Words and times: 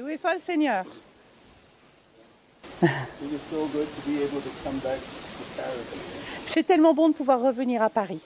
Loué 0.00 0.16
soit 0.16 0.34
le 0.34 0.40
Seigneur. 0.40 0.86
It 2.82 2.88
is 3.32 3.40
so 3.50 3.68
good 3.68 3.86
to 3.94 4.00
be 4.06 4.22
able 4.22 4.40
to 4.40 4.48
come 4.64 4.78
back 4.78 5.00
to 5.36 5.44
Paris 5.56 5.84
C'est 6.46 6.62
tellement 6.66 6.94
bon 6.94 7.10
de 7.10 7.14
pouvoir 7.14 7.42
revenir 7.42 7.82
à 7.82 7.90
Paris. 7.90 8.22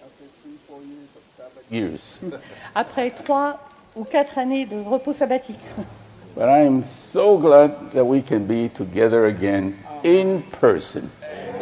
after 0.00 0.24
three, 0.42 0.56
four 0.68 0.78
years 0.84 1.08
of 1.16 1.22
Sabbath 1.36 1.64
years. 1.72 2.20
Après 2.76 3.10
trois 3.10 3.58
ou 3.96 4.04
quatre 4.04 4.38
années 4.38 4.64
de 4.64 4.76
repos 4.80 5.12
sabbatique. 5.12 5.58
but 6.36 6.48
I 6.48 6.60
am 6.64 6.84
so 6.84 7.36
glad 7.36 7.72
that 7.94 8.04
we 8.04 8.22
can 8.22 8.46
be 8.46 8.68
together 8.68 9.26
again 9.26 9.74
in 10.04 10.42
person. 10.60 11.10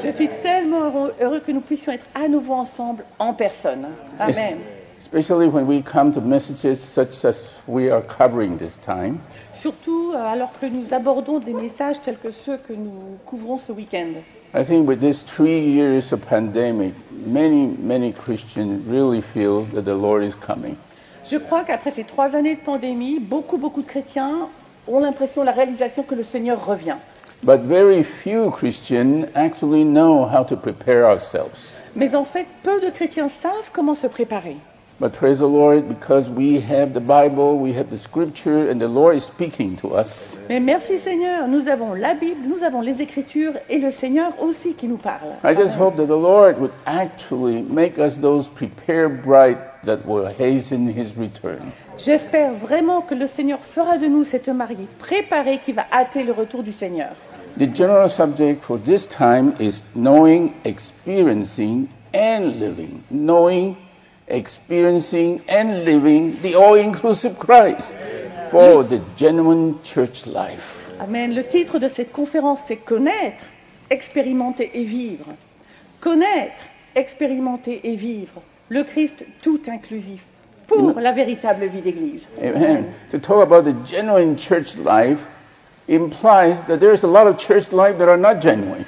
Je 0.02 0.10
suis 0.10 0.28
tellement 0.42 0.84
heureux, 0.90 1.14
heureux 1.18 1.40
que 1.40 1.52
nous 1.52 1.62
puissions 1.62 1.92
être 1.92 2.04
à 2.14 2.28
nouveau 2.28 2.52
ensemble 2.52 3.06
en 3.18 3.32
personne. 3.32 3.88
Amen. 4.18 4.58
Especially 4.98 5.46
when 5.46 5.66
we 5.66 5.82
come 5.82 6.12
to 6.12 6.20
messages 6.20 6.80
such 6.80 7.24
as 7.24 7.54
we 7.66 7.90
are 7.90 8.02
covering 8.02 8.56
this 8.58 8.76
time. 8.76 9.20
Surtout 9.52 10.14
alors 10.16 10.52
que 10.58 10.66
nous 10.66 10.92
abordons 10.92 11.38
des 11.38 11.52
messages 11.52 12.00
tels 12.00 12.18
que 12.18 12.30
ceux 12.30 12.56
que 12.56 12.72
nous 12.72 13.18
couvrons 13.26 13.58
ce 13.58 13.72
week-end. 13.72 14.22
I 14.54 14.64
think 14.64 14.88
with 14.88 15.00
these 15.00 15.22
three 15.22 15.60
years 15.60 16.12
of 16.12 16.26
pandemic, 16.26 16.94
many, 17.26 17.66
many 17.66 18.12
Christians 18.12 18.86
really 18.86 19.20
feel 19.20 19.64
that 19.74 19.82
the 19.82 19.94
Lord 19.94 20.24
is 20.24 20.34
coming. 20.34 20.76
Je 21.24 21.36
crois 21.36 21.64
qu'après 21.64 21.90
ces 21.90 22.04
trois 22.04 22.34
années 22.34 22.54
de 22.54 22.60
pandémie, 22.60 23.18
beaucoup, 23.20 23.58
beaucoup 23.58 23.82
de 23.82 23.86
chrétiens 23.86 24.48
ont 24.88 25.00
l'impression, 25.00 25.42
la 25.42 25.52
réalisation 25.52 26.04
que 26.04 26.14
le 26.14 26.22
Seigneur 26.22 26.64
revient. 26.64 26.96
But 27.42 27.60
very 27.60 28.02
few 28.02 28.50
Christians 28.50 29.26
actually 29.34 29.84
know 29.84 30.24
how 30.24 30.44
to 30.44 30.56
prepare 30.56 31.04
ourselves. 31.04 31.82
Mais 31.94 32.14
en 32.14 32.24
fait, 32.24 32.46
peu 32.62 32.80
de 32.80 32.90
chrétiens 32.90 33.28
savent 33.28 33.70
comment 33.72 33.94
se 33.94 34.06
préparer. 34.06 34.56
But 34.98 35.12
praise 35.12 35.40
the 35.40 35.46
Lord, 35.46 35.90
because 35.90 36.30
we 36.30 36.58
have 36.60 36.94
the 36.94 37.02
Bible, 37.02 37.58
we 37.58 37.74
have 37.74 37.90
the 37.90 37.98
scripture, 37.98 38.70
and 38.70 38.80
the 38.80 38.88
Lord 38.88 39.16
is 39.16 39.24
speaking 39.24 39.76
to 39.76 39.94
us. 39.94 40.38
Mais 40.48 40.58
merci 40.58 40.98
Seigneur, 40.98 41.46
nous 41.48 41.68
avons 41.68 41.92
la 41.92 42.14
Bible, 42.14 42.48
nous 42.48 42.62
avons 42.62 42.80
les 42.80 43.02
Écritures 43.02 43.52
et 43.68 43.78
le 43.78 43.90
Seigneur 43.90 44.32
aussi 44.40 44.72
qui 44.72 44.88
nous 44.88 44.96
parle. 44.96 45.36
I 45.44 45.54
just 45.54 45.76
hope 45.78 45.96
that 45.98 46.06
the 46.06 46.16
Lord 46.16 46.58
would 46.58 46.72
actually 46.86 47.60
make 47.60 47.98
us 47.98 48.16
those 48.16 48.48
prepared 48.48 49.22
bride 49.22 49.58
that 49.84 50.06
will 50.06 50.26
hasten 50.26 50.88
his 50.88 51.14
return. 51.14 51.72
J'espère 51.98 52.54
vraiment 52.54 53.02
que 53.02 53.14
le 53.14 53.26
Seigneur 53.26 53.58
fera 53.58 53.98
de 53.98 54.06
nous 54.06 54.24
cette 54.24 54.48
mariée 54.48 54.88
préparée 54.98 55.60
qui 55.62 55.72
va 55.72 55.84
hâter 55.92 56.22
le 56.22 56.32
retour 56.32 56.62
du 56.62 56.72
Seigneur. 56.72 57.10
The 57.58 57.66
general 57.66 58.08
subject 58.08 58.62
for 58.62 58.78
this 58.78 59.06
time 59.06 59.52
is 59.60 59.84
knowing, 59.94 60.54
experiencing, 60.64 61.88
and 62.14 62.58
living. 62.58 63.02
Knowing, 63.10 63.76
experiencing, 64.28 65.40
and 65.48 65.84
living 65.84 66.40
the 66.42 66.54
all 66.54 66.74
inclusive 66.74 67.38
Christ 67.38 67.96
for 68.50 68.84
the 68.84 69.00
genuine 69.16 69.82
church 69.82 70.26
life. 70.26 70.90
Amen. 71.00 71.34
Le 71.34 71.44
titre 71.44 71.78
de 71.78 71.88
cette 71.88 72.12
conférence, 72.12 72.60
c'est 72.66 72.76
Connaître, 72.76 73.44
expérimenter 73.90 74.70
et 74.74 74.84
vivre. 74.84 75.26
Connaître, 76.00 76.62
expérimenter 76.94 77.80
et 77.84 77.96
vivre. 77.96 78.42
Le 78.68 78.82
Christ 78.82 79.24
tout 79.42 79.60
inclusif 79.68 80.24
pour 80.66 80.98
la 80.98 81.12
véritable 81.12 81.66
vie 81.66 81.80
d'Église. 81.80 82.22
Amen. 82.42 82.92
To 83.10 83.18
talk 83.18 83.42
about 83.42 83.64
the 83.64 83.74
genuine 83.86 84.36
church 84.36 84.76
life 84.76 85.20
implies 85.88 86.62
that 86.64 86.78
there's 86.78 87.04
a 87.04 87.06
lot 87.06 87.26
of 87.26 87.38
church 87.38 87.72
life 87.72 87.98
that 87.98 88.08
are 88.08 88.16
not 88.16 88.40
genuine. 88.40 88.84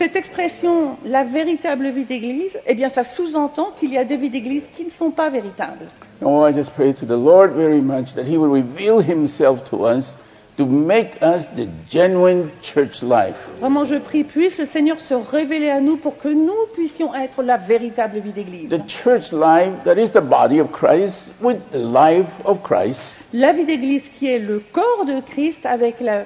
Cette 0.00 0.16
expression, 0.16 0.96
la 1.04 1.24
véritable 1.24 1.90
vie 1.90 2.06
d'Église, 2.06 2.58
eh 2.66 2.72
bien, 2.72 2.88
ça 2.88 3.02
sous-entend 3.02 3.68
qu'il 3.78 3.92
y 3.92 3.98
a 3.98 4.04
des 4.06 4.16
vies 4.16 4.30
d'Église 4.30 4.64
qui 4.74 4.86
ne 4.86 4.88
sont 4.88 5.10
pas 5.10 5.28
véritables. 5.28 5.84
Oh, 6.22 6.42
I 6.46 6.54
just 6.54 6.70
pray 6.74 6.94
to 6.94 7.04
the 7.04 7.18
Lord 7.22 7.50
very 7.50 7.82
much 7.82 8.14
that 8.14 8.22
He 8.22 8.38
will 8.38 8.50
reveal 8.50 9.00
Himself 9.00 9.68
to 9.68 9.84
us 9.84 10.16
to 10.56 10.64
make 10.64 11.22
us 11.22 11.48
the 11.48 11.68
genuine 11.86 12.48
church 12.62 13.02
life. 13.02 13.36
Vraiment, 13.60 13.84
je 13.84 13.96
prie, 13.96 14.24
puisse 14.24 14.56
le 14.56 14.64
Seigneur 14.64 14.98
se 14.98 15.12
révéler 15.12 15.68
à 15.68 15.82
nous 15.82 15.98
pour 15.98 16.16
que 16.16 16.28
nous 16.28 16.66
puissions 16.72 17.14
être 17.14 17.42
la 17.42 17.58
véritable 17.58 18.20
vie 18.20 18.32
d'Église. 18.32 18.70
The 18.70 18.88
church 18.88 19.32
life 19.32 19.84
that 19.84 19.98
is 19.98 20.12
the 20.12 20.22
body 20.22 20.62
of 20.62 20.72
Christ 20.72 21.34
with 21.42 21.58
the 21.72 21.78
life 21.78 22.40
of 22.46 22.62
Christ. 22.62 23.28
La 23.34 23.52
vie 23.52 23.66
d'Église 23.66 24.04
qui 24.18 24.28
est 24.28 24.38
le 24.38 24.62
corps 24.72 25.04
de 25.04 25.20
Christ 25.20 25.66
avec 25.66 26.00
la, 26.00 26.24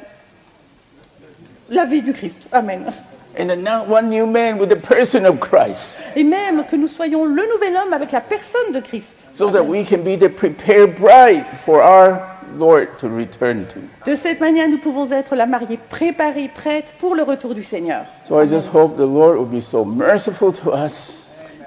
la 1.71 1.87
vie 1.87 2.03
du 2.03 2.12
Christ. 2.12 2.47
Amen. 2.53 2.93
And 3.37 3.65
now 3.65 3.84
one 3.84 4.11
new 4.11 4.27
man 4.27 4.59
with 4.59 4.69
the 4.69 4.77
person 4.77 5.27
of 5.27 5.41
Christ. 5.41 6.05
Et 6.15 6.22
même 6.22 6.65
que 6.65 6.77
nous 6.77 6.89
soyons 6.89 7.25
le 7.25 7.43
nouvel 7.53 7.77
homme 7.77 7.93
avec 7.93 8.12
la 8.12 8.21
personne 8.21 8.72
de 8.72 8.81
Christ. 8.81 9.15
So 9.33 9.50
that 9.50 9.65
we 9.65 9.84
can 9.84 10.05
be 10.05 10.17
the 10.17 10.28
prepared 10.28 10.97
bride 10.99 11.44
for 11.65 11.83
our 11.83 12.23
Lord 12.56 12.99
to 12.99 13.09
return 13.09 13.67
to. 13.67 13.81
De 14.06 14.15
cette 14.15 14.41
manière, 14.41 14.69
nous 14.69 14.78
pouvons 14.78 15.11
être 15.11 15.34
la 15.34 15.47
mariée 15.47 15.78
préparée, 15.89 16.49
prête 16.55 16.94
pour 16.99 17.17
le 17.17 17.25
retour 17.25 17.55
du 17.55 17.65
Seigneur. 17.65 18.05
So 18.28 18.41
I 18.41 18.47
just 18.47 18.69
hope 18.73 18.97
the 18.97 19.06
Lord 19.06 19.37
will 19.37 19.47
be 19.47 19.61
so 19.61 19.84
merciful 19.84 20.53
to 20.53 20.71
us 20.73 21.24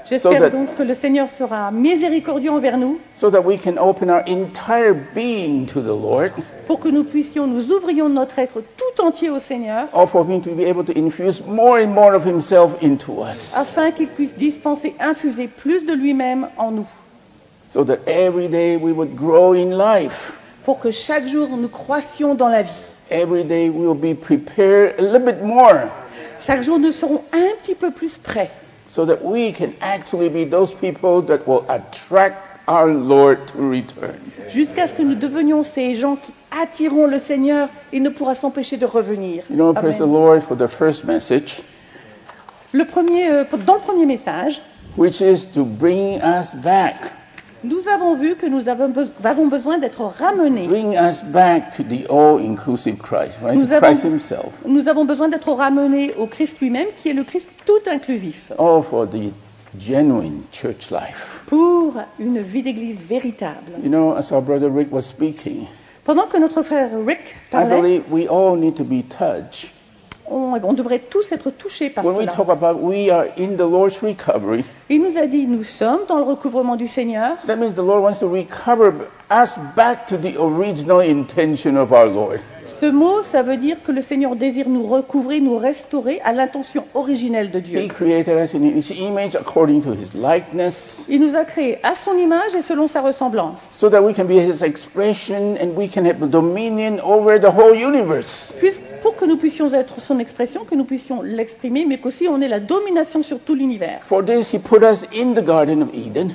J'espère 0.09 0.43
So 0.43 0.49
donc 0.49 0.75
que 0.75 0.83
le 0.83 0.93
Seigneur 0.93 1.27
sera 1.27 1.69
miséricordieux 1.71 2.51
envers 2.51 2.77
nous 2.77 2.99
so 3.15 3.29
that 3.29 3.41
we 3.41 3.59
can 3.59 3.77
open 3.77 4.09
our 4.09 4.23
entire 4.25 4.93
being 4.93 5.65
to 5.65 5.81
the 5.81 5.87
Lord, 5.87 6.31
pour 6.65 6.79
que 6.79 6.87
nous 6.87 7.03
puissions, 7.03 7.45
nous 7.45 7.71
ouvrions 7.71 8.07
notre 8.07 8.39
être 8.39 8.61
tout 8.61 9.03
entier 9.03 9.29
au 9.29 9.39
Seigneur 9.39 9.87
or 9.91 10.09
for 10.09 10.25
Him 10.25 10.41
to 10.41 10.51
be 10.51 10.63
able 10.63 10.85
to 10.85 10.93
infuse 10.97 11.43
more 11.45 11.79
and 11.79 11.87
more 11.87 12.13
of 12.15 12.25
Himself 12.25 12.81
into 12.81 13.21
us, 13.21 13.53
afin 13.57 13.91
qu'il 13.91 14.07
puisse 14.07 14.35
dispenser, 14.35 14.95
infuser 14.99 15.47
plus 15.47 15.85
de 15.85 15.93
lui-même 15.93 16.47
en 16.57 16.71
nous. 16.71 16.87
so 17.67 17.83
that 17.83 17.99
every 18.07 18.47
day 18.47 18.77
we 18.77 18.93
would 18.93 19.15
grow 19.15 19.53
in 19.53 19.71
life. 19.77 20.31
Pour 20.63 20.79
que 20.79 20.91
chaque 20.91 21.27
jour 21.27 21.49
nous 21.57 21.69
croissions 21.69 22.33
dans 22.33 22.49
la 22.49 22.61
vie. 22.61 22.91
Every 23.09 23.43
day 23.43 23.69
we 23.69 23.85
will 23.87 23.93
be 23.93 24.13
prepared 24.13 24.95
a 24.99 25.01
little 25.01 25.25
bit 25.25 25.41
more, 25.43 25.89
Chaque 26.39 26.61
jour 26.61 26.79
nous 26.79 26.91
serons 26.91 27.23
un 27.33 27.55
petit 27.61 27.75
peu 27.75 27.91
plus 27.91 28.17
prêts. 28.17 28.51
So 28.87 29.05
that 29.05 29.23
we 29.23 29.51
can 29.53 29.73
actually 29.81 30.29
be 30.29 30.45
those 30.45 30.73
people 30.73 31.21
that 31.23 31.47
will 31.47 31.65
attract 31.69 32.43
our 32.67 32.87
Lord 32.87 33.47
to 33.49 33.69
return. 33.69 34.15
Jusqu'à 34.49 34.87
ce 34.87 34.93
que 34.93 35.01
nous 35.03 35.15
devenions 35.15 35.63
ces 35.63 35.93
gens 35.93 36.15
qui 36.17 36.33
attireront 36.51 37.07
le 37.07 37.19
Seigneur, 37.19 37.69
il 37.93 38.01
ne 38.01 38.09
pourra 38.09 38.35
s'empêcher 38.35 38.77
de 38.77 38.85
revenir. 38.85 39.43
You 39.49 39.55
know, 39.55 39.73
praise 39.73 39.97
the. 39.99 40.05
Lord 40.05 40.43
for 40.43 40.55
the 40.55 40.67
first 40.67 41.05
message, 41.05 41.61
Le 42.73 42.83
premier, 42.85 43.29
euh, 43.29 43.43
dans 43.65 43.75
le 43.75 43.79
premier 43.79 44.05
message, 44.05 44.61
which 44.97 45.21
is 45.21 45.45
to 45.53 45.63
bring 45.63 46.21
us 46.21 46.53
back, 46.53 47.11
nous 47.63 47.87
avons 47.87 48.15
vu 48.15 48.35
que 48.35 48.45
nous 48.45 48.69
avons, 48.69 48.89
be- 48.89 49.07
avons 49.23 49.47
besoin 49.47 49.77
d'être 49.77 50.01
ramenés. 50.01 50.67
bring 50.67 50.95
us 50.97 51.21
back 51.23 51.75
to 51.75 51.83
the 51.83 52.05
all-inclusive 52.09 52.97
Christ, 52.97 53.37
right? 53.43 53.55
Nous 53.55 53.67
To 53.67 53.79
Christ 53.79 54.03
avons- 54.05 54.13
Himself. 54.13 54.53
Nous 54.65 54.87
avons 54.87 55.05
besoin 55.05 55.27
d'être 55.29 55.51
ramenés 55.51 56.13
au 56.17 56.25
Christ 56.27 56.59
lui-même, 56.61 56.87
qui 56.95 57.09
est 57.09 57.13
le 57.13 57.23
Christ 57.23 57.49
tout 57.65 57.79
inclusif, 57.89 58.51
all 58.57 58.83
for 58.83 59.07
the 59.09 59.31
genuine 59.79 60.41
church 60.51 60.91
life. 60.91 61.41
pour 61.47 61.93
une 62.19 62.39
vie 62.41 62.61
d'église 62.63 63.01
véritable. 63.01 63.71
You 63.83 63.89
know, 63.89 64.13
as 64.15 64.31
our 64.31 64.41
brother 64.41 64.69
Rick 64.69 64.91
was 64.91 65.03
speaking, 65.03 65.65
Pendant 66.05 66.27
que 66.27 66.37
notre 66.37 66.61
frère 66.61 66.89
Rick 67.05 67.35
I 67.49 67.51
parlait, 67.51 67.81
believe 67.81 68.03
we 68.11 68.27
all 68.29 68.55
need 68.55 68.75
to 68.75 68.83
be 68.83 69.03
touched. 69.03 69.71
On, 70.29 70.53
on 70.63 70.73
devrait 70.73 70.99
tous 70.99 71.31
être 71.31 71.49
touchés 71.51 71.89
par 71.89 72.03
When 72.05 72.15
we 72.17 72.23
cela. 72.25 72.33
talk 72.35 72.49
about 72.49 72.75
we 72.81 73.09
are 73.09 73.27
in 73.37 73.55
the 73.57 73.65
Lord's 73.69 74.01
recovery, 74.01 74.63
Il 74.89 75.01
nous 75.01 75.17
a 75.17 75.27
dit, 75.27 75.47
nous 75.47 75.63
sommes 75.63 76.01
dans 76.07 76.17
le 76.17 76.23
recouvrement 76.23 76.75
du 76.75 76.87
Seigneur. 76.87 77.37
that 77.47 77.55
means 77.57 77.73
the 77.75 77.83
Lord 77.83 78.01
wants 78.03 78.19
to 78.19 78.27
recover 78.27 78.93
us 79.31 79.57
back 79.75 80.07
to 80.07 80.17
the 80.17 80.35
original 80.39 80.99
intention 81.01 81.77
of 81.77 81.91
our 81.91 82.05
Lord. 82.07 82.39
Ce 82.79 82.85
mot, 82.85 83.23
ça 83.23 83.41
veut 83.41 83.57
dire 83.57 83.77
que 83.83 83.91
le 83.91 84.01
Seigneur 84.01 84.35
désire 84.35 84.69
nous 84.69 84.83
recouvrer, 84.83 85.39
nous 85.39 85.57
restaurer 85.57 86.21
à 86.23 86.31
l'intention 86.31 86.85
originelle 86.93 87.49
de 87.49 87.57
He 87.57 87.63
Dieu. 87.63 87.87
created 87.87 88.37
us 88.37 88.53
in 88.53 88.61
His 88.63 88.91
image 88.91 89.35
according 89.35 89.81
to 89.81 89.93
His 89.93 90.13
likeness, 90.13 91.05
Il 91.09 91.21
nous 91.21 91.35
a 91.35 91.43
créés 91.43 91.79
à 91.81 91.95
son 91.95 92.15
image 92.17 92.53
et 92.55 92.61
selon 92.61 92.87
sa 92.87 93.01
ressemblance, 93.01 93.59
so 93.75 93.89
that 93.89 94.01
we 94.03 94.13
can 94.15 94.25
be 94.25 94.33
His 94.37 94.61
expression 94.63 95.55
and 95.59 95.75
we 95.75 95.89
can 95.89 96.05
have 96.05 96.19
dominion 96.29 96.99
over 97.03 97.39
the 97.39 97.49
whole 97.49 97.75
universe. 97.75 98.53
Puisque- 98.59 98.81
pour 99.01 99.15
que 99.15 99.25
nous 99.25 99.37
puissions 99.37 99.73
être 99.73 99.99
son 99.99 100.19
expression, 100.19 100.63
que 100.63 100.75
nous 100.75 100.85
puissions 100.85 101.21
l'exprimer, 101.23 101.85
mais 101.85 101.97
qu'aussi 101.97 102.27
on 102.27 102.41
ait 102.41 102.47
la 102.47 102.59
domination 102.59 103.23
sur 103.23 103.39
tout 103.39 103.55
l'univers. 103.55 104.01
For 104.05 104.23
this, 104.23 104.53
He 104.53 104.59
put 104.59 104.83
us 104.83 105.05
in 105.15 105.33
the 105.33 105.43
Garden 105.43 105.81
of 105.83 105.89
Eden, 105.95 106.31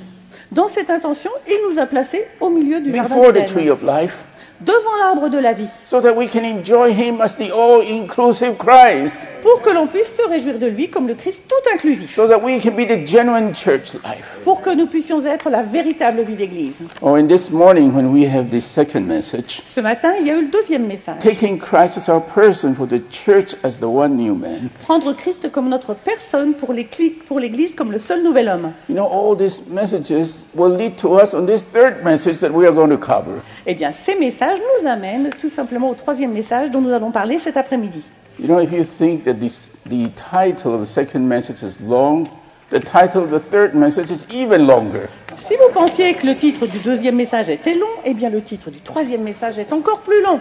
Dans 0.51 0.67
cette 0.67 0.89
intention, 0.89 1.31
il 1.47 1.57
nous 1.69 1.79
a 1.79 1.85
placés 1.85 2.25
au 2.39 2.49
milieu 2.49 2.79
du 2.81 2.93
jardin 2.93 3.15
before 3.15 3.33
the 3.33 3.45
tree 3.45 3.63
d'Éden, 3.63 3.71
of 3.71 3.81
life. 3.83 4.25
Devant 4.65 4.97
l'arbre 4.99 5.29
de 5.29 5.37
la 5.39 5.53
vie, 5.53 5.67
so 5.83 6.01
that 6.01 6.13
we 6.15 6.27
can 6.29 6.43
enjoy 6.43 6.91
him 6.93 7.21
as 7.21 7.35
the 7.37 7.51
all-inclusive 7.51 8.57
Christ, 8.57 9.27
pour 9.41 9.61
que 9.61 9.69
l'on 9.71 9.87
puisse 9.87 10.13
se 10.15 10.27
réjouir 10.29 10.59
de 10.59 10.67
lui 10.67 10.89
comme 10.89 11.07
le 11.07 11.15
Christ 11.15 11.41
tout 11.47 11.69
inclusif, 11.73 12.15
so 12.15 12.27
that 12.27 12.39
we 12.43 12.59
can 12.61 12.71
be 12.71 12.85
the 12.87 13.05
genuine 13.05 13.53
church 13.53 13.93
life. 14.03 14.39
pour 14.43 14.61
que 14.61 14.75
nous 14.75 14.87
puissions 14.87 15.25
être 15.25 15.49
la 15.49 15.63
véritable 15.63 16.21
vie 16.21 16.35
d'Église. 16.35 16.75
Oh, 17.01 17.15
and 17.15 17.27
this 17.27 17.49
morning 17.49 17.93
when 17.93 18.11
we 18.11 18.25
have 18.25 18.49
this 18.49 18.65
second 18.65 19.05
message, 19.07 19.61
Ce 19.67 19.79
matin, 19.81 20.13
il 20.19 20.27
y 20.27 20.31
a 20.31 20.35
eu 20.37 20.41
le 20.43 20.47
deuxième 20.49 20.85
message. 20.87 21.19
taking 21.19 21.57
Christ 21.59 21.97
as 21.97 22.09
our 22.09 22.21
person 22.21 22.73
for 22.75 22.87
the 22.87 22.99
church 23.09 23.55
as 23.63 23.79
the 23.79 23.87
one 23.87 24.15
new 24.17 24.35
man. 24.35 24.69
Prendre 24.85 25.13
Christ 25.13 25.51
comme 25.51 25.69
notre 25.69 25.93
personne 25.93 26.53
pour 26.53 26.73
l'Église 26.73 27.75
comme 27.75 27.91
le 27.91 27.99
seul 27.99 28.23
nouvel 28.23 28.49
homme. 28.49 28.71
You 28.89 28.95
know, 28.95 29.05
all 29.05 29.35
these 29.35 29.63
messages 29.69 30.45
will 30.55 30.75
lead 30.75 30.97
to 30.97 31.19
us 31.19 31.33
on 31.33 31.45
this 31.45 31.63
third 31.63 32.03
message 32.03 32.39
that 32.39 32.51
we 32.51 32.65
are 32.65 32.73
going 32.73 32.89
to 32.89 32.97
cover. 32.97 33.41
Eh 33.65 33.75
bien, 33.75 33.91
ces 33.91 34.15
messages 34.15 34.52
message 34.53 34.65
nous 34.81 34.87
amène 34.87 35.29
tout 35.39 35.49
simplement 35.49 35.89
au 35.89 35.93
troisième 35.93 36.31
message 36.31 36.71
dont 36.71 36.81
nous 36.81 36.93
allons 36.93 37.11
parler 37.11 37.39
cet 37.39 37.57
après-midi. 37.57 38.03
You 38.39 38.47
know, 38.47 38.59
if 38.59 38.71
you 38.71 38.83
think 38.83 39.25
that 39.25 39.35
this, 39.35 39.71
the 39.85 40.09
title 40.15 40.73
of 40.73 40.81
the 40.81 40.87
second 40.87 41.27
message 41.27 41.63
is 41.63 41.77
long, 41.79 42.27
the 42.69 42.79
title 42.79 43.23
of 43.23 43.31
the 43.31 43.39
third 43.39 43.75
message 43.75 44.11
is 44.11 44.25
even 44.31 44.65
longer. 44.65 45.07
Si 45.37 45.55
vous 45.55 45.71
pensiez 45.73 46.13
que 46.15 46.25
le 46.25 46.35
titre 46.35 46.65
du 46.65 46.79
deuxième 46.79 47.15
message 47.15 47.49
était 47.49 47.75
long, 47.75 47.85
eh 48.05 48.13
bien 48.13 48.29
le 48.29 48.41
titre 48.41 48.71
du 48.71 48.79
troisième 48.79 49.23
message 49.23 49.59
est 49.59 49.71
encore 49.71 49.99
plus 49.99 50.21
long. 50.23 50.39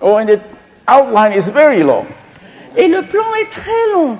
Oh, 0.00 0.16
and 0.16 0.26
the 0.26 0.40
outline 0.88 1.32
is 1.32 1.50
very 1.50 1.82
long. 1.82 2.04
Et 2.76 2.88
le 2.88 3.02
plan 3.02 3.24
est 3.40 3.50
très 3.50 3.92
long. 3.94 4.18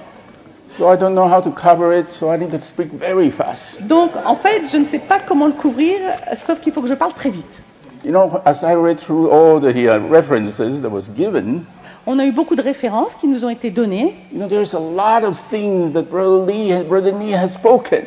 So 0.69 0.91
I 0.91 0.97
don't 0.97 1.15
know 1.15 1.29
how 1.29 1.43
to 1.43 1.51
cover 1.51 1.93
it, 1.93 2.13
so 2.13 2.33
I 2.33 2.39
need 2.39 2.51
to 2.53 2.61
speak 2.63 2.93
very 2.93 3.31
fast. 3.31 3.83
Donc 3.83 4.13
en 4.25 4.37
fait, 4.37 4.63
je 4.71 4.79
ne 4.79 4.87
sais 4.87 5.01
pas 5.01 5.19
comment 5.21 5.47
le 5.47 5.53
couvrir, 5.53 5.99
sauf 6.35 6.61
qu'il 6.61 6.73
faut 6.73 6.81
que 6.81 6.89
je 6.89 6.95
parle 6.95 7.13
très 7.13 7.29
vite. 7.29 7.63
You 8.05 8.11
know, 8.13 8.43
as 8.45 8.65
I 8.65 8.75
read 8.75 8.99
through 8.99 9.31
all 9.31 9.61
the 9.61 9.89
uh, 9.89 9.99
references 9.99 10.83
that 10.83 10.91
was 10.91 11.09
given, 11.09 11.65
On 12.07 12.19
a 12.19 12.27
eu 12.27 12.33
beaucoup 12.33 12.57
de 12.57 12.63
références 12.63 13.15
qui 13.15 13.29
nous 13.29 13.45
ont 13.45 13.49
été 13.51 13.71
données 13.71 14.15
you 14.33 14.39
know, 14.41 14.49
there's 14.49 14.75
a 14.75 14.81
lot 14.81 15.23
of 15.25 15.39
things 15.39 15.93
that 15.93 16.11
Brother 16.11 16.45
Lee, 16.45 16.83
Brother 16.83 17.13
Lee 17.13 17.33
has 17.33 17.53
spoken. 17.53 18.03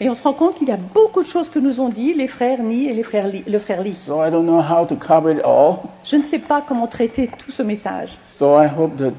et 0.00 0.08
on 0.08 0.14
se 0.14 0.22
rend 0.22 0.34
compte 0.34 0.54
qu'il 0.54 0.68
y 0.68 0.72
a 0.72 0.76
beaucoup 0.78 1.22
de 1.22 1.26
choses 1.26 1.48
que 1.48 1.58
nous 1.58 1.80
ont 1.80 1.88
dit 1.88 2.14
les 2.14 2.28
frères 2.28 2.62
Ni 2.62 2.86
et 2.88 2.94
les 2.94 3.02
frères 3.02 3.26
Li- 3.26 3.42
le 3.46 3.58
frère 3.58 3.82
Li. 3.82 3.92
So 3.92 4.24
I 4.24 4.30
don't 4.30 4.44
know 4.46 4.60
how 4.62 4.86
to 4.86 4.94
cover 4.94 5.32
it 5.32 5.42
all. 5.44 5.80
Je 6.04 6.14
ne 6.16 6.22
sais 6.22 6.38
pas 6.38 6.62
comment 6.66 6.86
traiter 6.86 7.26
tout 7.26 7.50
ce 7.50 7.62
message. 7.64 8.18
So 8.26 8.54
I 8.56 8.66
hope 8.68 8.96
that 8.98 9.12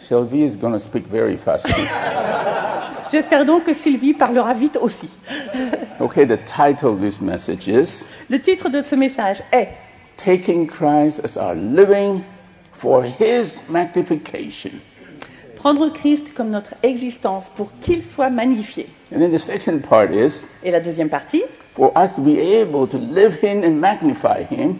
Sylvie 0.00 0.42
is 0.42 0.56
going 0.56 0.72
to 0.72 0.80
speak 0.80 1.04
very 1.06 1.36
fast. 1.36 1.66
J'espère 3.12 3.44
donc 3.44 3.64
que 3.64 3.74
Sylvie 3.74 4.14
parlera 4.14 4.54
vite 4.54 4.78
aussi. 4.80 5.10
okay, 6.00 6.24
the 6.24 6.38
title 6.38 6.90
of 6.90 7.00
this 7.00 7.20
message 7.20 7.68
is 7.68 8.08
Le 8.30 8.38
titre 8.38 8.70
de 8.70 8.82
ce 8.82 8.94
message 8.96 9.42
est 9.52 9.68
Taking 10.16 10.66
Christ 10.66 11.20
as 11.22 11.36
our 11.36 11.54
living 11.54 12.24
for 12.72 13.04
His 13.04 13.60
magnification. 13.68 14.80
Prendre 15.56 15.90
Christ 15.90 16.32
comme 16.34 16.50
notre 16.50 16.74
existence 16.82 17.50
pour 17.54 17.70
qu'il 17.80 18.02
soit 18.02 18.30
magnifié. 18.30 18.86
And 19.14 19.18
then 19.20 19.32
the 19.32 19.38
second 19.38 19.82
part 19.82 20.10
is 20.12 20.46
Et 20.64 20.70
la 20.70 20.80
deuxième 20.80 21.10
partie, 21.10 21.42
for 21.74 21.92
us 21.94 22.14
to 22.14 22.22
be 22.22 22.38
able 22.38 22.86
to 22.88 22.96
live 22.96 23.38
in 23.44 23.64
and 23.64 23.78
magnify 23.78 24.44
Him, 24.50 24.76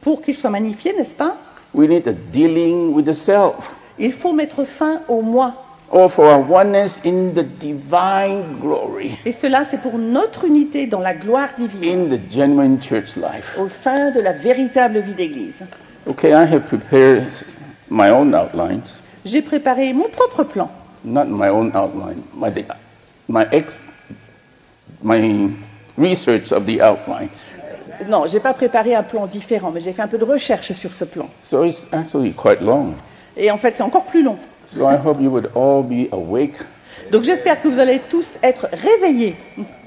pour 0.00 0.22
qu'il 0.22 0.34
soit 0.34 0.50
magnifié, 0.50 0.94
n'est-ce 0.94 1.14
pas? 1.14 1.36
we 1.74 1.88
need 1.88 2.06
a 2.06 2.12
dealing 2.12 2.94
with 2.94 3.04
the 3.06 3.14
self. 3.14 3.83
Il 3.98 4.12
faut 4.12 4.32
mettre 4.32 4.64
fin 4.64 5.00
au 5.08 5.22
moi. 5.22 5.54
For 6.08 6.24
our 6.24 6.50
oneness 6.50 6.98
in 7.04 7.34
the 7.34 7.44
divine 7.44 8.58
glory, 8.60 9.12
Et 9.26 9.32
cela, 9.32 9.64
c'est 9.64 9.76
pour 9.80 9.96
notre 9.96 10.44
unité 10.44 10.86
dans 10.86 10.98
la 10.98 11.14
gloire 11.14 11.50
divine, 11.56 12.12
in 12.12 12.16
the 12.16 12.20
genuine 12.32 12.82
church 12.82 13.14
life. 13.16 13.56
au 13.60 13.68
sein 13.68 14.10
de 14.10 14.20
la 14.20 14.32
véritable 14.32 14.98
vie 14.98 15.12
d'Église. 15.12 15.60
Okay, 16.08 16.30
I 16.30 16.44
have 16.52 16.62
prepared 16.66 17.22
my 17.90 18.10
own 18.10 18.34
outlines. 18.34 19.02
J'ai 19.24 19.40
préparé 19.42 19.92
mon 19.92 20.08
propre 20.08 20.42
plan. 20.42 20.68
not 21.04 21.26
my 21.26 21.48
own 21.48 21.70
outline, 21.76 22.22
my, 22.34 22.50
my, 23.28 23.46
ex, 23.52 23.76
my 25.02 25.50
research 25.96 26.50
of 26.50 26.66
the 26.66 26.80
outline. 26.80 27.28
Non, 28.08 28.26
j'ai 28.26 28.40
pas 28.40 28.54
préparé 28.54 28.96
un 28.96 29.04
plan 29.04 29.26
différent, 29.26 29.70
mais 29.70 29.80
j'ai 29.80 29.92
fait 29.92 30.02
un 30.02 30.08
peu 30.08 30.18
de 30.18 30.24
recherche 30.24 30.72
sur 30.72 30.92
ce 30.92 31.04
plan. 31.04 31.28
So 31.44 31.62
it's 31.64 31.86
actually 31.92 32.32
quite 32.32 32.60
long. 32.60 32.94
Et 33.36 33.50
en 33.50 33.58
fait, 33.58 33.76
c'est 33.76 33.82
encore 33.82 34.04
plus 34.04 34.22
long. 34.22 34.36
So 34.66 34.88
I 34.88 34.96
hope 34.96 35.20
you 35.20 35.30
would 35.30 35.50
all 35.54 35.82
be 35.82 36.08
awake. 36.12 36.54
Donc 37.12 37.24
j'espère 37.24 37.60
que 37.60 37.68
vous 37.68 37.78
allez 37.78 38.00
tous 38.08 38.34
être 38.42 38.68
réveillés. 38.72 39.36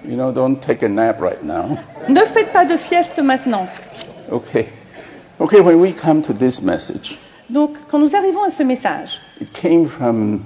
You 0.08 0.16
know, 0.16 0.32
don't 0.32 0.58
take 0.60 0.84
a 0.84 0.90
nap 0.90 1.20
right 1.20 1.44
now. 1.44 1.78
Ne 2.10 2.22
faites 2.22 2.52
pas 2.52 2.66
de 2.66 2.78
sieste 2.78 3.20
maintenant. 3.20 3.68
Okay. 4.32 4.68
Okay, 5.40 5.62
when 5.62 5.80
we 5.80 5.94
come 5.94 6.22
to 6.24 6.34
this 6.34 6.62
message, 6.62 7.18
Donc 7.50 7.78
quand 7.90 8.00
nous 8.00 8.16
arrivons 8.16 8.44
à 8.44 8.52
ce 8.52 8.64
message, 8.64 9.22
it 9.40 9.52
came 9.54 9.88
from 9.88 10.42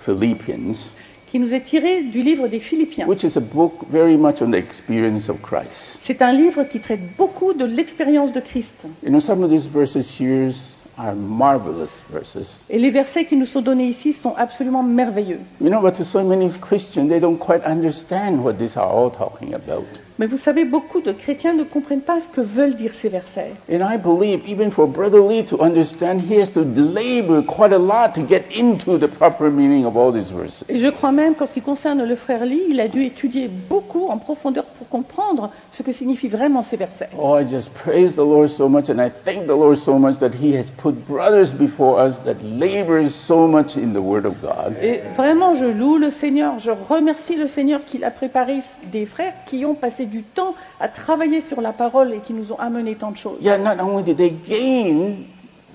Philippians, 0.00 0.92
qui 1.26 1.38
nous 1.38 1.52
est 1.54 1.60
tiré 1.60 2.02
du 2.02 2.22
livre 2.22 2.48
des 2.48 2.60
Philippiens, 2.60 3.06
which 3.06 3.22
is 3.24 3.36
a 3.36 3.40
book 3.40 3.74
very 3.90 4.16
much 4.16 4.40
on 4.40 4.50
the 4.50 4.56
experience 4.56 5.28
of 5.28 5.42
Christ. 5.42 6.00
c'est 6.04 6.22
un 6.22 6.32
livre 6.32 6.64
qui 6.64 6.80
traite 6.80 7.16
beaucoup 7.16 7.52
de 7.52 7.64
l'expérience 7.64 8.32
de 8.32 8.40
Christ. 8.40 8.74
Know, 9.02 9.20
some 9.20 9.42
of 9.42 9.50
these 9.50 9.66
verses 9.66 10.08
here 10.18 10.52
are 10.98 11.14
marvelous 11.14 12.02
verses. 12.10 12.64
Et 12.68 12.78
les 12.78 12.90
versets 12.90 13.24
qui 13.24 13.36
nous 13.36 13.46
sont 13.46 13.62
donnés 13.62 13.86
ici 13.86 14.12
sont 14.12 14.34
absolument 14.36 14.82
merveilleux. 14.82 15.40
You 15.60 15.70
know, 15.70 15.80
but 15.80 15.94
to 15.96 16.04
so 16.04 16.24
many 16.24 16.50
Christians, 16.50 17.08
they 17.08 17.20
don't 17.20 17.38
quite 17.38 17.64
understand 17.64 18.42
what 18.42 18.58
these 18.58 18.76
are 18.76 18.88
all 18.88 19.10
talking 19.10 19.54
about. 19.54 19.86
Mais 20.18 20.26
vous 20.26 20.36
savez, 20.36 20.64
beaucoup 20.64 21.00
de 21.00 21.12
chrétiens 21.12 21.54
ne 21.54 21.62
comprennent 21.62 22.00
pas 22.00 22.18
ce 22.20 22.28
que 22.28 22.40
veulent 22.40 22.74
dire 22.74 22.90
ces 22.92 23.08
versets. 23.08 23.52
And 23.70 23.80
I 23.88 23.96
believe 23.96 24.40
even 24.48 24.72
for 24.72 24.88
Brother 24.88 25.20
Lee 25.20 25.44
to 25.44 25.62
understand, 25.62 26.20
he 26.28 26.40
has 26.40 26.52
to 26.54 26.64
labor 26.64 27.40
quite 27.42 27.72
a 27.72 27.78
lot 27.78 28.14
to 28.16 28.22
get 28.28 28.42
into 28.58 28.98
the 28.98 29.06
proper 29.06 29.48
meaning 29.48 29.84
of 29.86 29.96
all 29.96 30.12
these 30.12 30.32
Et 30.32 30.34
verses. 30.36 30.64
je 30.68 30.88
crois 30.88 31.12
même 31.12 31.36
qu'en 31.36 31.46
ce 31.46 31.54
qui 31.54 31.60
concerne 31.60 32.02
le 32.04 32.16
frère 32.16 32.44
Lee, 32.46 32.60
il 32.68 32.80
a 32.80 32.88
dû 32.88 33.04
étudier 33.04 33.48
beaucoup 33.48 34.08
en 34.08 34.18
profondeur 34.18 34.64
pour 34.64 34.88
comprendre 34.88 35.50
ce 35.70 35.84
que 35.84 35.92
signifient 35.92 36.28
vraiment 36.28 36.64
ces 36.64 36.76
versets. 36.76 37.10
Oh, 37.16 37.36
I 37.38 37.46
just 37.48 37.70
praise 37.72 38.14
the 38.16 38.18
Lord 38.26 38.48
so 38.48 38.68
much 38.68 38.90
and 38.90 38.98
I 39.00 39.10
thank 39.10 39.44
the 39.46 39.50
Lord 39.56 39.76
so 39.76 39.98
much 40.00 40.18
that 40.18 40.30
he 40.42 40.56
has 40.58 40.68
put 40.70 40.94
brothers 41.06 41.52
before 41.52 42.00
us 42.04 42.18
that 42.24 42.34
labor 42.42 43.08
so 43.08 43.46
much 43.46 43.76
in 43.76 43.92
the 43.92 44.02
Word 44.02 44.26
of 44.26 44.34
God. 44.42 44.74
Et 44.82 45.00
vraiment, 45.16 45.54
je 45.54 45.66
loue 45.66 45.96
le 45.98 46.10
Seigneur, 46.10 46.58
je 46.58 46.72
remercie 46.72 47.36
le 47.36 47.46
Seigneur 47.46 47.84
qu'il 47.84 48.02
a 48.02 48.10
préparé 48.10 48.56
des 48.90 49.06
frères 49.06 49.34
qui 49.46 49.64
ont 49.64 49.74
passé 49.76 50.06
du 50.08 50.22
temps 50.22 50.54
à 50.80 50.88
travailler 50.88 51.40
sur 51.40 51.60
la 51.60 51.72
parole 51.72 52.12
et 52.12 52.18
qui 52.18 52.32
nous 52.32 52.52
ont 52.52 52.58
amené 52.58 52.94
tant 52.94 53.10
de 53.10 53.16
choses. 53.16 53.38
Yeah, 53.40 53.58
not 53.58 53.80
only 53.82 54.02
did 54.02 54.16
they 54.16 54.30
gain 54.30 55.24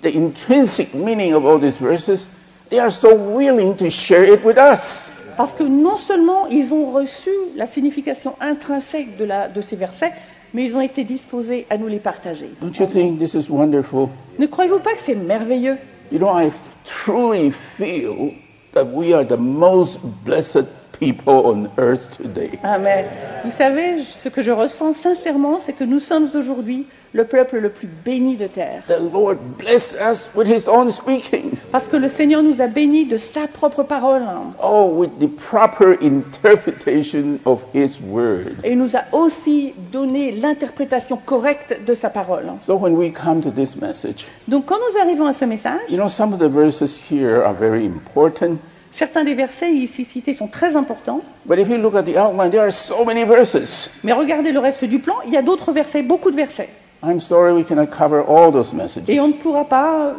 the 0.02 0.14
intrinsic 0.16 0.94
meaning 0.94 1.34
of 1.34 1.46
all 1.46 1.60
these 1.60 1.78
verses, 1.80 2.30
they 2.70 2.80
are 2.80 2.92
so 2.92 3.16
willing 3.16 3.76
to 3.78 3.90
share 3.90 4.26
it 4.26 4.44
with 4.44 4.58
us. 4.58 5.12
Parce 5.38 5.54
que 5.54 5.64
non 5.64 5.98
seulement 5.98 6.48
ils 6.48 6.74
ont 6.74 6.92
reçu 6.92 7.30
la 7.56 7.66
signification 7.66 8.36
intrinsèque 8.40 9.18
de, 9.18 9.26
la- 9.26 9.48
de 9.48 9.62
ces 9.62 9.76
versets, 9.76 10.12
mais 10.54 10.66
ils 10.66 10.76
ont 10.76 10.82
été 10.82 11.04
disposés 11.04 11.66
à 11.72 11.78
nous 11.78 11.88
les 11.88 11.98
partager. 11.98 12.50
Don't 12.62 12.78
you 12.78 12.86
think 12.86 13.18
this 13.18 13.34
is 13.34 13.50
wonderful? 13.50 14.10
Ne 14.38 14.46
croyez-vous 14.46 14.80
pas 14.80 14.92
que 14.94 15.00
c'est 15.04 15.16
merveilleux? 15.16 15.78
You 16.12 16.20
know, 16.20 16.30
I 16.38 16.52
truly 16.86 17.50
feel 17.50 18.34
that 18.74 18.86
we 18.86 19.14
are 19.14 19.26
the 19.26 19.38
most 19.38 20.00
blessed 20.24 20.66
people 21.06 21.34
on 21.46 21.70
earth 21.78 22.18
today. 22.18 22.52
Mais 22.82 23.06
vous 23.44 23.52
savez, 23.52 24.04
ce 24.04 24.30
que 24.30 24.42
je 24.42 24.52
ressens 24.52 24.94
sincèrement, 24.94 25.60
c'est 25.60 25.74
que 25.74 25.84
nous 25.84 26.00
sommes 26.00 26.30
aujourd'hui 26.36 26.86
le 27.14 27.26
peuple 27.26 27.60
le 27.60 27.70
plus 27.70 27.88
béni 27.88 28.38
de 28.38 28.48
terre. 28.48 28.84
The 28.88 29.00
Lord 29.00 29.38
bless 29.58 29.96
us 29.96 30.30
with 30.36 30.48
His 30.48 30.68
own 30.68 30.90
speaking. 30.92 31.52
Parce 31.72 31.88
que 31.88 31.98
le 31.98 32.08
Seigneur 32.08 32.42
nous 32.42 32.62
a 32.62 32.68
bénis 32.68 33.06
de 33.06 33.18
sa 33.18 33.48
propre 33.48 33.84
parole. 33.84 34.24
Oh, 34.62 34.86
with 34.96 35.20
the 35.20 35.28
proper 35.28 35.96
interpretation 36.02 37.40
of 37.46 37.62
His 37.74 38.00
word. 38.02 38.54
Et 38.64 38.72
il 38.72 38.78
nous 38.78 38.96
a 38.96 39.04
aussi 39.12 39.74
donné 39.92 40.32
l'interprétation 40.32 41.18
correcte 41.18 41.78
de 41.86 41.94
sa 41.94 42.10
parole. 42.10 42.46
So 42.62 42.76
when 42.76 42.96
we 42.96 43.12
come 43.12 43.42
to 43.42 43.52
this 43.52 43.76
message, 43.76 44.26
Donc 44.48 44.66
quand 44.66 44.78
nous 44.78 45.02
arrivons 45.02 45.28
à 45.28 45.34
ce 45.34 45.46
message, 45.46 45.82
you 45.90 45.98
know, 45.98 46.10
some 46.10 46.34
of 46.34 46.40
the 46.40 46.50
verses 46.50 46.98
here 46.98 47.44
are 47.44 47.54
very 47.54 47.86
important. 47.86 48.60
Certains 48.96 49.24
des 49.24 49.34
versets 49.34 49.72
ici 49.74 50.06
cités 50.06 50.34
sont 50.34 50.48
très 50.48 50.76
importants, 50.76 51.22
But 51.46 51.60
if 51.60 51.68
you 51.70 51.78
look 51.78 51.96
at 51.96 52.04
the 52.04 52.16
outline, 52.18 52.50
there 52.52 52.62
are 52.62 52.72
so 52.72 53.04
many 53.06 53.24
verses. 53.24 53.90
mais 54.04 54.14
regardez 54.14 54.52
le 54.52 54.60
reste 54.60 54.86
du 54.86 55.00
plan, 55.00 55.16
il 55.26 55.34
y 55.34 55.38
a 55.38 55.42
d'autres 55.42 55.72
versets, 55.72 56.04
beaucoup 56.04 56.32
de 56.32 56.36
versets. 56.36 56.70
I'm 57.06 57.20
sorry 57.20 57.52
we 57.52 57.66
cannot 57.66 57.88
cover 57.88 58.22
all 58.28 58.52
those 58.52 58.72
messages. 58.74 59.10
Et 59.10 59.20
on 59.20 59.28
ne 59.28 59.34
pourra 59.34 59.66
pas 59.66 60.14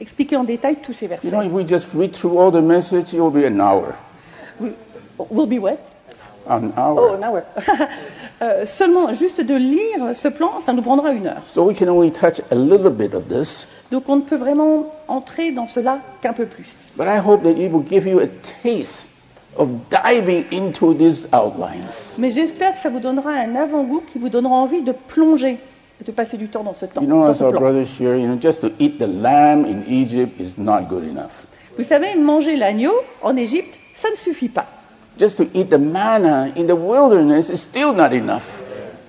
expliquer 0.00 0.36
en 0.36 0.44
détail 0.44 0.76
tous 0.76 0.92
ces 0.92 1.06
You 1.06 1.10
versets. 1.10 1.30
know, 1.30 1.42
if 1.42 1.50
we 1.52 1.66
just 1.66 1.88
read 1.94 2.12
through 2.12 2.38
all 2.38 2.52
the 2.52 2.62
message, 2.62 3.12
it 3.12 3.18
will 3.20 3.30
be 3.32 3.44
an 3.44 3.60
hour. 3.60 3.94
We- 4.60 4.72
Will 5.30 5.46
be 5.46 5.58
what? 5.58 5.78
An 6.48 6.70
Oh, 6.76 7.16
an 7.16 7.22
hour. 7.22 7.42
Euh, 8.42 8.66
seulement, 8.66 9.14
juste 9.14 9.40
de 9.40 9.54
lire 9.54 10.14
ce 10.14 10.28
plan, 10.28 10.60
ça 10.60 10.74
nous 10.74 10.82
prendra 10.82 11.12
une 11.12 11.26
heure. 11.26 11.40
So 11.48 11.64
we 11.64 11.74
can 11.74 11.88
only 11.88 12.10
touch 12.12 12.42
a 12.50 12.54
little 12.54 12.90
bit 12.90 13.14
of 13.14 13.28
this. 13.28 13.66
Donc 13.90 14.02
on 14.10 14.16
ne 14.16 14.20
peut 14.20 14.36
vraiment 14.36 14.92
entrer 15.08 15.52
dans 15.52 15.66
cela 15.66 16.00
qu'un 16.20 16.34
peu 16.34 16.44
plus. 16.44 16.90
But 16.98 17.06
I 17.06 17.18
hope 17.18 17.44
that 17.44 17.52
it 17.58 17.72
will 17.72 17.82
give 17.88 18.06
you 18.06 18.20
a 18.20 18.26
taste 18.62 19.08
of 19.56 19.68
diving 19.90 20.44
into 20.52 20.92
these 20.92 21.26
outlines. 21.32 22.16
Mais 22.18 22.28
j'espère 22.30 22.74
que 22.74 22.80
ça 22.80 22.90
vous 22.90 23.00
donnera 23.00 23.30
un 23.30 23.54
avant-goût 23.56 24.02
qui 24.06 24.18
vous 24.18 24.28
donnera 24.28 24.54
envie 24.54 24.82
de 24.82 24.92
plonger 24.92 25.58
et 25.98 26.04
de 26.04 26.12
passer 26.12 26.36
du 26.36 26.48
temps 26.48 26.62
dans 26.62 26.74
ce 26.74 26.84
temps, 26.84 27.00
You 27.00 27.06
know, 27.06 27.24
dans 27.24 27.30
as 27.30 27.38
ce 27.38 27.44
our 27.44 27.52
plan. 27.52 27.60
brother 27.60 27.86
shared, 27.86 28.20
you 28.20 28.26
know, 28.26 28.38
just 28.38 28.60
to 28.60 28.68
eat 28.78 28.98
the 28.98 29.06
lamb 29.08 29.64
in 29.64 29.82
Egypt 29.90 30.38
is 30.38 30.60
not 30.60 30.82
good 30.90 31.04
enough. 31.04 31.30
Vous 31.78 31.84
savez, 31.84 32.14
manger 32.16 32.56
l'agneau 32.56 32.92
en 33.22 33.34
Égypte, 33.34 33.78
ça 33.94 34.10
ne 34.10 34.16
suffit 34.16 34.50
pas. 34.50 34.66
Just 35.18 35.38
to 35.38 35.44
eat 35.54 35.70
the 35.70 35.78
manna 35.78 36.52
in 36.56 36.66
the 36.66 36.76
wilderness 36.76 37.48
is 37.50 37.62
still 37.62 37.94
not 37.94 38.12
enough. 38.12 38.62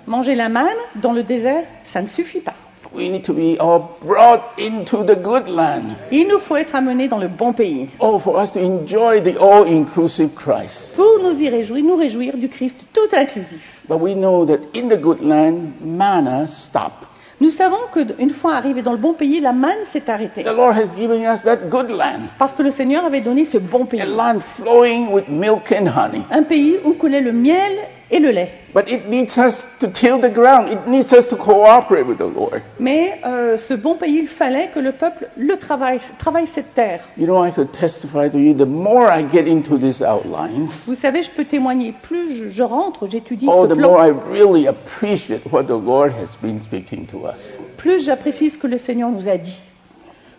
Manger 0.05 0.35
la 0.35 0.47
manne 0.47 0.77
dans 0.95 1.11
le 1.13 1.23
désert, 1.23 1.65
ça 1.83 2.01
ne 2.01 2.07
suffit 2.07 2.39
pas. 2.39 2.53
We 2.93 3.09
need 3.09 3.25
to 3.25 3.33
be 3.33 3.59
all 3.59 3.97
brought 4.01 4.57
into 4.57 5.03
the 5.03 5.15
good 5.15 5.49
land. 5.49 5.83
Il 6.09 6.27
nous 6.29 6.39
faut 6.39 6.55
être 6.55 6.73
amenés 6.73 7.09
dans 7.09 7.19
le 7.19 7.27
bon 7.27 7.51
pays 7.51 7.89
Oh, 7.99 8.17
for 8.17 8.41
us 8.41 8.53
to 8.53 8.59
enjoy 8.61 9.19
the 9.19 9.37
all-inclusive 9.37 10.29
Christ. 10.33 10.95
pour 10.95 11.19
nous 11.21 11.37
y 11.41 11.49
réjouir, 11.49 11.83
nous 11.83 11.97
réjouir 11.97 12.37
du 12.37 12.47
Christ 12.47 12.85
tout 12.93 13.13
inclusif. 13.13 13.81
But 13.89 13.99
we 13.99 14.15
know 14.15 14.45
that 14.45 14.59
in 14.73 14.87
the 14.87 14.97
good 14.97 15.19
land, 15.19 15.73
manna 15.81 16.47
stop. 16.47 17.05
Nous 17.39 17.51
savons 17.51 17.77
qu'une 17.93 18.31
fois 18.31 18.55
arrivé 18.55 18.81
dans 18.81 18.93
le 18.93 18.97
bon 18.97 19.13
pays, 19.13 19.39
la 19.39 19.53
manne 19.53 19.85
s'est 19.85 20.09
arrêtée. 20.09 20.41
The 20.43 20.55
Lord 20.55 20.73
has 20.75 20.89
given 20.97 21.21
us 21.23 21.43
that 21.43 21.69
good 21.69 21.89
land, 21.91 22.29
Parce 22.39 22.53
que 22.53 22.63
le 22.63 22.71
Seigneur 22.71 23.05
avait 23.05 23.21
donné 23.21 23.45
ce 23.45 23.59
bon 23.59 23.83
a 23.83 23.85
pays. 23.85 24.01
land 24.05 24.39
flowing 24.41 25.11
with 25.11 25.27
milk 25.29 25.71
and 25.71 25.87
honey. 25.87 26.23
Un 26.31 26.41
pays 26.43 26.77
où 26.83 26.93
coulait 26.93 27.21
le 27.21 27.31
miel 27.31 27.71
et 28.09 28.19
le 28.19 28.31
lait. 28.31 28.49
But 28.73 28.89
it 28.89 29.07
needs 29.09 29.37
us 29.37 29.65
to 29.79 29.87
till 29.87 30.19
the 30.19 30.29
ground. 30.29 30.69
It 30.71 30.87
needs 30.87 31.11
us 31.13 31.27
to 31.29 31.35
cooperate 31.35 32.05
with 32.05 32.17
the 32.19 32.27
Lord. 32.33 32.61
Mais 32.79 33.19
euh, 33.25 33.57
ce 33.57 33.73
bon 33.73 33.95
pays, 33.95 34.19
il 34.19 34.27
fallait 34.27 34.69
que 34.73 34.79
le 34.79 34.91
peuple 34.91 35.27
le 35.35 35.57
travaille, 35.57 35.99
travaille 36.19 36.47
cette 36.47 36.73
terre. 36.73 37.01
You 37.17 37.25
know, 37.25 37.43
I 37.43 37.51
could 37.51 37.71
testify 37.71 38.29
to 38.29 38.37
you. 38.37 38.53
The 38.53 38.67
more 38.67 39.07
I 39.09 39.23
get 39.29 39.47
into 39.47 39.77
these 39.77 40.01
outlines, 40.01 40.85
Vous 40.87 40.95
savez, 40.95 41.23
je 41.23 41.31
peux 41.31 41.45
témoigner. 41.45 41.93
Plus 42.01 42.31
je, 42.33 42.49
je 42.49 42.63
rentre, 42.63 43.09
j'étudie 43.09 43.47
oh, 43.49 43.67
ce 43.67 43.73
the 43.73 43.77
more 43.77 43.95
plan, 43.97 44.05
I 44.05 44.11
really 44.31 44.67
appreciate 44.67 45.41
what 45.51 45.63
the 45.63 45.71
Lord 45.77 46.11
has 46.13 46.37
been 46.41 46.59
speaking 46.61 47.05
to 47.07 47.25
us. 47.27 47.61
plus 47.77 48.05
j'apprécie 48.05 48.51
ce 48.51 48.57
que 48.57 48.67
le 48.67 48.77
Seigneur 48.77 49.09
nous 49.09 49.27
a 49.27 49.37
dit. 49.37 49.57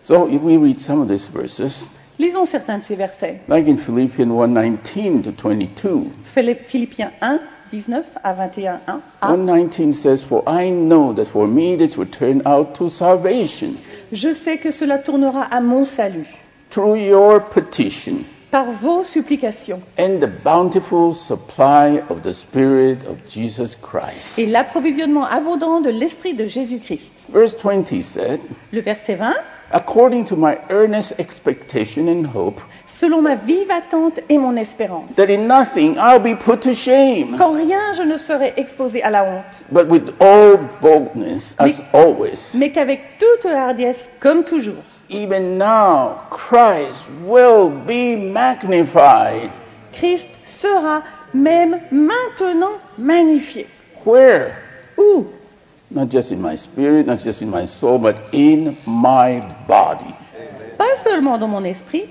So 0.01 0.27
if 0.29 0.41
we 0.41 0.57
read 0.57 0.79
some 0.79 1.01
of 1.01 1.07
these 1.09 1.27
verses, 1.27 1.89
Lisons 2.19 2.45
certains 2.45 2.79
de 2.79 2.83
ces 2.83 2.95
versets. 2.95 3.41
like 3.47 3.67
in 3.67 3.77
Philippians 3.77 4.29
1:19 4.31 5.21
to 5.23 5.31
22. 5.31 6.07
Philipp- 6.23 6.63
Philippiens 6.65 7.11
1, 7.21 7.39
19 7.69 8.05
à 8.23 8.33
21, 8.33 8.79
1 8.87 9.01
à 9.21 9.27
119 9.27 9.93
says, 9.93 10.23
For 10.23 10.43
I 10.47 10.69
know 10.71 11.13
that 11.13 11.25
for 11.25 11.47
me 11.47 11.75
this 11.77 11.97
will 11.97 12.09
turn 12.09 12.41
out 12.45 12.73
to 12.75 12.89
salvation. 12.89 13.75
Je 14.11 14.33
sais 14.33 14.57
que 14.57 14.71
cela 14.71 14.97
tournera 14.97 15.43
à 15.43 15.61
mon 15.61 15.85
salut. 15.85 16.27
Through 16.71 16.97
your 16.97 17.41
petition 17.41 18.23
par 18.51 18.71
vos 18.71 19.03
supplications. 19.03 19.79
and 19.97 20.19
the 20.19 20.27
bountiful 20.27 21.13
supply 21.13 22.01
of 22.09 22.23
the 22.23 22.33
Spirit 22.33 23.05
of 23.07 23.17
Jesus 23.27 23.75
Christ. 23.75 24.39
et 24.39 24.47
l'approvisionnement 24.47 25.25
abondant 25.25 25.81
de 25.81 25.89
l'Esprit 25.91 26.33
de 26.33 26.47
Jésus-Christ. 26.47 27.11
Verse 27.31 27.55
20 27.55 28.01
said, 28.01 28.39
Le 28.71 28.81
verset 28.81 29.15
20, 29.15 29.33
According 29.71 30.25
to 30.25 30.35
my 30.35 30.57
earnest 30.69 31.19
expectation 31.19 32.09
and 32.09 32.25
hope, 32.25 32.59
selon 32.87 33.21
ma 33.21 33.35
vive 33.35 33.69
attente 33.69 34.19
et 34.27 34.37
mon 34.39 34.57
espérance, 34.57 35.13
that 35.15 35.29
in 35.29 35.47
nothing 35.47 35.97
I'll 35.99 36.19
be 36.19 36.33
put 36.33 36.63
to 36.63 36.73
shame, 36.73 37.37
qu'en 37.37 37.53
rien 37.53 37.93
je 37.93 38.01
ne 38.03 38.17
serai 38.17 38.53
exposé 38.57 39.03
à 39.03 39.11
la 39.11 39.23
honte, 39.23 39.63
but 39.71 39.87
with 39.87 40.19
all 40.19 40.57
boldness, 40.81 41.55
as 41.59 41.83
always. 41.93 42.55
mais 42.55 42.71
qu'avec 42.71 43.19
toute 43.19 43.45
hardiesse, 43.45 44.09
comme 44.19 44.43
toujours, 44.43 44.83
Even 45.11 45.57
now, 45.57 46.21
Christ 46.29 47.09
will 47.25 47.69
be 47.69 48.15
magnified. 48.15 49.49
Christ 49.93 50.29
sera 50.43 51.03
même 51.33 51.79
maintenant 51.91 52.77
magnifié. 52.97 53.65
Where? 54.03 54.57
Où? 54.97 55.27
Not 55.91 56.09
just 56.09 56.31
in 56.31 56.41
my 56.41 56.55
spirit, 56.55 57.07
not 57.07 57.19
just 57.19 57.41
in 57.41 57.49
my 57.49 57.65
soul, 57.65 57.97
but 57.97 58.15
in 58.31 58.77
my 58.85 59.41
body. 59.67 60.13
Pas 60.77 60.95
seulement 61.03 61.37
dans 61.39 61.47
mon 61.49 61.63
esprit, 61.65 62.05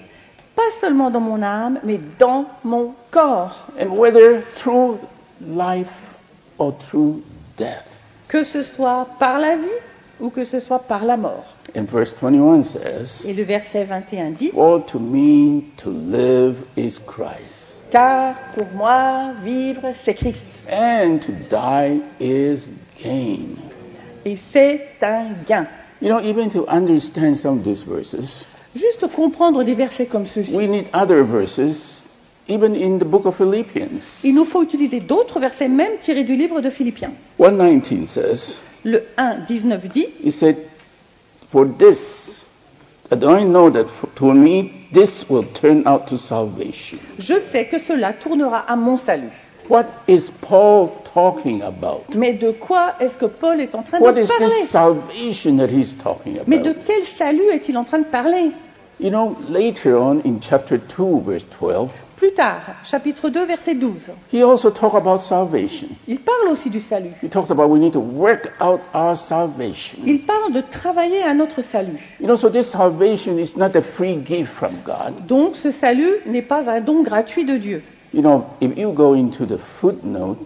pas 0.57 0.71
seulement 0.81 1.11
dans 1.11 1.21
mon 1.21 1.43
âme, 1.43 1.79
mais 1.85 2.01
dans 2.19 2.47
mon 2.65 2.93
corps. 3.11 3.67
And 3.81 3.97
whether 3.97 4.43
through 4.57 4.99
life 5.41 6.17
or 6.59 6.73
through 6.73 7.23
death. 7.57 8.03
Que 8.27 8.43
ce 8.45 8.63
soit 8.63 9.07
par 9.21 9.39
la 9.39 9.57
vie 9.57 9.79
ou 10.21 10.31
que 10.31 10.45
ce 10.45 10.59
soit 10.59 10.81
par 10.81 11.05
la 11.05 11.17
mort. 11.17 11.55
And 11.77 11.85
verse 11.89 12.15
21 12.15 12.65
says, 12.65 13.25
Et 13.29 13.33
le 13.35 13.45
verset 13.45 13.85
21 13.85 14.31
dit, 14.33 14.51
For 14.51 14.81
to 14.87 14.99
me 14.99 15.63
to 15.77 15.91
live 15.91 16.57
is 16.77 16.99
Christ, 16.99 17.85
Car 17.93 18.35
pour 18.55 18.67
moi, 18.75 19.33
vivre, 19.45 19.93
c'est 20.03 20.15
Christ. 20.15 20.49
and 20.69 21.21
to 21.23 21.33
die 21.49 22.01
is 22.19 22.69
gain. 23.03 23.57
Et 24.25 24.37
c'est 24.53 24.89
un 25.03 25.25
gain. 25.47 25.67
You 26.01 26.09
know, 26.11 26.21
even 26.21 26.51
to 26.51 26.67
understand 26.69 27.37
some 27.37 27.59
of 27.59 27.65
these 27.65 27.83
verses, 27.85 28.47
Juste 28.77 29.07
comprendre 29.15 29.65
des 29.65 29.75
versets 29.75 30.07
comme 30.07 30.27
ceux-ci. 30.27 30.55
we 30.57 30.69
need 30.69 30.85
other 30.93 31.23
verses, 31.25 32.03
even 32.49 32.75
in 32.77 32.99
the 32.99 33.05
book 33.05 33.25
of 33.27 33.37
Philippians. 33.37 34.23
Il 34.25 34.35
nous 34.35 34.45
faut 34.45 34.63
utiliser 34.63 35.01
d'autres 35.01 35.41
versets, 35.41 35.69
même 35.69 35.99
tirés 36.01 36.23
du 36.25 36.37
livre 36.37 36.61
de 36.61 36.71
Philippiens. 36.71 37.13
119 37.39 38.07
says, 38.07 38.59
Le 38.85 39.03
1, 39.17 39.39
19 39.49 39.89
dit, 39.89 40.07
He 40.25 40.31
said, 40.31 40.57
For 41.49 41.67
this, 41.67 42.45
that 43.11 43.25
I 43.25 43.43
know 43.45 43.71
that 43.71 43.87
for, 43.89 44.09
to 44.17 44.33
me 44.33 44.71
this 44.93 45.29
will 45.29 45.45
turn 45.45 45.83
out 45.87 46.07
to 46.09 46.17
salvation. 46.17 46.99
Je 47.19 47.41
sais 47.41 47.67
que 47.67 47.79
cela 47.79 48.13
tournera 48.13 48.59
à 48.59 48.77
mon 48.77 48.97
salut. 48.99 49.33
What 49.69 49.87
is 50.09 50.31
Paul 50.31 50.91
talking 51.15 51.63
about? 51.63 52.15
Mais 52.17 52.33
de 52.35 52.53
quoi 52.53 52.95
est-ce 53.01 53.19
que 53.19 53.27
Paul 53.27 53.61
est 53.61 53.75
en 53.75 53.83
train 53.83 53.99
What 54.01 54.13
de 54.15 54.21
is 54.23 54.27
this 54.29 54.39
parler 54.39 54.65
salvation 54.67 55.57
that 55.59 55.69
he's 55.69 55.97
talking 55.97 56.39
Mais 56.47 56.59
de 56.59 56.71
about? 56.71 56.85
quel 56.87 57.05
salut 57.05 57.49
est-il 57.53 57.77
en 57.77 57.85
train 57.85 57.99
de 57.99 58.05
parler? 58.05 58.53
You 59.01 59.11
know, 59.11 59.37
later 59.49 59.97
on 59.97 60.21
in 60.25 60.41
chapter 60.41 60.79
2, 60.79 61.21
verse 61.25 61.47
12, 61.59 61.91
Plus 62.17 62.33
tard, 62.33 62.63
chapitre 62.83 63.29
2, 63.29 63.45
verset 63.47 63.77
12, 63.77 64.11
he 64.33 64.43
also 64.43 64.71
talked 64.71 64.97
about 64.97 65.19
salvation. 65.21 65.87
il 66.09 66.19
parle 66.19 66.49
aussi 66.51 66.69
du 66.69 66.81
salut. 66.81 67.13
He 67.23 67.29
talks 67.29 67.51
about 67.51 67.69
we 67.71 67.79
need 67.79 67.93
to 67.93 68.01
work 68.01 68.51
out 68.61 68.81
our 68.93 69.17
salvation. 69.17 70.01
Il 70.05 70.23
parle 70.23 70.53
de 70.53 70.61
travailler 70.61 71.23
à 71.23 71.33
notre 71.35 71.63
salut. 71.63 72.01
You 72.21 72.27
know, 72.27 72.35
so 72.37 72.49
this 72.51 72.71
salvation 72.71 73.39
is 73.39 73.57
not 73.57 73.77
a 73.77 73.83
free 73.83 74.17
gift 74.17 74.49
from 74.53 74.73
God. 74.85 75.27
Donc 75.29 75.55
ce 75.57 75.71
salut 75.71 76.11
n'est 76.27 76.43
pas 76.43 76.69
un 76.69 76.81
don 76.81 77.03
gratuit 77.05 77.45
de 77.45 77.57
Dieu. 77.57 77.83
You 78.13 78.23
know, 78.23 78.47
if 78.61 78.77
you 78.79 78.93
go 78.93 79.15
into 79.15 79.45
the 79.45 79.59
footnote 79.59 80.39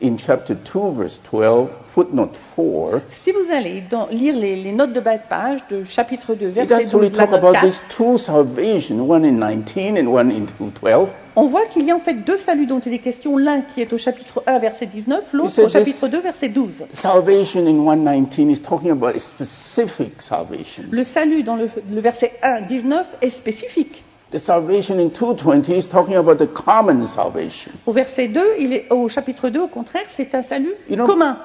in 0.00 0.18
chapter 0.18 0.56
2, 0.56 0.92
verse 0.92 1.20
12, 1.30 1.70
footnote 1.86 2.36
4, 2.56 3.00
Si 3.10 3.30
vous 3.30 3.52
allez 3.52 3.82
dans- 3.88 4.08
lire 4.10 4.34
les, 4.36 4.56
les 4.56 4.72
notes 4.72 4.92
de 4.92 5.00
bas 5.00 5.16
de 5.16 5.22
page 5.28 5.60
de 5.70 5.84
chapitre 5.84 6.34
2, 6.34 6.48
it 6.48 6.54
verset 6.54 6.74
actually 6.74 7.10
12, 7.10 7.16
la 7.16 7.26
note 7.26 7.34
about 7.38 7.52
4, 7.54 7.62
these 7.64 7.80
two 7.88 8.18
salvation, 8.18 9.00
one 9.08 9.24
in 9.24 9.38
19 9.38 9.96
and 9.96 10.08
one 10.08 10.32
in 10.32 10.46
12. 10.80 11.08
on 11.36 11.46
voit 11.46 11.64
qu'il 11.66 11.84
y 11.86 11.92
a 11.92 11.96
en 11.96 12.00
fait 12.00 12.14
deux 12.24 12.36
saluts 12.36 12.66
dont 12.66 12.80
il 12.80 12.92
est 12.92 12.98
question, 12.98 13.38
l'un 13.38 13.60
qui 13.62 13.80
est 13.80 13.92
au 13.92 13.98
chapitre 13.98 14.42
1, 14.48 14.58
verset 14.58 14.86
19, 14.86 15.32
l'autre 15.32 15.62
au 15.62 15.68
chapitre 15.68 16.00
this- 16.06 16.10
2, 16.10 16.20
verset 16.20 16.48
12. 16.48 16.82
Salvation 16.90 17.66
in 17.68 17.78
119 17.84 18.50
is 18.50 18.60
talking 18.60 18.90
about 18.90 19.14
a 19.14 19.20
specific 19.20 20.20
salvation. 20.20 20.82
Le 20.90 21.04
salut 21.04 21.44
dans 21.44 21.54
le, 21.56 21.70
le 21.92 22.00
verset 22.00 22.32
1, 22.42 22.62
19 22.62 23.06
est 23.22 23.30
spécifique. 23.30 24.02
The 24.34 24.40
salvation 24.40 24.98
in 24.98 25.12
220 25.12 25.76
is 25.76 25.86
talking 25.86 26.16
about 26.16 26.38
the 26.38 26.48
common 26.48 27.06
salvation. 27.06 27.70
Au 27.86 27.92
verset 27.92 28.26
2, 28.26 28.56
il 28.58 28.72
est, 28.72 28.86
au 28.90 29.08
chapitre 29.08 29.48
2, 29.48 29.60
au 29.60 29.68
contraire, 29.68 30.06
c'est 30.10 30.34
un 30.34 30.42
salut 30.42 30.74
You 30.90 30.96
know- 30.96 31.06
commun. 31.06 31.36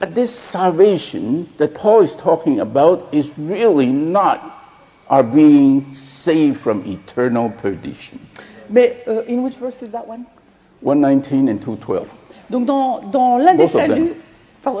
But 0.00 0.14
this 0.14 0.30
salvation 0.30 1.46
that 1.58 1.74
Paul 1.74 2.00
is 2.00 2.16
talking 2.16 2.60
about 2.60 3.08
is 3.12 3.34
really 3.36 3.88
not 3.92 4.40
our 5.10 5.22
being 5.22 5.92
saved 5.92 6.56
from 6.56 6.86
eternal 6.86 7.50
perdition. 7.50 8.18
Mais 8.70 8.94
euh, 9.06 9.24
in 9.28 9.42
which 9.42 9.56
verse 9.56 9.82
is 9.82 9.90
that 9.90 10.08
one? 10.08 10.24
119 10.80 11.50
and 11.50 11.60
212. 11.60 12.08
Donc 12.48 12.64
dans, 12.64 13.00
dans 13.02 13.36
l'un 13.36 13.54
des 13.54 13.68
saluts, 13.68 14.14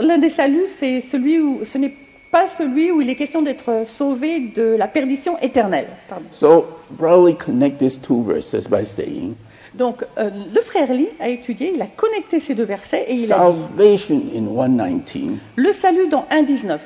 l'un 0.00 0.16
des 0.16 0.30
saluts, 0.30 0.68
c'est 0.68 1.02
celui 1.02 1.40
où 1.42 1.62
ce 1.62 1.76
n'est 1.76 1.94
pas 2.34 2.48
celui 2.48 2.90
où 2.90 3.00
il 3.00 3.08
est 3.08 3.14
question 3.14 3.42
d'être 3.42 3.86
sauvé 3.86 4.40
de 4.40 4.74
la 4.76 4.88
perdition 4.88 5.38
éternelle. 5.38 5.86
Pardon. 6.08 6.24
So, 6.32 6.66
probably 6.98 7.36
connect 7.36 7.78
these 7.78 7.96
two 7.96 8.24
verses 8.24 8.66
by 8.66 8.84
saying 8.84 9.36
Donc 9.74 10.04
euh, 10.18 10.30
le 10.52 10.60
frère 10.60 10.92
Lee 10.92 11.10
a 11.20 11.28
étudié, 11.28 11.70
il 11.72 11.80
a 11.80 11.86
connecté 11.86 12.40
ces 12.40 12.56
deux 12.56 12.64
versets 12.64 13.04
et 13.06 13.14
il 13.14 13.32
a 13.32 13.52
dit 13.78 14.20
in 14.36 14.46
119 14.52 15.38
le 15.54 15.72
salut 15.72 16.08
dans 16.08 16.26
1.19, 16.32 16.78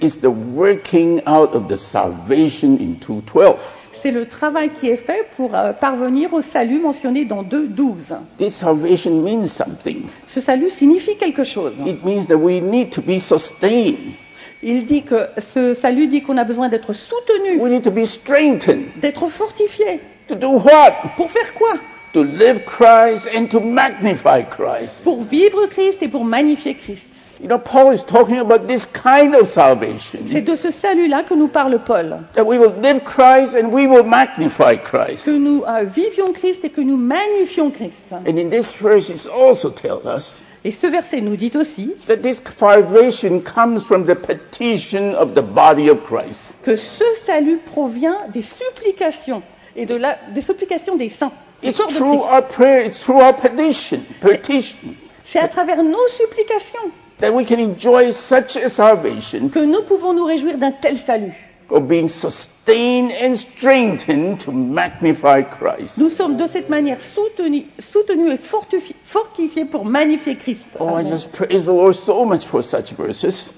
is 0.00 0.18
the 0.18 0.32
working 0.56 1.20
out 1.28 1.54
of 1.54 1.68
the 1.68 1.76
salvation 1.76 2.76
in 2.80 2.94
212. 3.00 3.54
c'est 3.92 4.10
le 4.10 4.26
travail 4.26 4.70
qui 4.70 4.88
est 4.88 4.96
fait 4.96 5.24
pour 5.36 5.54
euh, 5.54 5.72
parvenir 5.72 6.34
au 6.34 6.42
salut 6.42 6.80
mentionné 6.80 7.24
dans 7.24 7.44
2.12. 7.44 8.16
This 8.38 8.54
salvation 8.54 9.22
means 9.22 9.46
something. 9.46 10.02
Ce 10.26 10.40
salut 10.40 10.68
signifie 10.68 11.16
quelque 11.16 11.44
chose. 11.44 11.74
It 11.86 12.04
means 12.04 12.26
that 12.26 12.38
we 12.38 12.60
need 12.60 12.90
to 12.90 13.00
be 13.00 13.20
sustained. 13.20 14.14
Il 14.62 14.86
dit 14.86 15.02
que 15.02 15.28
ce 15.38 15.74
salut 15.74 16.06
dit 16.08 16.22
qu'on 16.22 16.38
a 16.38 16.44
besoin 16.44 16.68
d'être 16.68 16.92
soutenu, 16.92 17.58
We 17.60 17.70
need 17.70 17.82
to 17.84 17.90
be 17.90 18.04
strengthened. 18.06 18.86
d'être 19.00 19.28
fortifié. 19.28 20.00
To 20.28 20.34
do 20.34 20.48
what? 20.48 20.92
Pour 21.16 21.30
faire 21.30 21.52
quoi? 21.54 21.74
To 22.14 22.22
live 22.24 22.64
Christ 22.64 23.28
and 23.36 23.46
to 23.50 23.60
magnify 23.60 24.42
Christ. 24.42 25.04
Pour 25.04 25.22
vivre 25.22 25.66
Christ 25.66 25.98
et 26.02 26.08
pour 26.08 26.24
magnifier 26.24 26.74
Christ. 26.74 27.06
You 27.38 27.48
know, 27.48 27.58
Paul 27.58 27.92
is 27.92 28.02
talking 28.02 28.38
about 28.38 28.66
this 28.66 28.86
kind 28.86 29.34
of 29.34 29.46
salvation. 29.46 30.20
C'est 30.30 30.40
de 30.40 30.56
ce 30.56 30.70
salut-là 30.70 31.22
que 31.22 31.34
nous 31.34 31.48
parle 31.48 31.78
Paul. 31.84 32.20
That 32.34 32.46
we 32.46 32.58
will 32.58 32.72
live 32.80 33.02
Christ 33.04 33.54
and 33.54 33.70
we 33.72 33.86
will 33.86 34.04
magnify 34.04 34.76
Christ. 34.78 35.26
Que 35.26 35.32
nous 35.36 35.62
euh, 35.68 35.84
vivions 35.84 36.32
Christ 36.32 36.64
et 36.64 36.70
que 36.70 36.80
nous 36.80 36.96
magnifions 36.96 37.70
Christ. 37.70 38.10
And 38.12 38.38
in 38.38 38.48
this 38.48 38.72
verse, 38.72 39.10
it 39.10 39.28
also 39.30 39.68
tells 39.68 40.06
us 40.06 40.46
Et 40.64 40.72
ce 40.72 40.86
verset 40.86 41.20
nous 41.20 41.36
dit 41.36 41.52
aussi 41.54 41.92
that 42.06 42.16
this 42.16 42.42
salvation 42.58 43.40
comes 43.40 43.80
from 43.84 44.04
the 44.06 44.14
petition 44.16 45.14
of 45.14 45.34
the 45.34 45.42
body 45.42 45.88
of 45.90 45.98
Christ. 46.04 46.56
que 46.64 46.74
ce 46.76 47.04
salut 47.24 47.58
provient 47.58 48.16
des 48.32 48.42
supplications 48.42 49.42
et 49.76 49.86
de 49.86 49.94
la, 49.94 50.16
des 50.34 50.40
supplications 50.40 50.96
des 50.96 51.08
saints. 51.10 51.32
du 51.62 51.68
It's 51.68 51.78
corps 51.78 51.88
de 51.88 51.92
through 51.94 52.18
Christ. 52.20 52.32
our 52.32 52.42
prayer, 52.42 52.84
it's 52.86 52.98
through 53.04 53.20
our 53.20 53.34
petition. 53.34 54.00
Petition. 54.20 54.78
C'est 55.24 55.38
à 55.38 55.48
travers 55.48 55.82
nos 55.84 56.08
supplications. 56.08 56.90
that 57.18 57.32
we 57.32 57.46
can 57.46 57.58
enjoy 57.58 58.10
such 58.12 58.56
a 58.56 58.68
salvation 58.68 59.48
que 59.48 59.60
nous 59.60 59.82
pouvons 59.82 60.12
nous 60.12 60.24
réjouir 60.24 60.58
d'un 60.58 60.70
tel 60.72 60.96
salut. 60.98 61.32
Of 61.70 61.88
being 61.88 62.08
sustained 62.08 63.10
and 63.12 63.36
strengthened 63.36 64.40
to 64.40 64.52
magnify 64.52 65.42
Christ. 65.42 65.98
Nous 65.98 66.10
sommes 66.10 66.36
de 66.36 66.46
cette 66.46 66.68
manière 66.68 67.00
soutenus, 67.00 67.64
soutenus 67.78 68.32
et 68.32 68.38
fortifi- 68.38 68.94
fortifiés 69.04 69.64
pour 69.64 69.84
magnifier 69.84 70.36
Christ. 70.36 70.66
Oh, 70.78 70.94
I 70.94 71.02
just 71.02 71.32
praise 71.32 71.64
the 71.66 71.72
Lord 71.72 71.94
so 71.94 72.24
much 72.24 72.44
for 72.46 72.62
such 72.62 72.92
verses. 72.92 73.52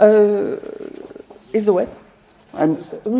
Euh, 0.00 0.56
et 1.54 1.60
Zoé. 1.62 1.86
I 2.52 2.66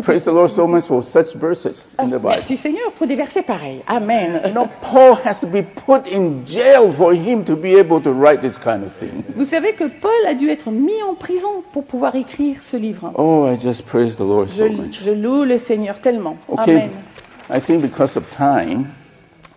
praise 0.01 0.25
the 0.25 0.33
Lord 0.33 0.49
so 0.51 0.67
much 0.67 0.85
for 0.87 1.01
such 1.01 1.33
verses 1.35 1.95
in 1.97 2.09
the 2.09 2.17
Bible. 2.19 2.31
Merci 2.31 2.57
Seigneur 2.57 2.91
pour 2.91 3.07
des 3.07 3.15
versets 3.15 3.43
pareils. 3.43 3.81
Amen. 3.87 4.41
You 4.45 4.51
know, 4.51 4.67
Paul 4.81 5.15
has 5.23 5.39
to 5.39 5.47
be 5.47 5.61
put 5.63 6.05
in 6.05 6.45
jail 6.45 6.91
for 6.91 7.13
him 7.13 7.45
to 7.45 7.55
be 7.55 7.75
able 7.79 8.01
to 8.01 8.11
write 8.11 8.41
this 8.41 8.57
kind 8.57 8.83
of 8.83 8.91
thing. 8.93 9.23
Vous 9.35 9.45
savez 9.45 9.73
que 9.73 9.85
Paul 9.87 10.11
a 10.27 10.33
dû 10.33 10.49
être 10.49 10.69
mis 10.69 11.01
en 11.03 11.13
prison 11.15 11.63
pour 11.71 11.85
pouvoir 11.85 12.15
écrire 12.15 12.61
ce 12.61 12.75
livre. 12.75 13.13
Oh, 13.15 13.45
I 13.47 13.55
just 13.57 13.85
praise 13.85 14.17
the 14.17 14.25
Lord 14.25 14.47
Je, 14.49 14.67
so 14.67 14.69
much. 14.69 15.01
je 15.01 15.11
loue 15.11 15.45
le 15.45 15.57
Seigneur 15.57 15.99
tellement. 16.01 16.35
Okay, 16.49 16.71
Amen. 16.71 16.89
I 17.49 17.61
think 17.61 17.81
because 17.81 18.17
of 18.17 18.29
time, 18.35 18.87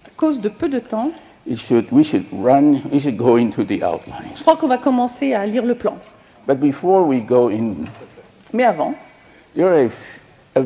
À 0.06 0.10
cause 0.16 0.40
de 0.40 0.48
peu 0.48 0.68
de 0.68 0.78
temps, 0.78 1.10
it 1.48 1.58
should 1.58 1.86
we 1.90 2.04
should 2.04 2.24
run. 2.32 2.80
We 2.92 3.00
should 3.00 3.16
go 3.16 3.36
into 3.38 3.64
the 3.64 3.80
je 3.80 3.84
outlines. 3.84 4.40
crois 4.42 4.56
qu'on 4.56 4.68
va 4.68 4.78
commencer 4.78 5.34
à 5.34 5.44
lire 5.46 5.64
le 5.66 5.74
plan. 5.74 5.98
But 6.46 6.58
before 6.60 7.04
we 7.08 7.20
go 7.20 7.48
in, 7.50 7.86
Mais 8.52 8.62
avant, 8.64 8.94
are 9.62 9.86
a, 10.56 10.60
a, 10.60 10.64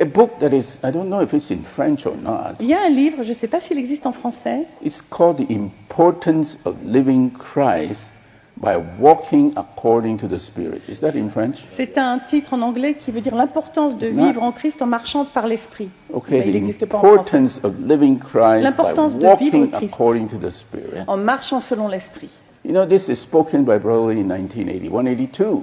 a 0.00 0.04
book 0.04 0.38
that 0.40 0.52
is 0.52 0.78
I 0.82 0.90
don't 0.90 1.08
know 1.08 1.20
if 1.20 1.32
it's 1.34 1.50
in 1.50 1.62
French 1.62 2.06
or 2.06 2.16
not. 2.16 2.56
il 2.60 2.66
y 2.66 2.74
a 2.74 2.82
un 2.86 2.90
livre, 2.90 3.22
je 3.22 3.30
ne 3.30 3.34
sais 3.34 3.48
pas 3.48 3.60
s'il 3.60 3.78
existe 3.78 4.06
en 4.06 4.12
français, 4.12 4.66
It's 4.82 5.02
called 5.02 5.36
The 5.36 5.50
Importance 5.50 6.58
of 6.64 6.76
Living 6.84 7.30
Christ 7.30 8.08
by 8.56 8.76
Walking 8.98 9.52
According 9.56 10.18
to 10.18 10.26
the 10.28 10.38
Spirit. 10.38 10.82
Is 10.88 11.00
that 11.00 11.14
in 11.14 11.28
French? 11.30 11.64
c'est 11.70 11.96
un 11.96 12.18
titre 12.18 12.52
en 12.54 12.60
anglais 12.62 12.94
qui 12.94 13.10
veut 13.10 13.20
dire 13.22 13.34
l'importance 13.36 13.96
de 13.96 14.08
not- 14.10 14.24
vivre 14.26 14.42
en 14.42 14.52
Christ 14.52 14.82
en 14.82 14.86
marchant 14.86 15.24
par 15.24 15.46
l'Esprit. 15.46 15.88
Okay, 16.12 16.38
il 16.44 16.44
the 16.44 16.54
n'existe 16.54 16.86
pas 16.86 16.98
en 16.98 17.00
français. 17.00 17.36
importance 17.36 17.60
of 17.64 17.74
living 17.86 18.18
Christ 18.18 18.58
by 18.58 18.62
L'importance 18.64 19.16
de 19.16 19.24
walking 19.24 19.50
vivre 19.64 19.78
Christ. 19.78 19.92
according 19.94 20.26
to 20.28 20.36
the 20.36 20.50
Spirit. 20.50 21.04
En 21.06 21.16
marchant 21.16 21.60
selon 21.60 21.88
l'Esprit. 21.88 22.28
You 22.64 22.72
know, 22.72 22.84
this 22.86 23.08
is 23.08 23.16
spoken 23.16 23.64
by 23.64 23.78
Brother 23.78 24.10
in 24.12 24.28
1981-82. 24.28 25.62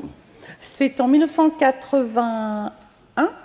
C'est 0.78 1.00
en 1.02 1.08
1981 1.08 2.72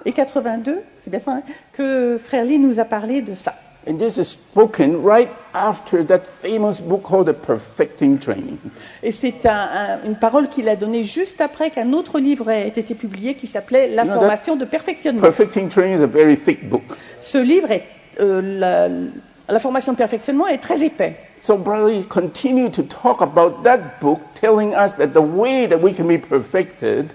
et 0.05 0.13
82, 0.13 0.81
c'est 1.03 1.11
bien 1.11 1.21
ça, 1.21 1.33
hein, 1.33 1.43
que 1.73 2.19
Frère 2.23 2.45
Lee 2.45 2.59
nous 2.59 2.79
a 2.79 2.85
parlé 2.85 3.23
de 3.23 3.35
ça. 3.35 3.55
And 3.89 3.95
this 3.97 4.17
is 4.17 4.27
spoken 4.27 5.05
right 5.05 5.29
after 5.55 6.05
that 6.07 6.21
famous 6.41 6.81
book 6.81 7.03
called 7.03 7.27
The 7.27 7.33
Perfecting 7.33 8.19
Training. 8.19 8.57
Et 9.03 9.11
c'est 9.11 9.45
un- 9.45 9.51
un- 9.73 9.99
une 10.07 10.15
parole 10.15 10.49
qu'il 10.49 10.69
a 10.69 10.77
donnée 10.77 11.03
juste 11.03 11.41
après 11.41 11.71
qu'un 11.71 11.93
autre 11.93 12.21
livre 12.21 12.49
ait 12.51 12.69
été 12.69 12.95
publié 12.95 13.35
qui 13.35 13.49
s'appelait 13.49 13.89
La 13.89 14.05
know, 14.05 14.13
that- 14.15 14.21
formation 14.21 14.55
de 14.57 14.65
perfectionnement. 14.67 15.23
Perfecting 15.23 15.69
Training 15.69 15.99
is 15.99 16.03
a 16.05 16.07
very 16.07 16.37
thick 16.37 16.69
book. 16.69 16.83
Ce 17.19 17.39
livre, 17.39 17.73
est, 17.73 17.83
euh, 18.21 18.41
la, 18.61 18.89
la 19.53 19.59
formation 19.59 19.95
de 19.95 19.99
perfectionnement 19.99 20.47
est 20.47 20.59
très 20.59 20.85
épais. 20.85 21.17
So 21.41 21.57
Brother 21.57 22.07
continue 22.09 22.71
to 22.71 22.83
talk 22.83 23.21
about 23.21 23.65
that 23.65 23.79
book, 24.01 24.21
telling 24.41 24.75
us 24.75 24.95
that 24.99 25.09
the 25.09 25.17
way 25.19 25.67
that 25.67 25.79
we 25.83 25.93
can 25.93 26.05
be 26.07 26.19
perfected 26.19 27.07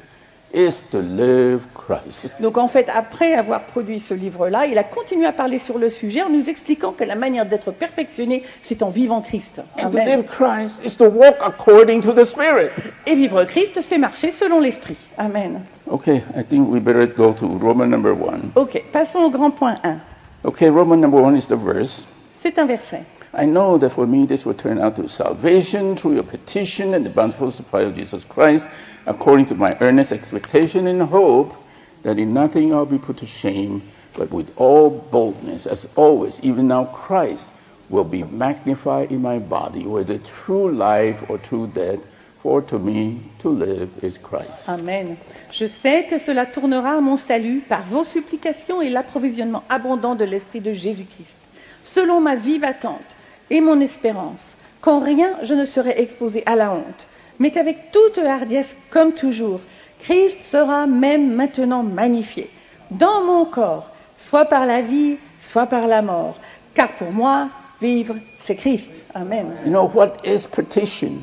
is 0.53 0.83
to 0.91 0.99
live 1.01 1.61
Christ. 1.73 2.31
Donc 2.39 2.57
en 2.57 2.67
fait, 2.67 2.87
après 2.93 3.33
avoir 3.33 3.65
produit 3.65 3.99
ce 3.99 4.13
livre-là, 4.13 4.65
il 4.65 4.77
a 4.77 4.83
continué 4.83 5.25
à 5.25 5.31
parler 5.31 5.59
sur 5.59 5.77
le 5.77 5.89
sujet 5.89 6.21
en 6.23 6.29
nous 6.29 6.49
expliquant 6.49 6.91
que 6.91 7.03
la 7.03 7.15
manière 7.15 7.45
d'être 7.45 7.71
perfectionné, 7.71 8.43
c'est 8.61 8.83
en 8.83 8.89
vivant 8.89 9.21
Christ. 9.21 9.61
And 9.77 9.89
to 9.91 9.97
Amen. 9.97 10.17
live 10.17 10.25
Christ 10.25 10.81
is 10.85 10.97
to 10.97 11.09
walk 11.09 11.37
according 11.41 12.01
to 12.01 12.13
the 12.13 12.25
Spirit. 12.25 12.69
Et 13.05 13.15
vivre 13.15 13.43
Christ, 13.43 13.81
c'est 13.81 13.97
marcher 13.97 14.31
selon 14.31 14.59
l'Esprit. 14.59 14.97
Amen. 15.17 15.61
Okay, 15.89 16.23
I 16.35 16.43
think 16.43 16.69
we 16.69 16.79
better 16.79 17.07
go 17.07 17.33
to 17.33 17.45
Roman 17.45 17.87
number 17.87 18.13
one. 18.13 18.51
Ok, 18.55 18.83
passons 18.91 19.19
au 19.19 19.29
grand 19.29 19.51
point 19.51 19.77
1. 19.83 19.97
Okay, 20.45 20.69
Roman 20.69 20.97
number 20.97 21.19
one 21.19 21.35
is 21.35 21.47
the 21.47 21.57
verse. 21.57 22.05
C'est 22.41 22.59
un 22.59 22.65
verset. 22.65 23.03
I 23.37 23.45
know 23.45 23.77
that 23.77 23.91
for 23.91 24.07
me 24.07 24.25
this 24.25 24.47
will 24.47 24.55
turn 24.55 24.79
out 24.79 24.95
to 24.95 25.07
salvation 25.07 25.95
through 25.95 26.15
your 26.15 26.23
petition 26.23 26.95
and 26.95 27.05
the 27.05 27.11
bountiful 27.11 27.51
supply 27.51 27.81
of 27.81 27.95
Jesus 27.95 28.23
Christ, 28.23 28.67
according 29.05 29.45
to 29.47 29.55
my 29.55 29.77
earnest 29.79 30.11
expectation 30.11 30.87
and 30.87 31.03
hope 31.03 31.53
that 32.01 32.17
in 32.17 32.33
nothing 32.33 32.73
I'll 32.73 32.87
be 32.87 32.97
put 32.97 33.17
to 33.17 33.27
shame, 33.27 33.83
but 34.15 34.31
with 34.31 34.57
all 34.57 34.89
boldness, 34.89 35.67
as 35.67 35.87
always, 35.95 36.41
even 36.41 36.67
now 36.67 36.85
Christ 36.85 37.53
will 37.89 38.05
be 38.05 38.23
magnified 38.23 39.11
in 39.11 39.21
my 39.21 39.37
body, 39.37 39.85
whether 39.85 40.17
through 40.17 40.71
life 40.71 41.29
or 41.29 41.37
through 41.37 41.67
death. 41.67 41.99
For 42.41 42.61
to 42.61 42.79
me 42.79 43.19
to 43.39 43.49
live 43.49 44.03
is 44.03 44.17
Christ. 44.17 44.69
Amen. 44.69 45.17
Je 45.51 45.67
sais 45.67 46.07
que 46.07 46.17
cela 46.17 46.45
tournera 46.45 46.97
à 46.97 47.01
mon 47.01 47.17
salut 47.17 47.61
par 47.61 47.83
vos 47.89 48.05
supplications 48.05 48.81
et 48.81 48.89
l'approvisionnement 48.89 49.63
abondant 49.69 50.15
de 50.15 50.23
l'Esprit 50.23 50.61
de 50.61 50.71
Jésus-Christ, 50.71 51.37
selon 51.81 52.21
ma 52.21 52.35
vive 52.35 52.63
attente 52.63 53.16
et 53.49 53.61
mon 53.61 53.79
espérance, 53.81 54.55
qu'en 54.81 54.99
rien 54.99 55.29
je 55.43 55.53
ne 55.53 55.65
serai 55.65 56.01
exposé 56.01 56.43
à 56.45 56.55
la 56.55 56.71
honte, 56.71 57.07
mais 57.39 57.51
qu'avec 57.51 57.91
toute 57.91 58.17
hardiesse, 58.17 58.75
comme 58.89 59.13
toujours, 59.13 59.59
Christ 59.99 60.41
sera 60.41 60.87
même 60.87 61.33
maintenant 61.33 61.83
magnifié 61.83 62.49
dans 62.91 63.23
mon 63.23 63.45
corps, 63.45 63.91
soit 64.15 64.45
par 64.45 64.65
la 64.65 64.81
vie, 64.81 65.17
soit 65.39 65.65
par 65.65 65.87
la 65.87 66.01
mort, 66.01 66.35
car 66.73 66.91
pour 66.93 67.11
moi, 67.11 67.49
vivre, 67.81 68.15
c'est 68.43 68.55
Christ. 68.55 68.89
Amen. 69.13 69.57
You 69.65 69.71
know 69.71 69.89
what 69.93 70.13
is 70.23 70.47
petition? 70.47 71.21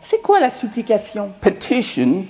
C'est 0.00 0.22
quoi 0.22 0.40
la 0.40 0.50
supplication? 0.50 1.30
Petition 1.40 2.26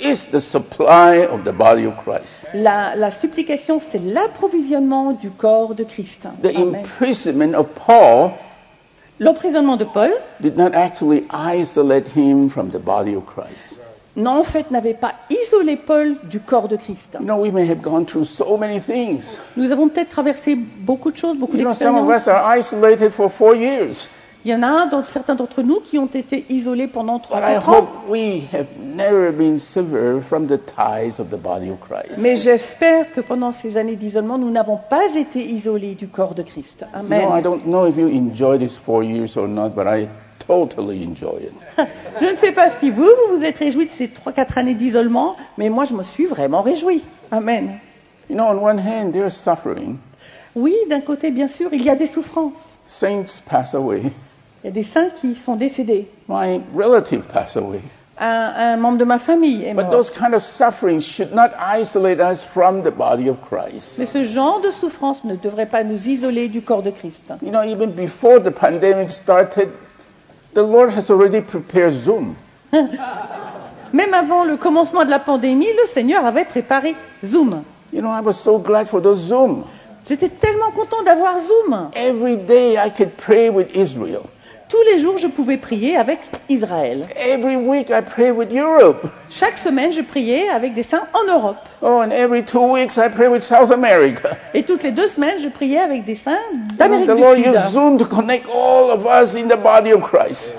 is 0.00 0.28
the 0.32 0.40
supply 0.40 1.26
of 1.26 1.44
the 1.44 1.52
body 1.52 1.86
of 1.86 1.94
Christ. 2.02 2.46
La, 2.54 2.96
la 2.96 3.10
supplication, 3.10 3.78
c'est 3.78 4.00
l'approvisionnement 4.00 5.12
du 5.12 5.30
corps 5.30 5.74
de 5.74 5.84
Christ. 5.84 6.26
The 6.42 6.56
Amen. 6.56 6.76
imprisonment 6.76 7.54
of 7.54 7.68
Paul 7.74 8.32
L'emprisonnement 9.20 9.76
de 9.76 9.84
Paul, 9.84 10.10
did 10.40 10.56
not 10.56 10.74
actually 10.74 11.26
isolate 11.30 12.08
him 12.08 12.48
from 12.48 12.70
the 12.70 12.78
body 12.78 13.14
of 13.14 13.26
Christ. 13.26 13.78
non, 14.16 14.38
en 14.38 14.44
fait, 14.44 14.70
n'avait 14.70 14.94
pas 14.94 15.12
isolé 15.28 15.76
Paul 15.76 16.16
du 16.24 16.40
corps 16.40 16.68
de 16.68 16.76
Christ. 16.76 17.16
You 17.20 17.26
know, 17.26 17.36
we 17.36 17.50
may 17.50 17.66
have 17.66 17.82
gone 17.82 18.06
through 18.06 18.24
so 18.24 18.56
many 18.56 18.80
things. 18.80 19.38
Nous 19.56 19.70
avons 19.72 19.88
peut-être 19.88 20.08
traversé 20.08 20.56
beaucoup 20.56 21.12
de 21.12 21.16
choses, 21.18 21.36
beaucoup 21.36 21.56
You 21.56 21.64
know, 21.64 21.74
some 21.74 21.96
of 21.96 22.08
us 22.08 22.28
are 22.28 22.42
isolated 22.58 23.12
for 23.12 23.28
four 23.28 23.54
years. 23.54 24.08
Il 24.44 24.50
y 24.50 24.54
en 24.54 24.62
a 24.62 24.86
donc, 24.86 25.04
certains 25.06 25.34
d'entre 25.34 25.62
nous 25.62 25.80
qui 25.80 25.98
ont 25.98 26.06
été 26.06 26.46
isolés 26.48 26.86
pendant 26.86 27.18
trois 27.18 27.38
ans. 27.38 27.88
Mais 32.18 32.36
j'espère 32.36 33.12
que 33.12 33.20
pendant 33.20 33.52
ces 33.52 33.76
années 33.76 33.96
d'isolement, 33.96 34.38
nous 34.38 34.50
n'avons 34.50 34.78
pas 34.78 35.14
été 35.14 35.44
isolés 35.44 35.94
du 35.94 36.08
corps 36.08 36.34
de 36.34 36.42
Christ. 36.42 36.86
Amen. 36.94 37.42
don't 37.42 37.66
know 37.66 37.86
if 37.86 37.96
you 37.98 38.08
enjoy 38.08 38.58
these 38.58 38.78
four 38.78 39.04
years 39.04 39.36
or 39.36 39.46
not, 39.46 39.70
but 39.70 39.86
I 39.86 40.08
totally 40.46 41.04
enjoy 41.04 41.42
it. 41.42 41.52
Je 42.20 42.26
ne 42.26 42.34
sais 42.34 42.52
pas 42.52 42.70
si 42.70 42.90
vous, 42.90 43.04
vous 43.04 43.36
vous 43.36 43.44
êtes 43.44 43.58
réjouis 43.58 43.86
de 43.86 43.90
ces 43.90 44.08
trois, 44.08 44.32
quatre 44.32 44.56
années 44.56 44.74
d'isolement, 44.74 45.36
mais 45.58 45.68
moi, 45.68 45.84
je 45.84 45.94
me 45.94 46.02
suis 46.02 46.26
vraiment 46.26 46.62
réjouie. 46.62 47.02
Amen. 47.30 47.78
You 48.30 48.36
know, 48.36 48.44
on 48.44 48.58
one 48.62 48.78
hand, 48.78 49.12
there's 49.12 49.34
suffering. 49.34 49.98
Oui, 50.54 50.74
d'un 50.88 51.00
côté, 51.00 51.30
bien 51.30 51.46
sûr, 51.46 51.68
il 51.72 51.82
y 51.82 51.90
a 51.90 51.94
des 51.94 52.06
souffrances. 52.06 52.76
Saints 52.86 53.40
pass 53.48 53.74
away. 53.74 54.10
Il 54.62 54.66
y 54.66 54.70
a 54.70 54.72
des 54.72 54.82
saints 54.82 55.08
qui 55.20 55.34
sont 55.34 55.56
décédés. 55.56 56.08
My 56.28 56.60
relative 56.74 57.22
pass 57.22 57.56
away. 57.56 57.80
Un, 58.18 58.52
un 58.74 58.76
membre 58.76 58.98
de 58.98 59.04
ma 59.04 59.18
famille 59.18 59.64
est 59.64 59.72
But 59.72 59.84
mort. 59.84 59.90
those 59.92 60.10
kind 60.10 60.34
of 60.34 60.42
sufferings 60.42 61.00
should 61.02 61.34
not 61.34 61.52
isolate 61.58 62.20
us 62.20 62.44
from 62.44 62.82
the 62.82 62.90
body 62.90 63.28
of 63.30 63.36
Christ. 63.40 63.98
Mais 63.98 64.04
ce 64.04 64.24
genre 64.24 64.60
de 64.60 64.70
souffrance 64.70 65.24
ne 65.24 65.36
devrait 65.36 65.64
pas 65.64 65.82
nous 65.84 66.06
isoler 66.06 66.48
du 66.48 66.60
corps 66.60 66.82
de 66.82 66.90
Christ. 66.90 67.32
You 67.42 67.50
know, 67.50 67.62
even 67.62 67.92
before 67.92 68.40
the 68.42 68.50
pandemic 68.50 69.10
started, 69.10 69.70
the 70.52 70.62
Lord 70.62 70.90
has 70.90 71.10
already 71.10 71.40
prepared 71.40 71.94
Zoom. 71.94 72.34
Même 73.92 74.14
avant 74.14 74.44
le 74.44 74.56
commencement 74.58 75.04
de 75.06 75.10
la 75.10 75.18
pandémie, 75.18 75.66
le 75.66 75.86
Seigneur 75.86 76.24
avait 76.26 76.44
préparé 76.44 76.94
Zoom. 77.24 77.62
You 77.92 78.02
know, 78.02 78.10
I 78.10 78.20
was 78.20 78.34
so 78.34 78.58
glad 78.58 78.86
for 78.86 79.00
those 79.00 79.18
Zoom. 79.18 79.64
J'étais 80.06 80.28
tellement 80.28 80.70
content 80.72 81.02
d'avoir 81.04 81.40
Zoom. 81.40 81.90
Every 81.94 82.36
day 82.36 82.74
I 82.76 82.90
could 82.90 83.16
pray 83.16 83.48
with 83.48 83.74
Israel. 83.74 84.24
Tous 84.70 84.82
les 84.92 85.00
jours, 85.00 85.18
je 85.18 85.26
pouvais 85.26 85.56
prier 85.56 85.96
avec 85.96 86.20
Israël. 86.48 87.04
Every 87.16 87.56
week 87.56 87.90
I 87.90 88.02
pray 88.02 88.30
with 88.30 88.52
Europe. 88.52 89.04
Chaque 89.28 89.58
semaine, 89.58 89.90
je 89.90 90.00
priais 90.00 90.48
avec 90.48 90.74
des 90.74 90.84
saints 90.84 91.08
en 91.12 91.26
Europe. 91.28 91.56
Oh, 91.82 92.00
and 92.00 92.12
every 92.12 92.44
two 92.44 92.72
weeks 92.72 92.96
I 92.96 93.08
pray 93.08 93.26
with 93.26 93.42
South 93.42 93.72
America. 93.72 94.30
Et 94.54 94.62
toutes 94.62 94.84
les 94.84 94.92
deux 94.92 95.08
semaines, 95.08 95.40
je 95.42 95.48
priais 95.48 95.80
avec 95.80 96.04
des 96.04 96.14
saints 96.14 96.38
d'Amérique 96.78 97.10
du 97.10 97.20
Lord 97.20 97.34
Sud. 97.34 97.46
used 97.46 97.70
Zoom 97.72 97.98
to 97.98 98.04
connect 98.04 98.46
all 98.48 98.92
of 98.92 99.04
us 99.06 99.34
in 99.34 99.48
the 99.48 99.60
body 99.60 99.92
of 99.92 100.02
Christ. 100.02 100.56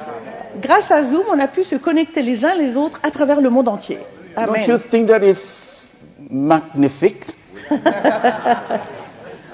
Grâce 0.61 0.91
à 0.91 1.03
Zoom, 1.03 1.23
on 1.31 1.39
a 1.39 1.47
pu 1.47 1.63
se 1.63 1.77
connecter 1.77 2.21
les 2.21 2.43
uns 2.43 2.55
les 2.55 2.75
autres 2.75 2.99
à 3.03 3.11
travers 3.11 3.39
le 3.39 3.49
monde 3.49 3.69
entier. 3.69 3.99
Don't 4.35 4.57
you 4.67 4.73
Amen. 4.75 4.79
think 4.89 5.07
that 5.07 5.23
is 5.23 5.87
magnifique? 6.29 7.27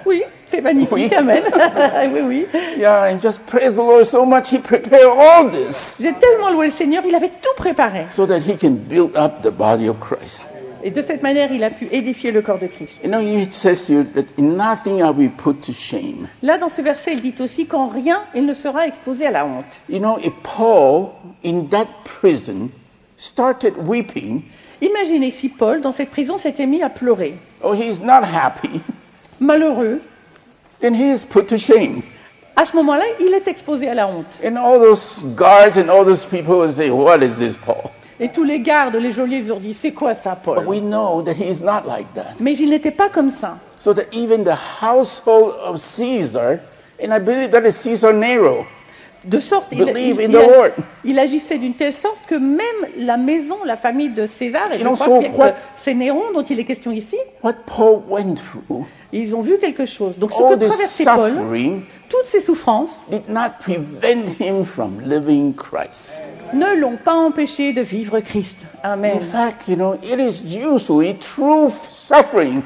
Oui, 0.05 0.23
C'est 0.47 0.61
magnifique, 0.61 1.11
amen. 1.13 1.43
oui, 2.13 2.21
oui. 2.21 2.45
Yeah, 2.77 3.03
and 3.11 3.19
just 3.19 3.45
praise 3.45 3.75
the 3.75 3.81
Lord 3.81 4.05
so 4.05 4.25
much. 4.25 4.49
He 4.49 4.59
prepared 4.59 5.05
all 5.05 5.49
this 5.49 5.97
J'ai 6.01 6.13
tellement 6.13 6.51
loué 6.51 6.67
le 6.67 6.71
Seigneur, 6.71 7.03
il 7.05 7.13
avait 7.15 7.29
tout 7.41 7.53
préparé. 7.57 8.05
so 8.11 8.25
that 8.25 8.39
he 8.39 8.55
can 8.57 8.71
build 8.87 9.15
up 9.17 9.41
the 9.41 9.51
body 9.51 9.87
of 9.89 9.97
Christ. 9.99 10.47
Et 10.83 10.91
de 10.91 11.01
cette 11.01 11.21
manière, 11.23 11.51
il 11.51 11.63
a 11.63 11.69
pu 11.69 11.89
édifier 11.91 12.31
le 12.31 12.41
corps 12.41 12.59
de 12.59 12.67
Christ. 12.67 12.99
You 13.03 13.09
know, 13.09 13.19
it 13.19 13.51
says 13.51 13.89
here 13.89 14.05
that 14.15 14.25
in 14.37 14.55
nothing 14.55 15.01
are 15.01 15.11
we 15.11 15.27
put 15.27 15.61
to 15.63 15.73
shame. 15.73 16.27
Là, 16.43 16.57
dans 16.57 16.69
ce 16.69 16.81
verset, 16.81 17.13
il 17.13 17.21
dit 17.21 17.35
aussi 17.41 17.65
qu'en 17.65 17.87
rien, 17.87 18.21
il 18.35 18.45
ne 18.45 18.53
sera 18.53 18.87
exposé 18.87 19.25
à 19.25 19.31
la 19.31 19.45
honte. 19.45 19.81
You 19.89 19.99
know, 19.99 20.17
if 20.19 20.31
Paul 20.43 21.09
in 21.43 21.65
that 21.71 21.87
prison 22.05 22.69
started 23.17 23.73
weeping, 23.85 24.43
Imaginez 24.79 25.31
si 25.31 25.49
Paul, 25.49 25.81
dans 25.81 25.91
cette 25.91 26.11
prison, 26.11 26.37
s'était 26.37 26.67
mis 26.67 26.83
à 26.83 26.89
pleurer. 26.89 27.33
or 27.63 27.73
he's 27.75 27.99
not 27.99 28.21
happy, 28.23 28.79
Malheureux. 29.39 29.99
Then 30.79 30.93
he 30.93 31.11
is 31.11 31.25
put 31.25 31.47
to 31.49 31.57
shame. 31.57 32.03
À 32.55 32.65
ce 32.65 32.75
moment-là, 32.75 33.05
il 33.19 33.33
est 33.33 33.47
exposé 33.47 33.87
à 33.87 33.93
la 33.93 34.07
honte. 34.07 34.39
And 34.43 34.57
all 34.57 34.79
those 34.79 35.21
guards 35.35 35.77
and 35.77 35.89
all 35.89 36.03
those 36.03 36.25
people 36.25 36.59
will 36.59 36.71
say, 36.71 36.89
What 36.89 37.21
is 37.21 37.37
this, 37.37 37.55
Paul? 37.55 37.91
Et 38.19 38.29
tous 38.29 38.43
les 38.43 38.59
gardes, 38.61 38.95
les 38.95 39.11
geôliers, 39.11 39.37
ils 39.37 39.53
ont 39.53 39.59
dit, 39.59 39.75
c'est 39.75 39.91
quoi 39.91 40.15
ça, 40.15 40.35
Paul? 40.35 40.55
But 40.55 40.67
we 40.67 40.81
know 40.81 41.21
that 41.21 41.33
he 41.33 41.47
is 41.47 41.61
not 41.61 41.85
like 41.85 42.11
that. 42.15 42.33
Mais 42.39 42.53
il 42.53 42.71
n'était 42.71 42.91
pas 42.91 43.09
comme 43.09 43.29
ça. 43.29 43.59
So 43.77 43.93
that 43.93 44.05
even 44.11 44.43
the 44.43 44.55
household 44.81 45.53
of 45.63 45.79
Caesar, 45.79 46.59
and 46.99 47.13
I 47.13 47.19
believe 47.19 47.51
that 47.51 47.63
is 47.63 47.75
Caesar 47.75 48.13
Nero, 48.13 48.65
De 49.27 49.39
sorte, 49.39 49.67
il, 49.73 49.79
il- 49.95 50.21
il- 50.21 50.31
Lord. 50.31 50.69
il 51.03 51.19
agissait 51.19 51.57
d'une 51.57 51.73
telle 51.73 51.93
sorte 51.93 52.17
que 52.27 52.35
même 52.35 52.63
la 52.97 53.17
maison, 53.17 53.57
la 53.65 53.75
famille 53.75 54.09
de 54.09 54.25
César, 54.25 54.71
et 54.71 54.79
je 54.79 54.87
crois 54.87 55.51
que 55.51 55.57
c'est 55.83 55.93
Néron 55.93 56.31
dont 56.33 56.43
il 56.43 56.59
est 56.59 56.63
question 56.65 56.91
ici, 56.91 57.17
what 57.43 57.53
Paul 57.65 57.99
went 58.09 58.35
through, 58.35 58.85
ils 59.11 59.35
ont 59.35 59.41
vu 59.41 59.57
quelque 59.57 59.85
chose. 59.85 60.17
Donc 60.17 60.31
ce 60.31 60.37
que 60.37 60.65
traversait 60.65 61.03
Paul, 61.05 61.33
toutes 62.09 62.25
ces 62.25 62.39
souffrances, 62.41 63.05
did 63.11 63.27
not 63.29 63.49
prevent 63.59 64.29
him 64.39 64.63
from 64.65 65.01
living 65.05 65.53
Christ. 65.53 66.27
ne 66.53 66.75
l'ont 66.79 66.97
pas 66.97 67.15
empêché 67.15 67.73
de 67.73 67.81
vivre 67.81 68.19
Christ. 68.21 68.65
Amen. 68.83 69.17
In 69.17 69.25
fact, 69.25 69.67
you 69.67 69.75
know, 69.75 69.95
it 69.95 70.19
is 70.19 70.43
usually 70.55 71.15
through 71.19 71.69
suffering 71.89 72.61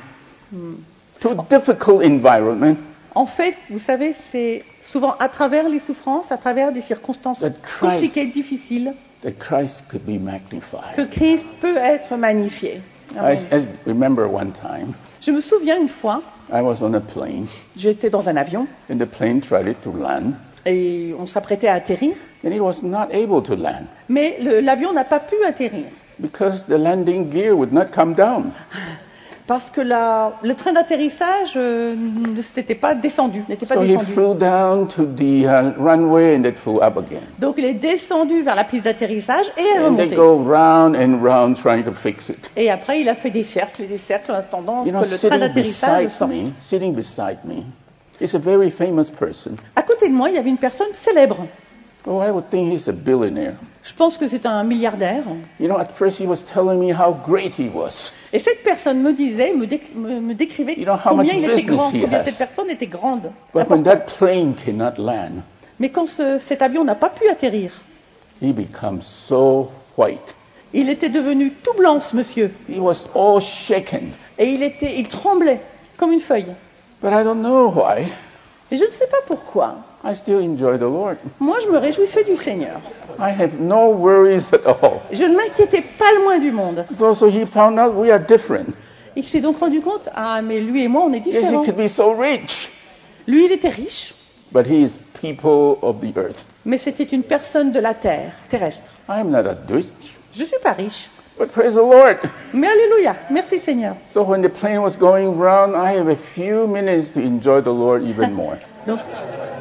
to 1.19 1.29
difficult 1.49 2.03
environment 2.03 2.77
En 3.13 3.25
fait, 3.25 3.55
vous 3.69 3.79
savez, 3.79 4.13
c'est 4.31 4.63
souvent 4.81 5.15
à 5.19 5.27
travers 5.27 5.67
les 5.67 5.79
souffrances, 5.79 6.31
à 6.31 6.37
travers 6.37 6.71
des 6.71 6.81
circonstances 6.81 7.39
That 7.39 7.49
Christ- 7.61 7.79
compliquées, 7.91 8.25
difficiles, 8.27 8.93
that 9.21 9.31
Christ 9.33 9.83
could 9.89 10.03
be 10.05 10.19
magnified. 10.21 10.95
que 10.95 11.01
Christ 11.03 11.45
peut 11.59 11.77
être 11.77 12.15
magnifié. 12.15 12.81
I, 13.13 13.17
Amen. 13.19 13.37
I 13.51 13.67
remember 13.89 14.25
one 14.25 14.51
time 14.53 14.93
Je 15.19 15.31
me 15.31 15.41
souviens 15.41 15.77
une 15.79 15.89
fois, 15.89 16.21
I 16.53 16.61
was 16.61 16.81
on 16.81 16.93
a 16.93 17.01
plane 17.01 17.45
j'étais 17.75 18.09
dans 18.09 18.29
un 18.29 18.37
avion 18.37 18.67
and 18.89 18.97
the 18.99 19.05
plane 19.05 19.41
tried 19.41 19.75
to 19.81 19.91
land 19.91 20.31
et 20.65 21.13
on 21.19 21.27
s'apprêtait 21.27 21.67
à 21.67 21.73
atterrir, 21.73 22.13
and 22.45 22.51
it 22.51 22.61
was 22.61 22.81
not 22.83 23.07
able 23.11 23.43
to 23.43 23.55
land 23.55 23.87
mais 24.07 24.37
l'avion 24.61 24.93
n'a 24.93 25.03
pas 25.03 25.19
pu 25.19 25.35
atterrir 25.45 25.83
because 26.19 26.65
the 26.67 26.77
landing 26.77 27.29
gear 27.29 27.53
would 27.53 27.73
not 27.73 27.87
come 27.93 28.13
down. 28.15 28.51
parce 29.47 29.69
que 29.69 29.81
la- 29.81 30.33
le 30.43 30.53
train 30.55 30.73
d'atterrissage 30.73 31.53
euh, 31.55 31.93
ne 31.95 32.41
s'était 32.41 32.75
pas 32.75 32.93
descendu, 32.95 33.43
n'était 33.49 33.65
pas 33.65 33.75
So 33.75 33.81
he 33.83 33.87
descendu. 33.89 34.11
flew 34.13 34.33
down 34.35 34.87
to 34.87 35.05
the 35.05 35.45
uh, 35.45 35.73
runway 35.77 36.35
and 36.37 36.45
it 36.45 36.57
flew 36.57 36.81
up 36.81 36.97
again. 36.97 37.21
Donc 37.39 37.55
il 37.57 37.65
est 37.65 37.73
descendu 37.73 38.41
vers 38.43 38.55
la 38.55 38.63
piste 38.63 38.85
d'atterrissage 38.85 39.51
et 39.57 39.61
est 39.61 39.79
And 39.79 39.95
they 39.95 40.03
remonté. 40.09 40.15
go 40.15 40.37
round 40.37 40.95
and 40.95 41.21
round 41.23 41.55
trying 41.57 41.83
to 41.83 41.91
fix 41.93 42.29
it. 42.29 42.49
Et 42.55 42.69
après, 42.69 43.01
il 43.01 43.09
a 43.09 43.15
fait 43.15 43.31
des 43.31 43.43
cercles 43.43 43.83
et 43.83 43.87
des 43.87 43.97
cercles 43.97 44.31
en 44.31 44.35
attendant 44.35 44.85
You 44.85 44.91
know, 44.91 45.01
que 45.01 45.09
le 45.09 45.17
train 45.17 45.37
d'atterrissage 45.37 46.03
beside 46.05 46.09
sorte. 46.09 46.31
me, 46.31 46.45
sitting 46.61 46.93
beside 46.93 47.39
me, 47.45 47.63
is 48.21 48.35
a 48.35 48.39
very 48.39 48.69
famous 48.69 49.09
person. 49.09 49.53
À 49.75 49.81
côté 49.81 50.07
de 50.07 50.13
moi, 50.13 50.29
il 50.29 50.35
y 50.35 50.37
avait 50.37 50.49
une 50.49 50.57
personne 50.57 50.93
célèbre. 50.93 51.37
Oh, 52.07 52.19
I 52.19 52.31
would 52.31 52.49
think 52.49 52.71
he's 52.73 52.87
a 52.87 52.93
billionaire. 52.93 53.55
Je 53.83 53.93
pense 53.93 54.17
que 54.17 54.27
c'est 54.27 54.45
un 54.47 54.63
milliardaire. 54.63 55.23
You 55.59 55.67
know, 55.67 55.77
at 55.77 55.89
first 55.91 56.19
he 56.19 56.25
was 56.25 56.43
telling 56.43 56.79
me 56.79 56.91
how 56.91 57.11
great 57.13 57.53
he 57.59 57.69
was. 57.71 58.11
Et 58.33 58.39
cette 58.39 58.63
personne 58.63 59.01
me 59.03 59.13
disait, 59.13 59.53
me, 59.53 59.65
déc- 59.65 59.93
me- 59.95 60.19
me 60.19 60.33
décrivait 60.33 60.75
You 60.77 60.85
know 60.85 60.93
how 60.95 61.09
combien 61.15 61.33
il 61.35 61.45
était 61.45 61.63
grand, 61.63 61.91
combien 61.91 62.23
cette 62.23 62.37
personne 62.37 62.69
était 62.71 62.87
grande. 62.87 63.31
But 63.53 63.69
when 63.69 63.81
Important. 63.81 63.83
that 63.83 63.97
plane 64.17 64.53
cannot 64.55 64.97
land, 64.97 65.43
Mais 65.79 65.89
quand 65.89 66.07
ce- 66.07 66.37
cet 66.39 66.61
avion 66.63 66.83
n'a 66.83 66.95
pas 66.95 67.09
pu 67.09 67.27
atterrir, 67.29 67.71
he 68.41 68.51
becomes 68.51 69.01
so 69.03 69.69
white. 69.97 70.33
il 70.73 70.89
était 70.89 71.09
devenu 71.09 71.51
tout 71.51 71.73
blanc, 71.77 71.99
ce 71.99 72.15
monsieur. 72.15 72.51
He 72.67 72.79
was 72.79 73.05
all 73.13 73.39
shaken. 73.41 74.11
Et 74.39 74.47
il, 74.47 74.63
était, 74.63 74.97
il 74.99 75.07
tremblait 75.07 75.59
comme 75.97 76.11
une 76.11 76.19
feuille. 76.19 76.47
But 77.01 77.11
I 77.13 77.23
don't 77.23 77.41
know 77.41 77.69
why. 77.69 78.05
Et 78.71 78.75
je 78.77 78.85
ne 78.85 78.91
sais 78.91 79.07
pas 79.07 79.21
pourquoi. 79.27 79.75
I 80.03 80.13
still 80.15 80.39
enjoy 80.39 80.77
the 80.77 80.87
Lord. 80.89 81.17
Moi, 81.39 81.57
je 81.63 81.69
me 81.69 81.77
réjouissais 81.77 82.23
du 82.23 82.35
Seigneur. 82.35 82.79
I 83.19 83.29
have 83.29 83.59
no 83.59 83.89
worries 83.91 84.51
at 84.51 84.65
all. 84.65 85.01
Je 85.11 85.23
ne 85.25 85.35
m'inquiétais 85.35 85.81
pas 85.81 86.11
le 86.17 86.23
moins 86.23 86.39
du 86.39 86.51
monde. 86.51 86.85
So, 86.97 87.13
so 87.13 87.27
he 87.29 87.45
found 87.45 87.77
out 87.79 87.93
we 87.93 88.09
are 88.11 88.19
different. 88.19 88.73
Il 89.15 89.23
s'est 89.23 89.41
donc 89.41 89.59
rendu 89.59 89.81
compte, 89.81 90.09
ah, 90.15 90.41
mais 90.41 90.59
lui 90.59 90.83
et 90.83 90.87
moi, 90.87 91.03
on 91.05 91.13
est 91.13 91.17
Yes, 91.17 91.25
he 91.27 91.31
différents. 91.41 91.65
could 91.65 91.77
be 91.77 91.87
so 91.87 92.13
rich, 92.13 92.69
Lui, 93.27 93.45
il 93.45 93.51
était 93.51 93.69
riche, 93.69 94.15
but 94.51 94.65
he 94.65 94.81
is 94.81 94.97
people 95.21 95.77
of 95.83 95.99
the 95.99 96.17
earth. 96.17 96.45
mais 96.65 96.77
c'était 96.79 97.03
une 97.03 97.21
personne 97.23 97.71
de 97.71 97.79
la 97.79 97.93
terre, 97.93 98.31
terrestre. 98.49 98.81
I 99.09 99.19
am 99.19 99.29
not 99.29 99.45
a 99.45 99.55
rich, 99.69 99.85
Je 100.33 100.41
ne 100.41 100.47
suis 100.47 100.59
pas 100.63 100.71
riche. 100.71 101.09
but 101.37 101.51
praise 101.51 101.73
the 101.75 101.81
Lord. 101.81 102.17
Mais 102.53 102.67
alléluia, 102.67 103.15
merci 103.29 103.59
Seigneur. 103.59 103.95
So 104.07 104.23
when 104.23 104.41
the 104.41 104.49
plane 104.49 104.81
was 104.81 104.95
going 104.97 105.37
round, 105.37 105.75
I 105.75 105.95
have 105.99 106.07
a 106.09 106.15
few 106.15 106.65
minutes 106.65 107.11
to 107.13 107.19
enjoy 107.19 107.61
the 107.61 107.73
Lord 107.73 108.01
even 108.03 108.33
more. 108.33 108.57
Donc, 108.87 108.99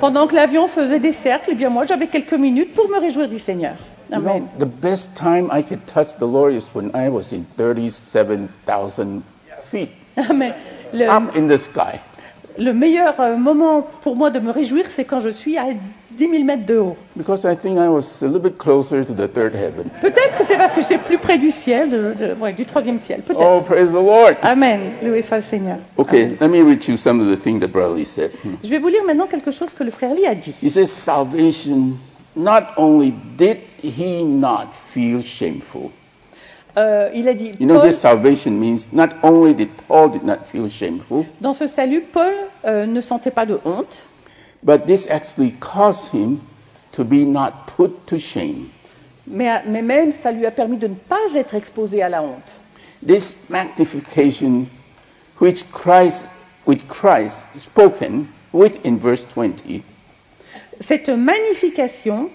pendant 0.00 0.26
que 0.26 0.34
l'avion 0.34 0.66
faisait 0.68 0.98
des 1.00 1.12
cercles, 1.12 1.50
eh 1.52 1.54
bien 1.54 1.68
moi, 1.68 1.84
j'avais 1.84 2.06
quelques 2.06 2.34
minutes 2.34 2.74
pour 2.74 2.88
me 2.88 2.98
réjouir 2.98 3.28
du 3.28 3.38
Seigneur. 3.38 3.74
You 4.10 4.16
Amen. 4.16 4.48
know, 4.58 4.66
the 4.66 4.68
best 4.68 5.14
time 5.14 5.48
I 5.52 5.62
could 5.62 5.86
touch 5.86 6.16
the 6.18 6.26
Lord 6.26 6.52
is 6.54 6.64
when 6.74 6.90
I 6.94 7.08
was 7.08 7.32
in 7.32 7.44
37,000 7.56 9.22
feet 9.70 9.90
Amen. 10.16 10.52
Le, 10.92 11.08
up 11.08 11.36
in 11.36 11.46
the 11.46 11.58
sky. 11.58 12.00
le 12.58 12.72
meilleur 12.72 13.20
euh, 13.20 13.36
moment 13.36 13.82
pour 14.00 14.16
moi 14.16 14.30
de 14.30 14.40
me 14.40 14.50
réjouir, 14.50 14.86
c'est 14.88 15.04
quand 15.04 15.20
je 15.20 15.28
suis 15.28 15.56
à 15.58 15.66
10 16.12 16.28
000 16.30 16.44
mètres 16.44 16.66
de 16.66 16.76
haut. 16.78 16.96
Because 17.16 17.44
I 17.44 17.56
think 17.56 17.78
I 17.78 17.88
was 17.88 18.22
a 18.22 18.26
little 18.26 18.40
bit 18.40 18.58
closer 18.58 19.04
to 19.04 19.12
the 19.14 19.28
third 19.32 19.54
heaven. 19.54 19.84
Peut-être 20.00 20.36
que 20.38 20.44
c'est 20.44 20.56
parce 20.56 20.72
que 20.72 20.80
j'étais 20.82 20.98
plus 20.98 21.18
près 21.18 21.38
du 21.38 21.50
ciel, 21.50 21.88
de- 21.90 22.14
de- 22.14 22.34
ouais, 22.40 22.52
du 22.52 22.64
troisième 22.66 22.98
ciel. 22.98 23.20
Peut-être. 23.22 23.40
Oh, 23.40 23.60
praise 23.60 23.90
the 23.90 23.94
Lord. 23.94 24.34
Amen. 24.42 24.80
Loué 25.02 25.22
soit 25.22 25.38
le 25.38 25.42
Seigneur. 25.42 25.76
Okay, 25.98 26.36
let 26.40 26.48
me 26.48 26.62
read 26.62 26.86
you 26.88 26.96
some 26.96 27.20
of 27.20 27.28
the 27.28 27.40
things 27.40 27.60
that 27.60 27.68
Brother 27.68 27.94
Lee 27.94 28.04
said. 28.06 28.30
Je 28.64 28.68
vais 28.70 28.78
vous 28.78 28.88
lire 28.88 29.04
maintenant 29.06 29.26
quelque 29.26 29.50
chose 29.50 29.72
que 29.72 29.84
le 29.84 29.90
frère 29.90 30.14
Lee 30.14 30.26
a 30.26 30.34
dit. 30.34 30.54
He 30.62 30.70
says, 30.70 30.86
Salvation, 30.86 31.96
not 32.36 32.72
only 32.76 33.12
did 33.38 33.58
he 33.82 34.24
not 34.24 34.68
feel 34.72 35.22
shameful. 35.22 35.90
Euh, 36.76 37.10
il 37.14 37.26
a 37.28 37.34
dit, 37.34 37.52
You 37.58 37.66
know, 37.66 37.80
Paul, 37.80 37.88
this 37.88 37.98
salvation 37.98 38.52
means 38.52 38.86
not 38.92 39.08
only 39.24 39.54
did 39.54 39.68
Paul 39.88 40.08
did 40.10 40.22
not 40.22 40.44
feel 40.44 40.68
shameful, 40.68 41.24
dans 41.40 41.52
ce 41.52 41.66
salut, 41.66 42.00
Paul 42.00 42.32
euh, 42.64 42.86
ne 42.86 43.00
sentait 43.00 43.32
pas 43.32 43.44
de 43.44 43.58
honte, 43.64 44.04
but 44.62 44.86
this 44.86 45.08
actually 45.08 45.52
caused 45.52 46.12
him 46.12 46.40
to 46.92 47.04
be 47.04 47.24
not 47.24 47.66
put 47.76 48.06
to 48.08 48.18
shame. 48.18 48.70
mais, 49.26 49.62
mais 49.66 49.82
même 49.82 50.12
ça 50.12 50.32
lui 50.32 50.44
a 50.46 50.50
permis 50.50 50.76
de 50.78 50.88
ne 50.88 50.94
pas 50.94 51.34
être 51.34 51.54
exposé 51.54 52.02
à 52.02 52.08
la 52.08 52.22
honte. 52.22 52.52
This 53.06 53.34
magnification 53.48 54.66
which 55.40 55.64
Christ, 55.72 56.26
with 56.66 56.86
Christ 56.88 57.42
spoken 57.54 58.28
with 58.52 58.84
in 58.84 58.98
verse 58.98 59.24
20 59.24 59.82
Cette 60.80 61.08
magnification, 61.08 62.28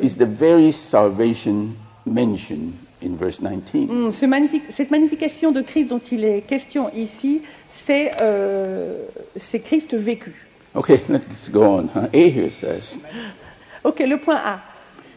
is 0.00 0.16
the 0.16 0.26
very 0.26 0.72
salvation 0.72 1.76
mentioned 2.06 2.72
in 3.00 3.16
verse 3.16 3.40
19. 3.40 3.88
hum, 3.88 4.10
ce 4.12 4.26
magnifi- 4.26 4.62
cette 4.72 4.90
magnification 4.90 5.52
de 5.52 5.62
Christ 5.62 5.88
dont 5.90 6.00
il 6.10 6.24
est 6.24 6.40
question 6.42 6.90
ici, 6.94 7.42
c'est 7.70 8.12
euh, 8.20 9.04
c'est 9.36 9.60
Christ 9.60 9.94
vécu. 9.94 10.34
Okay, 10.74 11.00
let's 11.08 11.48
go 11.48 11.76
on. 11.76 11.88
huh? 11.88 12.08
A 12.12 12.30
here 12.30 12.50
says, 12.50 12.98
Ok, 13.84 14.00
le 14.00 14.18
point 14.18 14.38
A. 14.38 14.62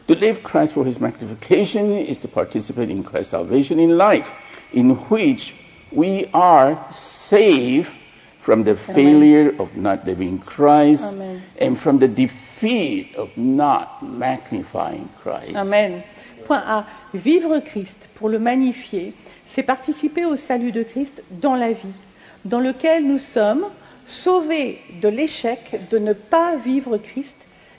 To 0.08 0.16
live 0.16 0.42
Christ 0.42 0.74
for 0.74 0.86
his 0.86 1.02
magnification 1.02 1.92
is 1.92 2.20
to 2.20 2.28
participate 2.28 2.90
in 2.90 3.04
Christ's 3.04 3.32
salvation 3.32 3.80
in 3.80 3.98
life, 3.98 4.32
in 4.72 4.96
which 5.10 5.54
we 5.92 6.28
are 6.34 6.80
saved 6.92 7.94
from 8.40 8.64
the 8.64 8.78
failure 8.78 9.54
of 9.60 9.76
not 9.76 10.06
living 10.06 10.40
Christ 10.40 11.14
Amen. 11.14 11.42
and 11.60 11.78
from 11.78 12.00
the 12.00 12.08
defeat 12.08 13.16
of 13.16 13.38
not 13.38 14.02
magnifying 14.02 15.10
Christ. 15.22 15.56
Amen. 15.56 16.04
Point 16.46 16.64
A. 16.64 16.86
Vivre 17.14 17.60
Christ 17.60 18.08
pour 18.16 18.30
le 18.30 18.40
magnifier, 18.40 19.14
c'est 19.48 19.64
participer 19.64 20.24
au 20.24 20.38
salut 20.38 20.72
de 20.72 20.84
Christ 20.84 21.22
dans 21.30 21.56
la 21.56 21.74
vie, 21.74 22.00
dans 22.46 22.62
lequel 22.62 23.06
nous 23.06 23.18
sommes 23.18 23.66
sauvés 24.08 24.80
de 25.02 25.10
l'échec 25.10 25.88
de 25.92 26.00
ne 26.00 26.14
pas 26.14 26.56
vivre 26.56 26.98
Christ 26.98 27.36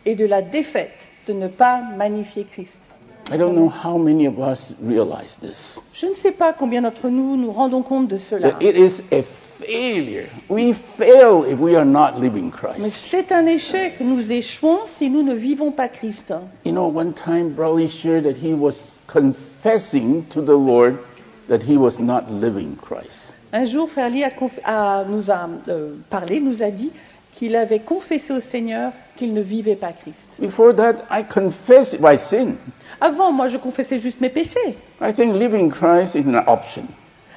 et 0.07 0.15
de 0.15 0.27
la 0.27 0.43
défaite 0.43 1.09
de 1.27 1.33
ne 1.33 1.49
pas 1.49 1.81
magnifier 1.97 2.45
Christ. 2.45 2.79
I 3.31 3.37
don't 3.37 3.55
know 3.55 3.69
how 3.69 3.99
many 3.99 4.27
of 4.27 4.39
us 4.39 4.73
realize 4.83 5.39
this. 5.39 5.81
Je 5.93 6.07
ne 6.07 6.15
sais 6.15 6.33
pas 6.33 6.55
combien 6.55 6.83
d'entre 6.83 7.09
nous 7.09 7.37
nous 7.37 7.51
rendons 7.51 7.83
compte 7.83 8.09
de 8.09 8.17
cela. 8.17 8.53
That 8.53 8.63
it 8.63 8.75
is 8.75 9.03
a 9.13 9.23
failure. 9.23 10.29
We 10.49 10.73
fail 10.73 11.45
if 11.45 11.59
we 11.59 11.77
are 11.77 11.85
not 11.85 12.19
living 12.19 12.51
Mais 12.51 12.81
Christ. 12.81 13.07
c'est 13.11 13.33
un 13.33 13.45
échec. 13.45 14.01
Nous 14.01 14.33
échouons 14.33 14.79
si 14.87 15.11
nous 15.11 15.23
ne 15.23 15.35
vivons 15.35 15.73
pas 15.73 15.89
Christ. 15.89 16.33
You 16.65 16.73
know, 16.73 16.87
one 16.87 17.13
time 17.13 17.51
Browley 17.51 17.89
shared 17.89 18.25
that 18.25 18.37
he 18.43 18.55
was 18.55 18.97
confessing 19.07 20.25
to 20.31 20.41
the 20.41 20.57
Lord 20.57 20.97
that 21.49 21.63
he 21.63 21.77
was 21.77 21.99
not 21.99 22.31
living 22.31 22.77
Christ. 22.77 23.28
Un 23.53 23.65
jour, 23.65 23.89
Frère 23.89 24.11
Lee 24.11 24.25
a 24.25 24.31
conf- 24.31 24.61
a- 24.65 25.05
nous 25.09 25.31
a 25.31 25.49
euh, 25.69 25.93
parlé, 26.11 26.41
nous 26.41 26.63
a 26.63 26.71
dit 26.71 26.91
qu'il 27.35 27.57
avait 27.57 27.79
confessé 27.79 28.33
au 28.33 28.41
Seigneur 28.41 28.93
qu'il 29.17 29.33
ne 29.33 29.41
vivait 29.41 29.77
pas 29.77 29.93
Christ. 29.93 30.17
Before 30.41 30.75
that, 30.77 30.95
I 31.11 31.25
confessed 31.25 32.01
my 32.01 32.19
sin. 32.19 32.55
Avant, 33.01 33.33
moi, 33.33 33.49
je 33.49 33.57
confessais 33.57 33.99
juste 33.99 34.21
mes 34.21 34.29
péchés. 34.29 34.77
I 35.01 35.13
think 35.15 35.35
living 35.35 35.71
Christ 35.71 36.15
is 36.17 36.25
an 36.29 36.43
option. 36.47 36.83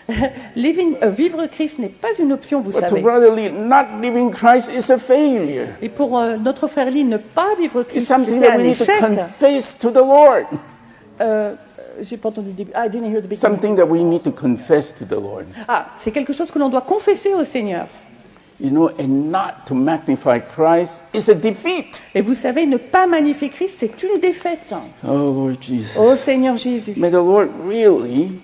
Living- 0.56 0.96
euh, 1.04 1.10
vivre 1.12 1.46
Christ 1.46 1.80
n'est 1.80 1.88
pas 1.88 2.10
une 2.20 2.34
option, 2.34 2.60
vous 2.62 2.72
But 2.72 2.82
to 2.82 2.88
savez. 2.90 3.02
Brother 3.02 3.34
Lee, 3.36 3.52
not 3.52 4.02
living 4.02 4.32
Christ 4.32 4.72
is 4.76 4.92
a 4.92 4.98
failure. 4.98 5.68
Et 5.82 5.90
pour 5.90 6.18
euh, 6.20 6.36
notre 6.38 6.68
frère 6.68 6.90
Lee, 6.90 7.04
ne 7.06 7.18
pas 7.18 7.48
vivre 7.60 7.84
Christ, 7.84 8.08
that 8.08 8.16
un 8.16 8.58
to 8.58 8.64
échec. 8.64 9.00
confess 9.00 9.78
to 9.78 9.92
the 9.92 9.96
Lord. 9.98 10.46
J'ai 12.00 12.18
pas 12.18 12.30
entendu 12.30 12.50
le 12.50 12.54
début. 12.54 12.72
Ah, 12.74 12.86
I 12.86 12.90
didn't 12.90 13.10
hear 13.12 13.22
the 13.22 13.28
beginning. 13.28 13.40
Something 13.40 13.76
that 13.76 13.86
we 13.88 14.04
need 14.04 14.24
to 14.24 14.32
confess 14.32 14.94
to 14.96 15.06
the 15.06 15.20
Lord. 15.20 15.46
Ah, 15.68 15.88
c'est 15.98 16.12
quelque 16.12 16.34
chose 16.34 16.52
que 16.52 16.60
l'on 16.60 16.70
doit 16.70 16.82
confesser 16.82 17.34
au 17.34 17.44
Seigneur. 17.44 17.88
You 18.60 18.70
know, 18.70 18.92
and 19.00 19.32
not 19.32 19.66
to 19.68 19.74
magnify 19.74 20.40
Christ 20.40 21.04
is 21.16 21.30
a 21.30 21.34
defeat. 21.34 22.04
Et 22.14 22.22
vous 22.22 22.36
savez, 22.36 22.68
ne 22.68 22.78
pas 22.78 23.08
magnifier 23.08 23.50
Christ, 23.50 23.78
c'est 23.80 24.04
une 24.04 24.20
défaite. 24.20 24.74
Oh, 25.04 25.08
Lord 25.08 25.56
Jesus. 25.60 25.98
Ô 25.98 26.16
Seigneur 26.16 26.58
Jésus. 26.58 26.94
May 26.96 27.10
the 27.10 27.14
Lord 27.14 27.50
really 27.66 28.40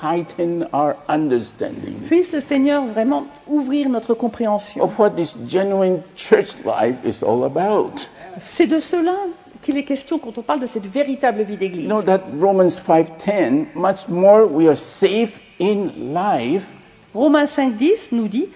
heighten 0.00 0.66
our 0.72 0.94
understanding 1.08 1.94
Puisse 2.06 2.32
le 2.32 2.40
Seigneur 2.40 2.84
vraiment 2.84 3.26
ouvrir 3.46 3.88
notre 3.90 4.14
compréhension. 4.14 4.82
of 4.82 4.98
what 4.98 5.10
this 5.16 5.36
genuine 5.46 6.02
church 6.16 6.54
life 6.64 6.96
is 7.04 7.22
all 7.22 7.44
about. 7.44 8.08
C'est 8.40 8.66
de 8.68 8.78
cela 8.80 9.16
qu'il 9.62 9.76
est 9.76 9.84
question 9.84 10.18
quand 10.18 10.36
on 10.38 10.42
parle 10.42 10.60
de 10.60 10.66
cette 10.66 10.86
véritable 10.86 11.42
vie 11.42 11.56
d'église. 11.56 11.84
You 11.84 11.88
know 11.88 12.02
that 12.02 12.22
Romans 12.40 12.78
5:10, 12.78 13.66
much 13.74 14.08
more 14.08 14.46
we 14.46 14.68
are 14.68 14.76
safe 14.76 15.40
in 15.60 15.90
life 16.14 16.64
Romains 17.14 17.46
5.10 17.46 18.12
nous 18.12 18.28
dit, 18.28 18.46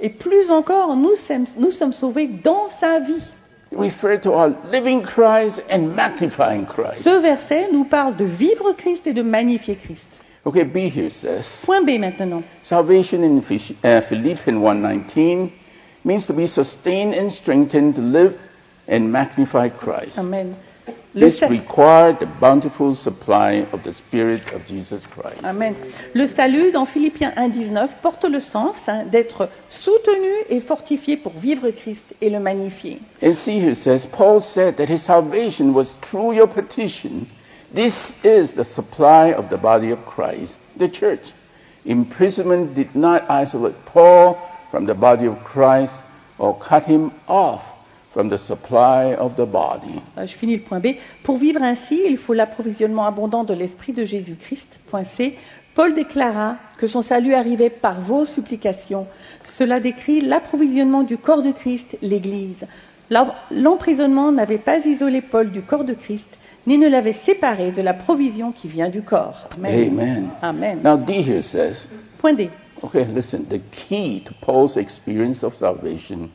et 0.00 0.08
plus 0.08 0.50
encore, 0.50 0.96
nous 0.96 1.14
sommes, 1.16 1.44
nous 1.58 1.70
sommes 1.70 1.92
sauvés 1.92 2.26
dans 2.26 2.68
sa 2.68 2.98
vie. 3.00 3.22
refer 3.72 4.18
to 4.18 4.32
our 4.32 4.50
living 4.72 5.02
Christ 5.02 5.62
and 5.70 5.94
magnifying 5.94 6.66
Christ. 6.66 7.04
Ce 7.04 7.20
verset 7.20 7.70
nous 7.70 7.84
parle 7.84 8.16
de 8.16 8.24
vivre 8.24 8.72
Christ 8.76 9.06
et 9.06 9.12
de 9.12 9.22
magnifier 9.22 9.76
Christ. 9.76 10.00
Okay, 10.44 10.64
B 10.64 10.88
here 10.88 11.10
says 11.10 11.62
Point 11.66 11.84
B 11.84 12.00
maintenant. 12.00 12.42
salvation 12.62 13.22
in 13.22 13.38
uh, 13.38 14.00
Philippians 14.00 14.58
1:19 14.58 15.50
means 16.04 16.26
to 16.26 16.32
be 16.32 16.48
sustained 16.48 17.14
and 17.14 17.30
strengthened 17.30 17.94
to 17.94 18.00
live 18.00 18.36
and 18.90 19.10
magnify 19.12 19.68
Christ. 19.70 20.18
Amen. 20.18 20.56
This 21.14 21.42
required 21.42 22.20
the 22.20 22.26
bountiful 22.26 22.94
supply 22.94 23.66
of 23.72 23.82
the 23.82 23.92
Spirit 23.92 24.52
of 24.52 24.66
Jesus 24.66 25.06
Christ. 25.06 25.44
Amen. 25.44 25.74
Le 26.14 26.26
salut 26.26 26.72
dans 26.72 26.86
Philippiens 26.86 27.32
1.19 27.36 27.88
porte 28.00 28.24
le 28.24 28.38
sens 28.40 28.88
hein, 28.88 29.04
d'être 29.04 29.48
soutenu 29.68 30.30
et 30.48 30.60
fortifié 30.60 31.16
pour 31.16 31.32
vivre 31.32 31.70
Christ 31.70 32.04
et 32.20 32.30
le 32.30 32.38
magnifier. 32.38 33.00
And 33.22 33.34
see 33.34 33.58
here 33.58 33.74
says, 33.74 34.06
Paul 34.06 34.40
said 34.40 34.76
that 34.76 34.88
his 34.88 35.02
salvation 35.02 35.74
was 35.74 35.96
through 36.00 36.34
your 36.34 36.46
petition. 36.46 37.26
This 37.72 38.18
is 38.24 38.52
the 38.52 38.64
supply 38.64 39.32
of 39.32 39.50
the 39.50 39.58
body 39.58 39.90
of 39.90 40.04
Christ, 40.06 40.60
the 40.76 40.88
church. 40.88 41.32
Imprisonment 41.84 42.74
did 42.74 42.94
not 42.94 43.30
isolate 43.30 43.84
Paul 43.86 44.34
from 44.70 44.86
the 44.86 44.94
body 44.94 45.26
of 45.26 45.42
Christ 45.42 46.04
or 46.38 46.56
cut 46.56 46.84
him 46.84 47.10
off 47.26 47.69
from 48.12 48.28
the 48.28 48.36
supply 48.38 49.14
of 49.18 49.34
the 49.36 49.46
body. 49.46 50.00
Euh, 50.18 50.26
Je 50.26 50.34
finis 50.34 50.56
le 50.56 50.62
point 50.62 50.80
B. 50.80 50.88
Pour 51.22 51.36
vivre 51.36 51.62
ainsi, 51.62 52.00
il 52.08 52.16
faut 52.16 52.34
l'approvisionnement 52.34 53.04
abondant 53.06 53.44
de 53.44 53.54
l'Esprit 53.54 53.92
de 53.92 54.04
Jésus-Christ. 54.04 54.80
Point 54.88 55.04
C. 55.04 55.36
Paul 55.74 55.94
déclara 55.94 56.56
que 56.76 56.86
son 56.88 57.02
salut 57.02 57.34
arrivait 57.34 57.70
par 57.70 58.00
vos 58.00 58.24
supplications. 58.24 59.06
Cela 59.44 59.78
décrit 59.78 60.20
l'approvisionnement 60.20 61.04
du 61.04 61.16
corps 61.18 61.42
de 61.42 61.52
Christ, 61.52 61.96
l'Église. 62.02 62.66
L'em- 63.10 63.32
L'emprisonnement 63.52 64.32
n'avait 64.32 64.58
pas 64.58 64.84
isolé 64.84 65.20
Paul 65.20 65.50
du 65.52 65.62
corps 65.62 65.84
de 65.84 65.94
Christ, 65.94 66.26
ni 66.66 66.76
ne 66.78 66.88
l'avait 66.88 67.12
séparé 67.12 67.70
de 67.70 67.82
la 67.82 67.94
provision 67.94 68.50
qui 68.52 68.66
vient 68.68 68.88
du 68.88 69.02
corps. 69.02 69.46
Amen. 69.56 69.90
Amen. 69.92 70.28
Amen. 70.42 70.80
Now 70.82 70.96
D 70.96 71.22
here 71.22 71.42
says, 71.42 71.88
Point 72.18 72.34
D. 72.34 72.50
okay, 72.82 73.04
listen, 73.04 73.46
the 73.48 73.60
key 73.70 74.20
to 74.24 74.34
Paul's 74.40 74.76
experience 74.76 75.44
of 75.44 75.54
salvation 75.54 76.30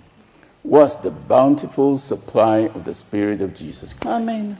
was 0.66 0.98
the 1.02 1.12
bountiful 1.12 1.98
supply 1.98 2.70
of 2.74 2.84
the 2.86 2.94
Spirit 2.94 3.42
of 3.42 3.54
Jesus 3.54 3.94
Christ. 3.94 4.08
Amen. 4.08 4.58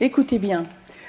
Écoutez 0.00 0.38
bien, 0.38 0.66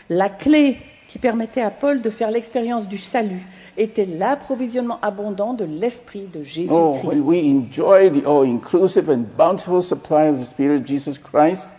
la 0.10 0.30
clé 0.30 0.78
qui 1.08 1.20
permettait 1.20 1.62
à 1.62 1.70
Paul 1.70 2.02
de 2.02 2.10
faire 2.10 2.32
l'expérience 2.32 2.88
du 2.88 2.98
salut 2.98 3.42
était 3.78 4.06
l'approvisionnement 4.06 5.00
abondant 5.02 5.54
de 5.54 5.66
l'Esprit 5.66 6.28
de 6.34 6.40
Oh, 6.40 6.44
Jésus-Christ. 6.44 7.04
when 7.06 7.26
we 7.26 7.40
enjoy 7.50 8.10
the 8.10 8.26
all 8.26 8.44
inclusive 8.44 9.10
and 9.10 9.26
bountiful 9.38 9.82
supply 9.82 10.24
of 10.30 10.40
the 10.40 10.46
Spirit 10.46 10.82
of 10.82 10.86
Jesus 10.86 11.18
Christ 11.18 11.72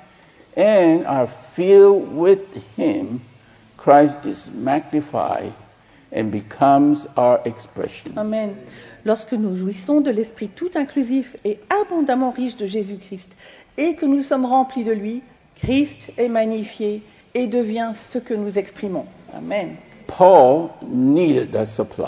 and 0.56 1.04
are 1.06 1.26
filled 1.26 2.14
with 2.14 2.40
Him, 2.76 3.20
Christ 3.76 4.24
is 4.26 4.50
magnified 4.52 5.52
and 6.12 6.30
becomes 6.30 7.06
our 7.16 7.40
expression. 7.44 8.16
Amen. 8.18 8.56
Lorsque 9.04 9.32
nous 9.32 9.56
jouissons 9.56 10.00
de 10.00 10.10
l'Esprit 10.10 10.48
tout 10.48 10.70
inclusif 10.74 11.36
et 11.44 11.58
abondamment 11.82 12.30
riche 12.30 12.56
de 12.56 12.66
Jésus-Christ 12.66 13.30
et 13.76 13.94
que 13.94 14.06
nous 14.06 14.22
sommes 14.22 14.44
remplis 14.46 14.84
de 14.84 14.92
lui, 14.92 15.22
Christ 15.56 16.10
est 16.18 16.28
magnifié 16.28 17.02
et 17.34 17.46
devient 17.46 17.92
ce 17.94 18.18
que 18.18 18.34
nous 18.34 18.58
exprimons. 18.58 19.06
Amen. 19.36 19.76
Paul 20.06 20.68
needed 20.86 21.52
that 21.52 21.66
supply. 21.66 22.06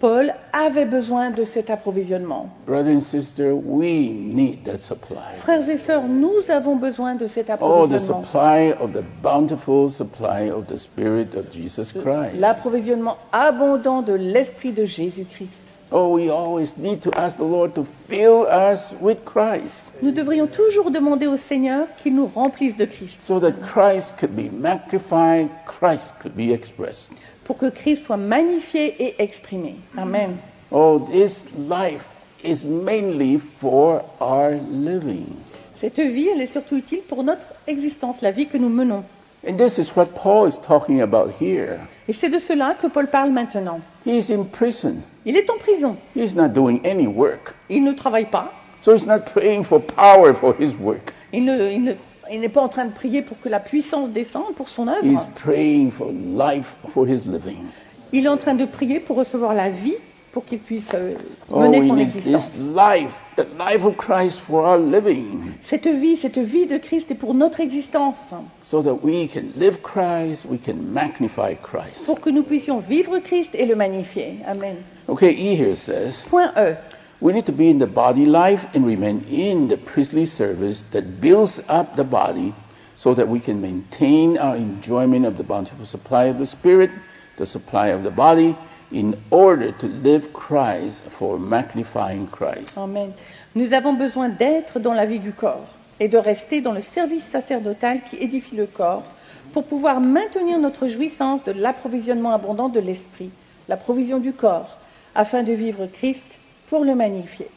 Paul 0.00 0.34
avait 0.52 0.84
besoin 0.86 1.30
de 1.30 1.44
cet 1.44 1.70
approvisionnement. 1.70 2.48
Brother 2.66 2.92
and 2.94 3.00
sister, 3.00 3.52
we 3.54 4.10
need 4.10 4.62
that 4.64 4.80
supply. 4.80 5.34
Frères 5.36 5.68
et 5.68 5.78
sœurs, 5.78 6.02
nous 6.06 6.50
avons 6.50 6.76
besoin 6.76 7.14
de 7.14 7.26
cet 7.26 7.48
Oh, 7.60 7.86
the 7.86 7.94
approvisionnement. 7.94 8.24
supply 8.24 8.72
of 8.80 8.92
the 8.92 9.02
bountiful 9.22 9.90
supply 9.90 10.50
of 10.50 10.66
the 10.66 10.76
Spirit 10.76 11.34
of 11.34 11.50
Jesus 11.52 11.92
Christ. 11.92 12.38
L'approvisionnement 12.38 13.16
abondant 13.32 14.02
de 14.02 14.12
l'Esprit 14.12 14.72
de 14.72 14.84
Jésus-Christ. 14.84 15.63
Oh, 15.96 16.08
we 16.08 16.28
always 16.28 16.76
need 16.76 17.02
to 17.02 17.16
ask 17.16 17.36
the 17.36 17.44
Lord 17.44 17.76
to 17.76 17.84
fill 17.84 18.48
us 18.48 18.92
with 19.00 19.24
Christ. 19.24 19.94
Nous 20.02 20.10
devrions 20.10 20.48
toujours 20.48 20.90
demander 20.90 21.28
au 21.28 21.36
Seigneur 21.36 21.86
qu'il 22.02 22.16
nous 22.16 22.26
remplisse 22.26 22.76
de 22.76 22.84
Christ, 22.84 23.22
so 23.22 23.38
that 23.38 23.62
Christ 23.62 24.18
could 24.18 24.34
be 24.34 24.50
magnified, 24.50 25.50
Christ 25.66 26.18
could 26.18 26.34
be 26.34 26.52
expressed. 26.52 27.12
pour 27.44 27.58
que 27.58 27.70
Christ 27.70 28.02
soit 28.02 28.16
magnifié 28.16 28.96
et 28.98 29.22
exprimé. 29.22 29.76
Amen. 29.96 30.38
Oh, 30.72 30.98
this 30.98 31.44
life 31.56 32.08
is 32.42 32.64
mainly 32.64 33.38
for 33.38 34.04
our 34.20 34.56
living. 34.70 35.36
Cette 35.76 36.00
vie, 36.00 36.28
elle 36.28 36.40
est 36.40 36.52
surtout 36.52 36.76
utile 36.76 37.02
pour 37.06 37.22
notre 37.22 37.46
existence, 37.68 38.20
la 38.20 38.32
vie 38.32 38.46
que 38.46 38.58
nous 38.58 38.68
menons. 38.68 39.04
And 39.46 39.56
this 39.58 39.78
is 39.78 39.94
what 39.94 40.14
Paul 40.14 40.46
is 40.46 40.58
talking 40.58 41.02
about 41.02 41.32
here. 41.40 41.78
Et 42.08 42.12
c'est 42.12 42.30
de 42.30 42.38
cela 42.38 42.74
que 42.74 42.88
Paul 42.88 43.06
parle 43.08 43.30
maintenant. 43.30 43.80
He 44.06 44.16
is 44.16 44.30
in 44.32 44.44
prison. 44.44 45.02
Il 45.26 45.36
est 45.36 45.48
en 45.50 45.58
prison. 45.58 45.96
He's 46.16 46.34
not 46.34 46.48
doing 46.48 46.80
any 46.84 47.06
work. 47.06 47.54
Il 47.68 47.84
ne 47.84 47.92
travaille 47.92 48.26
pas. 48.30 48.52
So 48.80 48.94
he's 48.94 49.06
not 49.06 49.20
praying 49.32 49.64
for 49.64 49.80
power 49.80 50.34
for 50.34 50.54
his 50.58 50.74
work. 50.78 51.12
Il 51.32 51.44
ne- 51.44 51.70
il 51.72 51.82
ne- 51.82 51.94
il 52.30 52.40
n'est 52.40 52.48
pas 52.52 52.62
en 52.62 52.68
train 52.68 52.86
de 52.86 52.92
prier 52.92 53.22
pour 53.22 53.38
que 53.40 53.48
la 53.48 53.60
puissance 53.60 54.10
descende 54.10 54.54
pour 54.54 54.68
son 54.68 54.88
œuvre. 54.88 55.04
He's 55.04 55.26
praying 55.42 55.90
for 55.90 56.10
life 56.12 56.76
for 56.88 57.06
his 57.06 57.26
living. 57.26 57.64
Il 58.12 58.26
est 58.26 58.28
en 58.30 58.36
train 58.36 58.54
de 58.54 58.64
prier 58.66 59.00
pour 59.00 59.16
recevoir 59.16 59.54
la 59.54 59.68
vie, 59.70 59.96
pour 60.34 60.44
qu'il 60.44 60.58
puisse 60.58 60.90
euh, 60.94 61.14
Oh, 61.48 61.60
we 61.70 61.86
son 61.86 61.94
need 61.94 62.02
existence. 62.02 62.58
life, 62.58 63.16
the 63.36 63.46
life 63.56 63.84
of 63.84 63.96
Christ 63.96 64.40
for 64.40 64.64
our 64.66 64.78
living, 64.78 65.54
Cette 65.62 65.86
vie, 65.86 66.16
cette 66.16 66.38
vie 66.38 66.66
de 66.66 66.78
Christ 66.78 67.12
est 67.12 67.14
pour 67.14 67.34
notre 67.34 67.60
existence, 67.60 68.34
so 68.64 68.82
that 68.82 69.04
we 69.04 69.28
can 69.28 69.52
live 69.56 69.80
Christ, 69.80 70.46
we 70.46 70.58
can 70.58 70.92
magnify 70.92 71.54
Christ. 71.54 72.06
pour 72.06 72.20
que 72.20 72.30
nous 72.30 72.42
puissions 72.42 72.80
vivre 72.80 73.20
Christ 73.20 73.54
et 73.54 73.64
le 73.64 73.76
magnifier. 73.76 74.40
Amen. 74.44 74.74
Okay, 75.08 75.30
E 75.30 75.54
here 75.54 75.76
says, 75.76 76.26
Point 76.28 76.50
E. 76.56 76.74
We 77.20 77.32
need 77.32 77.46
to 77.46 77.52
be 77.52 77.70
in 77.70 77.78
the 77.78 77.86
body 77.86 78.26
life 78.26 78.66
and 78.74 78.84
remain 78.84 79.24
in 79.30 79.68
the 79.68 79.76
priestly 79.76 80.24
service 80.26 80.82
that 80.90 81.20
builds 81.20 81.62
up 81.68 81.94
the 81.94 82.02
body 82.04 82.52
so 82.96 83.14
that 83.14 83.28
we 83.28 83.38
can 83.38 83.62
maintain 83.62 84.36
our 84.36 84.56
enjoyment 84.56 85.24
of 85.26 85.36
the 85.38 85.44
bountiful 85.44 85.86
supply 85.86 86.24
of 86.24 86.38
the 86.38 86.46
Spirit, 86.46 86.90
the 87.36 87.46
supply 87.46 87.88
of 87.88 88.02
the 88.02 88.10
body, 88.10 88.56
in 88.92 89.14
order 89.30 89.72
to 89.72 89.86
live 89.86 90.32
Christ 90.32 91.04
for 91.10 91.38
magnifying 91.38 92.26
Christ. 92.26 92.76
Amen. 92.76 93.12
Nous 93.54 93.72
avons 93.72 93.94
besoin 93.94 94.28
d'être 94.28 94.80
dans 94.80 94.94
la 94.94 95.06
vie 95.06 95.20
du 95.20 95.32
corps 95.32 95.66
et 96.00 96.08
de 96.08 96.18
rester 96.18 96.60
dans 96.60 96.72
le 96.72 96.82
service 96.82 97.24
sacerdotal 97.24 98.00
qui 98.08 98.16
édifie 98.16 98.56
le 98.56 98.66
corps 98.66 99.04
pour 99.52 99.64
pouvoir 99.64 100.00
maintenir 100.00 100.58
notre 100.58 100.88
jouissance 100.88 101.44
de 101.44 101.52
l'approvisionnement 101.52 102.32
abondant 102.32 102.68
de 102.68 102.80
l'esprit, 102.80 103.30
la 103.68 103.76
provision 103.76 104.18
du 104.18 104.32
corps, 104.32 104.76
afin 105.14 105.42
de 105.42 105.52
vivre 105.52 105.86
Christ 105.86 106.38
pour 106.66 106.84
le 106.84 106.94
magnifier. 106.94 107.48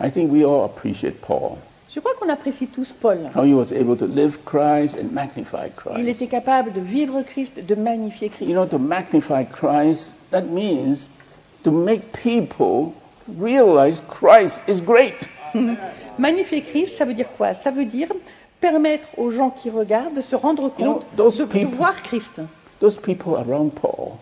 I 0.00 0.10
think 0.10 0.32
we 0.32 0.44
all 0.44 0.64
appreciate 0.64 1.20
Paul, 1.20 1.58
Je 1.94 2.00
crois 2.00 2.12
qu'on 2.18 2.28
apprécie 2.28 2.66
tous 2.66 2.90
Paul. 2.92 3.30
how 3.36 3.44
he 3.44 3.54
was 3.54 3.72
able 3.72 3.96
to 3.96 4.06
live 4.06 4.38
Christ 4.44 4.96
and 5.00 5.12
magnify 5.12 5.66
Il 5.96 6.08
était 6.08 6.26
Christ. 6.26 6.30
capable 6.30 6.72
de 6.72 6.80
vivre 6.80 7.22
Christ, 7.22 7.60
de 7.64 7.74
magnifier 7.76 8.30
Christ. 8.30 8.48
You 8.50 8.54
know, 8.56 8.66
to 8.66 8.78
magnify 8.78 9.44
Christ, 9.44 10.12
that 10.32 10.42
means 10.50 11.08
to 11.62 11.70
make 11.70 12.12
people 12.12 12.92
realize 13.38 14.02
Christ 14.08 14.62
is 14.68 14.80
great. 14.80 15.28
Magnifier 16.18 16.62
Christ, 16.62 16.96
ça 16.96 17.04
veut 17.04 17.14
dire 17.14 17.30
quoi? 17.36 17.54
Ça 17.54 17.70
veut 17.70 17.84
dire 17.84 18.08
permettre 18.60 19.08
aux 19.18 19.30
gens 19.30 19.50
qui 19.50 19.70
regardent 19.70 20.14
de 20.14 20.20
se 20.20 20.34
rendre 20.34 20.72
You 20.78 20.84
know, 20.84 20.94
compte 20.94 21.06
de, 21.16 21.42
de 21.42 21.44
people- 21.46 21.76
voir 21.76 22.02
Christ. 22.02 22.40
Those 22.80 22.96
people 22.96 23.34
around 23.36 23.70
Paul, 23.72 24.14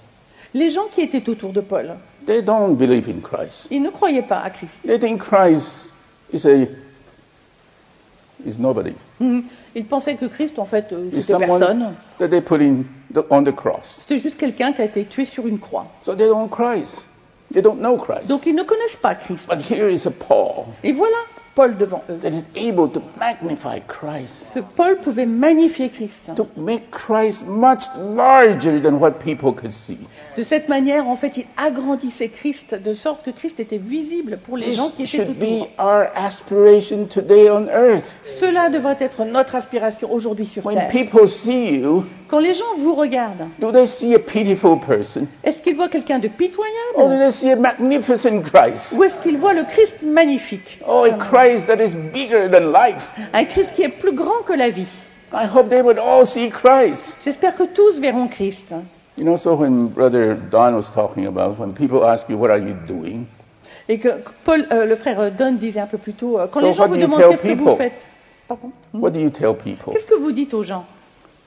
Les 0.52 0.68
gens 0.68 0.86
qui 0.92 1.00
étaient 1.00 1.26
autour 1.30 1.52
de 1.52 1.60
Paul, 1.62 1.96
they 2.26 2.42
don't 2.42 2.76
believe 2.76 3.08
in 3.08 3.20
Christ. 3.22 3.68
ils 3.70 3.80
ne 3.82 3.88
croyaient 3.88 4.20
pas 4.22 4.40
à 4.40 4.50
Christ. 4.50 4.74
They 4.84 4.98
think 4.98 5.22
Christ 5.22 5.90
is 6.34 6.46
a 6.46 6.66
is 8.46 8.58
nobody. 8.58 8.92
Mhm. 9.20 9.44
Ils 9.74 9.84
pensaient 9.84 10.16
que 10.16 10.26
Christ, 10.26 10.58
en 10.58 10.64
fait, 10.64 10.92
euh, 10.92 11.08
c'était 11.14 11.38
personne. 11.38 11.94
that 12.18 12.28
they 12.28 12.40
put 12.40 12.60
in 12.60 12.84
the, 13.14 13.24
on 13.30 13.42
the 13.44 13.54
cross. 13.54 13.98
C'était 14.00 14.18
juste 14.18 14.38
quelqu'un 14.38 14.72
qui 14.72 14.82
a 14.82 14.84
été 14.84 15.04
tué 15.04 15.24
sur 15.24 15.46
une 15.46 15.58
croix. 15.58 15.86
So 16.02 16.14
they 16.14 16.26
don't 16.26 16.50
Christ. 16.50 17.08
They 17.52 17.62
don't 17.62 17.78
know 17.78 17.96
Christ. 17.96 18.28
Donc 18.28 18.46
ils 18.46 18.54
ne 18.54 18.62
connaissent 18.62 18.96
pas 19.00 19.14
Christ. 19.14 19.46
But 19.48 19.60
here 19.60 19.90
is 19.90 20.06
a 20.06 20.10
Paul 20.10 20.66
Et 20.82 20.92
voilà 20.92 21.16
Paul 21.54 21.76
devant 21.76 22.02
eux. 22.08 22.16
that 22.22 22.30
is 22.30 22.44
able 22.56 22.88
to 22.88 23.02
magnify 23.20 23.78
Christ, 23.86 24.52
Ce 24.54 24.58
Paul 24.60 24.96
pouvait 24.96 25.26
magnifier 25.26 25.90
Christ. 25.90 26.30
to 26.34 26.46
make 26.56 26.90
Christ 26.90 27.46
much 27.46 27.82
larger 27.98 28.80
than 28.80 28.94
what 28.98 29.12
people 29.22 29.52
could 29.52 29.70
see. 29.72 29.98
De 30.36 30.42
cette 30.42 30.70
manière, 30.70 31.06
en 31.08 31.16
fait, 31.16 31.36
il 31.36 31.44
agrandissait 31.58 32.28
Christ 32.30 32.74
de 32.74 32.94
sorte 32.94 33.26
que 33.26 33.30
Christ 33.30 33.60
était 33.60 33.76
visible 33.76 34.38
pour 34.42 34.56
les 34.56 34.72
gens 34.72 34.88
qui 34.88 35.02
étaient 35.02 35.24
should 35.24 35.38
be 35.38 35.60
autour. 35.62 35.68
our 35.78 36.06
aspiration 36.16 37.04
today 37.06 37.50
on 37.50 37.66
earth. 37.68 38.20
Cela 38.24 38.70
devrait 38.70 38.96
être 39.00 39.24
notre 39.26 39.54
aspiration 39.54 40.10
aujourd'hui 40.10 40.46
sur 40.46 40.64
When 40.64 40.76
Terre. 40.76 40.88
people 40.90 41.28
see 41.28 41.76
you, 41.80 42.04
Quand 42.28 42.38
les 42.38 42.54
gens 42.54 42.64
vous 42.78 42.94
regardent, 42.94 43.46
do 43.58 43.70
they 43.72 43.86
see 43.86 44.14
a 44.14 44.18
pitiful 44.18 44.78
person? 44.80 45.26
est-ce 45.44 45.60
qu'ils 45.60 45.76
voient 45.76 45.88
quelqu'un 45.90 46.18
de 46.18 46.28
or 46.28 46.32
do 46.32 46.36
pitoyable 46.38 47.18
they 47.18 47.30
see 47.30 47.50
a 47.50 47.56
magnificent 47.56 48.40
Christ? 48.40 48.94
ou 48.96 49.04
est-ce 49.04 49.18
qu'ils 49.18 49.36
voient 49.36 49.52
le 49.52 49.64
Christ 49.64 49.96
magnifique? 50.02 50.78
Oh, 50.88 51.04
a 51.04 51.10
Christ 51.10 51.41
that 51.66 51.80
is 51.80 51.94
bigger 51.94 52.48
than 52.48 52.72
life. 52.72 53.18
Un 53.32 53.44
Christ 53.44 53.72
qui 53.74 53.82
est 53.82 53.88
plus 53.88 54.12
grand 54.12 54.42
que 54.46 54.52
la 54.54 54.70
vie. 54.70 54.86
I 55.32 55.46
hope 55.46 55.68
they 55.70 55.80
would 55.82 55.98
all 55.98 56.26
see 56.26 56.50
Christ. 56.50 57.16
J'espère 57.24 57.56
que 57.56 57.64
tous 57.64 58.00
verront 58.00 58.28
Christ. 58.28 58.74
You 59.16 59.24
know, 59.24 59.36
so 59.36 59.54
when 59.54 59.88
Brother 59.88 60.34
Don 60.34 60.74
was 60.74 60.90
talking 60.92 61.26
about 61.26 61.58
when 61.58 61.72
people 61.74 62.04
ask 62.04 62.28
you, 62.28 62.36
What 62.38 62.50
are 62.50 62.58
you 62.58 62.74
doing? 62.86 63.26
Et 63.88 63.98
que 63.98 64.08
Paul, 64.44 64.66
euh, 64.72 64.86
le 64.86 64.94
frère 64.96 65.30
Don 65.32 65.52
disait 65.52 65.80
un 65.80 65.86
peu 65.86 65.98
plus 65.98 66.12
tôt, 66.14 66.38
euh, 66.38 66.46
quand 66.50 66.60
So 66.60 66.66
les 66.66 66.72
gens 66.72 66.82
what 66.82 66.88
vous 66.88 66.94
do 66.96 67.00
you 67.00 67.06
demandent 67.06 67.20
tell 67.20 67.30
qu'est-ce 67.30 67.42
que 67.42 67.48
vous 67.48 67.64
people? 67.64 67.76
faites, 67.76 68.06
Pardon? 68.48 68.70
What 68.94 69.10
do 69.10 69.20
you 69.20 69.30
tell 69.30 69.54
people? 69.54 69.92
qu'est-ce 69.92 70.06
que 70.06 70.14
vous 70.14 70.32
dites 70.32 70.54
aux 70.54 70.62
gens? 70.62 70.84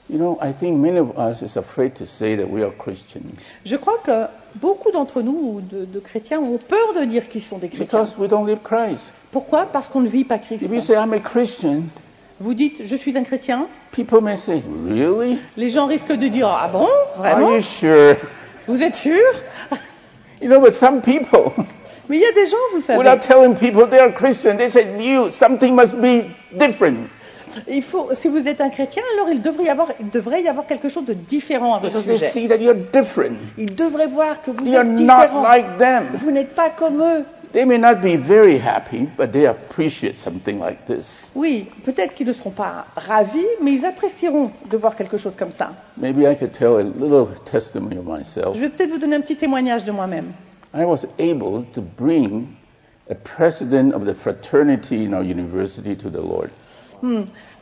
You 0.08 0.19
know, 0.19 0.38
I 0.39 0.51
think 0.51 0.77
many 0.79 0.99
of 0.99 1.17
us 1.17 1.41
is 1.41 1.58
afraid 1.58 1.95
to 1.95 2.05
say 2.05 2.36
that 2.36 2.47
we 2.47 2.62
are 2.62 2.71
Christians 2.77 3.23
Je 3.65 3.75
crois 3.75 3.97
que 4.03 4.27
beaucoup 4.55 4.91
d'entre 4.91 5.23
nous, 5.23 5.62
de, 5.62 5.86
de 5.86 5.99
chrétiens, 5.99 6.39
ont 6.39 6.60
peur 6.60 6.93
de 6.99 7.05
dire 7.05 7.27
qu'ils 7.27 7.41
sont 7.41 7.58
des 7.58 7.69
chrétiens. 7.69 7.86
because 8.03 8.15
we 8.19 8.27
don't 8.29 8.45
live 8.45 8.60
Christ. 8.63 9.12
Pourquoi 9.35 9.65
Parce 9.65 9.89
qu'on 9.89 9.99
ne 9.99 10.07
vit 10.07 10.23
pas 10.23 10.37
Christ. 10.37 10.61
If 10.61 10.71
you 10.71 10.79
say 10.79 10.93
I'm 10.95 11.11
a 11.11 11.19
Christian, 11.19 11.81
Vous 12.39 12.53
dites, 12.53 12.77
je 12.85 12.95
suis 12.95 13.17
un 13.17 13.23
chrétien, 13.23 13.67
people 13.91 14.21
may 14.21 14.37
say, 14.37 14.63
Really? 14.87 15.37
les 15.57 15.67
gens 15.67 15.87
risquent 15.87 16.13
de 16.15 16.27
dire, 16.29 16.47
ah 16.47 16.69
bon 16.71 16.87
Are 16.87 17.17
Vraiment 17.17 17.51
you 17.53 17.61
sure? 17.61 18.15
Vous 18.65 18.81
êtes 18.81 18.95
sûr 18.95 19.19
You 20.41 20.47
know, 20.47 20.61
but 20.61 20.73
some 20.73 21.01
people, 21.01 21.51
Mais 22.07 22.15
il 22.15 22.21
y 22.21 22.25
a 22.25 22.31
des 22.31 22.45
gens, 22.45 22.55
vous 22.73 22.81
savez, 22.81 22.97
without 22.99 23.19
telling 23.19 23.55
people 23.55 23.89
they 23.89 23.99
are 23.99 24.13
Christian, 24.13 24.55
they 24.55 24.69
say, 24.69 24.85
You, 25.01 25.31
something 25.31 25.75
must 25.75 25.95
be 25.95 26.23
different. 26.53 27.09
il 27.67 27.83
faut, 27.83 28.09
si 28.13 28.27
vous 28.29 28.47
êtes 28.47 28.61
un 28.61 28.69
chrétien, 28.69 29.03
alors 29.15 29.29
il 29.33 29.41
devrait 29.41 29.65
y 29.65 29.69
avoir, 29.69 29.87
il 29.99 30.09
devrait 30.09 30.41
y 30.43 30.47
avoir 30.47 30.65
quelque 30.65 30.87
chose 30.89 31.03
de 31.05 31.13
différent 31.13 31.75
à 31.75 31.79
votre 31.79 31.93
Because 31.93 32.05
they 32.05 32.17
sujet. 32.17 32.29
see 32.31 32.47
that 32.47 32.57
you're 32.57 32.75
different. 32.75 33.35
Ils 33.57 33.73
devraient 33.75 34.07
voir 34.07 34.41
que 34.41 34.51
vous 34.51 34.65
You're 34.65 34.81
êtes 34.81 34.87
not 34.87 34.97
différent. 35.21 35.41
like 35.43 35.77
them. 35.77 36.03
Vous 36.15 36.31
n'êtes 36.31 36.53
pas 36.55 36.69
comme 36.69 37.01
eux. 37.01 37.23
They 37.55 37.63
may 37.63 37.77
not 37.77 38.01
be 38.01 38.17
very 38.17 38.57
happy, 38.57 39.07
but 39.15 39.31
they 39.31 39.45
appreciate 39.45 40.17
something 40.17 40.59
like 40.59 40.87
this. 40.87 41.31
Oui, 41.35 41.67
peut-être 41.85 42.13
qu'ils 42.13 42.27
ne 42.27 42.33
seront 42.33 42.49
pas 42.51 42.85
ravis, 42.97 43.47
mais 43.61 43.71
ils 43.71 43.85
apprécieront 43.85 44.51
de 44.69 44.75
voir 44.75 44.97
quelque 44.97 45.15
chose 45.15 45.37
comme 45.37 45.53
ça. 45.53 45.69
Maybe 45.95 46.23
I 46.29 46.35
could 46.35 46.51
tell 46.51 46.75
a 46.75 46.83
little 46.83 47.27
testimony 47.49 47.97
of 47.97 48.05
myself. 48.05 48.55
Je 48.55 48.59
vais 48.59 48.67
peut-être 48.67 48.91
vous 48.91 48.97
donner 48.97 49.15
un 49.15 49.21
petit 49.21 49.37
témoignage 49.37 49.85
de 49.85 49.93
moi-même. 49.93 50.33
I 50.73 50.83
was 50.83 51.05
able 51.17 51.63
to 51.71 51.81
bring 51.81 52.47
a 53.09 53.15
president 53.15 53.93
of 53.93 54.03
the 54.03 54.13
fraternity 54.13 55.05
in 55.05 55.13
our 55.13 55.23
university 55.23 55.95
to 55.95 56.09
the 56.09 56.21
Lord. 56.21 56.49
Hmm. 57.01 57.21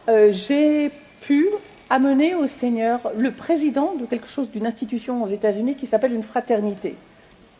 Euh, 0.09 0.31
J'ai 0.31 0.89
pu 1.21 1.49
amener 1.91 2.33
au 2.33 2.47
Seigneur 2.47 2.99
le 3.15 3.29
président 3.29 3.93
de 3.93 4.07
quelque 4.07 4.27
chose, 4.27 4.49
d'une 4.49 4.65
institution 4.65 5.23
aux 5.23 5.27
États-Unis 5.27 5.75
qui 5.75 5.85
s'appelle 5.85 6.15
une 6.15 6.23
fraternité. 6.23 6.95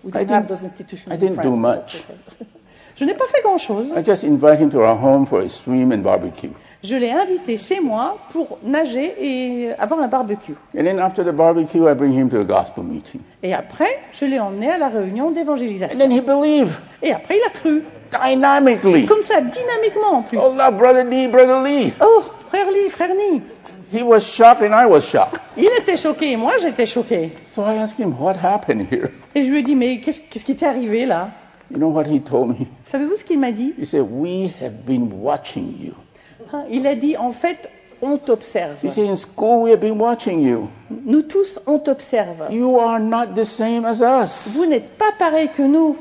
We 0.04 0.12
don't 0.12 0.16
I 0.16 0.20
have 0.20 0.28
didn't- 0.28 0.48
those 0.50 0.64
institutions 0.64 1.12
I 1.14 1.18
didn't 1.18 1.36
France, 1.36 1.48
do 1.48 1.56
much. 1.56 2.04
Je 2.96 3.06
n'ai 3.06 3.16
pas 3.16 3.26
fait 3.26 3.42
grand-chose. 3.42 3.88
I 3.98 4.04
just 4.04 4.24
invite 4.24 4.60
him 4.60 4.70
to 4.70 4.80
our 4.82 4.96
home 4.96 5.26
for 5.26 5.42
a 5.42 5.50
swim 5.50 5.92
and 5.92 6.04
barbecue. 6.04 6.52
Je 6.84 6.96
l'ai 6.96 7.12
invité 7.12 7.58
chez 7.58 7.80
moi 7.80 8.18
pour 8.32 8.60
nager 8.64 9.14
et 9.20 9.72
avoir 9.80 10.00
un 10.02 10.08
barbecue. 10.08 10.54
And 10.78 10.84
then 10.84 11.00
after 11.00 11.24
the 11.24 11.32
barbecue, 11.34 11.88
I 11.90 11.96
bring 11.96 12.14
him 12.14 12.30
to 12.30 12.42
a 12.42 12.44
gospel 12.44 12.84
meeting. 12.84 13.22
Et 13.42 13.52
après, 13.54 13.88
je 14.12 14.26
l'ai 14.26 14.40
emmené 14.40 14.70
à 14.70 14.78
la 14.78 14.90
réunion 14.90 15.30
And 15.30 15.32
d'évangélisation. 15.32 15.98
then 15.98 16.12
he 16.12 16.22
believed 16.22 16.74
Et 17.02 17.12
après, 17.14 17.38
il 17.38 17.44
a 17.48 17.50
cru. 17.50 17.84
dynamically. 18.12 19.06
Comme 19.08 19.24
ça, 19.24 19.42
dynamiquement 19.42 20.18
en 20.18 20.22
plus. 20.22 20.38
Oh, 20.38 20.54
love, 20.56 20.78
brother 20.78 21.06
Lee, 21.06 21.28
brother 21.28 21.64
Lee. 21.64 21.94
Oh, 22.00 22.22
frère 22.50 22.68
Lee, 22.70 22.90
frère 22.92 23.10
Lee. 23.16 23.42
He 23.92 24.04
was 24.04 24.22
shocked 24.22 24.62
and 24.62 24.74
I 24.74 24.86
was 24.86 25.02
shocked. 25.02 25.40
Il 25.58 25.70
était 25.80 25.98
choqué 25.98 26.32
et 26.32 26.38
moi 26.38 26.54
j'étais 26.58 26.86
choqué. 26.86 27.32
So 27.44 27.64
I 27.64 27.78
asked 27.78 28.00
him, 28.00 28.14
what 28.20 28.36
happened 28.36 28.88
here? 28.92 29.10
Et 29.36 29.44
je 29.44 29.52
lui 29.52 29.60
ai 29.60 29.64
dit, 29.64 29.76
mais 29.76 30.00
qu'est-ce 30.00 30.44
qui 30.44 30.56
t'est 30.56 30.66
arrivé 30.66 31.06
là? 31.06 31.30
You 31.72 31.78
know 31.78 31.90
what 31.90 32.06
he 32.06 32.20
told 32.20 32.50
me? 32.50 32.66
Savez-vous 32.86 33.16
ce 33.16 33.24
qu'il 33.24 33.40
m'a 33.40 33.52
dit? 33.52 33.74
He 33.80 33.86
said, 33.86 34.04
we 34.10 34.52
have 34.62 34.86
been 34.86 35.10
watching 35.22 35.76
you. 35.80 35.94
Hein, 36.52 36.66
Il 36.70 36.86
a 36.86 36.96
dit, 36.96 37.18
en 37.18 37.32
fait, 37.32 37.70
on 38.02 38.18
t'observe. 38.18 38.76
He 38.84 38.90
said, 38.90 39.10
in 39.10 39.16
school, 39.16 39.64
we 39.64 39.72
have 39.72 39.80
been 39.80 39.98
watching 40.00 40.40
you. 40.40 40.70
Nous 40.92 41.24
tous, 41.24 41.60
on 41.66 41.80
t'observe. 41.80 42.52
You 42.52 42.78
are 42.78 43.00
not 43.00 43.34
the 43.36 43.46
same 43.46 43.86
as 43.86 44.02
us. 44.02 44.56
Vous 44.56 44.66
n'êtes 44.66 44.98
pas 44.98 45.12
pareil 45.18 45.50
que 45.50 45.64
nous. 45.64 45.98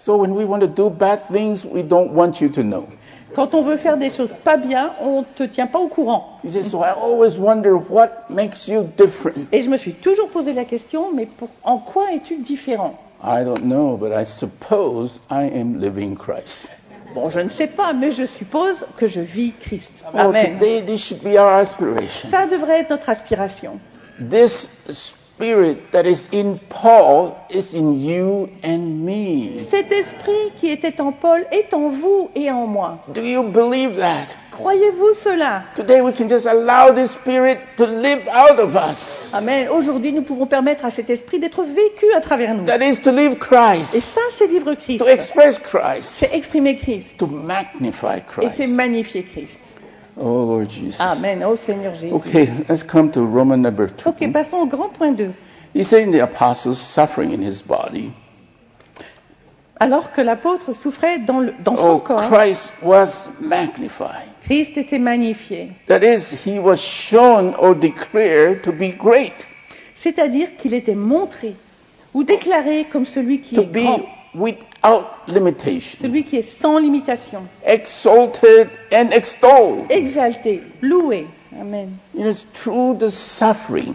So 0.00 0.16
when 0.16 0.34
we 0.34 0.46
want 0.46 0.62
to 0.62 0.66
do 0.66 0.88
bad 0.88 1.20
things, 1.28 1.62
we 1.62 1.82
don't 1.82 2.12
want 2.14 2.40
you 2.40 2.48
to 2.48 2.62
know. 2.62 2.88
Quand 3.34 3.54
on 3.54 3.60
veut 3.60 3.76
faire 3.76 3.98
des 3.98 4.08
choses 4.08 4.32
pas 4.32 4.56
bien, 4.56 4.92
on 5.02 5.24
te 5.24 5.42
tient 5.42 5.66
pas 5.66 5.78
au 5.78 5.88
courant. 5.88 6.40
He 6.42 6.48
said, 6.48 6.64
so 6.64 6.80
I 6.82 6.92
always 6.92 7.36
wonder 7.36 7.76
what 7.76 8.30
makes 8.30 8.66
you 8.66 8.90
different. 8.96 9.52
Et 9.52 9.60
je 9.60 9.68
me 9.68 9.76
suis 9.76 9.92
toujours 9.92 10.30
posé 10.30 10.54
la 10.54 10.64
question, 10.64 11.12
mais 11.12 11.26
pour, 11.26 11.50
en 11.64 11.76
quoi 11.76 12.14
es-tu 12.14 12.38
différent? 12.38 12.94
I 13.22 13.44
don't 13.44 13.64
know, 13.64 13.98
but 13.98 14.10
I 14.10 14.24
suppose 14.24 15.20
I 15.30 15.50
am 15.54 15.82
living 15.82 16.16
Christ. 16.16 16.70
Bon, 17.14 17.28
je 17.28 17.40
ne 17.40 17.48
sais 17.48 17.66
pas, 17.66 17.92
mais 17.92 18.10
je 18.10 18.24
suppose 18.24 18.86
que 18.96 19.06
je 19.06 19.20
vis 19.20 19.52
Christ. 19.60 19.92
Oh, 20.14 20.18
Amen. 20.18 20.58
today 20.58 20.80
this 20.80 21.04
should 21.04 21.22
be 21.22 21.36
our 21.36 21.52
aspiration. 21.52 22.30
Ça 22.30 22.46
devrait 22.46 22.80
être 22.80 22.90
notre 22.90 23.10
aspiration. 23.10 23.78
This 24.18 25.14
spirit 25.40 25.90
that 25.92 26.04
is 26.04 26.28
in 26.32 26.58
Paul 26.68 27.34
is 27.48 27.74
in 27.74 27.98
you 27.98 28.50
and 28.62 29.04
me. 29.04 29.58
Cet 29.70 29.90
esprit 29.90 30.52
qui 30.56 30.70
était 30.70 31.00
en 31.00 31.12
Paul 31.12 31.46
est 31.50 31.72
en 31.72 31.88
vous 31.88 32.28
et 32.34 32.50
en 32.50 32.66
moi. 32.66 32.98
Do 33.14 33.22
you 33.22 33.42
believe 33.44 33.96
that? 33.96 34.26
Croyez-vous 34.52 35.14
cela? 35.14 35.62
Today 35.76 36.02
we 36.02 36.12
can 36.12 36.28
just 36.28 36.46
allow 36.46 36.92
this 36.92 37.12
spirit 37.12 37.58
to 37.78 37.86
live 37.86 38.28
out 38.28 38.58
of 38.60 38.76
us. 38.76 39.32
Amen. 39.34 39.68
Aujourd'hui, 39.70 40.12
nous 40.12 40.22
pouvons 40.22 40.46
permettre 40.46 40.84
à 40.84 40.90
cet 40.90 41.08
esprit 41.08 41.38
d'être 41.38 41.62
vécu 41.62 42.04
à 42.14 42.20
travers 42.20 42.54
nous. 42.54 42.66
That 42.66 42.82
is 42.84 43.00
to 43.00 43.10
live 43.10 43.32
Et 43.32 43.38
Christ, 43.38 43.94
ça, 44.00 44.20
c'est 44.36 44.46
vivre 44.48 44.74
Christ. 44.74 44.98
to 44.98 45.06
express 45.08 45.58
Christ, 45.58 46.02
C'est 46.02 46.34
exprimer 46.36 46.76
Christ. 46.76 47.16
to 47.16 47.26
magnify 47.26 48.18
Et 48.42 48.48
c'est 48.50 48.64
Christ. 48.64 48.74
magnifier 48.76 49.22
Christ. 49.22 49.58
Oh 50.22 50.44
Lord 50.44 50.68
Jesus. 50.68 51.00
Amen. 51.00 51.42
Ô 51.44 51.56
Seigneur 51.56 51.94
Jésus. 51.94 52.12
Okay, 52.12 52.46
let's 52.68 52.82
come 52.82 53.10
to 53.12 53.24
Roman 53.24 53.62
number 53.62 53.88
two. 53.88 54.10
Ok, 54.10 54.30
passons 54.32 54.58
au 54.62 54.66
grand 54.66 54.90
point 54.92 55.14
2. 55.16 55.32
He 55.74 55.82
said 55.82 56.02
in 56.06 56.12
the 56.12 56.20
apostles 56.22 56.78
suffering 56.78 57.32
in 57.32 57.40
his 57.42 57.62
body. 57.62 58.12
Alors 59.78 60.12
que 60.12 60.20
l'apôtre 60.20 60.74
souffrait 60.74 61.18
dans, 61.20 61.40
le- 61.40 61.54
dans 61.64 61.74
son 61.76 61.92
Oh, 61.94 61.98
corps, 62.00 62.20
Christ 62.28 62.70
was 62.82 63.28
magnified. 63.40 64.28
Christ 64.42 64.76
était 64.76 64.98
magnifié. 64.98 65.72
That 65.86 66.02
is, 66.02 66.32
he 66.44 66.58
was 66.58 66.76
shown 66.82 67.54
or 67.58 67.74
declared 67.74 68.62
to 68.64 68.72
be 68.72 68.90
great, 68.92 69.46
C'est-à-dire 69.96 70.56
qu'il 70.56 70.74
était 70.74 70.94
montré 70.94 71.54
ou 72.12 72.24
déclaré 72.24 72.84
comme 72.90 73.06
celui 73.06 73.40
qui 73.40 73.54
to 73.54 73.62
est 73.62 73.66
be 73.66 73.78
grand, 73.84 74.00
without 74.82 75.28
limitation, 75.28 75.98
celui 76.00 76.24
qui 76.24 76.36
est 76.36 76.60
sans 76.60 76.78
limitation, 76.78 77.42
exalted 77.64 78.68
and 78.92 79.10
extolled. 79.12 79.90
exalté, 79.90 80.62
loué. 80.82 81.26
Amen. 81.58 81.98
It 82.14 82.26
is 82.26 82.46
through 82.52 82.98
the 82.98 83.10
suffering, 83.10 83.94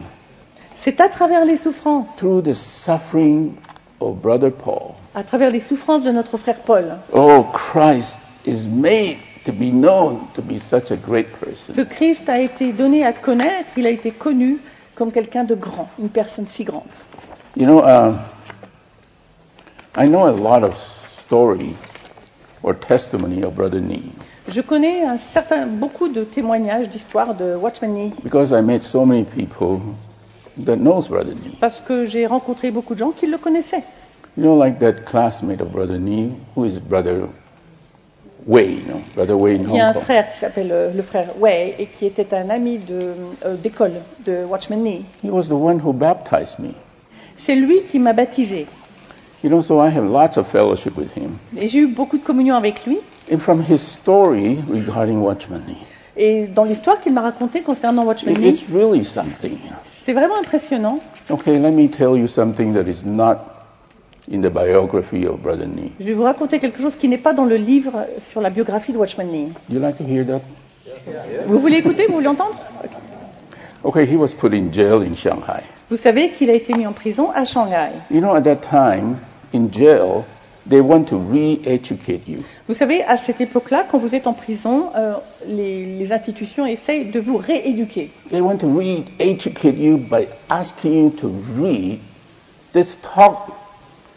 C'est 0.77 0.99
à 1.01 1.09
travers 1.09 1.45
les 1.45 1.57
souffrances 1.57 2.15
through 2.17 2.43
the 2.43 2.53
suffering 2.53 3.55
of 3.99 4.21
Brother 4.21 4.51
Paul, 4.51 4.93
à 5.15 5.23
travers 5.23 5.51
les 5.51 5.59
souffrances 5.61 6.03
de 6.03 6.11
notre 6.11 6.37
frère 6.37 6.59
Paul, 6.59 6.97
oh, 7.13 7.45
Christ 7.53 8.19
is 8.45 8.67
made 8.67 9.17
to 9.45 9.51
be 9.51 9.71
known 9.71 10.19
to 10.33 10.41
be 10.41 10.59
such 10.59 10.91
a 10.91 10.95
great 10.95 11.27
person. 11.39 11.73
que 11.73 11.81
Christ 11.81 12.29
a 12.29 12.39
été 12.39 12.71
donné 12.73 13.05
à 13.05 13.13
connaître, 13.13 13.69
il 13.77 13.87
a 13.87 13.91
été 13.91 14.11
connu 14.11 14.59
comme 14.95 15.11
quelqu'un 15.11 15.43
de 15.43 15.55
grand, 15.55 15.89
une 15.99 16.09
personne 16.09 16.47
si 16.47 16.63
grande. 16.63 16.83
You 17.57 17.65
know, 17.65 17.79
uh, 17.79 18.13
I 19.97 20.07
know 20.07 20.27
a 20.27 20.31
lot 20.31 20.63
of 20.63 20.75
story 20.77 21.75
or 22.63 22.73
testimony 22.73 23.43
of 23.43 23.55
Brother 23.55 23.79
Nee 23.81 24.03
Je 24.47 24.61
connais 24.61 25.03
un 25.03 25.17
certain, 25.17 25.65
beaucoup 25.65 26.07
de 26.07 26.23
témoignages 26.23 26.89
d'histoires 26.89 27.33
de 27.35 27.55
Watchman 27.55 27.93
Nee 27.93 28.11
because 28.23 28.51
I 28.51 28.61
met 28.61 28.81
so 28.83 29.05
many 29.05 29.23
people 29.23 29.79
that 30.65 30.77
knows 30.77 31.07
Brother 31.07 31.33
Nee. 31.33 31.57
parce 31.59 31.81
que 31.81 32.05
j'ai 32.05 32.25
rencontré 32.27 32.71
beaucoup 32.71 32.93
de 32.93 32.99
gens 32.99 33.11
qui 33.11 33.27
le 33.27 33.37
connaissaient. 33.37 33.83
You 34.37 34.43
know, 34.43 34.55
like 34.61 34.79
that 34.79 35.05
classmate 35.05 35.61
of 35.61 35.71
Brother 35.71 35.97
Nee, 35.97 36.33
who 36.55 36.65
is 36.65 36.77
Brother 36.79 37.27
Wei, 38.45 38.65
you 38.73 38.85
know, 38.85 39.01
Brother 39.15 39.37
Wei 39.37 39.55
in 39.55 39.63
Il 39.63 39.75
y 39.75 39.79
a 39.79 39.87
un 39.89 39.93
Kong. 39.93 40.03
frère 40.03 40.29
qui 40.31 40.37
s'appelle 40.37 40.71
euh, 40.71 40.91
le 40.93 41.01
frère 41.01 41.29
Wei 41.39 41.73
et 41.79 41.85
qui 41.87 42.05
était 42.05 42.31
un 42.35 42.49
ami 42.49 42.77
de, 42.79 43.13
euh, 43.45 43.55
d'école 43.55 43.93
de 44.25 44.43
Watchman 44.43 44.77
Nee. 44.83 45.05
He 45.23 45.29
was 45.31 45.47
the 45.47 45.53
one 45.53 45.79
who 45.83 45.93
baptized 45.93 46.59
me. 46.59 46.73
C'est 47.37 47.55
lui 47.55 47.83
qui 47.87 47.97
m'a 47.97 48.13
baptisé 48.13 48.67
You 49.45 49.51
know, 49.51 49.61
so 49.61 49.79
I 49.79 49.89
have 49.89 50.03
lots 50.09 50.37
of 50.37 50.47
fellowship 50.47 50.97
with 50.97 51.15
him. 51.15 51.37
et 51.55 51.67
j'ai 51.67 51.77
eu 51.81 51.87
beaucoup 51.87 52.17
de 52.17 52.23
communion 52.23 52.55
avec 52.55 52.83
lui. 52.87 52.97
And 53.31 53.37
from 53.37 53.61
his 53.61 53.77
story 53.77 54.57
regarding 54.67 55.19
Watchman 55.21 55.61
Nee, 55.67 55.75
Et 56.17 56.47
dans 56.47 56.63
l'histoire 56.63 56.99
qu'il 56.99 57.13
m'a 57.13 57.21
racontée 57.21 57.61
concernant 57.61 58.05
Watchman 58.05 58.33
Nee, 58.39 58.49
it's 58.49 58.65
really 58.73 59.05
something. 59.05 59.55
c'est 60.03 60.13
vraiment 60.13 60.39
impressionnant. 60.41 60.99
Okay, 61.29 61.59
let 61.59 61.69
me 61.69 61.87
tell 61.87 62.17
you 62.17 62.27
something 62.27 62.73
that 62.73 62.89
is 62.89 63.05
not 63.05 63.37
in 64.31 64.41
the 64.41 64.49
biography 64.49 65.27
of 65.27 65.37
Brother 65.43 65.67
Nee. 65.67 65.91
Je 65.99 66.05
vais 66.05 66.13
vous 66.13 66.23
raconter 66.23 66.57
quelque 66.57 66.81
chose 66.81 66.95
qui 66.95 67.07
n'est 67.07 67.19
pas 67.19 67.33
dans 67.33 67.45
le 67.45 67.57
livre 67.57 68.07
sur 68.19 68.41
la 68.41 68.49
biographie 68.49 68.93
de 68.93 68.97
Watchman 68.97 69.25
Nee. 69.31 69.51
Do 69.69 69.75
you 69.75 69.79
like 69.79 69.99
to 69.99 70.03
hear 70.03 70.25
that? 70.25 70.41
Vous 71.45 71.59
voulez 71.59 71.77
écouter 71.77 72.07
Vous 72.07 72.15
voulez 72.15 72.27
entendre 72.27 72.57
Okay, 73.83 74.07
he 74.11 74.15
was 74.15 74.29
put 74.33 74.55
in 74.55 74.71
jail 74.73 75.03
in 75.03 75.13
Shanghai. 75.13 75.61
Vous 75.91 75.97
savez 75.97 76.31
qu'il 76.31 76.49
a 76.49 76.53
été 76.53 76.73
mis 76.73 76.87
en 76.87 76.93
prison 76.93 77.29
à 77.35 77.45
Shanghai. 77.45 77.91
You 78.09 78.19
know, 78.19 78.33
at 78.33 78.41
that 78.41 78.55
time, 78.67 79.17
in 79.55 79.69
jail, 79.71 80.25
they 80.67 80.81
want 80.81 81.05
to 81.05 81.17
re-educate 81.17 82.27
you. 82.27 82.39
Vous 82.67 82.73
savez, 82.73 83.03
à 83.03 83.17
cette 83.17 83.41
époque-là, 83.41 83.85
quand 83.89 83.97
vous 83.97 84.13
êtes 84.15 84.27
en 84.27 84.33
prison, 84.33 84.89
euh, 84.95 85.13
les, 85.47 85.85
les 85.97 86.11
institutions 86.11 86.65
essayent 86.65 87.05
de 87.05 87.19
vous 87.19 87.37
rééduquer. 87.37 88.11
They 88.31 88.41
want 88.41 88.57
to 88.57 88.67
re-educate 88.67 89.77
you 89.77 89.97
by 89.97 90.27
asking 90.49 90.93
you 90.93 91.09
to 91.21 91.31
read 91.57 91.99
this 92.73 92.97
talk, 93.01 93.47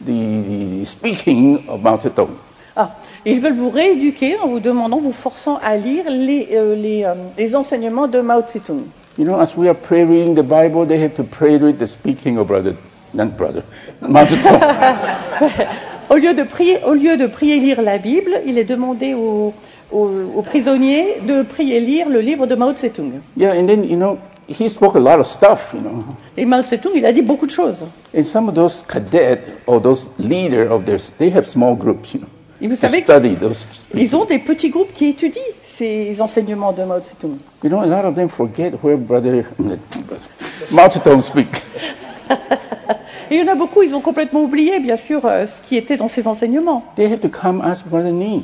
the, 0.05 0.81
the 0.81 0.85
speaking 0.85 1.69
of 1.69 1.83
Mao 1.83 1.99
Zedong. 1.99 2.31
Ah, 2.77 2.95
ils 3.27 3.41
veulent 3.41 3.55
vous 3.55 3.71
rééduquer 3.71 4.39
en 4.39 4.47
vous 4.47 4.61
demandant, 4.61 4.99
vous 4.99 5.13
forçant 5.13 5.59
à 5.65 5.77
lire 5.77 6.05
les, 6.09 6.49
euh, 6.53 6.77
les, 6.77 7.05
euh, 7.05 7.15
les 7.37 7.57
enseignements 7.57 8.07
de 8.07 8.21
Mao 8.21 8.41
Tse-tung. 8.43 8.83
You 9.19 9.25
know, 9.25 9.35
as 9.41 9.57
we 9.57 9.69
are 9.69 9.75
pray 9.75 10.05
reading 10.05 10.37
the 10.37 10.45
Bible, 10.45 10.87
they 10.87 11.03
have 11.03 11.17
to 11.17 11.25
pray 11.25 11.59
read 11.59 11.81
the 11.81 11.89
speaking 11.89 12.39
of 12.39 12.47
brother, 12.47 12.77
not 13.15 13.37
brother. 13.37 13.63
Au 16.11 16.17
lieu 16.17 16.33
de 16.35 16.43
prier, 16.43 16.79
au 16.87 16.95
lieu 16.95 17.17
de 17.19 17.27
prier 17.27 17.61
lire 17.61 17.83
la 17.83 17.99
Bible, 17.99 18.41
il 18.47 18.57
est 18.59 18.65
demandé 18.65 19.13
aux, 19.13 19.53
aux- 19.93 20.11
aux 20.37 20.43
prisonniers 20.43 21.21
de 21.27 21.43
prier 21.43 21.81
lire 21.81 22.09
le 22.09 22.21
livre 22.21 22.47
de 22.47 22.55
Mao 22.55 22.73
Tse-tung. 22.73 23.21
yeah, 23.37 23.53
and 23.53 23.67
then, 23.67 23.85
you 23.85 23.97
know, 23.97 24.17
he 24.49 24.69
spoke 24.71 24.95
a 24.97 24.99
lot 25.01 25.19
of 25.21 25.27
stuff, 25.27 25.75
you 25.75 25.81
know. 25.81 26.03
Et 26.39 26.47
Mao 26.47 26.63
Tse-tung, 26.63 26.93
il 26.95 27.05
a 27.05 27.13
dit 27.13 27.21
beaucoup 27.21 27.45
de 27.47 27.51
choses. 27.51 27.85
And 28.17 28.25
some 28.25 28.49
of 28.49 28.55
those 28.55 28.83
cadets 28.89 29.41
or 29.67 29.83
those 29.83 30.09
leaders 30.19 30.71
of 30.73 30.87
theirs, 30.87 31.13
they 31.19 31.31
have 31.31 31.47
small 31.47 31.75
groups, 31.77 32.15
you 32.15 32.21
know, 32.21 32.29
Et 32.63 32.69
vous 32.69 32.77
savez 32.77 33.01
study 33.01 33.35
those. 33.35 33.69
qu'ils 33.93 34.17
ont 34.17 34.25
des 34.25 34.39
petits 34.39 34.71
groupes 34.71 34.95
qui 34.95 35.11
étudient 35.11 35.43
ces 35.63 36.23
enseignements 36.23 36.73
de 36.73 36.85
Mao 36.85 37.01
Tse-tung. 37.01 37.37
You 37.63 37.69
know, 37.69 37.81
a 37.83 37.87
lot 37.87 38.07
of 38.09 38.15
them 38.15 38.31
forget 38.31 38.73
where 38.83 38.97
brother 38.97 39.45
Mao 40.71 40.89
Zedong 40.89 41.21
speak. 41.21 41.49
Et 43.31 43.37
il 43.37 43.45
y 43.45 43.49
en 43.49 43.53
a 43.53 43.55
beaucoup, 43.55 43.83
ils 43.83 43.95
ont 43.95 44.01
complètement 44.01 44.43
oublié, 44.43 44.81
bien 44.81 44.97
sûr, 44.97 45.21
euh, 45.27 45.45
ce 45.47 45.67
qui 45.69 45.77
était 45.77 45.97
dans 45.97 46.09
ces 46.09 46.27
enseignements. 46.27 46.85
They 46.97 47.13
have 47.13 47.21
to 47.21 47.29
come 47.29 47.61
ask 47.61 47.87
brother 47.87 48.11
Nee. 48.13 48.43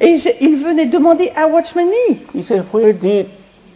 Et 0.00 0.08
ils- 0.08 0.34
ils 0.40 0.56
venaient 0.56 0.86
demander 0.86 1.32
à 1.36 1.46
Watchman 1.48 1.86
Nee, 1.86 2.18
He 2.34 2.42
said, 2.42 2.64
where 2.72 2.92
did 2.92 3.26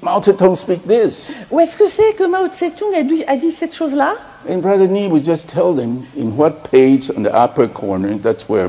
Mao 0.03 0.20
Zedong 0.20 0.55
speak 0.57 0.87
this? 0.87 1.35
où 1.51 1.61
est-ce 1.61 1.76
que 1.76 1.89
c'est 1.89 2.12
que 2.16 2.24
Mao 2.26 2.47
Tse-tung 2.49 2.93
a, 2.99 3.03
dit- 3.03 3.24
a 3.26 3.37
dit 3.37 3.51
cette 3.53 3.74
chose-là? 3.74 4.14
And 4.49 4.59
brother 4.59 4.87
Nee 4.89 5.09
would 5.09 5.24
just 5.24 5.49
tell 5.49 5.74
them 5.74 6.05
in 6.16 6.33
what 6.37 6.64
page 6.70 7.11
on 7.16 7.22
the 7.22 7.33
upper 7.35 7.66
corner, 7.68 8.16
that's 8.18 8.49
where. 8.49 8.68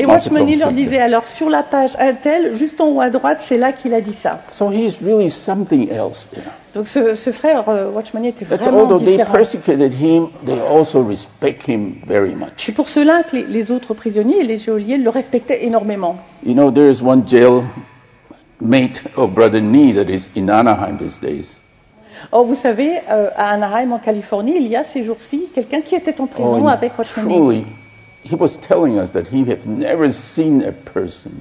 Et 0.00 0.06
Mao 0.06 0.14
Watchman 0.14 0.44
Nee 0.44 0.52
Tse-tung 0.54 0.60
leur 0.60 0.72
disait, 0.72 0.98
alors 1.00 1.26
sur 1.26 1.50
la 1.50 1.62
page 1.62 1.90
un 1.98 2.14
tel, 2.14 2.54
juste 2.54 2.80
en 2.80 2.88
haut 2.88 3.00
à 3.00 3.10
droite, 3.10 3.40
c'est 3.44 3.58
là 3.58 3.72
qu'il 3.72 3.92
a 3.92 4.00
dit 4.00 4.14
ça. 4.14 4.40
So 4.50 4.70
he 4.70 4.86
is 4.86 4.98
really 5.04 5.28
something 5.28 5.90
else 5.90 6.28
there. 6.32 6.46
Donc 6.74 6.86
ce, 6.86 7.14
ce 7.14 7.30
frère, 7.32 7.64
euh, 7.68 7.90
Watchman 7.90 8.22
Nee, 8.22 8.28
était 8.28 8.44
That's 8.46 8.62
vraiment 8.62 8.80
although 8.84 8.98
they 8.98 9.16
différent. 9.18 9.32
persecuted 9.32 9.92
him, 9.92 10.28
they 10.46 10.58
also 10.60 11.02
respect 11.02 11.68
him 11.68 11.96
very 12.06 12.34
much. 12.34 12.52
C'est 12.56 12.72
pour 12.72 12.88
cela 12.88 13.22
que 13.24 13.36
les, 13.36 13.44
les 13.44 13.70
autres 13.70 13.92
prisonniers 13.94 14.38
et 14.40 14.44
les 14.44 14.56
geôliers 14.56 14.96
le 14.96 15.10
respectaient 15.10 15.64
énormément. 15.66 16.16
You 16.46 16.54
know, 16.54 16.70
there 16.70 16.88
is 16.90 17.02
one 17.02 17.24
jail 17.26 17.64
mate 18.60 19.02
of 19.16 19.30
brother 19.34 19.60
Nee 19.60 19.92
that 19.94 20.10
is 20.10 20.30
in 20.36 20.48
Anaheim 20.48 20.96
these 20.98 21.20
days. 21.20 21.60
Or, 22.32 22.44
vous 22.44 22.54
savez, 22.54 22.92
euh, 23.10 23.28
à 23.36 23.50
Anaheim, 23.50 23.92
en 23.92 23.98
Californie, 23.98 24.54
il 24.56 24.68
y 24.68 24.76
a 24.76 24.84
ces 24.84 25.02
jours-ci 25.02 25.42
quelqu'un 25.54 25.80
qui 25.80 25.94
était 25.94 26.20
en 26.20 26.26
prison 26.26 26.64
and 26.66 26.68
avec 26.68 26.92
Watchman 26.98 27.24
Nee. 27.26 27.34
Oh, 27.34 27.38
truly, 27.46 27.66
he 28.24 28.34
was 28.36 28.56
telling 28.56 28.98
us 28.98 29.10
that 29.12 29.28
he 29.28 29.44
had 29.44 29.66
never 29.66 30.12
seen 30.12 30.62
a 30.62 30.72
person 30.72 31.32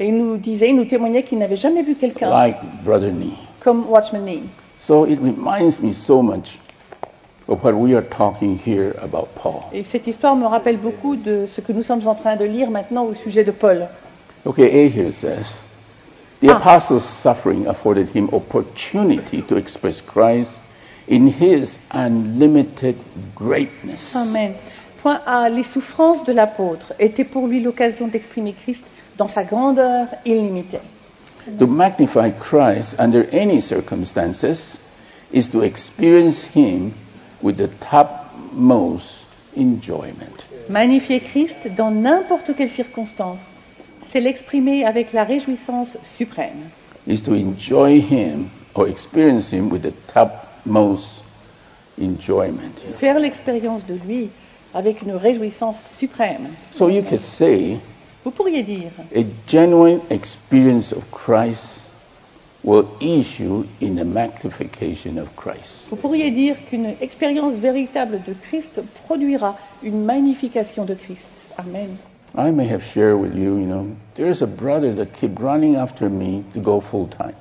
Et 0.00 0.08
il 0.08 0.16
nous 0.16 0.36
disait, 0.38 0.70
il 0.70 0.76
nous 0.76 0.86
témoignait 0.86 1.22
qu'il 1.22 1.38
n'avait 1.38 1.56
jamais 1.56 1.82
vu 1.82 1.94
quelqu'un 1.94 2.30
like 2.30 2.56
brother 2.84 3.10
Nee. 3.12 3.34
comme 3.60 3.84
Watchman 3.88 4.24
Nee. 4.24 4.42
So 4.80 5.04
it 5.06 5.18
reminds 5.20 5.80
me 5.80 5.92
so 5.92 6.22
much 6.22 6.58
of 7.48 7.62
what 7.62 7.74
we 7.74 7.94
are 7.94 8.02
talking 8.02 8.56
here 8.58 8.94
about 9.02 9.28
Paul. 9.36 9.62
Et 9.72 9.82
cette 9.84 10.06
histoire 10.06 10.34
me 10.34 10.46
rappelle 10.46 10.76
beaucoup 10.78 11.16
de 11.16 11.46
ce 11.46 11.60
que 11.60 11.72
nous 11.72 11.82
sommes 11.82 12.06
en 12.08 12.14
train 12.14 12.36
de 12.36 12.44
lire 12.44 12.70
maintenant 12.70 13.04
au 13.04 13.14
sujet 13.14 13.44
de 13.44 13.52
Paul. 13.52 13.86
Okay, 14.44 14.64
A 14.86 14.88
here 14.88 15.12
says, 15.12 15.62
the 16.40 16.48
Ah. 16.50 16.56
apostles' 16.56 17.04
suffering 17.04 17.66
afforded 17.68 18.08
him 18.08 18.28
opportunity 18.32 19.42
to 19.42 19.56
express 19.56 20.00
Christ 20.00 20.60
in 21.06 21.26
his 21.28 21.78
unlimited 21.92 22.96
greatness. 23.36 24.16
Amen. 24.16 24.54
Point 25.02 25.20
A. 25.26 25.48
Les 25.48 25.64
souffrances 25.64 26.24
de 26.24 26.32
l'apôtre 26.32 26.92
étaient 27.00 27.24
pour 27.24 27.48
lui 27.48 27.60
l'occasion 27.60 28.06
d'exprimer 28.06 28.52
Christ 28.52 28.84
dans 29.18 29.26
sa 29.26 29.42
grandeur 29.42 30.06
illimitée. 30.24 30.78
To 31.58 31.66
magnify 31.66 32.30
Christ 32.30 33.00
under 33.00 33.26
any 33.32 33.60
circumstances 33.60 34.80
is 35.32 35.50
to 35.50 35.62
experience 35.62 36.44
him 36.44 36.92
with 37.42 37.56
the 37.56 37.68
topmost 37.80 39.24
enjoyment. 39.56 40.46
Magnifier 40.68 41.18
Christ 41.18 41.68
dans 41.76 41.90
n'importe 41.90 42.54
quelle 42.54 42.70
circonstance, 42.70 43.48
c'est 44.06 44.20
l'exprimer 44.20 44.84
avec 44.84 45.12
la 45.12 45.24
réjouissance 45.24 45.98
suprême. 46.04 46.70
Is 47.08 47.22
to 47.24 47.32
enjoy 47.34 47.98
him 47.98 48.50
or 48.74 48.86
experience 48.86 49.52
him 49.52 49.68
with 49.72 49.82
the 49.82 49.92
topmost 50.14 51.24
enjoyment. 52.00 52.78
Faire 52.98 53.18
l'expérience 53.18 53.84
de 53.84 53.94
lui 54.06 54.30
avec 54.74 55.02
une 55.02 55.12
réjouissance 55.12 55.80
suprême. 55.98 56.48
So 56.70 56.88
you 56.88 57.02
could 57.02 57.22
say 57.22 57.76
Vous 58.24 58.30
pourriez 58.30 58.62
dire, 58.62 58.90
a 59.14 59.22
genuine 59.46 60.00
experience 60.10 60.92
of 60.92 61.02
Christ 61.10 61.90
will 62.64 62.84
issue 63.00 63.64
in 63.82 63.96
the 63.96 64.04
magnification 64.04 65.18
of 65.18 65.28
Christ. 65.36 65.88
vous 65.90 65.96
pourriez 65.96 66.30
dire 66.30 66.54
qu'une 66.70 66.94
expérience 67.00 67.54
véritable 67.54 68.20
de 68.26 68.32
Christ 68.34 68.80
produira 69.04 69.56
une 69.82 70.04
magnification 70.04 70.84
de 70.84 70.94
Christ. 70.94 71.30
Amen. 71.58 71.96
I 72.36 72.50
may 72.50 72.66
have 72.68 72.82
shared 72.82 73.18
with 73.20 73.34
you, 73.34 73.58
you 73.58 73.66
know, 73.66 73.88
there's 74.14 74.40
a 74.42 74.46
brother 74.46 74.94
that 74.94 75.12
kept 75.12 75.38
running 75.40 75.74
after 75.76 76.08
me 76.08 76.44
to 76.54 76.60
go 76.60 76.80
full 76.80 77.08
time. 77.08 77.34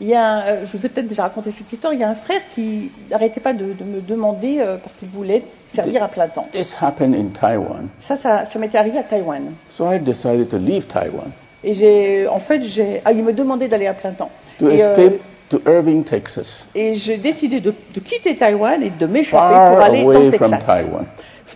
Il 0.00 0.08
y 0.08 0.14
a, 0.14 0.26
un- 0.28 0.40
euh, 0.46 0.64
je 0.64 0.76
vous 0.76 0.84
ai 0.84 0.88
peut-être 0.88 1.06
déjà 1.08 1.22
raconté 1.22 1.52
cette 1.52 1.72
histoire, 1.72 1.94
il 1.94 2.00
y 2.00 2.02
a 2.02 2.10
un 2.10 2.14
frère 2.16 2.42
qui 2.52 2.90
n'arrêtait 3.10 3.40
pas 3.40 3.54
de, 3.54 3.72
de 3.72 3.84
me 3.84 4.00
demander 4.02 4.58
euh, 4.58 4.76
parce 4.76 4.96
qu'il 4.96 5.08
voulait 5.08 5.44
servir 5.74 6.02
à 6.02 6.08
plein 6.08 6.28
temps. 6.28 6.46
This 6.52 6.74
happened 6.80 7.14
in 7.14 7.28
Taiwan. 7.38 7.88
Ça, 8.00 8.16
ça, 8.16 8.44
ça 8.50 8.58
m'était 8.58 8.78
arrivé 8.78 8.98
à 8.98 9.02
Taïwan. 9.02 9.52
So 9.70 9.90
I 9.90 9.98
decided 9.98 10.48
to 10.50 10.58
leave 10.58 10.86
Taiwan 10.86 11.30
Et 11.62 11.74
j'ai, 11.74 12.28
en 12.28 12.38
fait, 12.38 12.62
j'ai, 12.62 13.00
ah, 13.04 13.12
il 13.12 13.24
me 13.24 13.32
demandait 13.32 13.68
d'aller 13.68 13.86
à 13.86 13.94
plein 13.94 14.12
temps. 14.12 14.30
to 14.58 14.70
Et, 14.70 14.82
euh, 14.82 15.10
to 15.50 15.60
Irving, 15.66 16.04
Texas, 16.04 16.66
et 16.74 16.94
j'ai 16.94 17.16
décidé 17.16 17.60
de, 17.60 17.72
de 17.94 18.00
quitter 18.00 18.36
Taïwan 18.36 18.82
et 18.82 18.90
de 18.90 19.06
m'échapper 19.06 19.70
pour 19.70 19.82
aller 19.82 20.04
dans 20.04 20.32
from 20.32 20.50
Texas. 20.52 20.66
Taiwan. 20.66 21.06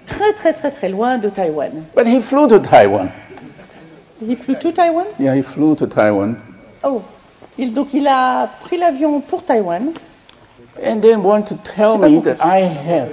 Très, 0.07 0.33
très, 0.33 0.53
très, 0.53 0.71
très 0.71 0.89
loin 0.89 1.19
de 1.19 1.29
Taïwan. 1.29 1.71
But 1.95 2.07
he 2.07 2.21
flew 2.21 2.47
to 2.49 2.59
Taiwan. 2.59 3.11
Il 4.27 4.37
flew 4.37 4.57
to 4.57 4.73
Taïwan 4.73 5.05
Yeah, 5.21 5.37
he 5.37 5.43
flew 5.43 5.77
to 5.77 5.87
Taiwan 5.87 6.37
Oh. 6.83 7.03
Il, 7.57 7.73
donc 7.75 7.93
il 7.95 8.07
a 8.07 8.49
pris 8.61 8.79
l'avion 8.79 9.21
pour 9.21 9.45
Taïwan. 9.45 9.93
and 10.83 11.03
then 11.03 11.23
wanted 11.23 11.49
to 11.49 11.73
tell 11.73 11.99
me 11.99 12.21
that 12.21 12.41
I 12.41 12.59
have 12.59 13.13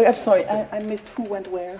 Uh, 0.00 0.08
I'm 0.08 0.14
sorry, 0.14 0.44
I, 0.46 0.66
I 0.72 0.80
missed 0.80 1.08
who 1.16 1.24
went 1.24 1.48
where. 1.52 1.78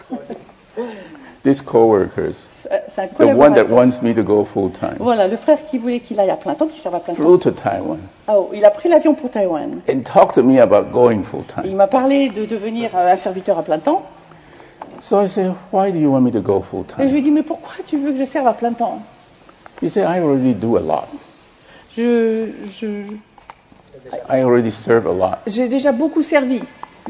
These 1.43 1.63
co-workers, 1.63 2.67
un 2.99 3.09
the 3.19 3.35
one 3.35 3.55
that 3.55 3.69
wants 3.71 4.03
me 4.03 4.13
to 4.15 4.23
go 4.23 4.45
full 4.45 4.71
time, 4.71 4.97
Voilà, 5.01 5.27
le 5.27 5.37
frère 5.37 5.65
qui 5.65 5.79
voulait 5.79 6.01
qu'il 6.01 6.21
aille 6.21 6.31
à 6.31 6.37
plein 6.37 6.55
temps, 6.55 6.67
qui 6.67 6.79
serve 6.79 6.95
à 6.95 7.01
plein 7.01 7.15
temps. 7.15 7.23
flew 7.23 7.39
to 7.39 7.51
Taiwan 7.51 7.99
oh, 8.29 8.51
il 8.53 8.63
a 8.65 8.71
pris 8.71 8.89
l'avion 8.91 9.15
pour 9.15 9.31
Taïwan. 9.31 9.81
and 9.89 10.03
talked 10.05 10.35
to 10.35 10.43
me 10.43 10.59
about 10.61 10.93
going 10.93 11.23
full 11.25 11.43
Il 11.65 11.65
time. 11.65 11.77
m'a 11.77 11.87
parlé 11.87 12.29
de 12.29 12.45
devenir 12.45 12.91
euh, 12.95 13.13
un 13.13 13.17
serviteur 13.17 13.59
à 13.59 13.63
plein 13.63 13.79
temps. 13.79 14.03
So 15.01 15.19
I 15.19 15.29
said, 15.29 15.55
why 15.73 15.91
do 15.91 15.99
you 15.99 16.11
want 16.13 16.21
me 16.21 16.31
to 16.33 16.43
go 16.43 16.61
full 16.61 16.85
Et 16.99 17.09
je 17.09 17.15
lui 17.15 17.15
time? 17.15 17.17
ai 17.17 17.23
dit, 17.23 17.31
mais 17.31 17.43
pourquoi 17.43 17.73
tu 17.87 17.97
veux 17.99 18.13
que 18.13 18.19
je 18.19 18.25
serve 18.27 18.47
à 18.47 18.53
plein 18.53 18.75
temps? 18.75 19.01
He 19.83 19.89
said, 19.89 20.05
I 20.05 20.21
already 20.21 20.53
do 20.53 20.77
a 20.77 20.81
lot. 20.81 21.09
Je, 21.97 22.51
je, 22.67 22.87
I 24.29 24.43
already 24.43 24.71
serve 24.71 25.07
a 25.07 25.13
lot. 25.13 25.39
j'ai 25.47 25.69
déjà 25.69 25.93
beaucoup 25.93 26.23
servi. 26.23 26.61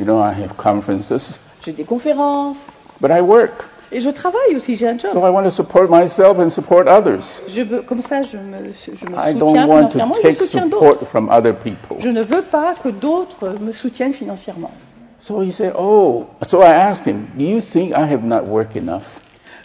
You 0.00 0.06
know, 0.06 0.18
I 0.18 0.32
have 0.32 0.56
conferences, 0.56 1.38
J'ai 1.62 1.72
des 1.72 1.84
conférences 1.84 2.68
but 3.02 3.10
I 3.10 3.20
work. 3.20 3.52
et 3.92 4.00
je 4.00 4.08
travaille 4.08 4.56
aussi, 4.56 4.74
j'ai 4.76 4.88
un 4.88 4.96
job. 4.96 5.10
So 5.12 5.18
I 5.26 5.30
want 5.30 5.44
to 5.44 5.50
support 5.50 5.90
myself 5.90 6.38
and 6.38 6.48
support 6.48 6.86
others. 6.88 7.42
Je 7.48 7.60
veux, 7.62 7.82
comme 7.82 8.00
ça, 8.00 8.22
je 8.22 8.38
me, 8.38 8.72
je 8.72 9.06
me 9.06 9.14
I 9.16 9.32
soutiens 9.32 9.34
don't 9.34 9.68
want 9.68 9.88
financièrement 9.90 10.14
to 10.14 10.26
et 10.28 10.32
je 10.32 10.38
soutiens 10.38 10.62
support 10.64 10.80
d'autres. 10.94 11.06
from 11.06 11.28
other 11.28 11.52
people. 11.54 11.98
Je 11.98 12.08
ne 12.08 12.22
veux 12.22 12.40
pas 12.40 12.74
que 12.82 12.88
d'autres 12.88 13.56
me 13.60 13.72
soutiennent 13.72 14.14
financièrement. 14.14 14.70
So 15.18 15.42
he 15.42 15.52
said, 15.52 15.74
Oh, 15.76 16.28
so 16.48 16.62
I 16.62 16.72
asked 16.72 17.04
him, 17.06 17.26
Do 17.36 17.44
you 17.44 17.60
think 17.60 17.92
I 17.92 18.06
have 18.10 18.24
not 18.24 18.46
worked 18.46 18.76
enough? 18.76 19.02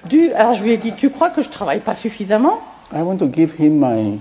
Du, 0.03 0.33
alors 0.33 0.51
je 0.53 0.63
lui 0.63 0.71
ai 0.71 0.77
dit, 0.77 0.91
tu 0.91 1.09
crois 1.11 1.29
que 1.29 1.41
je 1.41 1.49
travaille 1.49 1.79
pas 1.79 1.95
suffisamment? 1.95 2.59
I 2.93 3.01
want 3.03 3.17
to 3.19 3.27
give 3.33 3.53
him 3.57 3.79
my 3.79 4.19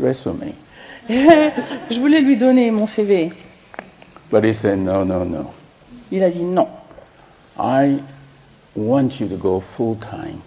resume. 0.00 0.54
Je 1.08 1.98
voulais 2.00 2.20
lui 2.20 2.36
donner 2.36 2.70
mon 2.70 2.86
CV. 2.86 3.30
But 4.32 4.44
he 4.44 4.54
said, 4.54 4.78
No, 4.78 5.04
no, 5.04 5.24
no. 5.24 5.52
Il 6.10 6.22
a 6.22 6.30
dit 6.30 6.42
non. 6.42 6.66
I 7.58 8.02
want 8.74 9.20
you 9.20 9.28
to 9.28 9.36
go 9.36 9.60
full 9.60 9.96
time 9.96 10.40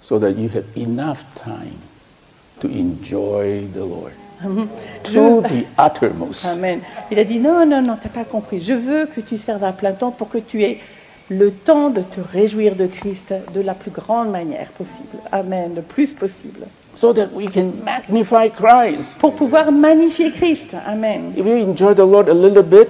so 0.00 0.20
that 0.20 0.36
you 0.36 0.48
have 0.50 0.64
enough 0.76 1.24
time 1.34 1.76
to 2.60 2.68
enjoy 2.68 3.66
the 3.66 3.84
Lord 3.84 4.12
to 5.02 5.40
the 5.42 5.66
uttermost. 5.76 6.46
Amen. 6.46 6.80
Il 7.10 7.18
a 7.18 7.24
dit 7.24 7.40
non, 7.40 7.66
non, 7.66 7.82
non, 7.82 7.96
t'as 8.00 8.08
pas 8.08 8.24
compris. 8.24 8.60
Je 8.60 8.74
veux 8.74 9.06
que 9.06 9.20
tu 9.20 9.36
serves 9.36 9.64
à 9.64 9.72
plein 9.72 9.92
temps 9.92 10.12
pour 10.12 10.28
que 10.28 10.38
tu 10.38 10.62
aies 10.62 10.78
le 11.28 11.50
temps 11.50 11.90
de 11.90 12.02
te 12.02 12.20
réjouir 12.20 12.76
de 12.76 12.86
Christ 12.86 13.34
de 13.52 13.60
la 13.60 13.74
plus 13.74 13.90
grande 13.90 14.30
manière 14.30 14.70
possible. 14.70 15.18
Amen. 15.32 15.74
Le 15.74 15.82
plus 15.82 16.12
possible. 16.12 16.68
So 16.96 17.12
that 17.12 17.32
we 17.32 17.46
can 17.46 17.84
magnify 17.84 18.48
Christ. 18.48 19.18
Pour 19.18 19.32
pouvoir 19.34 19.70
magnifier 19.70 20.30
Christ. 20.30 20.74
Amen. 20.74 21.34
If 21.36 21.44
you 21.46 21.54
enjoy 21.56 21.94
the 21.94 22.06
Lord 22.06 22.28
a 22.28 22.34
little 22.34 22.62
bit, 22.62 22.88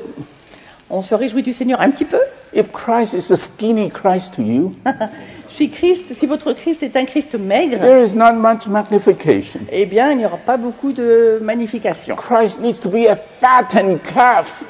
On 0.89 1.03
se 1.03 1.17
réjouit 1.17 1.43
du 1.43 1.53
Seigneur 1.53 1.81
un 1.81 1.91
petit 1.91 2.05
peu. 2.05 2.21
if 2.53 2.73
Christ 2.73 3.15
is 3.15 3.33
a 3.33 3.37
skinny 3.37 3.91
Christ 3.91 4.35
to 4.35 4.43
you, 4.43 4.77
Si 5.57 5.71
Christ, 5.71 6.13
si 6.15 6.27
votre 6.27 6.53
Christ 6.53 6.83
est 6.83 6.97
un 6.97 7.07
Christ 7.07 7.35
maigre, 7.35 7.79
there 7.81 8.05
is 8.05 8.15
not 8.15 8.35
much 8.35 8.67
magnification. 8.67 9.61
eh 9.73 9.87
bien, 9.87 10.11
il 10.13 10.19
n'y 10.19 10.27
aura 10.27 10.37
pas 10.37 10.59
beaucoup 10.59 10.93
de 10.93 11.39
magnification. 11.43 12.15
Christ 12.15 12.61
needs 12.61 12.79
to 12.81 12.91
be 12.91 13.07
a 13.09 13.17
fattened 13.17 14.03
calf. 14.03 14.63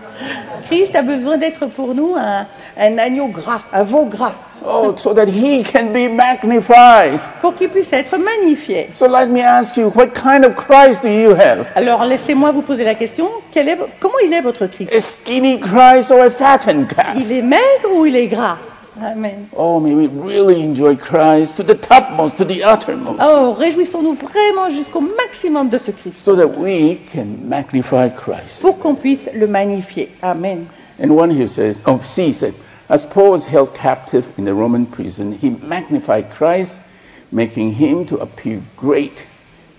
Christ 0.69 0.95
a 0.95 1.03
besoin 1.03 1.39
d'être 1.39 1.67
pour 1.67 1.95
nous 1.95 2.15
un, 2.17 2.47
un 2.79 2.99
agneau 2.99 3.27
gras, 3.27 3.63
un 3.73 3.83
veau 3.83 4.05
gras, 4.07 4.33
Oh, 4.65 4.95
so 4.97 5.13
that 5.13 5.27
he 5.29 5.63
can 5.65 5.93
be 5.93 6.09
magnified. 6.09 7.19
pour 7.41 7.55
qu'il 7.55 7.69
puisse 7.69 7.93
être 7.93 8.17
magnifié. 8.19 8.89
So 8.95 9.07
let 9.07 9.27
me 9.27 9.41
ask 9.43 9.77
you, 9.77 9.93
what 9.95 10.09
kind 10.15 10.45
of 10.45 10.55
Christ 10.57 11.03
do 11.03 11.09
you 11.09 11.33
have? 11.33 11.67
Alors, 11.75 12.05
laissez-moi 12.05 12.53
vous 12.53 12.63
poser 12.63 12.85
la 12.85 12.95
question, 12.95 13.29
quel 13.53 13.69
est, 13.69 13.77
comment 14.01 14.19
il 14.25 14.33
est 14.33 14.41
votre 14.41 14.67
Christ? 14.67 14.93
A 14.95 15.01
skinny 15.01 15.59
Christ 15.61 16.11
or 16.13 16.23
a 16.23 16.31
fattened 16.31 16.87
calf? 16.89 17.17
Il 17.17 17.31
est 17.33 17.43
maigre 17.43 17.91
ou 17.97 18.07
il 18.07 18.17
est 18.17 18.29
gras? 18.29 18.57
Amen. 19.01 19.49
Oh, 19.55 19.79
may 19.81 19.95
we 19.95 20.07
really 20.07 20.63
enjoy 20.63 20.97
Christ 20.97 21.59
to 21.59 21.63
the 21.63 21.75
topmost, 21.75 22.39
to 22.39 22.45
the 22.45 22.65
uttermost, 22.65 23.19
Oh, 23.21 23.55
réjouissons-nous 23.59 24.15
vraiment 24.15 24.71
jusqu'au 24.71 25.01
maximum 25.01 25.69
de 25.69 25.79
ce 25.79 25.91
Christ 25.93 26.19
so 26.21 26.37
that 26.37 26.49
we 26.59 26.97
can 27.13 27.49
magnify 27.49 28.09
Christ. 28.09 28.63
pour 28.63 28.79
qu'on 28.79 28.95
puisse 28.95 29.29
le 29.35 29.47
magnifier. 29.47 30.09
Amen. 30.23 30.67
And 30.99 31.11
one 31.15 31.31
here 31.31 31.47
says, 31.49 31.81
oh, 31.85 32.01
C 32.03 32.33
said, 32.33 32.55
as 32.89 33.05
Paul 33.05 33.33
was 33.33 33.45
held 33.45 33.75
captive 33.75 34.25
in 34.39 34.45
the 34.45 34.55
Roman 34.55 34.87
prison, 34.87 35.33
he 35.33 35.51
magnified 35.51 36.31
Christ, 36.31 36.81
making 37.31 37.73
him 37.73 38.07
to 38.07 38.17
appear 38.17 38.63
great 38.77 39.27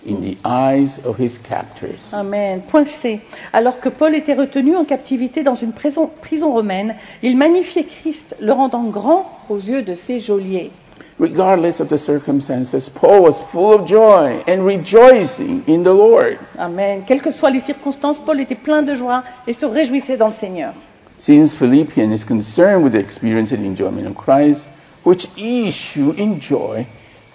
in 0.06 0.22
the 0.22 0.38
eyes 0.46 1.00
of 1.06 1.20
his 1.20 1.38
captors. 1.38 2.14
Amen. 2.14 2.62
Point 2.62 2.86
C. 2.86 3.20
Alors 3.54 3.80
que 3.80 3.90
Paul 3.90 4.16
était 4.16 4.34
retenu 4.34 4.76
en 4.76 4.86
captivité 4.86 5.44
dans 5.44 5.56
une 5.56 5.74
prison, 5.74 6.10
prison 6.22 6.52
romaine, 6.52 6.96
il 7.24 7.38
magnifiait 7.38 7.86
Christ, 7.86 8.36
le 8.40 8.54
rendant 8.54 8.84
grand 8.84 9.30
aux 9.50 9.58
yeux 9.58 9.82
de 9.82 9.96
ses 9.96 10.20
geôliers. 10.20 10.72
Regardless 11.20 11.80
of 11.80 11.90
the 11.90 11.98
circumstances, 11.98 12.90
Paul 12.90 13.22
was 13.22 13.42
full 13.42 13.74
of 13.74 13.88
joy 13.88 14.44
and 14.48 14.64
rejoicing 14.64 15.64
in 15.68 15.84
the 15.84 15.94
Lord. 15.94 16.38
Amen. 16.60 17.02
Quelles 17.08 17.24
que 17.24 17.32
soient 17.32 17.50
les 17.50 17.60
circonstances, 17.60 18.20
Paul 18.20 18.40
était 18.40 18.56
plein 18.56 18.84
de 18.84 18.94
joie 18.94 19.24
et 19.48 19.54
se 19.54 19.66
réjouissait 19.66 20.18
dans 20.18 20.28
le 20.28 20.34
Seigneur. 20.34 20.74
Since 21.18 21.56
Philippians 21.56 22.12
is 22.12 22.24
concerned 22.24 22.84
with 22.84 22.94
the 22.94 23.00
experience 23.00 23.52
and 23.52 23.66
enjoyment 23.66 24.06
of 24.06 24.16
Christ, 24.16 24.70
which 25.04 25.28
issue 25.38 26.14
in 26.16 26.40
joy, 26.40 26.86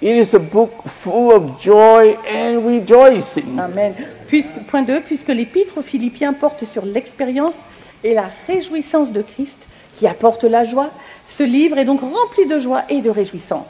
it 0.03 0.17
is 0.17 0.35
a 0.35 0.41
book 0.41 0.73
full 0.87 1.31
of 1.33 1.61
joy 1.61 2.17
and 2.29 2.67
rejoicing. 2.67 3.59
Amen. 3.59 3.95
Puisque, 4.27 4.59
point 4.67 4.83
2, 4.83 5.01
puisque 5.01 5.29
l'épître 5.29 5.79
aux 5.79 5.83
Philippiens 5.83 6.33
porte 6.33 6.65
sur 6.65 6.85
l'expérience 6.85 7.55
et 8.03 8.13
la 8.15 8.25
réjouissance 8.49 9.13
de 9.13 9.23
Christ, 9.23 9.57
qui 9.95 10.09
apporte 10.09 10.43
la 10.45 10.65
joie, 10.65 10.91
ce 11.25 11.45
livre 11.45 11.79
est 11.79 11.85
donc 11.85 12.01
rempli 12.01 12.47
de 12.47 12.59
joie 12.59 12.83
et 12.89 13.01
de 13.01 13.11
réjouissance. 13.11 13.67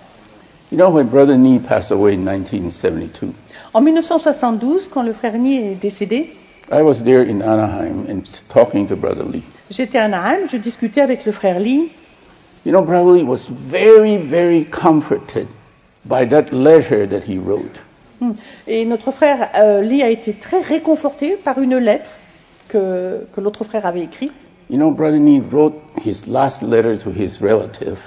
You 0.71 0.79
know, 0.79 0.89
when 0.89 1.07
Brother 1.09 1.37
Nee 1.37 1.59
passed 1.59 1.93
away 1.93 2.15
in 2.15 2.25
1972, 2.25 3.33
En 3.75 3.83
1972, 3.83 4.89
quand 4.89 5.03
le 5.03 5.13
frère 5.13 5.37
Nie 5.37 5.73
est 5.73 5.75
décédé, 5.75 6.33
I 6.71 6.81
was 6.81 7.03
there 7.05 7.21
in 7.21 7.43
Anaheim 7.43 8.07
and 8.09 8.23
talking 8.49 8.87
to 8.87 8.97
Brother 8.97 9.25
Lee. 9.31 9.43
j'étais 9.71 9.99
à 9.99 10.05
Anaheim, 10.05 10.47
je 10.51 10.57
discutais 10.57 11.03
avec 11.03 11.27
le 11.27 11.33
frère 11.33 11.61
Lee. 11.61 11.91
You 12.65 12.73
know, 12.73 12.81
Brother 12.81 13.13
Lee 13.13 13.23
was 13.23 13.49
very, 13.51 14.17
very 14.17 14.65
comforted 14.65 15.47
by 16.05 16.27
that 16.27 16.53
letter 16.53 17.07
that 17.07 17.25
he 17.25 17.39
wrote. 17.39 17.81
Hmm. 18.21 18.33
Et 18.67 18.85
notre 18.85 19.11
frère 19.11 19.49
euh, 19.57 19.83
Lee 19.83 20.03
a 20.03 20.11
été 20.11 20.33
très 20.33 20.61
réconforté 20.61 21.37
par 21.37 21.59
une 21.59 21.77
lettre 21.77 22.11
que, 22.69 23.27
que 23.35 23.41
l'autre 23.41 23.65
frère 23.65 23.87
avait 23.87 24.03
écrite. 24.03 24.33
You 24.71 24.79
know, 24.79 24.91
Brother 24.91 25.19
Nee 25.19 25.41
wrote 25.41 25.75
his 26.05 26.27
last 26.27 26.63
letter 26.63 26.97
to 26.97 27.11
his 27.11 27.39
relative. 27.41 27.99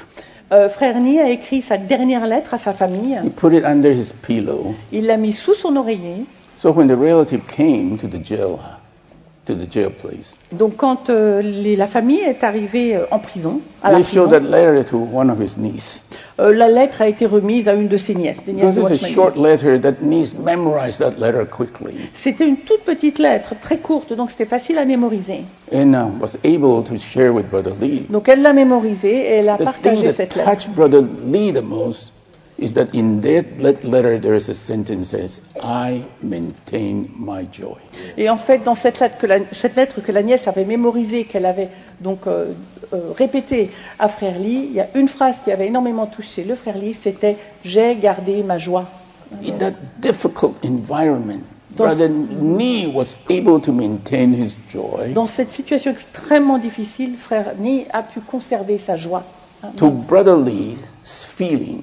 Euh, 0.52 0.70
frère 0.70 1.00
Nie 1.00 1.20
a 1.20 1.30
écrit 1.30 1.62
sa 1.62 1.78
dernière 1.78 2.28
lettre 2.28 2.54
à 2.54 2.58
sa 2.58 2.74
famille. 2.74 3.20
He 3.24 3.30
put 3.30 3.54
it 3.54 3.66
under 3.66 3.91
his 3.91 4.14
pillow. 4.14 4.76
Il 4.91 5.06
l'a 5.06 5.18
mis 5.18 5.34
sous 5.34 5.54
son 5.54 5.76
oreiller. 5.76 6.26
So 6.58 6.72
when 6.72 6.88
the 6.88 6.98
relative 6.98 7.41
came 7.48 7.98
to 7.98 8.08
the 8.08 8.24
jail, 8.24 8.60
to 9.46 9.54
the 9.54 9.72
jail 9.72 9.89
place, 9.91 10.38
Donc 10.52 10.76
quand 10.78 11.10
euh, 11.10 11.41
les- 11.41 11.76
la 11.76 11.88
famille 11.88 12.20
est 12.20 12.43
arrivée 12.43 12.96
euh, 12.96 13.06
en 13.12 13.20
prison, 13.20 13.60
à 13.84 13.91
la 13.91 13.98
they 13.98 14.04
prison, 14.04 14.22
showed 14.24 14.32
that 14.32 14.39
letter 14.50 14.84
to 14.84 14.98
one 15.14 15.30
of 15.30 15.39
his 15.39 15.58
niece. 15.58 16.04
euh, 16.39 16.54
la 16.54 16.68
lettre 16.68 17.02
a 17.02 17.08
été 17.08 17.26
remise 17.26 17.70
à 17.70 17.74
une 17.74 17.88
de 17.88 17.98
ses 17.98 18.16
nièces, 18.16 18.38
des 18.46 18.54
nièces 18.54 18.74
Because 18.76 18.89
de 18.89 18.93
it's 18.93 19.04
a 19.04 19.08
Watchman 19.08 19.12
short 19.14 19.36
Nee. 19.38 19.43
letter, 19.43 19.80
that 19.82 20.02
niece 20.02 20.34
memorized 20.38 21.00
that 21.00 21.20
letter 21.20 21.46
quickly 21.46 21.96
C'était 22.14 22.48
une 22.48 22.58
toute 22.58 22.82
petite 22.82 23.20
lettre, 23.20 23.54
très 23.62 23.78
courte, 23.78 24.14
donc 24.14 24.32
c'était 24.32 24.46
facile 24.46 24.78
à 24.78 24.86
mémoriser. 24.86 25.43
and 25.74 25.93
uh, 25.93 26.08
was 26.22 26.38
able 26.43 26.84
to 26.84 26.98
share 26.98 27.32
with 27.34 27.50
Brother 27.50 27.74
Lee. 27.80 28.06
Donc 28.10 28.28
elle 28.30 28.41
l'a 28.41 28.54
mémorisée 28.54 29.16
et 29.16 29.34
elle 29.36 29.50
a 29.50 29.54
The 29.56 29.58
thing 29.58 29.66
partagé 29.66 30.08
that 30.08 30.14
cette 30.14 30.36
lettre. 30.36 30.52
touched 30.52 30.70
Brother 30.76 31.02
Lee 31.32 31.54
the 31.54 31.62
most 31.64 32.12
is 32.58 32.74
that 32.76 32.93
in 32.93 33.20
that 33.22 33.45
let- 33.60 33.84
letter 33.84 34.18
there 34.20 34.36
is 34.36 34.49
a 34.49 34.53
sentence 34.53 35.12
that 35.12 35.20
says, 35.28 35.41
I 35.62 36.06
maintain 36.22 37.10
my 37.18 37.43
joy. 37.51 37.78
Et 38.18 38.30
en 38.30 38.38
fait, 38.38 38.60
dans 38.64 38.76
cette 38.76 38.99
lettre 38.99 39.18
que 39.18 39.28
la, 39.28 39.39
cette 39.51 39.76
lettre 39.76 40.01
que 40.01 40.12
la 40.12 40.24
nièce 40.24 40.47
avait 40.47 40.66
mémorisée, 40.66 41.26
qu'elle 41.26 41.45
avait 41.45 41.70
donc 41.99 42.28
euh, 42.28 42.53
euh, 42.93 43.12
répétée 43.18 43.72
à 43.99 44.08
Frère 44.08 44.39
Lee, 44.39 44.68
il 44.70 44.74
y 44.76 44.80
a 44.80 44.88
une 44.95 45.08
phrase 45.08 45.36
qui 45.43 45.51
avait 45.51 45.68
énormément 45.68 46.06
touché 46.06 46.43
le 46.43 46.56
Frère 46.56 46.78
Lee, 46.78 46.93
c'était 46.93 47.38
J'ai 47.64 47.95
gardé 47.95 48.41
ma 48.43 48.58
joie. 48.58 48.86
In 49.43 49.58
that 49.58 49.74
difficult 49.99 50.53
environment, 50.64 51.41
Dans- 51.72 51.86
Brother 51.88 52.10
Nee 52.10 52.88
was 52.88 53.18
able 53.30 53.60
to 53.60 53.74
maintain 53.74 54.32
his 54.34 54.56
joy. 54.72 55.12
Dans 55.14 55.26
cette 55.28 55.49
situation 55.49 55.91
extrêmement 55.91 56.58
difficile, 56.58 57.16
Frère 57.18 57.53
Lee 57.60 57.86
a 57.91 58.01
pu 58.03 58.22
conserver 58.22 58.78
sa 58.78 58.95
joie. 58.95 59.24
To 59.78 59.89
Brother 59.89 60.38
Lee's 60.38 60.78
feeling, 61.24 61.82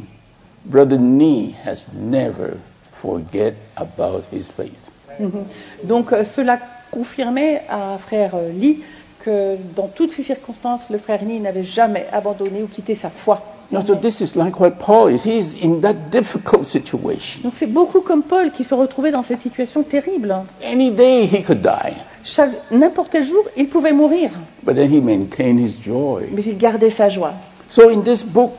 Brother 0.64 0.98
Nee 0.98 1.54
has 1.66 1.86
never 1.94 2.56
forget 2.94 3.54
about 3.76 4.24
his 4.32 4.48
faith. 4.48 4.90
Mhm. 5.18 5.44
Donc 5.84 6.12
euh, 6.12 6.24
cela 6.24 6.58
confirmait 6.90 7.62
à 7.68 7.98
Frère 7.98 8.34
euh, 8.34 8.50
Lee 8.52 8.80
que 9.24 9.56
dans 9.76 9.86
toutes 9.88 10.10
ces 10.10 10.22
circonstances, 10.22 10.88
le 10.90 10.98
Frère 10.98 11.24
Lee 11.24 11.40
n'avait 11.40 11.62
jamais 11.62 12.06
abandonné 12.12 12.62
ou 12.62 12.66
quitté 12.66 12.94
sa 12.94 13.08
foi. 13.10 13.40
You 13.70 13.78
know, 13.78 13.86
so 13.86 13.94
this 13.94 14.20
is 14.20 14.36
like 14.36 14.60
what 14.60 14.72
Paul 14.78 15.10
is. 15.12 15.24
He's 15.24 15.56
in 15.62 15.80
that 15.80 15.94
difficult 16.10 16.66
situation. 16.66 17.42
Donc 17.42 17.52
c'est 17.56 17.66
beaucoup 17.72 18.00
comme 18.02 18.22
Paul 18.22 18.50
qui 18.52 18.64
se 18.64 18.74
retrouvait 18.74 19.10
dans 19.12 19.22
cette 19.22 19.40
situation 19.40 19.82
terrible. 19.82 20.34
Any 20.64 20.90
day 20.90 21.24
he 21.26 21.42
could 21.42 21.62
die. 21.62 21.94
Chaque- 22.22 22.50
N'importe 22.70 23.08
quel 23.10 23.24
jour, 23.24 23.42
il 23.56 23.68
pouvait 23.68 23.92
mourir, 23.92 24.30
but 24.62 24.74
then 24.74 24.92
he 24.92 25.00
maintained 25.00 25.58
his 25.58 25.78
joy. 25.82 26.24
mais 26.32 26.42
il 26.44 26.58
gardait 26.58 26.90
sa 26.90 27.08
joie. 27.08 27.32
So 27.70 27.88
in 27.90 28.02
this 28.02 28.22
book, 28.22 28.52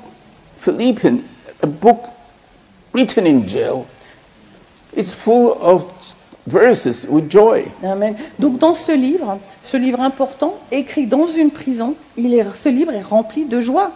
Philippians, 0.60 1.20
a 1.64 1.68
book 1.68 2.10
written 2.94 3.26
in 3.26 3.48
jail, 3.48 3.88
it's 4.96 5.14
full 5.14 5.54
of 5.54 5.86
verses 6.46 7.06
with 7.08 7.30
joy. 7.30 7.66
Amen. 7.84 8.16
Donc 8.40 8.60
dans 8.60 8.76
ce 8.76 8.92
livre, 8.92 9.40
ce 9.62 9.78
livre 9.78 10.02
important, 10.02 10.56
écrit 10.72 11.08
dans 11.08 11.28
une 11.28 11.52
prison, 11.52 11.96
il 12.18 12.34
est, 12.34 12.46
ce 12.56 12.70
livre 12.70 12.92
est 12.94 13.02
rempli 13.02 13.46
de 13.46 13.60
joie. 13.60 13.92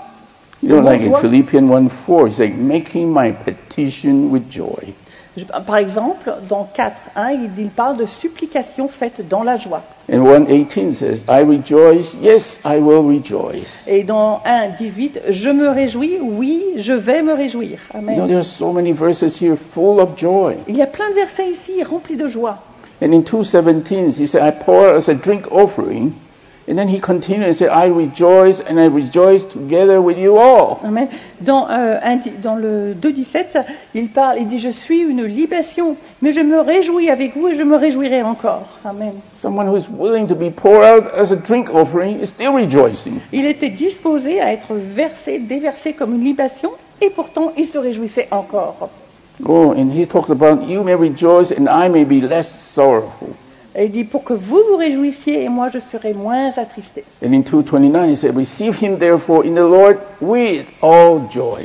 You 0.63 0.69
know, 0.69 0.81
like 0.81 1.01
in. 1.01 1.21
Philippians 1.21 1.69
1 1.69 1.89
4, 1.89 2.27
it's 2.27 2.39
like 2.39 2.55
making 2.55 3.13
my 3.13 3.31
petition 3.31 4.31
with 4.31 4.49
joy. 4.49 4.93
Je- 5.37 5.45
par 5.45 5.77
exemple, 5.77 6.33
dans 6.49 6.67
4.1, 6.75 7.31
il, 7.33 7.49
il 7.59 7.69
parle 7.69 7.95
de 7.97 8.05
supplications 8.05 8.87
faites 8.87 9.27
dans 9.27 9.43
la 9.43 9.55
joie. 9.57 9.83
And 10.11 10.23
118 10.25 10.93
says, 10.95 11.25
I 11.29 11.43
rejoice, 11.43 12.15
yes, 12.21 12.59
I 12.65 12.79
will 12.79 13.05
rejoice. 13.07 13.87
Et 13.87 14.03
dans 14.03 14.41
1.18, 14.45 15.19
je 15.29 15.49
me 15.49 15.69
réjouis, 15.69 16.17
oui, 16.21 16.63
je 16.77 16.93
vais 16.93 17.21
me 17.21 17.33
réjouir. 17.33 17.79
You 17.93 18.01
know, 18.01 18.09
Amen. 18.13 18.27
there 18.27 18.37
are 18.39 18.43
so 18.43 18.71
many 18.73 18.91
verses 18.93 19.39
here 19.41 19.55
full 19.55 19.99
of 19.99 20.17
joy. 20.17 20.55
Il 20.67 20.75
y 20.75 20.81
a 20.81 20.87
plein 20.87 21.09
de 21.09 21.15
versets 21.15 21.49
ici 21.51 21.83
remplis 21.83 22.15
de 22.17 22.27
joie. 22.27 22.57
And 23.01 23.13
in 23.13 23.21
217, 23.23 24.17
he 24.19 24.25
said, 24.25 24.41
I 24.41 24.51
pour 24.51 24.87
as 24.95 25.07
a 25.07 25.13
drink 25.13 25.51
offering. 25.51 26.13
And 26.69 26.77
then 26.77 26.89
he 26.89 26.99
continued 26.99 27.47
and 27.47 27.55
said, 27.55 27.69
I 27.69 27.85
rejoice 27.85 28.59
and 28.59 28.77
I 28.77 28.87
rejoice 28.87 29.45
together 29.45 30.01
with 30.01 30.17
you 30.17 30.37
all. 30.37 30.81
Amen. 30.83 31.07
Dans, 31.39 31.65
euh, 31.69 31.97
dans 32.41 32.55
le 32.55 32.93
2.17, 32.93 33.63
il 33.95 34.09
parle, 34.09 34.39
il 34.39 34.47
dit, 34.47 34.59
je 34.59 34.67
suis 34.69 34.99
une 34.99 35.23
libation, 35.23 35.95
mais 36.21 36.33
je 36.33 36.41
me 36.41 36.59
réjouis 36.59 37.09
avec 37.09 37.37
vous 37.37 37.47
et 37.47 37.55
je 37.55 37.63
me 37.63 37.77
réjouirai 37.77 38.21
encore. 38.21 38.67
Amen. 38.83 39.13
Someone 39.33 39.67
who 39.69 39.77
is 39.77 39.87
willing 39.89 40.27
to 40.27 40.35
be 40.35 40.51
poured 40.51 40.83
out 40.83 41.13
as 41.13 41.31
a 41.31 41.37
drink 41.37 41.73
offering 41.73 42.19
is 42.19 42.27
still 42.27 42.51
rejoicing. 42.51 43.21
Il 43.31 43.45
était 43.45 43.69
disposé 43.69 44.41
à 44.41 44.51
être 44.51 44.73
versé, 44.73 45.39
déversé 45.39 45.93
comme 45.93 46.15
une 46.15 46.23
libation, 46.25 46.71
et 46.99 47.09
pourtant 47.09 47.53
il 47.57 47.65
se 47.65 47.77
réjouissait 47.77 48.27
encore. 48.31 48.89
Oh, 49.45 49.71
and 49.71 49.93
he 49.93 50.05
talks 50.05 50.29
about 50.29 50.67
you 50.67 50.83
may 50.83 50.95
rejoice 50.95 51.51
and 51.51 51.69
I 51.69 51.87
may 51.87 52.03
be 52.03 52.19
less 52.19 52.49
sorrowful. 52.49 53.29
Et 53.79 53.85
il 53.85 53.91
dit, 53.91 54.03
pour 54.05 54.23
que 54.23 54.33
vous 54.33 54.59
vous 54.71 54.75
réjouissiez 54.77 55.43
et 55.43 55.49
moi 55.49 55.69
je 55.71 55.77
serai 55.77 56.13
moins 56.13 56.49
attristé. 56.57 57.03
And 57.23 57.31
in 57.33 57.41
229, 57.43 58.09
he 58.09 58.15
said, 58.15 58.35
Receive 58.35 58.75
him 58.81 58.97
therefore 58.97 59.45
in 59.45 59.53
the 59.53 59.59
Lord 59.69 59.97
with 60.19 60.65
all 60.81 61.21
joy. 61.31 61.61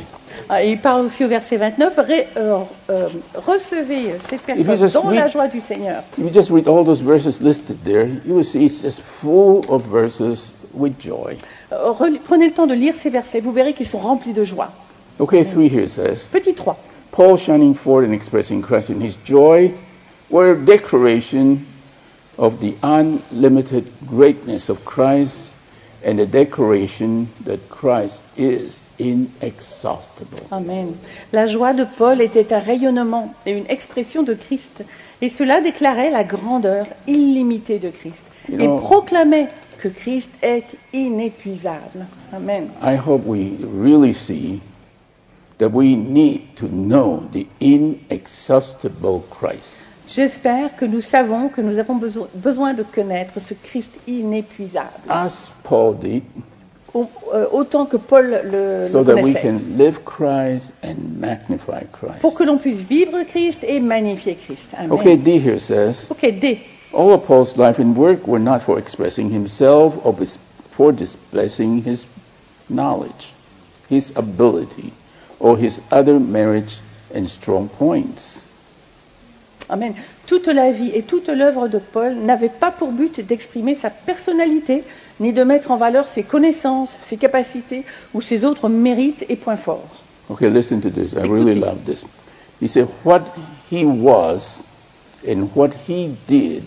Ah, 0.49 0.63
il 0.63 0.77
parle 0.79 1.05
aussi 1.05 1.23
au 1.25 1.27
verset 1.27 1.57
29, 1.57 1.95
Ré- 1.97 2.27
euh, 2.37 2.57
euh, 2.89 3.07
recevez 3.35 4.13
personnes 4.45 4.77
just 4.77 4.93
dans 4.93 5.09
la 5.09 5.23
read- 5.23 5.31
joie 5.31 5.47
du 5.47 5.59
Seigneur. 5.59 6.03
If 6.17 6.23
you 6.25 6.31
just 6.31 6.51
read 6.51 6.67
all 6.67 6.83
those 6.85 7.01
verses 7.01 7.41
listed 7.41 7.77
there, 7.83 8.07
you 8.25 8.35
will 8.35 8.43
see 8.43 8.63
it's 8.65 8.81
just 8.83 9.01
full 9.01 9.61
of 9.69 9.83
verses 9.87 10.53
with 10.73 10.93
joy. 10.99 11.35
Euh, 11.71 11.93
Prenez 12.25 12.47
le 12.47 12.51
temps 12.53 12.67
de 12.67 12.73
lire 12.75 12.93
ces 12.95 13.09
versets, 13.09 13.39
vous 13.41 13.51
verrez 13.53 13.73
qu'ils 13.73 13.87
sont 13.87 13.97
remplis 13.99 14.33
de 14.33 14.43
joie. 14.43 14.69
Okay, 15.19 15.43
three 15.45 15.67
here 15.67 15.87
says, 15.87 16.29
Petit 16.31 16.53
3. 16.53 16.75
Paul 17.11 17.37
shining 17.37 17.73
forth 17.73 18.05
and 18.05 18.11
expressing 18.13 18.61
Christ 18.61 18.89
in 18.89 18.99
his 18.99 19.17
joy 19.25 19.71
were 20.29 20.51
a 20.51 20.55
declaration 20.55 21.57
of 22.37 22.59
the 22.59 22.75
unlimited 22.83 23.85
greatness 24.07 24.69
of 24.69 24.83
Christ 24.85 25.55
and 26.03 26.19
a 26.19 26.25
declaration 26.25 27.29
that 27.45 27.69
Christ 27.69 28.23
is 28.37 28.83
inexhaustible. 28.99 30.39
Amen. 30.51 30.97
La 31.31 31.45
joie 31.45 31.73
de 31.73 31.85
Paul 31.85 32.19
était 32.21 32.51
un 32.53 32.59
rayonnement 32.59 33.33
et 33.45 33.51
une 33.51 33.67
expression 33.69 34.23
de 34.23 34.33
Christ. 34.33 34.83
Et 35.21 35.29
cela 35.29 35.61
déclarait 35.61 36.11
la 36.11 36.23
grandeur 36.23 36.87
illimitée 37.07 37.79
de 37.79 37.89
Christ. 37.89 38.23
You 38.49 38.59
Et 38.59 38.67
know- 38.67 38.77
proclamait 38.79 39.47
que 39.77 39.87
Christ 39.87 40.29
est 40.41 40.75
inépuisable. 40.91 42.05
Amen. 42.33 42.69
I 42.81 42.95
hope 42.97 43.25
we 43.25 43.57
really 43.63 44.13
see 44.13 44.59
that 45.59 45.69
we 45.71 45.95
need 45.95 46.55
to 46.55 46.67
know 46.67 47.23
the 47.31 47.47
inexhaustible 47.61 49.21
Christ. 49.29 49.81
J'espère 50.07 50.75
que 50.75 50.85
nous 50.85 51.01
savons 51.01 51.47
que 51.49 51.61
nous 51.61 51.79
avons 51.79 51.97
beso- 51.97 52.27
besoin 52.35 52.73
de 52.73 52.83
connaître 52.83 53.39
ce 53.39 53.53
Christ 53.53 53.91
inépuisable. 54.07 54.89
As 55.09 55.49
Paul 55.63 55.97
did, 55.97 56.23
Au- 56.93 57.07
euh, 57.33 57.47
autant 57.51 57.85
que 57.87 57.97
Paul 57.97 58.41
le, 58.43 58.87
so 58.89 58.99
le 58.99 59.05
that 59.05 59.15
we 59.15 59.33
connaissait. 59.33 59.41
can 59.41 59.77
live 59.77 60.01
Christ 60.03 60.73
and 60.83 60.95
magnify 61.19 61.85
Christ. 61.91 62.19
Pour 62.19 62.35
que 62.35 62.43
l'on 62.43 62.57
puisse 62.57 62.81
vivre 62.81 63.23
Christ 63.23 63.59
et 63.63 63.79
magnifier 63.79 64.35
Christ. 64.35 64.67
Amen. 64.77 64.91
Okay, 64.91 65.15
D 65.15 65.39
here 65.39 65.57
says, 65.59 66.11
Ok, 66.11 66.31
D. 66.39 66.59
All 66.93 67.11
of 67.13 67.25
Paul's 67.25 67.57
life 67.57 67.79
and 67.79 67.95
work 67.97 68.27
were 68.27 68.39
not 68.43 68.61
for 68.61 68.77
expressing 68.77 69.31
himself 69.31 69.95
or 70.05 70.13
for 70.69 70.91
displaying 70.91 71.81
his 71.81 72.05
knowledge, 72.69 73.33
his 73.89 74.11
ability, 74.15 74.93
or 75.39 75.57
his 75.57 75.81
other 75.91 76.19
merits 76.19 76.81
and 77.13 77.27
strong 77.27 77.69
points. 77.69 78.47
Amen. 79.73 79.95
Toute 80.27 80.47
la 80.47 80.69
vie 80.69 80.91
et 80.93 81.01
toute 81.01 81.29
l'œuvre 81.29 81.67
de 81.67 81.79
Paul 81.79 82.13
n'avaient 82.13 82.47
pas 82.47 82.69
pour 82.69 82.91
but 82.91 83.19
d'exprimer 83.25 83.73
sa 83.73 83.89
personnalité, 83.89 84.83
ni 85.19 85.33
de 85.33 85.43
mettre 85.43 85.71
en 85.71 85.77
valeur 85.77 86.05
ses 86.05 86.21
connaissances, 86.21 86.95
ses 87.01 87.17
capacités 87.17 87.83
ou 88.13 88.21
ses 88.21 88.45
autres 88.45 88.69
mérites 88.69 89.25
et 89.29 89.35
points 89.35 89.57
forts. 89.57 90.03
Okay, 90.29 90.51
listen 90.51 90.79
to 90.79 90.91
this. 90.91 91.13
I 91.13 91.27
really 91.27 91.55
love 91.55 91.85
this. 91.85 92.05
He 92.61 92.67
said, 92.67 92.87
What 93.03 93.21
he 93.71 93.83
was 93.83 94.63
and 95.27 95.47
what 95.55 95.71
he 95.87 96.15
did 96.27 96.63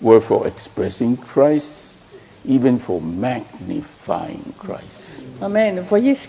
were 0.00 0.20
for 0.20 0.46
expressing 0.46 1.16
Christ, 1.16 1.96
even 2.46 2.78
for 2.78 3.00
magnifying 3.00 4.54
Christ. 4.58 5.24
Amen. 5.42 5.80
Voyez 5.80 6.12
est 6.12 6.14
ce 6.14 6.28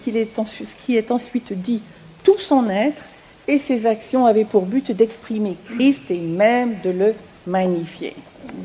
qui 0.76 0.98
est 0.98 1.12
ensuite 1.12 1.54
dit. 1.54 1.84
Tout 2.24 2.40
son 2.40 2.68
être 2.68 3.04
et 3.50 3.58
ses 3.58 3.88
actions 3.88 4.28
avaient 4.28 4.46
pour 4.46 4.66
but 4.66 4.92
d'exprimer 4.92 5.58
Christ 5.66 6.12
et 6.12 6.20
même 6.20 6.76
de 6.84 6.92
le 6.92 7.16
magnifier. 7.48 8.14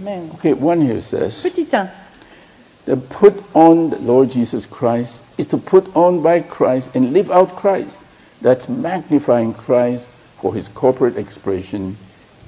Amen. 0.01 0.29
Okay, 0.35 0.53
one 0.53 0.83
here 0.83 1.01
says, 1.01 1.43
Petit 1.43 1.67
1. 1.73 1.89
To 2.87 2.97
put 2.97 3.33
on 3.55 3.89
the 3.89 3.99
Lord 3.99 4.31
Jesus 4.31 4.67
Christ 4.67 5.23
is 5.39 5.47
to 5.47 5.57
put 5.57 5.97
on 5.97 6.21
by 6.21 6.41
Christ 6.41 6.95
and 6.95 7.15
live 7.15 7.31
out 7.31 7.57
Christ. 7.57 8.03
That's 8.43 8.69
magnifying 8.69 9.55
Christ 9.55 10.11
for 10.43 10.55
his 10.55 10.69
corporate 10.69 11.17
expression 11.17 11.97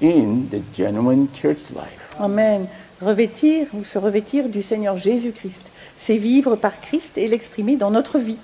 in 0.03 0.51
the 0.51 0.61
genuine 0.75 1.33
church 1.33 1.71
life. 1.71 2.21
Amen. 2.21 2.69
Revêtir 3.01 3.69
ou 3.73 3.83
se 3.83 3.99
revêtir 3.99 4.51
du 4.51 4.61
Seigneur 4.61 4.99
Jésus-Christ, 4.99 5.63
c'est 5.99 6.19
vivre 6.19 6.57
par 6.57 6.83
Christ 6.83 7.17
et 7.17 7.29
l'exprimer 7.29 7.77
dans 7.77 7.91
notre 7.91 8.19
vie, 8.19 8.39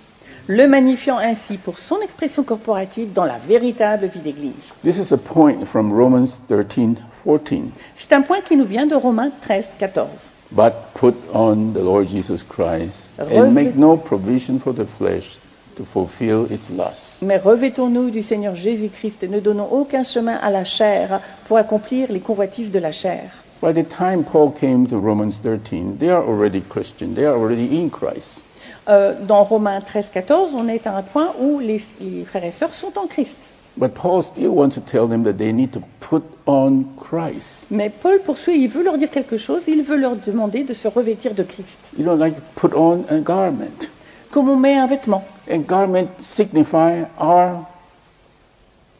le 0.48 0.66
magnifiant 0.66 1.18
ainsi 1.18 1.56
pour 1.56 1.78
son 1.78 2.00
expression 2.00 2.42
corporative 2.42 3.12
dans 3.12 3.24
la 3.24 3.38
véritable 3.38 4.06
vie 4.06 4.20
d'Église. 4.20 4.72
This 4.82 4.98
is 4.98 5.12
a 5.12 5.18
point 5.18 5.64
from 5.66 5.92
Romans 5.92 6.40
13 6.48 6.96
14. 7.24 7.70
C'est 7.96 8.12
un 8.12 8.22
point 8.22 8.40
qui 8.40 8.56
nous 8.56 8.64
vient 8.64 8.86
de 8.86 8.94
Romains 8.94 9.30
13, 9.42 9.64
14. 9.78 10.06
But 10.50 10.72
put 10.94 11.14
on 11.32 11.72
the 11.72 11.82
Lord 11.82 12.08
Jesus 12.08 12.42
Christ 12.42 13.08
and 13.18 13.52
make 13.52 13.76
no 13.76 13.96
provision 13.96 14.58
for 14.58 14.74
the 14.74 14.84
flesh 14.84 15.38
to 15.76 15.84
fulfill 15.84 16.46
its 16.50 16.68
lusts. 16.68 17.22
Mais 17.22 17.38
revêtons-nous 17.38 18.10
du 18.10 18.22
Seigneur 18.22 18.54
Jésus-Christ, 18.54 19.24
ne 19.24 19.40
donnons 19.40 19.68
aucun 19.70 20.04
chemin 20.04 20.36
à 20.36 20.50
la 20.50 20.64
chair 20.64 21.20
pour 21.46 21.56
accomplir 21.56 22.12
les 22.12 22.20
convoitises 22.20 22.72
de 22.72 22.78
la 22.78 22.92
chair. 22.92 23.30
By 23.62 23.72
the 23.72 23.88
time 23.88 24.24
Paul 24.24 24.50
came 24.50 24.86
to 24.88 24.98
Romans 24.98 25.40
13, 25.40 25.98
they 25.98 26.10
are 26.10 26.26
already 26.26 26.60
Christian. 26.60 27.14
They 27.14 27.24
are 27.24 27.36
already 27.36 27.78
in 27.78 27.90
Christ. 27.90 28.42
Euh, 28.88 29.14
dans 29.20 29.44
Romains 29.44 29.80
13, 29.80 30.06
14, 30.12 30.52
on 30.54 30.66
est 30.66 30.86
à 30.86 30.96
un 30.96 31.02
point 31.02 31.32
où 31.40 31.60
les, 31.60 31.80
les 32.00 32.24
frères 32.24 32.44
et 32.44 32.50
sœurs 32.50 32.72
sont 32.72 32.98
en 32.98 33.06
Christ. 33.06 33.36
But 33.76 33.94
Paul 33.94 34.22
still 34.22 34.48
wants 34.48 34.74
to 34.74 34.80
tell 34.80 35.08
them 35.08 35.24
that 35.24 35.34
they 35.34 35.52
need 35.52 35.70
to 35.72 35.80
put 36.00 36.22
on 36.46 36.84
Christ. 37.00 37.68
Mais 37.70 37.90
Paul 37.90 38.20
poursuit, 38.20 38.62
il 38.62 38.68
veut 38.68 38.82
leur 38.82 38.98
dire 38.98 39.08
quelque 39.08 39.38
chose, 39.38 39.62
il 39.66 39.82
veut 39.82 39.96
leur 39.96 40.16
demander 40.16 40.64
de 40.64 40.74
se 40.74 40.88
revêtir 40.88 41.34
de 41.34 41.42
Christ. 41.42 41.92
You 41.96 42.04
know, 42.04 42.14
like 42.14 42.34
put 42.54 42.74
on 42.74 43.04
a 43.08 43.18
garment. 43.18 43.88
Comme 44.30 44.50
on 44.50 44.56
met 44.56 44.76
un 44.76 44.86
vêtement. 44.86 45.24
A 45.50 45.56
garment 45.58 46.08
signify 46.18 47.04
our, 47.18 47.66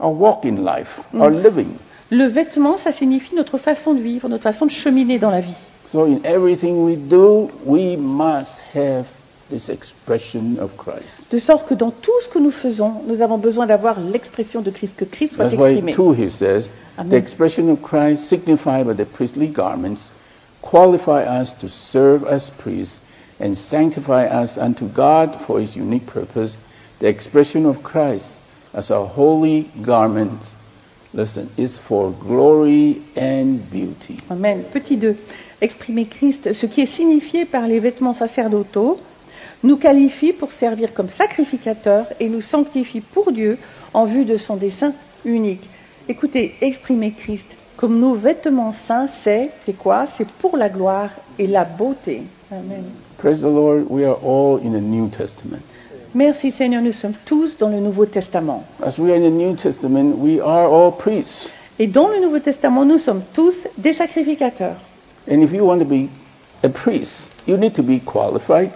our 0.01 0.12
walk 0.12 0.45
in 0.45 0.64
life, 0.64 1.05
our 1.14 1.30
living. 1.30 1.68
Le 2.11 2.24
vêtement, 2.24 2.76
ça 2.76 2.93
signifie 2.93 3.35
notre 3.35 3.59
façon 3.59 3.93
de 3.95 4.01
vivre, 4.01 4.28
notre 4.28 4.45
façon 4.45 4.66
de 4.66 4.70
cheminer 4.70 5.18
dans 5.18 5.30
la 5.30 5.41
vie. 5.41 5.57
So 5.87 6.05
in 6.05 6.20
everything 6.24 6.85
we 6.85 6.97
do, 6.97 7.51
we 7.66 7.97
must 7.99 8.62
have 8.74 9.05
this 9.53 9.68
expression 9.68 10.59
of 10.59 10.76
Christ. 10.76 11.30
De 11.30 11.38
sorte 11.38 11.68
que 11.68 11.74
dans 11.74 11.90
tout 11.92 12.20
ce 12.22 12.28
que 12.28 12.38
nous 12.40 12.50
faisons, 12.50 13.03
nous 13.07 13.20
avons 13.20 13.38
besoin 13.38 13.66
d'avoir 13.66 14.00
l'expression 14.00 14.62
de 14.62 14.70
Christ, 14.70 14.96
que 14.96 15.05
Christ 15.05 15.34
soit 15.36 15.44
That's 15.50 15.57
why 15.57 15.74
exprimé. 15.74 15.94
two 15.94 16.12
he 16.12 16.30
says, 16.30 16.72
Amen. 16.98 17.11
the 17.11 17.16
expression 17.16 17.68
of 17.70 17.82
Christ 17.82 18.28
signified 18.28 18.86
by 18.86 18.94
the 18.94 19.05
priestly 19.05 19.46
garments 19.46 20.12
qualify 20.62 21.24
us 21.24 21.55
to 21.55 21.68
serve 21.68 22.24
as 22.24 22.48
priests 22.50 23.00
and 23.38 23.57
sanctify 23.57 24.26
us 24.26 24.57
unto 24.59 24.86
God 24.86 25.36
for 25.40 25.61
his 25.61 25.76
unique 25.76 26.07
purpose. 26.07 26.61
The 27.00 27.09
expression 27.09 27.66
of 27.66 27.82
Christ 27.82 28.40
as 28.72 28.90
a 28.90 29.05
holy 29.05 29.68
garment, 29.82 30.40
listen, 31.12 31.50
is 31.57 31.78
for 31.78 32.11
glory 32.12 33.03
and 33.16 33.68
beauty. 33.70 34.18
Amen. 34.30 34.64
Petit 34.72 34.96
2. 34.96 35.16
exprimer 35.61 36.07
Christ, 36.07 36.53
ce 36.53 36.66
qui 36.66 36.80
est 36.80 36.86
signifié 36.86 37.44
par 37.44 37.66
les 37.68 37.78
vêtements 37.80 38.14
sacerdotaux, 38.14 38.98
nous 39.62 39.76
qualifie 39.76 40.32
pour 40.32 40.52
servir 40.52 40.92
comme 40.92 41.08
sacrificateur 41.08 42.06
et 42.20 42.28
nous 42.28 42.40
sanctifie 42.40 43.00
pour 43.00 43.32
Dieu 43.32 43.58
en 43.94 44.04
vue 44.04 44.24
de 44.24 44.36
son 44.36 44.56
dessein 44.56 44.92
unique. 45.24 45.68
Écoutez, 46.08 46.54
exprimer 46.60 47.12
Christ 47.12 47.56
comme 47.76 47.98
nos 47.98 48.14
vêtements 48.14 48.72
saints, 48.72 49.08
c'est, 49.08 49.50
c'est 49.64 49.72
quoi? 49.72 50.06
C'est 50.06 50.28
pour 50.28 50.56
la 50.56 50.68
gloire 50.68 51.10
et 51.38 51.46
la 51.46 51.64
beauté. 51.64 52.22
Amen. 52.50 52.84
Praise 53.18 53.40
the 53.40 53.50
Lord, 53.50 53.86
we 53.88 54.04
are 54.04 54.18
all 54.22 54.60
in 54.64 54.70
the 54.70 54.82
New 54.82 55.08
Testament. 55.08 55.62
Merci 56.14 56.50
Seigneur, 56.50 56.82
nous 56.82 56.92
sommes 56.92 57.14
tous 57.24 57.56
dans 57.56 57.70
le 57.70 57.80
Nouveau 57.80 58.04
Testament. 58.06 58.64
As 58.84 58.98
we 58.98 59.10
are 59.10 59.16
in 59.16 59.22
the 59.22 59.32
New 59.32 59.54
Testament, 59.54 60.16
we 60.18 60.40
are 60.40 60.70
all 60.70 60.92
priests. 60.92 61.52
Et 61.78 61.86
dans 61.86 62.08
le 62.08 62.20
Nouveau 62.20 62.38
Testament, 62.38 62.84
nous 62.84 62.98
sommes 62.98 63.22
tous 63.32 63.66
des 63.78 63.94
sacrificateurs. 63.94 64.76
And 65.28 65.42
if 65.42 65.52
you 65.52 65.64
want 65.64 65.78
to 65.78 65.84
be 65.84 66.08
a 66.62 66.68
priest, 66.68 67.30
you 67.46 67.56
need 67.56 67.72
to 67.74 67.82
be 67.82 67.98
qualified 67.98 68.70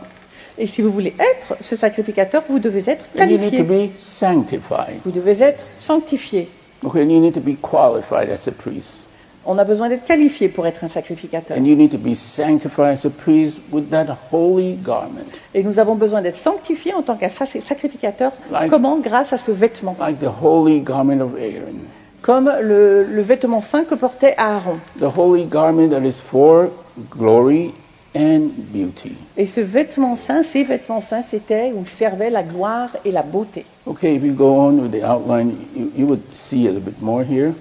Et 0.59 0.67
si 0.67 0.83
vous 0.83 0.91
voulez 0.91 1.15
être 1.19 1.57
ce 1.61 1.77
sacrificateur, 1.77 2.43
vous 2.49 2.59
devez 2.59 2.89
être 2.91 3.05
and 3.21 3.25
you 3.29 3.39
need 3.39 3.51
to 3.51 3.65
qualifié. 3.65 3.89
be 3.89 3.91
sanctified. 4.01 5.01
Vous 5.05 5.11
devez 5.11 5.43
être 5.43 5.63
sanctifié. 5.73 6.49
Okay, 6.85 7.03
and 7.03 7.11
you 7.11 7.21
need 7.21 7.35
to 7.35 7.41
be 7.41 7.57
qualified 7.61 8.31
as 8.31 8.49
a 8.49 8.53
priest. 8.53 9.05
On 9.49 9.59
a 9.59 9.65
besoin 9.65 9.89
d'être 9.89 10.05
qualifié 10.05 10.49
pour 10.49 10.67
être 10.67 10.83
un 10.83 10.89
sacrificateur. 10.89 11.57
And 11.57 11.65
you 11.65 11.77
need 11.77 11.93
to 11.93 11.99
be 11.99 12.15
sanctified 12.15 12.93
as 12.95 13.07
a 13.07 13.11
priest 13.11 13.61
with 13.71 13.91
that 13.91 14.07
holy 14.33 14.77
garment, 14.83 15.41
Et 15.55 15.63
nous 15.63 15.79
avons 15.79 15.95
besoin 15.95 16.21
d'être 16.21 16.37
sanctifiés 16.37 16.93
en 16.95 17.03
tant 17.03 17.15
qu'un 17.17 17.29
sac- 17.29 17.63
sacrificateur. 17.63 18.33
Like- 18.51 18.71
Comment? 18.71 18.99
Grâce 18.99 19.33
à 19.33 19.37
ce 19.37 19.53
vêtement. 19.53 19.95
like 20.01 20.19
the 20.19 20.31
holy 20.43 20.81
garment 20.81 21.21
of 21.23 21.35
Aaron. 21.39 21.79
Comme 22.23 22.51
le, 22.61 23.05
le 23.05 23.23
vêtement 23.23 23.61
saint 23.61 23.85
que 23.85 23.95
portait 23.95 24.35
Aaron. 24.37 24.79
The 24.99 25.05
holy 25.17 25.45
garment 25.45 25.91
that 25.91 26.01
is 26.05 26.21
for 26.21 26.71
glory 27.11 27.73
and 28.17 28.51
beauty. 28.73 29.12
Et 29.37 29.47
ce 29.47 29.61
vêtement 29.61 30.17
saint, 30.17 30.43
ces 30.43 30.64
vêtements 30.64 31.01
saints, 31.01 31.23
c'était 31.23 31.73
ou 31.73 31.85
servaient 31.85 32.31
la 32.31 32.43
gloire 32.43 32.97
et 33.05 33.12
la 33.12 33.23
beauté. 33.23 33.64
Okay, 33.87 34.17
if 34.17 34.25
you 34.25 34.33
go 34.33 34.59
on 34.59 34.81
with 34.81 34.93
the 34.93 35.05
outline, 35.05 35.55
you, 35.75 35.93
you 35.95 36.07
would 36.07 36.35
see 36.35 36.67
a 36.67 36.73
little 36.73 36.81
bit 36.81 37.01
more 37.01 37.23
here. 37.23 37.53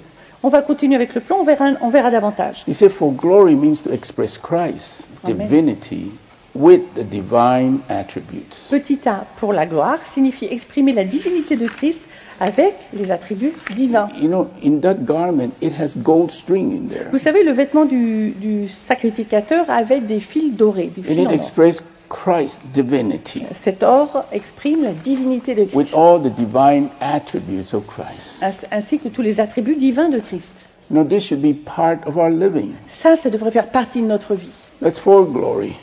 On 0.44 0.50
va 0.50 0.62
continuer 0.62 0.96
avec 0.96 1.16
le 1.16 1.22
plan, 1.22 1.38
on 1.40 1.44
verra, 1.44 1.72
on 1.82 1.90
verra 1.90 2.12
davantage. 2.12 2.64
He 2.68 2.74
said, 2.74 2.92
For 2.92 3.12
glory 3.12 3.56
means 3.56 3.82
to 3.84 3.92
express 3.92 4.38
Christ, 4.38 5.08
Amen. 5.24 5.48
divinity, 5.48 6.12
with 6.56 6.94
the 6.96 7.04
divine 7.04 7.82
attributes. 7.90 8.68
Petit 8.72 9.00
a 9.08 9.26
pour 9.38 9.54
la 9.54 9.66
gloire 9.66 10.00
signifie 10.14 10.46
exprimer 10.46 10.94
la 10.94 11.04
divinité 11.04 11.58
de 11.58 11.68
Christ 11.68 12.02
avec 12.40 12.76
les 12.94 13.12
attributs 13.12 13.54
divins. 13.70 14.10
You 14.20 14.28
know, 14.30 14.48
in 14.64 14.80
that 14.80 15.04
garment, 15.06 15.52
it 15.62 15.74
has 15.80 15.96
gold 15.98 16.32
string 16.32 16.72
in 16.74 16.88
there. 16.88 17.10
Vous 17.12 17.18
savez, 17.20 17.44
le 17.44 17.52
vêtement 17.52 17.86
du, 17.86 18.32
du 18.32 18.68
sacrificateur 18.68 19.70
avait 19.70 20.02
des 20.02 20.20
fils 20.20 20.54
dorés, 20.56 20.88
du 20.88 21.02
And 21.02 21.04
fil 21.04 21.22
it 21.24 21.32
expresses 21.32 21.84
Christ's 22.08 22.62
divinity 22.74 23.44
Cet 23.54 23.84
or 23.84 24.26
exprime 24.32 24.84
la 24.84 24.94
divinité 24.94 25.56
de 25.56 25.62
with 25.64 25.88
Christ, 25.90 25.94
all 25.96 26.22
the 26.22 26.34
divine 26.34 26.90
attributes 27.02 27.74
of 27.74 27.86
Christ. 27.88 28.42
ainsi- 28.44 28.66
ainsi 28.72 29.00
que 29.00 29.10
tous 29.10 29.22
les 29.22 29.40
attributs 29.40 29.76
divins 29.76 30.10
de 30.10 30.20
Christ. 30.20 30.54
You 30.90 30.98
know, 30.98 31.04
this 31.04 31.24
should 31.24 31.42
be 31.42 31.54
part 31.54 32.08
of 32.08 32.16
our 32.16 32.30
living. 32.30 32.74
Ça, 32.88 33.16
ça 33.18 33.30
devrait 33.32 33.50
faire 33.52 33.70
partie 33.72 34.02
de 34.02 34.08
notre 34.08 34.36
vie. 34.36 34.54
That's 34.82 35.00
for 35.00 35.26
glory 35.26 35.76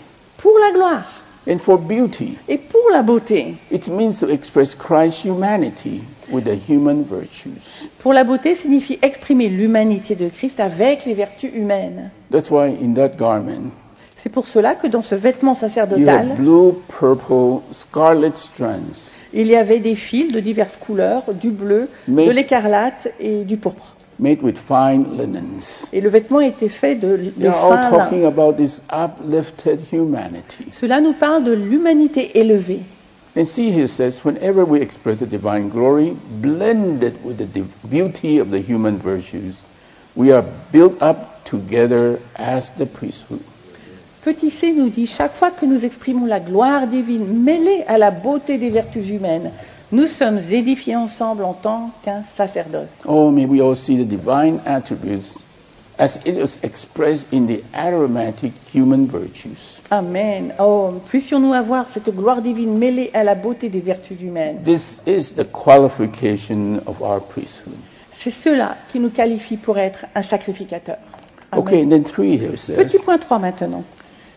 Pour 0.42 0.58
la 0.58 0.72
gloire 0.72 1.22
and 1.48 1.58
for 1.58 1.78
beauty. 1.78 2.36
et 2.48 2.58
pour 2.58 2.90
la 2.92 3.02
beauté. 3.02 3.54
It 3.70 3.88
means 3.88 4.18
to 4.20 4.28
express 4.28 4.74
Christ's 4.74 5.24
humanity 5.24 6.02
with 6.30 6.44
the 6.44 6.56
human 6.56 7.04
virtues. 7.04 7.88
Pour 8.00 8.12
la 8.12 8.24
beauté 8.24 8.54
signifie 8.54 8.98
exprimer 9.02 9.48
l'humanité 9.48 10.14
de 10.14 10.28
Christ 10.28 10.60
avec 10.60 11.04
les 11.06 11.14
vertus 11.14 11.50
humaines. 11.54 12.10
That's 12.30 12.50
why 12.50 12.76
in 12.82 12.94
that 12.94 13.16
garment, 13.16 13.70
C'est 14.22 14.30
pour 14.30 14.46
cela 14.46 14.74
que 14.74 14.86
dans 14.86 15.02
ce 15.02 15.14
vêtement 15.14 15.52
you 15.52 15.58
sacerdotal, 15.60 16.30
have 16.32 16.36
blue, 16.36 16.72
purple, 16.88 17.62
scarlet 17.72 18.32
strands 18.36 19.12
il 19.34 19.46
y 19.46 19.56
avait 19.56 19.80
des 19.80 19.94
fils 19.94 20.30
de 20.30 20.40
diverses 20.40 20.76
couleurs, 20.76 21.22
du 21.32 21.50
bleu, 21.50 21.88
de 22.06 22.30
l'écarlate 22.30 23.08
et 23.18 23.44
du 23.44 23.56
pourpre. 23.56 23.96
Made 24.22 24.40
with 24.40 24.56
fine 24.56 25.18
linens. 25.18 25.88
Et 25.92 26.00
le 26.00 26.08
vêtement 26.08 26.40
était 26.40 26.68
fait 26.68 26.94
de, 26.94 27.32
de 27.36 27.50
fin 27.50 27.90
talking 27.90 28.24
about 28.24 28.54
this 28.54 28.80
uplifted 28.90 29.80
humanity. 29.92 30.66
Cela 30.70 31.00
nous 31.00 31.12
parle 31.12 31.44
de 31.44 31.52
l'humanité 31.52 32.38
élevée. 32.38 32.80
And 33.34 33.46
see, 33.46 33.70
he 33.72 33.86
says, 33.86 34.24
whenever 34.24 34.64
we 34.64 34.80
express 34.80 35.18
the 35.18 35.26
divine 35.26 35.70
glory, 35.70 36.14
blended 36.40 37.14
with 37.24 37.38
the 37.38 37.64
beauty 37.88 38.38
of 38.38 38.50
the 38.50 38.60
human 38.60 38.98
virtues, 38.98 39.64
we 40.14 40.30
are 40.32 40.44
built 40.70 41.02
up 41.02 41.44
together 41.44 42.18
as 42.36 42.72
the 42.72 42.86
priesthood. 42.86 43.40
Petit 44.22 44.50
c 44.50 44.72
nous 44.72 44.88
dit 44.88 45.06
chaque 45.06 45.34
fois 45.34 45.50
que 45.50 45.66
nous 45.66 45.84
exprimons 45.84 46.26
la 46.26 46.38
gloire 46.38 46.86
divine 46.86 47.42
mêlée 47.42 47.82
à 47.88 47.98
la 47.98 48.12
beauté 48.12 48.56
des 48.56 48.70
vertus 48.70 49.08
humaines, 49.08 49.50
nous 49.92 50.06
sommes 50.06 50.40
édifiés 50.50 50.96
ensemble 50.96 51.44
en 51.44 51.52
tant 51.52 51.90
qu'un 52.02 52.22
sacerdoce. 52.34 52.90
Oh, 53.06 53.30
may 53.30 53.46
we 53.46 53.60
all 53.60 53.76
see 53.76 53.96
the 53.96 54.08
divine 54.08 54.60
attributes 54.66 55.42
as 55.98 56.16
it 56.24 56.36
is 56.36 56.60
expressed 56.64 57.32
in 57.32 57.46
the 57.46 57.62
aromatic 57.74 58.52
human 58.72 59.06
virtues. 59.06 59.80
Amen. 59.90 60.54
Oh, 60.58 60.94
puissions-nous 61.08 61.52
avoir 61.52 61.90
cette 61.90 62.14
gloire 62.14 62.40
divine 62.40 62.78
mêlée 62.78 63.10
à 63.12 63.22
la 63.22 63.34
beauté 63.34 63.68
des 63.68 63.80
vertus 63.80 64.20
humaines? 64.20 64.62
This 64.64 65.02
is 65.06 65.34
the 65.36 65.44
qualification 65.44 66.80
of 66.86 67.02
our 67.02 67.20
priesthood. 67.20 67.76
C'est 68.12 68.30
cela 68.30 68.76
qui 68.88 68.98
nous 69.00 69.10
qualifie 69.10 69.56
pour 69.56 69.78
être 69.78 70.06
un 70.14 70.22
sacrificateur. 70.22 70.96
Amen. 71.50 71.64
Okay, 71.64 71.82
and 71.82 71.90
then 71.90 72.04
three 72.04 72.38
here 72.38 72.56
says, 72.56 72.76
Petit 72.76 72.98
point 72.98 73.18
3 73.18 73.38
maintenant. 73.38 73.84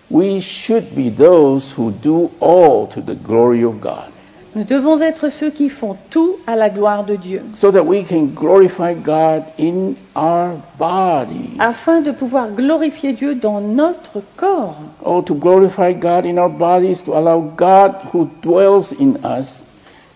we 0.09 0.39
should 0.41 0.95
be 0.95 1.09
those 1.09 1.71
who 1.71 1.91
do 1.91 2.29
all 2.39 2.87
to 2.87 3.01
the 3.01 3.15
glory 3.15 3.63
of 3.63 3.79
God, 3.81 4.11
Nous 4.55 4.63
devons 4.63 5.01
être 5.01 5.29
ceux 5.29 5.49
qui 5.49 5.67
font 5.67 5.97
tout 6.09 6.37
à 6.47 6.55
la 6.55 6.69
gloire 6.69 7.03
de 7.03 7.17
Dieu, 7.17 7.43
so 7.53 7.71
that 7.71 7.83
we 7.83 8.05
can 8.07 8.27
glorify 8.33 8.93
God 8.93 9.43
in 9.59 9.95
our 10.15 10.53
body. 10.79 11.57
afin 11.59 11.99
de 11.99 12.11
pouvoir 12.11 12.49
glorifier 12.51 13.11
Dieu 13.11 13.35
dans 13.35 13.59
notre 13.59 14.21
corps. 14.37 14.77
Oh, 15.03 15.21
to 15.21 15.35
glorify 15.35 15.91
God 15.93 16.25
in 16.25 16.37
our 16.37 16.49
bodies, 16.49 17.03
to 17.03 17.13
allow 17.17 17.41
God 17.41 17.95
who 18.13 18.29
dwells 18.41 18.93
in 18.93 19.17
us 19.25 19.61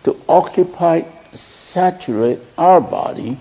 to 0.04 0.16
occupy, 0.28 1.02
saturate 1.34 2.40
our 2.58 2.80
body, 2.80 3.38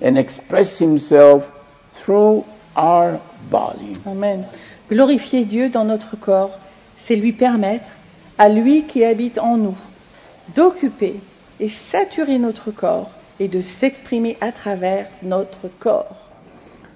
and 0.00 0.16
express 0.16 0.78
Himself 0.78 1.44
through 1.90 2.44
our 2.76 3.20
body. 3.50 3.92
Amen. 4.06 4.46
Glorifier 4.90 5.44
Dieu 5.44 5.68
dans 5.68 5.84
notre 5.84 6.16
corps, 6.16 6.58
c'est 7.04 7.16
lui 7.16 7.32
permettre, 7.32 7.90
à 8.38 8.48
lui 8.48 8.84
qui 8.84 9.04
habite 9.04 9.38
en 9.38 9.58
nous, 9.58 9.76
d'occuper 10.54 11.20
et 11.58 11.68
saturer 11.68 12.38
notre 12.38 12.70
corps 12.70 13.10
et 13.38 13.48
de 13.48 13.60
s'exprimer 13.60 14.36
à 14.40 14.52
travers 14.52 15.06
notre 15.22 15.68
corps. 15.78 16.28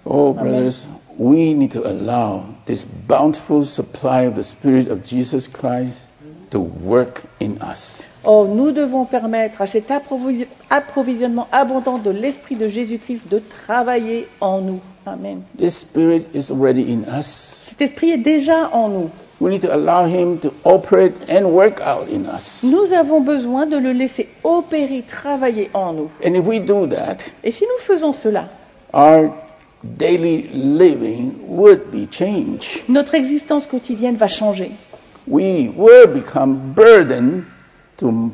Oh, 0.07 0.35
Amen. 0.39 0.53
brothers, 0.53 0.87
we 1.19 1.55
need 1.55 1.73
to 1.73 1.83
allow 1.87 2.43
this 2.67 2.85
bountiful 2.85 3.65
supply 3.65 4.27
of 4.27 4.35
the 4.37 4.43
Spirit 4.43 4.91
of 4.91 5.05
Jesus 5.05 5.49
Christ 5.49 6.09
to 6.51 6.61
work 6.61 7.23
in 7.41 7.57
us. 7.63 8.03
Oh, 8.27 8.47
nous 8.47 8.73
devons 8.73 9.05
permettre 9.07 9.61
à 9.63 9.67
cet 9.67 9.91
approvis- 9.91 10.47
approvisionnement 10.71 11.47
abondant 11.53 11.99
de 11.99 12.11
l'Esprit 12.11 12.57
de 12.57 12.69
Jésus-Christ 12.69 13.29
de 13.31 13.39
travailler 13.39 14.27
en 14.41 14.61
nous. 14.61 14.81
Amen. 15.07 15.43
This 15.59 15.79
Spirit 15.79 16.27
is 16.35 16.51
already 16.51 16.91
in 16.91 17.05
us. 17.19 17.27
Cet 17.69 17.83
Esprit 17.83 18.11
est 18.11 18.19
déjà 18.19 18.71
en 18.73 18.89
nous. 18.89 19.11
We 19.41 19.51
need 19.51 19.63
to 19.63 19.75
allow 19.75 20.05
Him 20.07 20.39
to 20.41 20.53
operate 20.65 21.13
and 21.29 21.53
work 21.53 21.81
out 21.81 22.09
in 22.09 22.27
us. 22.27 22.63
Nous 22.63 22.93
avons 22.93 23.21
besoin 23.25 23.67
de 23.67 23.79
le 23.79 23.93
laisser 23.93 24.29
opérer, 24.45 25.03
travailler 25.03 25.71
en 25.75 25.93
nous. 25.93 26.11
And 26.25 26.37
if 26.37 26.45
we 26.47 26.61
do 26.61 26.87
that, 26.87 27.19
Et 27.43 27.51
si 27.53 27.65
nous 27.65 27.79
faisons 27.81 28.13
cela, 28.13 28.49
our 28.93 29.35
daily 29.83 30.49
living 30.53 31.35
would 31.49 31.91
be 31.91 32.07
changed. 32.07 32.89
notre 32.89 33.15
existence 33.17 33.67
quotidienne 33.67 34.17
va 34.17 34.29
changer. 34.29 34.71
We 35.27 35.69
will 35.69 36.07
become 36.07 36.73
burdened 36.75 37.45
to 37.97 38.31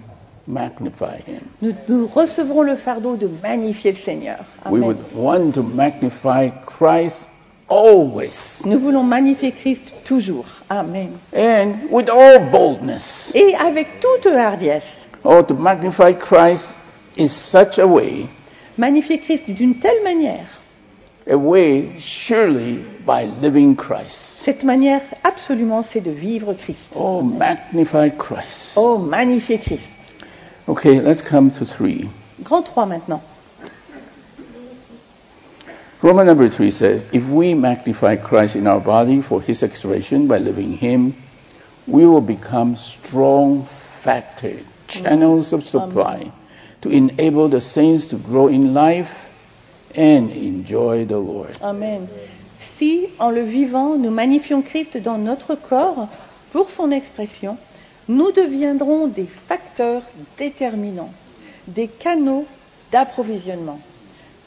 magnify 0.47 1.17
Him. 1.27 1.41
Nous, 1.63 1.73
nous 1.89 2.07
recevrons 2.09 2.63
le 2.63 2.77
fardeau 2.77 3.17
de 3.17 3.29
magnifier 3.43 3.93
le 3.93 3.97
Seigneur. 3.97 4.39
We 4.67 4.83
Amen. 4.83 4.87
would 4.89 5.15
want 5.15 5.53
to 5.55 5.63
magnify 5.63 6.51
Christ 6.51 7.27
always 7.71 8.63
Nous 8.67 8.79
voulons 8.79 9.03
magnifier 9.05 9.53
Christ 9.53 9.93
toujours. 10.05 10.45
Amen. 10.69 11.11
and 11.33 11.75
with 11.91 12.11
all 12.11 12.39
boldness. 12.51 13.33
Et 13.35 13.55
avec 13.55 14.01
toute 14.01 14.27
hardiesse. 14.27 14.85
Oh, 15.25 15.43
to 15.43 15.55
magnify 15.55 16.13
Christ 16.13 16.77
is 17.17 17.31
such 17.31 17.79
a 17.79 17.87
way, 17.87 18.27
Magnifier 18.77 19.19
Christ 19.19 19.45
d'une 19.49 19.75
telle 19.75 20.03
manière. 20.03 20.47
a 21.31 21.37
way 21.37 21.93
surely 21.99 22.83
by 23.07 23.25
living 23.41 23.77
Christ. 23.77 24.43
Cette 24.43 24.65
manière, 24.65 25.03
absolument, 25.23 25.83
c'est 25.83 26.01
de 26.01 26.11
vivre 26.11 26.55
Christ. 26.55 26.93
Oh, 26.97 27.23
magnify 27.23 28.11
Christ. 28.11 28.73
Oh, 28.77 28.99
magnifier 28.99 29.59
Christ. 29.59 29.83
Okay, 30.67 31.01
let's 31.01 31.23
come 31.23 31.51
to 31.51 31.65
three. 31.65 32.09
Grand 32.43 32.63
3 32.63 32.87
maintenant. 32.87 33.21
Roman 36.03 36.25
number 36.25 36.49
three 36.49 36.71
says, 36.71 37.05
if 37.13 37.27
we 37.27 37.53
magnify 37.53 38.17
Christ 38.17 38.57
in 38.57 38.67
our 38.67 38.81
body 38.81 39.21
for 39.21 39.43
his 39.43 39.63
expression 39.63 40.29
by 40.29 40.39
living 40.39 40.73
him, 40.73 41.15
we 41.87 42.07
will 42.07 42.23
become 42.23 42.77
strong 42.77 43.65
factor, 43.65 44.57
channels 44.89 45.53
of 45.53 45.63
supply 45.63 46.33
to 46.81 46.89
enable 46.89 47.49
the 47.49 47.61
saints 47.61 48.07
to 48.09 48.17
grow 48.17 48.49
in 48.49 48.73
life 48.73 49.29
and 49.95 50.31
enjoy 50.31 51.05
the 51.05 51.19
Lord. 51.19 51.59
Amen. 51.61 52.09
Si, 52.59 53.11
en 53.19 53.35
le 53.35 53.45
vivant, 53.45 53.99
nous 53.99 54.11
magnifions 54.11 54.63
Christ 54.63 54.97
dans 54.97 55.19
notre 55.19 55.55
corps 55.55 56.09
pour 56.51 56.71
son 56.71 56.93
expression, 56.93 57.59
nous 58.09 58.33
deviendrons 58.33 59.07
des 59.07 59.27
facteurs 59.27 60.03
déterminants, 60.39 61.13
des 61.69 61.89
canaux 61.89 62.47
d'approvisionnement 62.91 63.81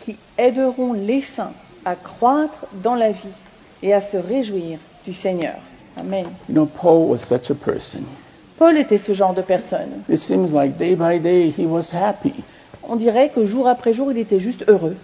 qui 0.03 0.15
aideront 0.37 0.93
les 0.93 1.21
saints 1.21 1.53
à 1.85 1.95
croître 1.95 2.65
dans 2.83 2.95
la 2.95 3.11
vie 3.11 3.37
et 3.81 3.93
à 3.93 4.01
se 4.01 4.17
réjouir 4.17 4.79
du 5.05 5.13
Seigneur. 5.13 5.55
Amen. 5.99 6.25
You 6.49 6.55
know, 6.55 6.65
Paul 6.65 7.07
was 7.09 7.19
such 7.19 7.49
a 7.51 7.55
person. 7.55 8.01
Paul 8.57 8.77
était 8.77 8.97
ce 8.97 9.13
genre 9.13 9.33
de 9.33 9.41
personne. 9.41 9.89
It 10.09 10.19
seems 10.19 10.53
like 10.53 10.77
day 10.77 10.95
by 10.95 11.19
day 11.19 11.49
he 11.55 11.65
was 11.65 11.91
happy. 11.93 12.33
On 12.83 12.95
dirait 12.95 13.29
que 13.29 13.45
jour 13.45 13.67
après 13.67 13.93
jour, 13.93 14.11
il 14.11 14.17
était 14.17 14.39
juste 14.39 14.65
heureux. 14.67 14.95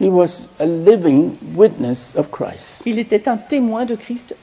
He 0.00 0.08
was 0.08 0.48
a 0.58 0.64
living 0.66 1.32
witness 1.54 2.14
of 2.16 2.30
Christ. 2.30 2.82
Il 2.86 2.98
était 2.98 3.28
un 3.28 3.36
témoin 3.36 3.84
de 3.84 3.96
Christ, 3.96 4.34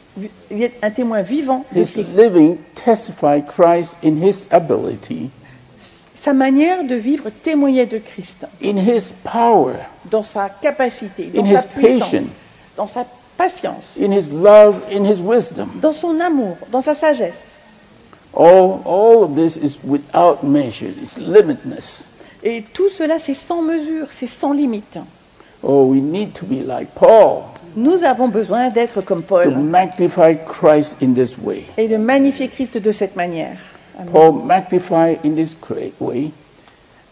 il 0.51 0.61
est 0.61 0.73
un 0.83 0.91
témoin 0.91 1.21
vivant 1.23 1.65
de 1.73 1.81
His 1.81 1.93
Christ. 1.93 2.15
living 2.15 2.57
testified 2.75 3.45
Christ 3.47 3.97
in 4.03 4.17
his 4.17 4.47
ability, 4.51 5.31
Sa 6.27 6.33
manière 6.33 6.83
de 6.83 6.95
vivre 6.95 7.29
témoignait 7.29 7.85
de 7.85 7.99
Christ, 7.99 8.45
in 8.61 8.75
his 8.75 9.13
power, 9.23 9.75
dans 10.11 10.23
sa 10.23 10.49
capacité, 10.49 11.27
dans 11.33 11.41
In 11.41 11.45
sa 11.45 11.61
his 11.61 11.65
puissance, 11.73 11.99
patience. 12.11 12.27
dans 12.75 12.87
sa 12.87 13.05
patience, 13.37 13.85
in 13.97 14.11
his 14.11 14.29
love, 14.29 14.75
in 14.91 15.05
his 15.05 15.21
wisdom. 15.21 15.69
dans 15.81 15.93
son 15.93 16.19
amour, 16.19 16.57
dans 16.69 16.81
sa 16.81 16.95
sagesse. 16.95 17.31
All, 18.33 18.81
all 18.85 19.23
of 19.23 19.35
this 19.37 19.55
is 19.55 19.79
without 19.85 20.43
measure. 20.43 20.89
It's 21.01 21.17
limitless. 21.17 22.09
Et 22.43 22.61
tout 22.73 22.89
cela, 22.89 23.19
c'est 23.19 23.33
sans 23.33 23.61
mesure, 23.61 24.07
c'est 24.09 24.27
sans 24.27 24.51
limite. 24.51 24.99
Oh, 25.63 25.85
we 25.85 26.01
need 26.01 26.33
to 26.33 26.45
be 26.45 26.61
like 26.61 26.89
Paul 26.93 27.43
Nous 27.77 28.03
avons 28.03 28.27
besoin 28.27 28.69
d'être 28.69 28.99
comme 28.99 29.21
to 29.23 29.27
Paul 29.29 29.55
magnify 29.55 30.35
Christ 30.45 30.97
in 31.01 31.13
this 31.13 31.37
way. 31.37 31.63
et 31.77 31.87
de 31.87 31.95
magnifier 31.95 32.49
Christ 32.49 32.79
de 32.79 32.91
cette 32.91 33.15
manière. 33.15 33.55
Paul 34.11 34.33
magnified 34.45 35.19
in 35.23 35.35
this 35.35 35.55
great 35.59 35.99
way 35.99 36.31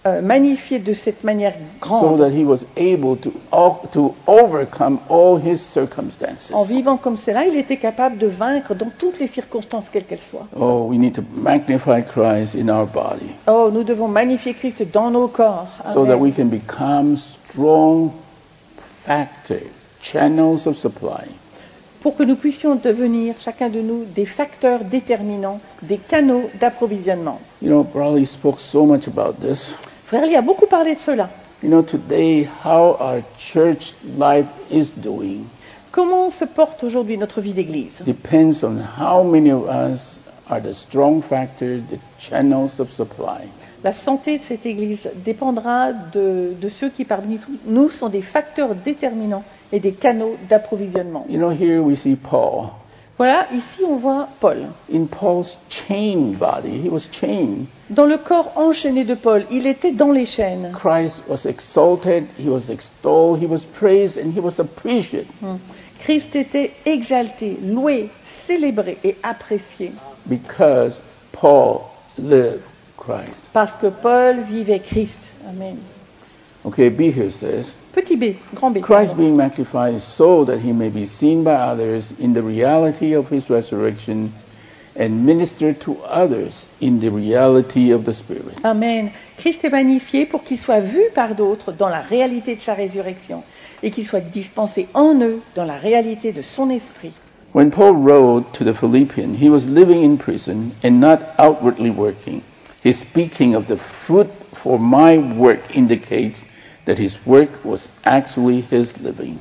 Euh, 0.08 0.22
magnifier 0.22 0.78
de 0.78 0.94
cette 0.94 1.24
manière 1.24 1.54
so 1.54 1.80
grande, 1.82 2.20
that 2.20 2.30
he 2.30 2.46
was 2.46 2.64
able 2.78 3.16
to, 3.16 3.32
to 3.92 4.14
overcome 4.28 5.00
all 5.10 5.36
his 5.36 5.60
circumstances. 5.60 6.52
en 6.54 6.64
vivant 6.64 6.98
comme 6.98 7.18
cela, 7.18 7.48
il 7.48 7.56
était 7.56 7.78
capable 7.78 8.20
de 8.20 8.28
vaincre 8.28 8.76
dans 8.76 8.92
toutes 9.00 9.20
les 9.20 9.26
circonstances, 9.26 9.90
quelles 9.90 10.06
qu'elles 10.06 10.20
soient. 10.20 10.46
Oh, 10.56 10.86
we 10.88 11.00
need 11.00 11.16
to 11.16 11.24
magnify 11.34 12.02
Christ 12.04 12.54
in 12.54 12.70
our 12.70 12.86
body 12.86 13.32
Oh, 13.48 13.72
nous 13.74 13.84
devons 13.84 14.08
magnifier 14.08 14.54
Christ 14.54 14.84
dans 14.94 15.10
nos 15.10 15.28
corps. 15.28 15.70
so 15.92 16.06
that 16.06 16.20
we 16.20 16.32
can 16.32 16.50
become 16.50 17.18
strong 17.18 18.12
factor, 19.06 19.62
channels 20.02 20.68
of 20.68 20.78
supply. 20.78 21.26
Pour 22.06 22.16
que 22.16 22.22
nous 22.22 22.36
puissions 22.36 22.76
devenir, 22.76 23.34
chacun 23.40 23.68
de 23.68 23.82
nous, 23.82 24.04
des 24.06 24.26
facteurs 24.28 24.82
déterminants, 24.84 25.60
des 25.82 25.98
canaux 25.98 26.44
d'approvisionnement. 26.60 27.40
You 27.64 27.70
know, 27.70 27.84
Brawley 27.84 28.28
spoke 28.28 28.60
so 28.60 28.86
much 28.86 29.08
about 29.08 29.40
this. 29.42 29.74
Frère 30.06 30.28
Lee 30.28 30.36
a 30.36 30.44
beaucoup 30.44 30.68
parlé 30.68 30.94
de 30.94 31.00
cela. 31.00 31.32
You 31.64 31.70
know, 31.70 31.82
today, 31.82 32.48
how 32.64 32.96
our 33.00 33.24
church 33.40 33.96
life 34.20 34.46
is 34.70 34.92
doing 34.96 35.46
Comment 35.92 36.30
se 36.30 36.46
porte 36.46 36.84
aujourd'hui 36.84 37.18
notre 37.18 37.42
vie 37.42 37.54
d'église? 37.54 38.04
depends 38.06 38.64
on 38.64 38.78
how 39.00 39.24
many 39.24 39.52
of 39.52 39.64
us 39.68 40.20
are 40.48 40.62
the 40.62 40.74
strong 40.74 41.24
factor, 41.24 41.80
the 41.90 41.98
channels 42.20 42.80
of 42.80 42.92
supply. 42.94 43.48
La 43.84 43.94
santé 43.94 44.38
de 44.38 44.44
cette 44.44 44.68
église 44.68 45.10
dépendra 45.26 45.92
de, 45.92 46.54
de 46.62 46.70
ceux 46.70 46.90
qui 46.90 47.04
parmi 47.04 47.40
nous 47.66 47.90
sont 47.90 48.10
des 48.10 48.22
facteurs 48.22 48.76
déterminants 48.76 49.44
et 49.72 49.80
des 49.80 49.94
canaux 49.94 50.36
d'approvisionnement. 50.50 51.26
You 51.30 51.38
know, 51.38 51.52
here 51.52 51.82
we 51.82 51.98
see 51.98 52.16
Paul. 52.16 52.72
Voilà, 53.18 53.48
ici 53.54 53.84
on 53.88 53.96
voit 53.96 54.28
Paul. 54.42 54.68
In 54.94 55.06
Paul's 55.06 55.58
chained 55.70 56.38
body, 56.38 56.82
he 56.84 56.90
was 56.90 57.08
chained. 57.10 57.68
Dans 57.90 58.06
le 58.06 58.18
corps 58.18 58.52
enchaîné 58.58 59.06
de 59.06 59.16
Paul, 59.16 59.46
il 59.52 59.68
était 59.68 59.94
dans 59.94 60.12
les 60.12 60.26
chaînes. 60.26 60.74
Christ 60.74 61.24
was 61.30 61.46
exalted, 61.46 62.26
he 62.38 62.50
was 62.50 62.70
extolled, 62.70 63.42
he 63.42 63.46
was 63.46 63.64
praised, 63.64 64.18
and 64.18 64.34
he 64.34 64.42
was 64.42 64.60
appreciated 64.60 65.28
Christ 66.06 66.36
était 66.36 66.72
exalté, 66.86 67.58
loué, 67.64 68.10
célébré 68.26 68.98
et 69.04 69.16
apprécié 69.24 69.92
because 70.28 71.04
Paul 71.32 71.82
lived 72.20 72.62
Christ. 72.98 73.50
parce 73.54 73.76
que 73.76 73.88
Paul 73.88 74.42
vivait 74.42 74.82
Christ. 74.82 75.18
Amen. 75.50 75.78
Okay, 76.66 76.90
B 76.90 77.12
here 77.12 77.30
says, 77.30 77.78
Petit 77.94 78.16
b, 78.16 78.40
grand 78.56 78.74
B. 78.74 78.82
Christ 78.82 79.16
being 79.16 79.38
magnified 79.38 80.02
so 80.02 80.46
that 80.46 80.60
he 80.60 80.74
may 80.74 80.90
be 80.90 81.06
seen 81.06 81.44
by 81.44 81.54
others 81.54 82.12
in 82.20 82.34
the 82.34 82.42
reality 82.42 83.14
of 83.14 83.30
his 83.30 83.52
resurrection 83.52 84.34
and 84.96 85.28
minister 85.28 85.74
to 85.74 86.02
others 86.02 86.66
in 86.82 87.00
the 87.00 87.10
reality 87.10 87.92
of 87.92 88.04
the 88.04 88.16
Spirit. 88.16 88.66
Amen. 88.66 89.12
Christ 89.38 89.64
est 89.64 89.70
magnifié 89.70 90.26
pour 90.26 90.44
qu'il 90.44 90.58
soit 90.58 90.80
vu 90.80 91.04
par 91.14 91.36
d'autres 91.36 91.72
dans 91.72 91.90
la 91.90 92.02
réalité 92.02 92.56
de 92.56 92.62
sa 92.62 92.74
résurrection 92.74 93.44
et 93.84 93.92
qu'il 93.92 94.08
soit 94.08 94.22
dispensé 94.22 94.88
en 94.96 95.14
eux 95.22 95.42
dans 95.54 95.66
la 95.66 95.78
réalité 95.78 96.32
de 96.32 96.42
son 96.42 96.72
esprit. 96.72 97.14
When 97.54 97.70
Paul 97.70 97.94
wrote 97.94 98.54
to 98.54 98.64
the 98.64 98.74
Philippians, 98.74 99.36
he 99.36 99.50
was 99.50 99.68
living 99.68 100.04
in 100.04 100.18
prison 100.18 100.72
and 100.84 101.00
not 101.00 101.20
outwardly 101.38 101.92
working. 101.92 102.42
His 102.84 102.98
speaking 102.98 103.54
of 103.54 103.68
the 103.68 103.78
fruit 103.78 104.28
for 104.54 104.80
my 104.80 105.20
work 105.20 105.76
indicates 105.76 106.44
that 106.86 106.98
his 106.98 107.18
work 107.26 107.64
was 107.66 107.90
actually 108.04 108.62
his 108.62 109.00
living. 109.02 109.38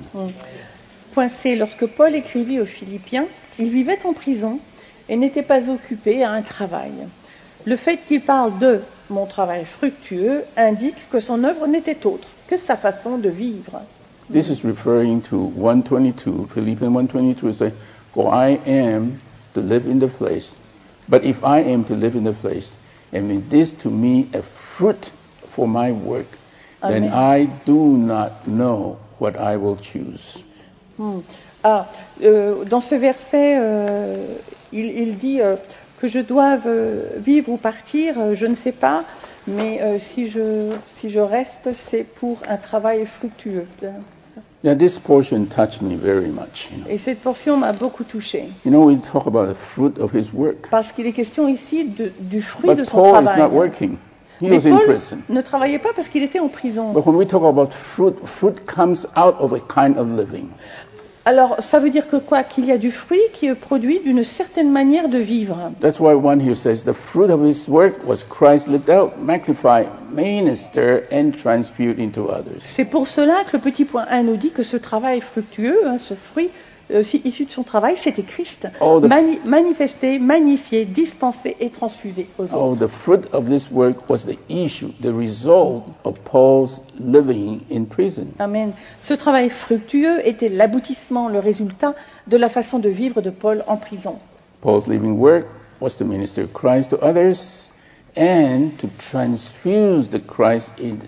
Point 1.12 1.30
C. 1.30 1.57
Lorsque 1.57 1.86
Paul 1.86 2.14
écrivit 2.14 2.61
aux 2.61 2.66
Philippiens, 2.66 3.26
il 3.59 3.70
vivait 3.70 4.05
en 4.05 4.12
prison 4.12 4.59
et 5.09 5.16
n'était 5.16 5.42
pas 5.42 5.70
occupé 5.70 6.24
à 6.24 6.32
un 6.32 6.42
travail. 6.42 6.92
Le 7.64 7.76
fait 7.76 7.99
qu'il 7.99 8.20
parle 8.20 8.59
de 8.59 8.80
mon 9.11 9.26
travail 9.26 9.64
fructueux 9.64 10.45
indique 10.57 11.09
que 11.11 11.20
son 11.20 11.45
œuvre 11.45 11.66
n'était 11.66 12.07
autre 12.07 12.28
que 12.47 12.57
sa 12.57 12.76
façon 12.76 13.18
de 13.18 13.28
vivre. 13.28 13.82
This 14.30 14.49
is 14.49 14.64
referring 14.64 15.20
to 15.22 15.36
122, 15.36 16.49
Philippians 16.53 16.90
122 16.90 17.53
says, 17.53 17.72
For 18.14 18.34
I 18.34 18.59
am 18.66 19.20
to 19.53 19.61
live 19.61 19.86
in 19.86 19.99
the 19.99 20.09
flesh, 20.09 20.51
but 21.09 21.24
if 21.24 21.45
I 21.45 21.61
am 21.61 21.84
to 21.84 21.95
live 21.95 22.16
in 22.16 22.24
the 22.24 22.32
flesh, 22.32 22.70
and 23.12 23.30
in 23.30 23.49
this 23.51 23.72
to 23.82 23.90
me 23.90 24.28
a 24.32 24.42
fruit 24.42 25.11
for 25.51 25.68
my 25.68 25.92
work, 25.92 26.26
then. 26.89 27.11
I 27.12 27.49
do 27.66 27.97
not 27.97 28.47
know 28.47 28.97
what 29.20 29.32
I 29.39 29.57
will 29.57 29.76
choose. 29.80 30.45
Hmm. 30.99 31.20
Ah, 31.62 31.89
euh, 32.22 32.64
dans 32.64 32.80
ce 32.80 32.95
verset, 32.95 33.57
euh, 33.59 34.26
il, 34.72 34.87
il 34.87 35.16
dit 35.16 35.41
euh, 35.41 35.57
que 35.99 36.07
je 36.09 36.18
doive 36.20 36.62
euh, 36.66 37.09
vivre 37.16 37.51
ou 37.53 37.57
partir, 37.57 38.18
euh, 38.18 38.35
je 38.35 38.47
ne 38.47 38.55
sais 38.55 38.72
pas, 38.72 39.05
mais 39.47 39.80
euh, 39.80 39.99
si, 39.99 40.28
je, 40.28 40.72
si 40.91 41.09
je 41.09 41.20
reste, 41.20 41.72
c'est 41.72 42.05
pour 42.05 42.43
un 42.49 42.57
travail 42.59 43.07
fructueux. 43.07 43.66
Now, 44.62 44.74
this 44.74 44.99
portion 44.99 45.45
touched 45.47 45.82
me 45.82 45.95
very 45.97 46.28
much. 46.28 46.70
You 46.72 46.78
know, 46.82 46.91
Et 46.91 46.99
cette 46.99 47.20
portion 47.20 47.57
m'a 47.57 47.72
beaucoup 47.72 48.05
touchée, 48.05 48.49
you 48.64 48.70
know 48.70 48.85
we 48.85 48.99
talk 49.01 49.26
about 49.26 49.47
the 49.53 49.55
fruit 49.57 49.99
of 50.01 50.12
his 50.14 50.32
work, 50.35 50.68
parce 50.70 50.93
qu'il 50.93 51.07
est 51.07 51.12
question 51.12 51.47
ici 51.49 51.85
de- 51.85 52.12
du 52.20 52.41
fruit 52.41 52.70
de 52.70 52.74
but 52.76 52.85
son 52.87 52.97
Paul 52.99 53.22
is 53.22 53.24
travail. 53.26 53.39
not 53.43 53.49
working. 53.55 53.97
He 54.45 54.51
Mais 54.51 54.57
was 54.57 54.66
in 54.66 54.76
prison. 54.86 55.18
ne 55.30 55.40
travaillait 55.40 55.78
pas 55.78 55.95
parce 55.97 56.09
qu'il 56.09 56.22
était 56.22 56.38
en 56.40 56.49
prison. 56.49 56.92
But 56.92 57.07
when 57.07 57.16
we 57.16 57.26
talk 57.26 57.42
about 57.45 57.72
fruit, 57.72 58.14
fruit 58.26 58.66
comes 58.66 59.07
out 59.16 59.36
of 59.38 59.55
a 59.55 59.61
kind 59.61 59.97
of 59.97 60.07
living. 60.09 60.49
Alors, 61.26 61.57
ça 61.61 61.78
veut 61.78 61.88
dire 61.88 62.07
que 62.07 62.16
quoi? 62.18 62.42
Qu'il 62.42 62.66
y 62.66 62.72
a 62.72 62.76
du 62.76 62.90
fruit 62.90 63.18
qui 63.32 63.47
est 63.47 63.55
produit 63.55 64.01
d'une 64.01 64.22
certaine 64.24 64.70
manière 64.70 65.09
de 65.09 65.16
vivre. 65.16 65.57
That's 65.80 65.99
why 65.99 66.12
one 66.12 66.38
here 66.38 66.55
says 66.55 66.84
the 66.84 66.92
fruit 66.92 67.30
of 67.30 67.40
his 67.42 67.66
work 67.66 68.07
was 68.07 68.22
Christ 68.28 68.68
lived 68.68 68.90
out, 68.90 69.12
magnified, 69.18 69.86
minister, 70.12 71.05
and 71.11 71.32
transfused 71.32 71.99
into 71.99 72.28
others. 72.28 72.61
C'est 72.62 72.84
pour 72.84 73.09
cela 73.09 73.42
que 73.45 73.57
le 73.57 73.62
petit 73.62 73.86
point 73.86 74.05
1 74.11 74.24
nous 74.24 74.36
dit 74.36 74.51
que 74.51 74.62
ce 74.62 74.76
travail 74.76 75.22
fructueux, 75.22 75.86
hein, 75.86 75.97
ce 75.97 76.12
fruit 76.12 76.51
euh, 76.91 77.03
si- 77.03 77.20
issu 77.24 77.45
de 77.47 77.51
son 77.51 77.62
travail, 77.62 77.97
c'était 77.97 78.22
Christ, 78.22 78.68
Oh, 78.80 79.01
the- 79.01 79.05
mani- 79.09 79.41
manifesté, 79.45 80.18
magnifié, 80.18 80.85
dispensé 80.85 81.57
et 81.61 81.70
transfusé 81.70 82.26
aux 82.39 82.45
autres. 82.45 82.57
Oh, 82.57 82.74
the 82.74 82.89
fruit 82.89 83.26
of 83.32 83.49
this 83.49 83.70
work 83.70 84.09
was 84.11 84.26
the 84.26 84.37
issue, 84.49 84.89
the 85.01 85.12
result 85.12 85.85
of 86.05 86.14
Paul's 86.24 86.82
living 86.99 87.61
in 87.70 87.85
prison. 87.85 88.26
Amen. 88.39 88.72
Ce 89.01 89.14
travail 89.14 89.49
fructueux 89.51 90.26
était 90.26 90.49
l'aboutissement, 90.49 91.28
le 91.28 91.39
résultat 91.39 91.95
de 92.26 92.37
la 92.37 92.49
façon 92.49 92.78
de 92.78 92.89
vivre 92.89 93.20
de 93.22 93.30
Paul 93.30 93.64
en 93.66 93.76
prison. 93.76 94.16
Paul's 94.61 94.87
living 94.87 95.18
work 95.18 95.47
was 95.80 95.97
to 95.99 96.05
minister 96.05 96.47
Christ 96.47 96.91
to 96.91 96.97
others 97.03 97.70
and 98.16 98.70
to 98.78 98.87
transfuse 98.99 100.11
the 100.11 100.20
Christ 100.20 100.72
in 100.80 100.99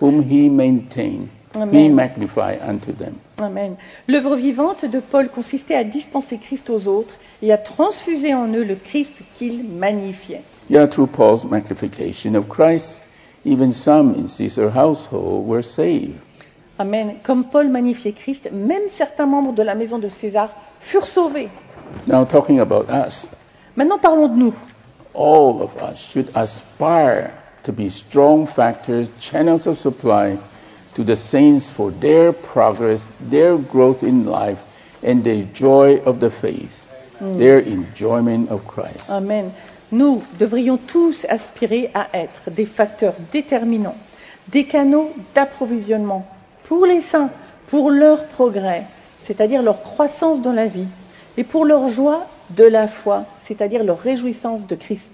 whom 0.00 0.22
he 0.22 0.48
maintained 0.48 1.28
Amen. 1.54 1.94
magnified 1.94 2.60
unto 2.66 2.92
them. 2.92 3.14
Amen. 3.40 3.76
L'œuvre 4.08 4.36
vivante 4.36 4.84
de 4.84 5.00
Paul 5.00 5.28
consistait 5.28 5.74
à 5.74 5.84
dispenser 5.84 6.38
Christ 6.38 6.70
aux 6.70 6.86
autres 6.88 7.14
et 7.42 7.52
à 7.52 7.58
transfuser 7.58 8.34
en 8.34 8.48
eux 8.48 8.64
le 8.64 8.74
Christ 8.74 9.12
qu'il 9.36 9.64
magnifiait. 9.64 10.42
Yeah, 10.68 10.86
through 10.86 11.08
Paul's 11.08 11.44
magnification 11.44 12.34
of 12.36 12.48
Christ, 12.48 13.02
even 13.44 13.72
some 13.72 14.14
in 14.14 14.28
Caesar's 14.28 14.74
household 14.74 15.46
were 15.46 15.62
saved. 15.62 16.14
Amen. 16.78 17.16
Comme 17.22 17.44
Paul 17.44 17.68
magnifiait 17.68 18.12
Christ, 18.12 18.50
même 18.52 18.88
certains 18.88 19.26
membres 19.26 19.52
de 19.52 19.62
la 19.62 19.74
maison 19.74 19.98
de 19.98 20.08
César 20.08 20.48
furent 20.80 21.06
sauvés. 21.06 21.48
Now, 22.06 22.24
talking 22.24 22.60
about 22.60 22.86
us, 22.90 23.26
Maintenant 23.76 23.98
parlons 23.98 24.28
de 24.28 24.36
nous. 24.36 24.54
all 25.14 25.60
of 25.62 25.76
us 25.82 25.98
should 25.98 26.28
aspire 26.36 27.32
to 27.64 27.72
be 27.72 27.88
strong 27.90 28.46
factors, 28.46 29.08
channels 29.18 29.66
of 29.66 29.76
supply 29.78 30.36
to 30.94 31.04
the 31.04 31.16
saints 31.16 31.70
for 31.70 31.90
their 31.90 32.32
progress, 32.32 33.08
their 33.20 33.56
growth 33.56 34.02
in 34.02 34.24
life, 34.24 34.58
and 35.02 35.24
the 35.24 35.44
joy 35.44 36.00
of 36.04 36.20
the 36.20 36.30
faith, 36.30 36.86
their 37.20 37.58
enjoyment 37.60 38.50
of 38.50 38.66
Christ. 38.66 39.10
Amen. 39.10 39.52
Nous 39.92 40.22
devrions 40.38 40.78
tous 40.78 41.26
aspirer 41.28 41.90
à 41.94 42.08
être 42.14 42.50
des 42.50 42.66
facteurs 42.66 43.14
déterminants, 43.32 43.96
des 44.48 44.64
canaux 44.64 45.10
d'approvisionnement 45.34 46.26
pour 46.64 46.86
les 46.86 47.00
saints, 47.00 47.30
pour 47.66 47.90
leur 47.90 48.26
progrès, 48.26 48.84
c'est-à-dire 49.26 49.62
leur 49.62 49.82
croissance 49.82 50.40
dans 50.40 50.52
la 50.52 50.66
vie, 50.66 50.86
et 51.36 51.44
pour 51.44 51.64
leur 51.64 51.88
joie 51.88 52.26
de 52.50 52.64
la 52.64 52.88
foi, 52.88 53.24
c'est-à-dire 53.46 53.84
leur 53.84 53.98
réjouissance 53.98 54.66
de 54.66 54.74
Christ. 54.74 55.10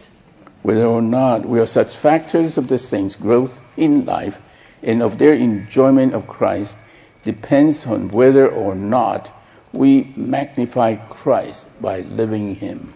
Whether 0.64 0.86
or 0.86 1.02
not 1.02 1.46
we 1.46 1.60
are 1.60 1.68
such 1.68 1.94
factors 1.94 2.58
of 2.58 2.66
the 2.66 2.78
saints' 2.78 3.16
growth 3.16 3.62
in 3.78 4.04
life 4.04 4.40
and 4.86 5.02
of 5.02 5.18
their 5.18 5.34
enjoyment 5.34 6.14
of 6.14 6.26
Christ 6.26 6.78
depends 7.24 7.86
on 7.86 8.08
whether 8.08 8.48
or 8.48 8.74
not 8.74 9.32
we 9.72 10.12
magnify 10.16 10.94
Christ 10.94 11.66
by 11.80 12.00
living 12.00 12.54
Him. 12.54 12.94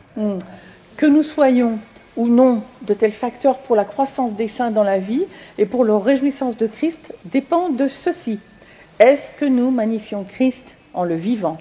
Que 0.97 1.09
nous 1.09 1.23
soyons 1.23 1.79
ou 2.17 2.29
non 2.29 2.63
de 2.83 2.95
tels 2.95 3.13
facteurs 3.13 3.59
pour 3.59 3.77
la 3.77 3.85
croissance 3.85 4.35
des 4.35 4.49
saints 4.49 4.71
dans 4.71 4.85
la 4.85 4.99
vie 4.99 5.25
et 5.59 5.67
pour 5.67 5.85
leur 5.85 6.05
réjouissance 6.05 6.57
de 6.57 6.67
Christ 6.67 7.15
dépend 7.25 7.71
de 7.71 7.89
ceci. 7.89 8.39
Est-ce 8.99 9.33
que 9.33 9.45
nous 9.45 9.71
magnifions 9.71 10.25
Christ 10.25 10.77
en 10.95 11.05
le 11.05 11.15
vivant? 11.15 11.59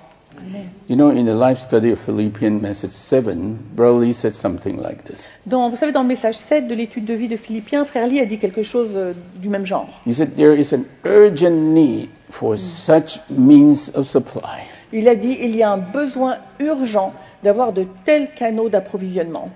You 0.87 0.95
know, 0.95 1.09
in 1.11 1.25
the 1.25 1.35
life 1.35 1.59
study 1.59 1.91
of 1.91 1.99
Philippians 1.99 2.61
message 2.61 2.91
7, 2.91 3.57
Browley 3.75 4.13
said 4.13 4.33
something 4.33 4.77
like 4.81 5.03
this. 5.05 5.29
Dans, 5.45 5.69
Vous 5.69 5.75
savez, 5.75 5.91
dans 5.91 6.01
le 6.01 6.07
message 6.07 6.35
7 6.35 6.67
de 6.67 6.73
l'étude 6.75 7.05
de 7.05 7.13
vie 7.13 7.27
de 7.27 7.37
Philippiens, 7.37 7.85
Frère 7.85 8.07
Lee 8.07 8.19
a 8.19 8.25
dit 8.25 8.39
quelque 8.39 8.63
chose 8.63 8.91
euh, 8.95 9.13
du 9.35 9.49
même 9.49 9.65
genre. 9.65 9.87
He 10.07 10.13
said 10.13 10.35
there 10.35 10.53
is 10.59 10.73
an 10.73 10.85
urgent 11.05 11.73
need 11.73 12.09
for 12.31 12.57
such 12.57 13.19
means 13.29 13.91
of 13.93 14.07
supply. 14.07 14.65
Il 14.91 15.07
a 15.07 15.15
dit 15.15 15.37
il 15.41 15.55
y 15.55 15.61
a 15.61 15.71
un 15.71 15.77
besoin 15.77 16.37
urgent 16.59 17.13
d'avoir 17.43 17.71
de 17.73 17.85
tels 18.05 18.29
canaux 18.33 18.69
d'approvisionnement. 18.69 19.49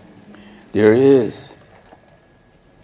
There 0.73 0.93
is 0.93 1.55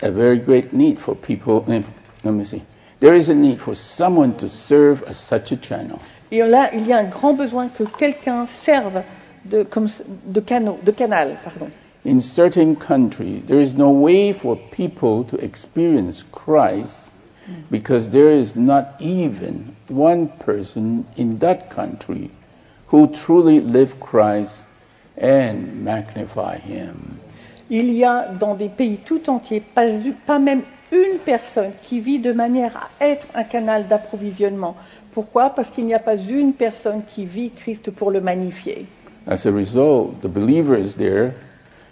a 0.02 0.10
very 0.12 0.40
great 0.40 0.74
need 0.74 0.98
for 1.00 1.16
people. 1.16 1.64
eh, 1.68 1.82
Let 2.24 2.32
me 2.34 2.44
see. 2.44 2.64
There 3.00 3.16
is 3.16 3.30
a 3.30 3.36
need 3.36 3.60
for 3.60 3.76
someone 3.76 4.36
to 4.38 4.48
serve 4.50 5.04
as 5.08 5.18
such 5.18 5.52
a 5.52 5.58
channel. 5.58 6.00
Et 6.32 6.40
là, 6.40 6.70
il 6.74 6.86
y 6.88 6.94
a 6.94 7.00
un 7.00 7.06
grand 7.06 7.34
besoin 7.34 7.68
que 7.68 7.84
quelqu'un 7.84 8.46
serve 8.46 9.02
de, 9.46 9.64
comme, 9.64 9.88
de, 10.26 10.40
canaux, 10.40 10.78
de 10.84 10.92
canal. 10.92 11.38
Pardon. 11.44 11.72
In 12.06 12.22
certain 12.22 12.76
countries, 12.76 13.42
there 13.48 13.60
is 13.60 13.74
no 13.74 13.90
way 13.90 14.32
for 14.32 14.56
people 14.56 15.24
to 15.26 15.38
experience 15.38 16.24
Christ 16.32 17.14
because 17.70 18.10
there 18.12 18.32
is 18.32 18.56
not 18.56 18.96
even 19.00 19.76
one 19.90 20.28
person 20.28 21.06
in 21.18 21.40
that 21.40 21.70
country 21.70 22.30
who 22.88 23.08
truly 23.08 23.60
live 23.60 24.00
Christ 24.00 24.66
and 25.18 25.84
magnify 25.84 26.58
Him. 26.58 27.20
Il 27.70 27.92
y 27.92 28.04
a 28.04 28.28
dans 28.28 28.56
des 28.56 28.70
pays 28.70 28.98
tout 28.98 29.30
entiers 29.30 29.62
pas 29.62 30.40
même 30.40 30.64
une 30.92 31.20
personne 31.20 31.72
qui 31.82 32.00
vit 32.00 32.20
de 32.20 32.32
manière 32.32 32.90
à 33.00 33.06
être 33.06 33.26
un 33.36 33.44
canal 33.44 33.88
d'approvisionnement. 33.88 34.76
Pourquoi? 35.12 35.50
Parce 35.50 35.70
qu'il 35.70 35.86
n'y 35.86 35.94
a 35.94 36.00
pas 36.00 36.18
une 36.18 36.54
personne 36.54 37.02
qui 37.08 37.26
vit 37.26 37.52
Christ 37.52 37.92
pour 37.92 38.12
le 38.12 38.22
magnifier. 38.22 38.86
As 39.28 39.46
a 39.46 39.52
result, 39.52 40.22
the 40.22 40.28
believers 40.28 40.96
there 40.96 41.34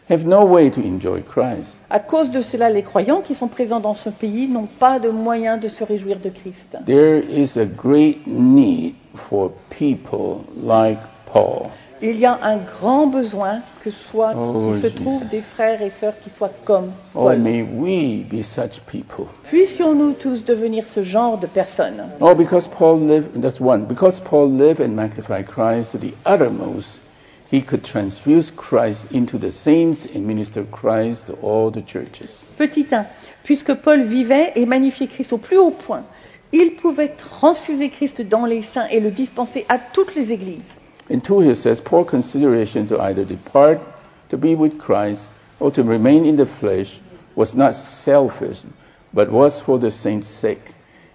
have 0.09 0.25
no 0.25 0.45
way 0.45 0.71
to 0.71 0.81
enjoy 0.81 1.21
Christ. 1.21 1.81
À 1.89 1.99
cause 1.99 2.31
de 2.31 2.41
cela, 2.41 2.69
les 2.69 2.83
croyants 2.83 3.21
qui 3.21 3.35
sont 3.35 3.47
présents 3.47 3.79
dans 3.79 3.93
ce 3.93 4.09
pays 4.09 4.47
n'ont 4.47 4.67
pas 4.79 4.99
de 4.99 5.09
moyen 5.09 5.57
de 5.57 5.67
se 5.67 5.83
réjouir 5.83 6.19
de 6.19 6.29
Christ. 6.29 6.77
There 6.85 7.19
is 7.19 7.57
a 7.57 7.65
great 7.65 8.25
need 8.25 8.95
for 9.13 9.51
people 9.69 10.45
like 10.55 10.99
Paul. 11.25 11.69
Il 12.01 12.19
y 12.19 12.25
a 12.25 12.37
un 12.43 12.57
grand 12.57 13.07
besoin 13.07 13.61
que 13.83 13.89
soit 13.89 14.33
Oh, 14.37 14.61
qu'il 14.71 14.79
se 14.81 14.87
trouve 14.87 15.27
des 15.29 15.41
frères 15.41 15.81
et 15.81 15.89
sœurs 15.89 16.13
qui 16.21 16.29
soient 16.29 16.51
comme 16.65 16.91
Oh, 17.15 17.23
Paul. 17.23 17.39
may 17.39 17.63
we 17.63 18.23
be 18.23 18.43
such 18.43 18.81
people? 18.85 19.25
Puissions-nous 19.45 20.13
tous 20.13 20.45
devenir 20.45 20.85
ce 20.85 21.01
genre 21.01 21.37
de 21.39 21.47
personnes? 21.47 22.03
Oh, 22.19 22.35
because 22.35 22.67
Paul 22.67 22.99
lived, 23.07 23.41
that's 23.41 23.59
one, 23.59 23.85
because 23.85 24.19
Paul 24.19 24.51
lived 24.51 24.79
and 24.79 24.89
magnified 24.95 25.47
Christ 25.47 25.93
to 25.93 25.97
the 25.97 26.13
uttermost, 26.25 27.01
he 27.49 27.61
could 27.61 27.83
transfuse 27.83 28.51
Christ 28.51 29.11
into 29.11 29.37
the 29.39 29.51
saints 29.51 30.05
and 30.13 30.21
minister 30.27 30.63
Christ 30.63 31.27
to 31.27 31.33
all 31.41 31.71
the 31.71 31.81
churches. 31.81 32.43
Petit 32.57 32.85
1. 32.91 33.05
Puisque 33.43 33.73
Paul 33.73 34.03
vivait 34.03 34.51
et 34.55 34.65
magnifiait 34.65 35.07
Christ 35.07 35.33
au 35.33 35.37
plus 35.39 35.57
haut 35.57 35.71
point, 35.71 36.03
il 36.51 36.75
pouvait 36.75 37.09
transfuser 37.17 37.89
Christ 37.89 38.21
dans 38.21 38.45
les 38.45 38.61
saints 38.61 38.87
et 38.91 38.99
le 38.99 39.09
dispenser 39.11 39.65
à 39.69 39.79
toutes 39.79 40.13
les 40.15 40.31
églises. 40.31 40.61
In 41.09 41.21
2, 41.21 41.39
he 41.39 41.55
says, 41.55 41.79
Paul 41.79 42.03
consideration 42.05 42.87
to 42.87 42.99
either 42.99 43.23
depart 43.23 43.79
to 44.29 44.37
be 44.37 44.55
with 44.55 44.77
Christ 44.77 45.31
or 45.59 45.71
to 45.71 45.83
remain 45.83 46.25
in 46.25 46.35
the 46.35 46.45
flesh 46.45 46.99
was 47.35 47.55
not 47.55 47.75
selfish, 47.75 48.61
but 49.13 49.31
was 49.31 49.61
for 49.61 49.79
the 49.79 49.91
saints' 49.91 50.27
sake. 50.27 50.73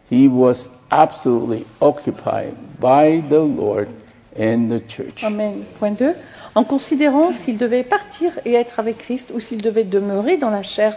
He 0.09 0.29
was 0.29 0.69
absolutely 0.91 1.67
occupied 1.81 2.81
by 2.81 3.21
the 3.29 3.41
Lord 3.41 3.89
and 4.37 4.71
the 4.71 4.81
church. 4.81 5.25
Amen. 5.25 5.67
Point 5.79 5.99
2. 5.99 6.15
En 6.55 6.65
considérant 6.65 7.33
s'il 7.33 7.59
devait 7.59 7.85
partir 7.85 8.39
et 8.45 8.55
être 8.55 8.79
avec 8.79 8.99
Christ 8.99 9.31
ou 9.35 9.41
s'il 9.41 9.63
devait 9.63 9.85
demeurer 9.85 10.37
dans 10.37 10.51
la 10.51 10.63
chair, 10.63 10.97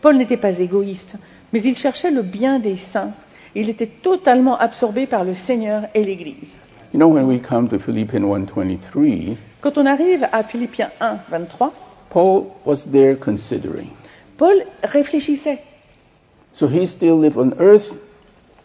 Paul 0.00 0.16
n'était 0.16 0.36
pas 0.36 0.58
égoïste, 0.58 1.14
mais 1.52 1.60
il 1.62 1.76
cherchait 1.76 2.10
le 2.10 2.22
bien 2.22 2.58
des 2.58 2.76
saints. 2.76 3.12
Il 3.54 3.70
était 3.70 3.86
totalement 3.86 4.58
absorbé 4.58 5.06
par 5.06 5.24
le 5.24 5.34
Seigneur 5.34 5.84
et 5.94 6.04
l'Église. 6.04 6.50
You 6.96 7.00
know, 7.00 7.08
when 7.08 7.26
we 7.26 7.38
come 7.40 7.68
to 7.68 7.78
Philippians 7.78 8.24
1.23, 8.24 9.36
Quand 9.60 9.76
on 9.76 9.84
arrive 9.86 10.26
à 10.32 10.42
Philippiens 10.42 10.90
1, 10.98 11.18
23, 11.28 11.70
Paul 12.08 12.46
was 12.64 12.86
there 12.90 13.16
considering. 13.16 13.90
Paul 14.38 14.62
réfléchissait. 14.82 15.58
So 16.54 16.66
he 16.68 16.86
still 16.86 17.18
live 17.18 17.36
on 17.36 17.52
earth, 17.60 17.98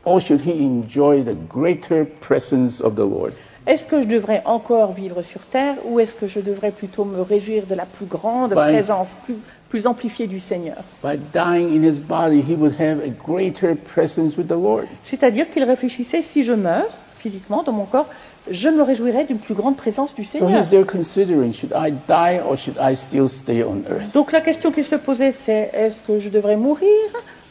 or 0.06 0.22
should 0.22 0.40
he 0.40 0.64
enjoy 0.64 1.24
the 1.24 1.34
greater 1.36 2.06
presence 2.06 2.80
of 2.80 2.96
the 2.96 3.04
Lord? 3.04 3.34
Est-ce 3.68 3.86
que 3.86 4.02
je 4.02 4.08
devrais 4.08 4.42
encore 4.46 4.94
vivre 4.94 5.22
sur 5.24 5.42
terre 5.42 5.76
ou 5.86 6.00
est-ce 6.00 6.16
que 6.16 6.26
je 6.26 6.40
devrais 6.40 6.72
plutôt 6.72 7.04
me 7.04 7.20
réjouir 7.22 7.66
de 7.66 7.76
la 7.76 7.86
plus 7.86 8.06
grande 8.06 8.52
By- 8.52 8.72
présence, 8.72 9.10
plus, 9.26 9.36
plus 9.68 9.88
amplifiée 9.88 10.28
du 10.28 10.40
Seigneur? 10.40 10.78
By 11.04 11.18
dying 11.34 11.76
in 11.78 11.84
his 11.84 12.00
body, 12.00 12.40
he 12.42 12.56
would 12.56 12.80
have 12.80 13.04
a 13.04 13.10
greater 13.10 13.76
presence 13.76 14.38
with 14.38 14.48
the 14.48 14.52
Lord. 14.56 14.86
C'est-à-dire 15.04 15.50
qu'il 15.50 15.66
réfléchissait, 15.66 16.22
si 16.22 16.44
je 16.44 16.54
meurs 16.54 16.88
physiquement 17.22 17.64
dans 17.64 17.72
mon 17.72 17.86
corps, 17.86 18.08
je 18.50 18.70
me 18.70 18.82
réjouirais 18.82 19.26
d'une 19.26 19.38
plus 19.38 19.54
grande 19.54 19.78
présence 19.78 20.16
du 20.16 20.24
Seigneur. 20.24 20.50
he's 20.50 20.70
there 20.70 20.86
considering, 20.86 21.54
should 21.54 21.74
I 21.74 21.92
die 22.08 22.42
or 22.42 22.58
should 22.58 22.78
I 22.82 22.96
still 22.96 23.30
stay 23.30 23.64
on 23.64 23.84
earth? 23.90 24.14
Donc 24.14 24.32
la 24.32 24.42
question 24.42 24.72
qu'il 24.72 24.86
se 24.86 24.96
posait, 24.96 25.32
c'est 25.32 25.70
est-ce 25.74 25.98
que 26.06 26.20
je 26.20 26.30
devrais 26.30 26.58
mourir 26.58 26.88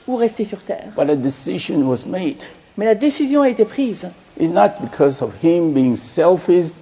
ou 0.09 0.16
rester 0.16 0.45
sur 0.45 0.59
terre? 0.61 0.89
But 0.97 1.09
a 1.09 1.16
decision 1.16 1.83
was 1.89 2.05
made. 2.07 2.43
Mais 2.77 2.87
la 2.87 2.95
décision 2.95 3.43
a 3.43 3.49
été 3.49 3.64
prise. 3.64 4.07
It's 4.39 4.53
not 4.53 4.81
because 4.81 5.23
of 5.23 5.33
him 5.43 5.73
being 5.73 5.97
selfish 5.97 6.73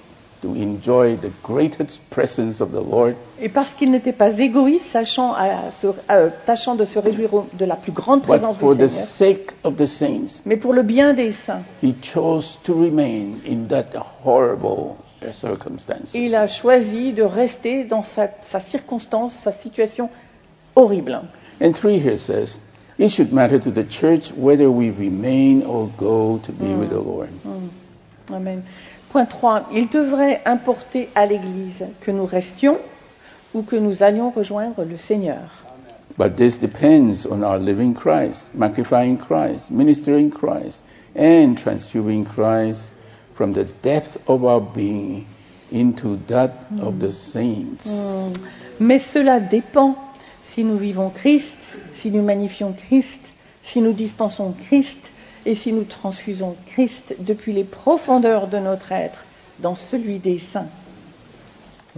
to 0.43 0.55
enjoy 0.55 1.17
the 1.17 1.31
greatest 1.43 2.01
presence 2.11 2.61
of 2.61 2.71
the 2.71 2.81
Lord, 2.83 3.15
Et 3.41 3.49
parce 3.49 3.71
qu'il 3.75 3.91
n'était 3.91 4.13
pas 4.13 4.31
égoïste, 4.39 4.87
sachant 4.93 5.33
à 5.35 5.71
se- 5.73 5.89
euh, 6.11 6.31
tâchant 6.47 6.75
de 6.77 6.85
se 6.85 6.99
réjouir 6.99 7.31
de 7.53 7.65
la 7.65 7.75
plus 7.77 7.93
grande 7.93 8.21
but 8.21 8.29
présence 8.29 8.57
for 8.57 8.75
du 8.77 8.85
the 8.85 8.89
Seigneur, 8.89 9.07
sake 9.39 9.53
of 9.65 9.77
the 9.77 9.87
saints. 9.87 10.43
mais 10.47 10.57
pour 10.57 10.73
le 10.75 10.83
bien 10.83 11.13
des 11.13 11.33
saints. 11.33 11.63
He 11.83 11.93
chose 12.03 12.59
to 12.65 12.75
remain 12.75 13.39
in 13.49 13.67
that 13.69 13.87
horrible 14.25 14.97
circumstances. 15.33 16.15
Il 16.15 16.35
a 16.37 16.47
choisi 16.47 17.13
de 17.13 17.23
rester 17.25 17.85
dans 17.85 18.03
sa, 18.05 18.29
sa 18.43 18.61
circonstance, 18.61 19.33
sa 19.33 19.51
situation 19.53 20.09
horrible. 20.77 21.23
And 21.61 21.73
three 21.73 21.99
here 21.99 22.17
says, 22.19 22.59
it 22.99 23.09
should 23.11 23.33
matter 23.33 23.59
to 23.59 23.71
the 23.73 23.83
church 23.89 24.33
whether 24.37 24.71
we 24.71 24.91
remain 24.91 25.65
or 25.67 25.89
go 25.99 26.39
to 26.45 26.53
be 26.53 26.73
with 26.75 26.91
the 26.91 27.01
Lord. 27.01 27.31
Amen. 28.31 28.63
Point 29.11 29.27
3. 29.27 29.71
Il 29.75 29.89
devrait 29.89 30.43
importer 30.45 31.09
à 31.15 31.27
l'Église 31.27 31.85
que 32.01 32.11
nous 32.11 32.27
restions 32.27 32.79
ou 33.55 33.63
que 33.63 33.77
nous 33.77 34.03
allions 34.03 34.31
rejoindre 34.31 34.85
le 34.85 34.97
Seigneur. 34.97 35.65
But 36.19 36.37
this 36.37 36.59
depends 36.59 37.27
on 37.27 37.43
our 37.43 37.59
living 37.59 37.95
Christ, 37.95 38.55
magnifying 38.55 39.19
Christ, 39.19 39.71
ministering 39.71 40.31
Christ, 40.31 40.85
and 41.15 41.57
transfusing 41.57 42.25
Christ 42.25 42.91
from 43.35 43.53
the 43.53 43.65
depth 43.83 44.19
of 44.27 44.45
our 44.45 44.61
being 44.61 45.27
into 45.71 46.19
that 46.27 46.51
of 46.81 46.99
the 46.99 47.11
saints. 47.11 48.33
Mais 48.81 48.99
cela 48.99 49.39
dépend 49.39 49.97
si 50.43 50.65
nous 50.65 50.77
vivons 50.77 51.11
Christ, 51.11 51.77
si 51.95 52.11
nous 52.11 52.23
magnifions 52.23 52.73
Christ, 52.73 53.33
si 53.63 53.81
nous 53.81 53.93
dispensons 53.93 54.55
Christ 54.67 55.13
et 55.49 55.55
si 55.55 55.73
nous 55.73 55.85
transfusons 55.85 56.57
Christ 56.67 57.17
depuis 57.21 57.55
les 57.55 57.65
profondeurs 57.65 58.49
de 58.49 58.59
notre 58.59 58.93
être 58.93 59.25
dans 59.61 59.75
celui 59.75 60.19
des 60.19 60.39
saints. 60.39 60.69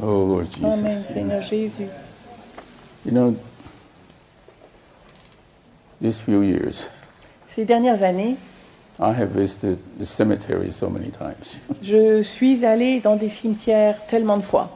Oh 0.00 0.24
Lord 0.24 0.44
Jesus. 0.44 0.64
Amen, 0.64 1.02
Seigneur 1.12 1.40
Jésus. 1.40 1.88
You 3.04 3.10
know, 3.10 3.34
these 6.00 6.20
few 6.20 6.42
years, 6.42 6.86
Ces 7.48 7.64
dernières 7.64 8.04
années, 8.04 8.36
I 9.00 9.12
have 9.12 9.30
visited 9.30 9.78
the 9.98 10.04
cemetery 10.04 10.70
so 10.70 10.88
many 10.88 11.10
times. 11.10 11.58
je 11.82 12.22
suis 12.22 12.64
allée 12.64 13.00
dans 13.00 13.16
des 13.16 13.28
cimetières 13.28 14.06
tellement 14.06 14.36
de 14.36 14.44
fois. 14.44 14.70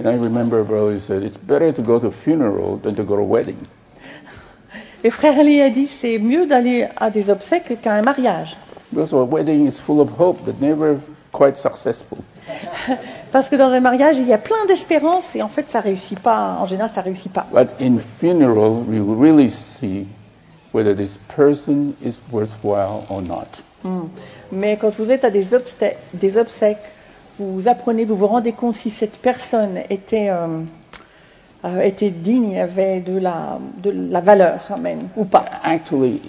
And 0.00 0.08
I 0.08 0.16
remember 0.16 0.58
a 0.58 0.64
brother 0.64 0.98
said, 0.98 1.22
it's 1.22 1.38
better 1.38 1.72
to 1.72 1.80
go 1.80 2.00
to 2.00 2.08
a 2.08 2.10
funeral 2.10 2.78
than 2.78 2.96
to 2.96 3.04
go 3.04 3.14
to 3.14 3.22
a 3.22 3.24
wedding. 3.24 3.58
Et 5.04 5.10
frère 5.10 5.38
Ali 5.38 5.60
a 5.60 5.70
dit 5.70 5.88
c'est 6.00 6.18
mieux 6.18 6.46
d'aller 6.46 6.86
à 6.96 7.10
des 7.10 7.30
obsèques 7.30 7.80
qu'à 7.80 7.94
un 7.94 8.02
mariage. 8.02 8.56
Because 8.92 9.12
a 9.12 9.24
wedding 9.24 9.66
is 9.66 9.80
full 9.80 10.00
of 10.00 10.10
hope, 10.18 10.44
but 10.44 10.60
never 10.60 10.96
quite 11.32 11.56
successful. 11.56 12.18
Parce 13.32 13.48
que 13.48 13.56
dans 13.56 13.70
un 13.70 13.80
mariage, 13.80 14.16
il 14.18 14.26
y 14.26 14.32
a 14.32 14.38
plein 14.38 14.64
d'espérances 14.68 15.36
et 15.36 15.42
en 15.42 15.48
fait, 15.48 15.68
ça 15.68 15.80
réussit 15.80 16.18
pas. 16.18 16.56
En 16.60 16.66
général, 16.66 16.90
ça 16.94 17.00
réussit 17.00 17.32
pas. 17.32 17.46
But 17.52 17.68
in 17.80 17.98
funeral, 17.98 18.84
we 18.88 19.00
will 19.00 19.18
really 19.18 19.50
see 19.50 20.06
whether 20.72 20.94
this 20.94 21.18
person 21.36 21.94
is 22.04 22.20
worthwhile 22.30 23.04
or 23.10 23.22
not. 23.22 23.62
Mais 24.50 24.76
quand 24.76 24.94
vous 24.96 25.10
êtes 25.10 25.24
à 25.24 25.30
des 25.30 25.54
obsèques, 25.54 26.78
vous 27.38 27.68
apprenez, 27.68 28.04
vous 28.04 28.16
vous 28.16 28.26
rendez 28.26 28.52
compte 28.52 28.74
si 28.74 28.90
cette 28.90 29.18
personne 29.18 29.80
était, 29.90 30.28
euh, 30.30 30.60
euh, 31.66 31.80
était 31.82 32.10
digne, 32.10 32.58
avait 32.58 33.00
de 33.00 33.18
la, 33.18 33.58
de 33.82 33.90
la 33.90 34.20
valeur, 34.20 34.60
amen, 34.70 35.08
ou 35.16 35.24
pas. 35.24 35.44
Actually, 35.62 36.20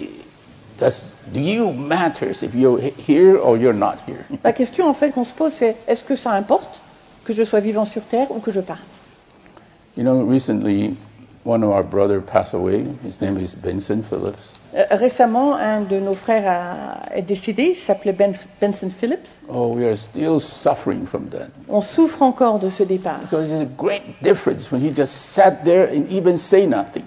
does 0.78 1.14
do 1.32 1.40
you 1.40 1.72
matters 1.72 2.42
if 2.42 2.54
you're 2.54 2.78
he- 2.80 2.94
here 3.06 3.36
or 3.36 3.56
you're 3.56 3.74
not 3.76 3.96
here? 4.06 4.24
La 4.44 4.52
question 4.52 4.86
en 4.88 4.94
fait 4.94 5.10
qu'on 5.12 5.24
se 5.24 5.32
pose, 5.32 5.52
c'est 5.52 5.76
est-ce 5.86 6.04
que 6.04 6.16
ça 6.16 6.32
importe 6.32 6.80
que 7.24 7.32
je 7.32 7.42
sois 7.44 7.60
vivant 7.60 7.84
sur 7.84 8.02
terre 8.02 8.30
ou 8.30 8.40
que 8.40 8.50
je 8.50 8.60
parte? 8.60 8.80
You 9.96 10.04
know, 10.04 10.22
recently, 10.24 10.96
one 11.44 11.62
of 11.64 11.70
our 11.70 11.82
brother 11.82 12.20
passed 12.20 12.54
away. 12.54 12.84
His 13.04 13.20
name 13.20 13.36
is 13.38 13.54
Benson 13.54 14.02
Phillips. 14.02 14.57
Euh, 14.74 14.84
Récemment, 14.90 15.54
un 15.56 15.80
de 15.80 15.98
nos 15.98 16.12
frères 16.14 16.44
a- 16.46 17.16
est 17.16 17.22
décédé, 17.22 17.70
il 17.72 17.76
s'appelait 17.76 18.12
Ben- 18.12 18.34
Benson 18.60 18.90
Phillips. 18.90 19.40
Oh, 19.48 19.72
we 19.74 19.86
are 19.86 19.96
still 19.96 20.38
suffering 20.40 21.06
from 21.06 21.28
that. 21.30 21.48
On 21.70 21.80
souffre 21.80 22.20
encore 22.22 22.58
de 22.58 22.68
ce 22.68 22.82
départ. 22.82 23.20
Because 23.20 23.48
there's 23.48 23.62
a 23.62 23.64
great 23.82 24.02
difference 24.22 24.70
when 24.70 24.82
he 24.84 24.94
just 24.94 25.12
sat 25.14 25.64
there 25.64 25.88
and 25.90 26.04
even 26.10 26.36
say 26.36 26.66
nothing. 26.66 27.04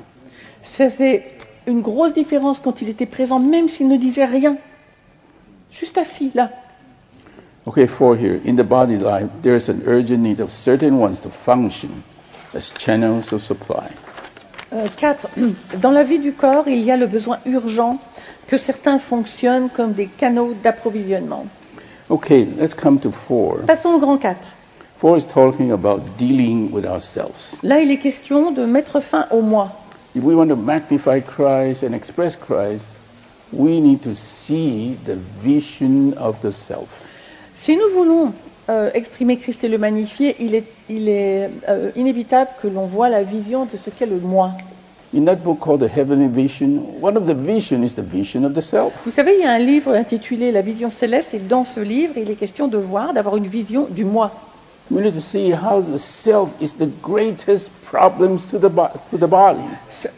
Faisait 0.64 1.24
une 1.68 1.82
grosse 1.82 2.14
différence 2.16 2.60
quand 2.60 2.82
il 2.82 2.90
était 2.90 3.06
présent, 3.06 3.38
même 3.40 3.68
s'il 3.70 3.88
ne 3.90 3.98
disait 3.98 4.26
rien. 4.26 4.58
Juste 5.70 6.00
assis 6.00 6.32
là. 6.34 6.50
Okay, 7.68 7.86
four 7.86 8.16
here. 8.16 8.40
In 8.44 8.56
the 8.56 8.64
body 8.68 8.98
life, 8.98 9.28
there 9.44 9.56
is 9.56 9.70
an 9.70 9.82
urgent 9.86 10.18
need 10.18 10.40
of 10.42 10.50
certain 10.52 10.94
ones 11.00 11.20
to 11.22 11.30
function 11.30 11.90
as 12.56 12.74
channels 12.76 13.32
of 13.32 13.42
supply. 13.44 13.88
Euh, 14.74 14.88
quatre, 14.96 15.28
dans 15.82 15.92
la 15.92 16.04
vie 16.04 16.20
du 16.20 16.34
corps, 16.34 16.68
il 16.68 16.82
y 16.82 16.92
a 16.92 16.98
le 16.98 17.08
besoin 17.08 17.40
urgent 17.46 17.98
que 18.48 18.58
certains 18.58 19.00
fonctionnent 19.00 19.70
comme 19.70 19.94
des 19.94 20.08
canaux 20.08 20.54
d'approvisionnement. 20.64 21.46
Okay, 22.10 22.46
let's 22.58 22.74
come 22.74 23.00
to 23.00 23.12
four. 23.12 23.60
Passons 23.68 23.94
au 23.94 24.00
grand 24.00 24.18
4. 24.18 24.38
Four 24.98 25.18
is 25.18 25.26
talking 25.26 25.72
about 25.72 26.02
dealing 26.18 26.72
with 26.72 26.86
ourselves. 26.86 27.56
Là, 27.64 27.80
il 27.82 27.92
est 27.92 27.98
question 27.98 28.52
de 28.52 28.66
mettre 28.66 29.02
fin 29.02 29.28
au 29.32 29.42
moi. 29.42 29.72
If 30.16 30.24
we 30.24 30.36
want 30.36 30.50
to 30.50 30.56
magnify 30.56 31.22
Christ 31.22 31.84
and 31.84 31.94
express 31.94 32.36
Christ, 32.36 32.94
we 33.54 33.80
need 33.80 34.02
to 34.04 34.14
see 34.14 34.98
the 35.06 35.18
vision 35.42 36.14
of 36.18 36.42
the 36.42 36.52
self. 36.52 37.06
Si 37.56 37.76
nous 37.76 37.90
voulons 37.94 38.34
euh, 38.70 38.90
exprimer 38.94 39.38
Christ 39.38 39.64
et 39.64 39.68
le 39.68 39.78
magnifier, 39.78 40.36
il 40.40 40.56
est, 40.56 40.64
il 40.90 41.10
est 41.10 41.50
euh, 41.68 41.92
inévitable 41.96 42.50
que 42.62 42.68
l'on 42.68 42.86
voit 42.86 43.10
la 43.10 43.24
vision 43.24 43.66
de 43.66 43.78
ce 43.78 43.90
qu'est 43.90 44.06
le 44.06 44.20
moi. 44.20 44.52
In 45.14 45.26
that 45.26 45.38
book 45.38 45.60
called 45.60 45.82
The 45.82 45.98
Heavenly 45.98 46.30
Vision, 46.30 46.84
one 47.02 47.18
of 47.18 47.26
the 47.26 47.36
vision 47.36 47.84
is 47.84 47.96
the 47.96 48.02
vision 48.02 48.46
of 48.46 48.54
the 48.54 48.62
self. 48.62 48.94
Vous 49.04 49.12
savez, 49.12 49.34
il 49.38 49.42
y 49.42 49.46
a 49.46 49.52
un 49.52 49.60
livre 49.60 49.94
intitulé 49.94 50.54
La 50.54 50.62
vision 50.62 50.90
céleste, 50.90 51.34
et 51.34 51.40
dans 51.40 51.66
ce 51.66 51.82
livre, 51.82 52.14
il 52.16 52.30
est 52.30 52.36
question 52.36 52.70
de 52.70 52.78
voir, 52.78 53.14
d'avoir 53.14 53.36
une 53.36 53.48
vision 53.48 53.88
du 53.90 54.06
moi. 54.06 54.32
We 54.92 55.02
need 55.02 55.14
to 55.14 55.22
see 55.22 55.52
how 55.52 55.80
the 55.80 55.98
self 55.98 56.50
is 56.62 56.74
the 56.74 56.88
greatest 57.02 57.72
problems 57.86 58.48
to 58.48 58.60
the, 58.60 58.70
to 58.70 59.18
the 59.18 59.28
body. 59.28 59.62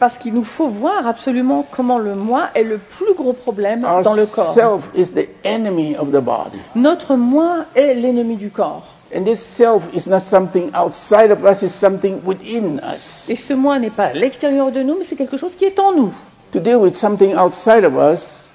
Parce 0.00 0.18
qu'il 0.18 0.34
nous 0.34 0.42
faut 0.42 0.66
voir 0.66 1.06
absolument 1.06 1.64
comment 1.70 1.98
le 1.98 2.16
moi 2.16 2.48
est 2.56 2.64
le 2.64 2.78
plus 2.78 3.14
gros 3.14 3.32
problème 3.34 3.84
Our 3.84 4.02
dans 4.02 4.14
le 4.14 4.26
corps. 4.26 4.52
self 4.52 4.90
is 4.96 5.12
the 5.12 5.28
enemy 5.44 5.94
of 5.96 6.10
the 6.10 6.20
body. 6.20 6.58
Notre 6.74 7.14
moi 7.14 7.66
est 7.76 7.94
l'ennemi 7.94 8.36
du 8.36 8.50
corps. 8.50 8.82
And 9.14 9.22
this 9.24 9.38
self 9.40 9.84
is 9.94 10.08
not 10.10 10.18
something 10.20 10.72
outside 10.74 11.30
of 11.30 11.44
us, 11.44 11.62
it's 11.62 11.72
something 11.72 12.20
within 12.24 12.80
us. 12.82 13.28
Et 13.30 13.36
ce 13.36 13.52
moi 13.54 13.78
n'est 13.78 13.90
pas 13.90 14.06
à 14.06 14.12
l'extérieur 14.12 14.72
de 14.72 14.82
nous, 14.82 14.96
mais 14.98 15.04
c'est 15.04 15.14
quelque 15.14 15.36
chose 15.36 15.54
qui 15.54 15.66
est 15.66 15.78
en 15.78 15.92
nous. 15.92 16.12
To 16.50 16.58
deal 16.58 16.78
with 16.78 16.96
something 16.96 17.36
outside 17.36 17.84
of 17.84 17.94
us, 17.94 18.48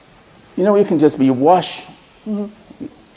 you 0.57 0.65
know, 0.65 0.75
you 0.75 0.83
can 0.83 0.99
just 0.99 1.17
be 1.17 1.29
washed 1.29 1.87
Mhm. 2.27 2.49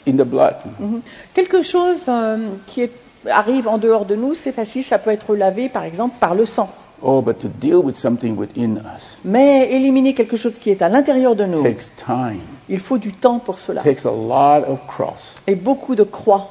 In 0.07 0.13
the 0.13 0.23
blood. 0.25 0.55
Mhm. 0.79 1.01
Quelque 1.33 1.61
chose 1.61 2.05
euh, 2.07 2.49
qui 2.67 2.81
est- 2.81 2.91
arrive 3.29 3.67
en 3.67 3.77
dehors 3.77 4.05
de 4.05 4.15
nous, 4.15 4.33
c'est 4.35 4.51
facile, 4.51 4.83
ça 4.83 4.97
peut 4.97 5.11
être 5.11 5.35
lavé 5.35 5.69
par 5.69 5.83
exemple 5.83 6.15
par 6.19 6.35
le 6.35 6.45
sang. 6.45 6.69
Oh, 7.05 7.21
but 7.21 7.37
to 7.39 7.47
deal 7.49 7.75
with 7.77 7.95
something 7.95 8.37
within 8.37 8.75
us 8.95 9.19
Mais 9.25 9.69
éliminer 9.73 10.13
quelque 10.13 10.37
chose 10.37 10.57
qui 10.57 10.69
est 10.69 10.81
à 10.81 10.87
l'intérieur 10.87 11.35
de 11.35 11.43
nous, 11.45 11.61
takes 11.61 11.91
time, 11.97 12.39
il 12.69 12.79
faut 12.79 12.97
du 12.97 13.11
temps 13.11 13.39
pour 13.39 13.59
cela. 13.59 13.81
takes 13.81 14.05
a 14.05 14.11
lot 14.11 14.63
of 14.71 14.79
cross. 14.87 15.35
Et 15.47 15.55
beaucoup 15.55 15.95
de 15.95 16.03
croix. 16.03 16.49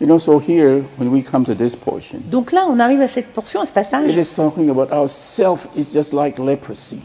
You 0.00 0.08
know, 0.08 0.18
so 0.18 0.40
here, 0.40 0.82
when 0.98 1.08
we 1.12 1.22
come 1.22 1.44
to 1.44 1.54
this 1.54 1.76
portion, 1.76 2.18
Donc 2.24 2.50
là, 2.50 2.64
on 2.68 2.80
arrive 2.80 3.00
à 3.00 3.06
cette 3.08 3.28
portion, 3.32 3.60
à 3.60 3.64
ce 3.64 3.70
it 3.70 3.74
passage, 3.74 4.16
is 4.16 4.34
talking 4.34 4.68
about 4.68 4.92
our 4.92 5.08
self 5.08 5.68
is 5.76 5.86
just 5.92 6.12
like 6.12 6.38
leprosy. 6.40 6.98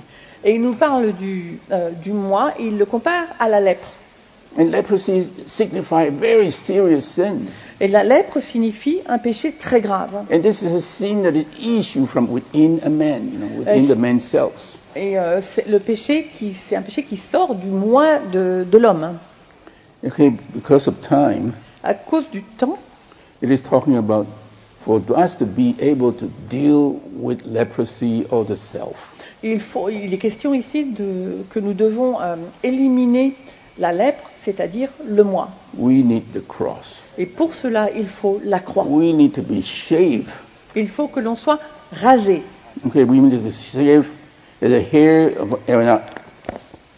et 0.43 0.55
il 0.55 0.61
nous 0.61 0.73
parle 0.73 1.11
du, 1.13 1.59
euh, 1.71 1.91
du 1.91 2.11
moi, 2.11 2.51
et 2.57 2.65
il 2.65 2.77
le 2.79 2.85
compare 2.85 3.25
à 3.39 3.47
la 3.49 3.59
lèpre. 3.59 3.87
And 4.57 4.71
leprosy 4.71 5.21
signify 5.45 6.03
a 6.03 6.11
very 6.11 6.49
serious 6.51 7.05
sin. 7.05 7.45
Et 7.79 7.87
la 7.87 8.03
lèpre 8.03 8.41
signifie 8.41 8.99
un 9.07 9.19
péché 9.19 9.53
très 9.53 9.79
grave. 9.79 10.25
And 10.31 10.41
this 10.41 10.63
is 10.63 10.73
a 10.73 10.81
sin 10.81 11.23
that 11.23 11.35
is 11.35 11.45
issue 11.61 12.05
from 12.05 12.29
within 12.29 12.79
a 12.83 12.89
man, 12.89 13.31
you 13.31 13.39
know, 13.39 13.59
within 13.59 13.87
the 13.87 13.95
man's 13.95 14.25
selves. 14.25 14.77
Et 14.95 15.17
euh, 15.17 15.39
c'est 15.41 15.67
le 15.67 15.80
péché 15.80 16.27
qui, 16.34 16.53
c'est 16.53 16.76
un 16.76 16.81
péché 16.81 17.03
qui 17.03 17.15
sort 17.15 17.55
du 17.55 17.67
moi 17.67 18.17
de, 18.34 18.65
de 18.69 18.77
l'homme. 18.77 19.17
Okay, 20.05 20.31
because 20.53 20.88
of 20.88 20.95
time, 21.01 21.53
À 21.84 21.93
cause 21.93 22.30
du 22.31 22.41
temps, 22.41 22.77
it 23.41 23.49
is 23.49 23.61
talking 23.61 23.97
about 23.97 24.26
for 24.84 25.01
us 25.15 25.35
to 25.38 25.45
be 25.45 25.76
able 25.80 26.11
to 26.11 26.26
deal 26.49 26.99
with 27.13 27.45
leprosy 27.45 28.26
or 28.31 28.45
the 28.45 28.55
self. 28.55 29.09
il, 29.43 29.59
faut, 29.59 29.89
il 29.89 30.13
est 30.13 30.17
question 30.17 30.53
ici 30.53 30.85
de, 30.85 31.43
que 31.49 31.59
nous 31.59 31.73
devons 31.73 32.19
euh, 32.19 32.35
éliminer 32.63 33.34
la 33.80 33.91
lèpre, 33.91 34.30
c'est-à-dire 34.35 34.89
le 35.07 35.23
moi. 35.23 35.49
We 35.77 36.03
need 36.03 36.31
the 36.34 36.45
cross. 36.45 37.01
Et 37.18 37.26
pour 37.26 37.53
cela, 37.53 37.89
il 37.95 38.07
faut 38.07 38.39
la 38.43 38.60
croix. 38.60 38.85
We 38.88 39.14
need 39.14 39.31
to 39.34 39.41
be 39.41 39.61
shaved. 39.61 40.27
Il 40.76 40.88
faut 40.88 41.07
que 41.07 41.19
l'on 41.19 41.35
soit 41.35 41.60
rasé. 41.93 42.43
Okay, 42.85 43.03
we 43.03 43.19
need 43.19 43.41
to 43.43 43.51
shave 43.51 44.06
the 44.61 44.81
hair 44.93 45.31
of- 45.39 45.60
in 45.68 45.88
our, 45.88 46.01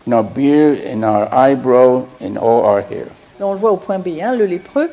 in 0.08 0.14
our 0.14 0.24
beard, 0.24 0.80
in 0.86 1.04
our 1.04 1.28
eyebrow, 1.34 2.06
and 2.22 2.38
all 2.38 2.66
our 2.66 2.80
hair. 2.82 3.06
Là, 3.40 3.48
on 3.48 3.54
le 3.54 3.60
voit 3.60 3.72
au 3.72 3.78
point 3.78 3.98
B, 4.00 4.20
hein, 4.22 4.36
le 4.36 4.46
lépreux, 4.46 4.90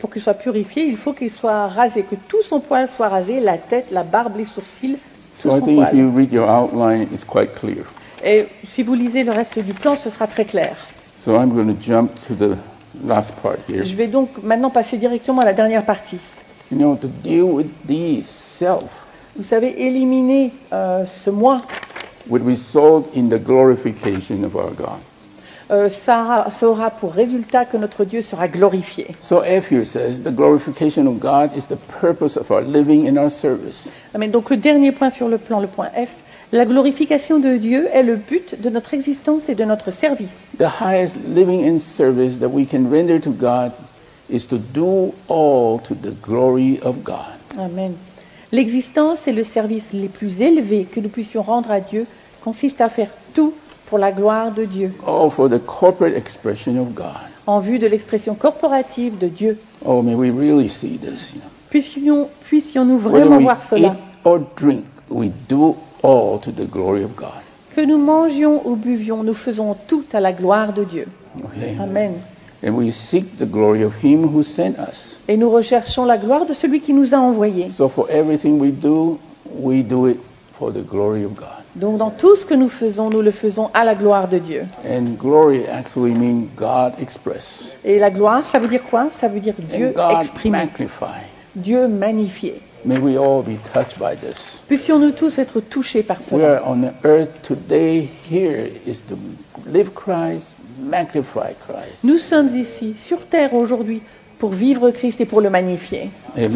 pour 0.00 0.10
qu'il 0.10 0.20
soit 0.20 0.34
purifié, 0.34 0.84
il 0.86 0.96
faut 0.96 1.12
qu'il 1.12 1.30
soit 1.30 1.68
rasé, 1.68 2.02
que 2.02 2.16
tout 2.16 2.42
son 2.42 2.60
poil 2.60 2.88
soit 2.88 3.08
rasé, 3.08 3.40
la 3.40 3.56
tête, 3.58 3.90
la 3.90 4.02
barbe, 4.02 4.36
les 4.36 4.44
sourcils, 4.44 4.98
tout 5.40 5.48
So 5.48 5.56
I 5.56 5.60
son 5.60 5.68
if 5.68 5.74
poil. 5.76 5.94
you 5.96 6.10
read 6.10 6.32
your 6.32 6.48
outline, 6.48 7.06
it's 7.12 7.24
quite 7.24 7.54
clear. 7.54 7.84
Et 8.24 8.46
si 8.68 8.82
vous 8.82 8.94
lisez 8.94 9.22
le 9.24 9.30
reste 9.32 9.58
du 9.60 9.72
plan, 9.72 9.94
ce 9.94 10.10
sera 10.10 10.26
très 10.26 10.44
clair. 10.44 10.76
So 11.18 11.36
I'm 11.36 11.52
going 11.54 11.74
to 11.74 11.80
jump 11.80 12.10
to 12.26 12.34
the 12.34 12.56
last 13.04 13.34
part 13.42 13.58
here. 13.68 13.84
Je 13.84 13.94
vais 13.96 14.06
donc 14.08 14.42
maintenant 14.42 14.70
passer 14.70 14.96
directement 14.96 15.42
à 15.42 15.44
la 15.44 15.52
dernière 15.52 15.84
partie. 15.84 16.20
You 16.70 16.78
know, 16.78 16.96
to 16.96 17.08
deal 17.08 17.44
with 17.44 17.66
these 17.86 18.26
self 18.26 18.84
Vous 19.36 19.44
savez, 19.44 19.86
éliminer 19.86 20.52
euh, 20.72 21.06
ce 21.06 21.30
moi, 21.30 21.62
would 22.28 22.44
result 22.44 23.06
in 23.16 23.28
the 23.28 23.38
glorification 23.38 24.44
of 24.44 24.56
our 24.56 24.70
God. 24.70 24.98
euh, 25.70 25.88
ça, 25.88 26.46
ça 26.50 26.66
aura 26.68 26.90
pour 26.90 27.12
résultat 27.12 27.64
que 27.64 27.76
notre 27.76 28.04
Dieu 28.04 28.22
sera 28.22 28.48
glorifié. 28.48 29.14
So 29.20 29.42
says 29.84 30.22
the 30.22 30.34
glorification 30.34 31.06
of 31.06 31.18
God 31.18 31.50
is 31.56 31.66
the 31.66 31.76
purpose 32.00 32.36
of 32.36 32.50
our 32.50 32.62
living 32.62 33.08
and 33.08 33.16
our 33.16 33.30
service. 33.30 33.90
Mais 34.18 34.28
donc 34.28 34.50
le 34.50 34.56
dernier 34.56 34.92
point 34.92 35.10
sur 35.10 35.28
le 35.28 35.38
plan, 35.38 35.60
le 35.60 35.66
point 35.66 35.88
F, 35.88 36.14
La 36.50 36.64
glorification 36.64 37.38
de 37.40 37.56
Dieu 37.58 37.88
est 37.92 38.02
le 38.02 38.16
but 38.16 38.58
de 38.58 38.70
notre 38.70 38.94
existence 38.94 39.50
et 39.50 39.54
de 39.54 39.64
notre 39.64 39.90
service. 39.92 40.28
The 40.58 40.80
highest 40.80 41.16
living 41.34 41.68
and 41.68 41.78
service 41.78 42.38
that 42.38 42.48
we 42.48 42.66
can 42.66 42.88
render 42.90 43.20
to 43.20 43.30
God 43.30 43.72
is 44.30 44.46
to 44.48 44.56
do 44.56 45.12
all 45.28 45.78
to 45.80 45.94
the 45.94 46.14
glory 46.22 46.80
of 46.82 47.04
God. 47.04 47.18
Amen. 47.58 47.92
L'existence 48.50 49.28
et 49.28 49.32
le 49.32 49.44
service 49.44 49.92
les 49.92 50.08
plus 50.08 50.40
élevés 50.40 50.84
que 50.90 51.00
nous 51.00 51.10
puissions 51.10 51.42
rendre 51.42 51.70
à 51.70 51.80
Dieu 51.80 52.06
consiste 52.42 52.80
à 52.80 52.88
faire 52.88 53.10
tout 53.34 53.52
pour 53.84 53.98
la 53.98 54.10
gloire 54.10 54.52
de 54.52 54.64
Dieu, 54.64 54.92
All 55.06 55.30
for 55.30 55.50
the 55.50 55.58
corporate 55.58 56.16
expression 56.16 56.80
of 56.80 56.94
God. 56.94 57.28
en 57.46 57.60
vue 57.60 57.78
de 57.78 57.86
l'expression 57.86 58.34
corporative 58.34 59.18
de 59.18 59.28
Dieu. 59.28 59.58
Oh, 59.84 60.00
may 60.00 60.14
we 60.14 60.30
really 60.30 60.68
see 60.68 60.96
this. 60.98 61.34
You 61.34 61.40
know. 61.40 61.48
Puissions, 61.70 62.28
puissions-nous 62.48 62.96
Whether 62.96 63.10
vraiment 63.10 63.36
we 63.36 63.42
voir 63.44 63.58
eat 63.58 63.68
cela 63.68 63.96
or 64.24 64.40
drink, 64.56 64.84
we 65.10 65.30
do 65.48 65.76
all 66.02 66.38
to 66.40 66.52
the 66.52 66.66
glory 66.66 67.02
of 67.02 67.16
God. 67.16 67.42
Que 67.74 67.84
nous 67.84 67.98
mangions 67.98 68.62
ou 68.66 68.76
buvions, 68.76 69.22
nous 69.22 69.34
faisons 69.34 69.76
tout 69.86 70.04
à 70.12 70.20
la 70.20 70.32
gloire 70.32 70.72
de 70.72 70.84
Dieu. 70.84 71.06
Okay? 71.44 71.76
Amen. 71.80 72.14
And 72.62 72.76
we 72.76 72.90
seek 72.90 73.36
the 73.36 73.46
glory 73.46 73.84
of 73.84 73.94
Him 74.02 74.24
who 74.24 74.42
sent 74.42 74.78
us. 74.78 75.20
Et 75.28 75.36
nous 75.36 75.50
recherchons 75.50 76.04
la 76.04 76.18
gloire 76.18 76.44
de 76.44 76.52
celui 76.52 76.80
qui 76.80 76.92
nous 76.92 77.14
a 77.14 77.18
envoyés. 77.18 77.70
So 77.70 77.88
for 77.88 78.10
everything 78.10 78.58
we 78.58 78.72
do, 78.72 79.20
we 79.60 79.82
do 79.82 80.08
it 80.08 80.18
for 80.58 80.72
the 80.72 80.82
glory 80.82 81.24
of 81.24 81.36
God. 81.36 81.46
Donc 81.76 81.98
dans 81.98 82.10
tout 82.10 82.34
ce 82.34 82.44
que 82.44 82.54
nous 82.54 82.68
faisons, 82.68 83.10
nous 83.10 83.22
le 83.22 83.30
faisons 83.30 83.70
à 83.74 83.84
la 83.84 83.94
gloire 83.94 84.26
de 84.26 84.38
Dieu. 84.38 84.66
And 84.84 85.16
glory 85.16 85.66
actually 85.68 86.14
means 86.14 86.48
God 86.56 86.94
expressed. 87.00 87.78
Et 87.84 88.00
la 88.00 88.10
gloire, 88.10 88.44
ça 88.44 88.58
veut 88.58 88.66
dire 88.66 88.82
quoi? 88.82 89.08
Ça 89.10 89.28
veut 89.28 89.38
dire 89.38 89.54
Dieu 89.56 89.88
and 89.88 89.92
God 89.94 90.22
exprimé, 90.22 90.58
magnified. 90.58 91.28
Dieu 91.54 91.86
magnifié. 91.86 92.60
May 92.84 92.98
we 92.98 93.16
all 93.18 93.42
be 93.42 93.58
touched 93.72 93.98
by 93.98 94.14
this. 94.14 94.62
Puissions-nous 94.68 95.10
tous 95.12 95.38
être 95.38 95.60
touchés 95.60 96.02
par 96.02 96.18
We 96.18 96.38
cela. 96.40 96.54
are 96.58 96.62
on 96.64 96.80
the 96.80 96.92
earth 97.04 97.42
today. 97.42 98.08
Here 98.30 98.68
is 98.86 99.02
to 99.08 99.16
live 99.66 99.94
Christ, 99.94 100.54
magnify 100.78 101.54
Christ. 101.66 102.04
Nous 102.04 102.18
sommes 102.18 102.48
ici, 102.56 102.94
sur 102.96 103.26
terre 103.26 103.54
aujourd'hui, 103.54 104.00
pour 104.38 104.50
vivre 104.52 104.90
Christ 104.92 105.20
et 105.20 105.26
pour 105.26 105.40
le 105.40 105.50
magnifier. 105.50 106.10
Amen. 106.36 106.52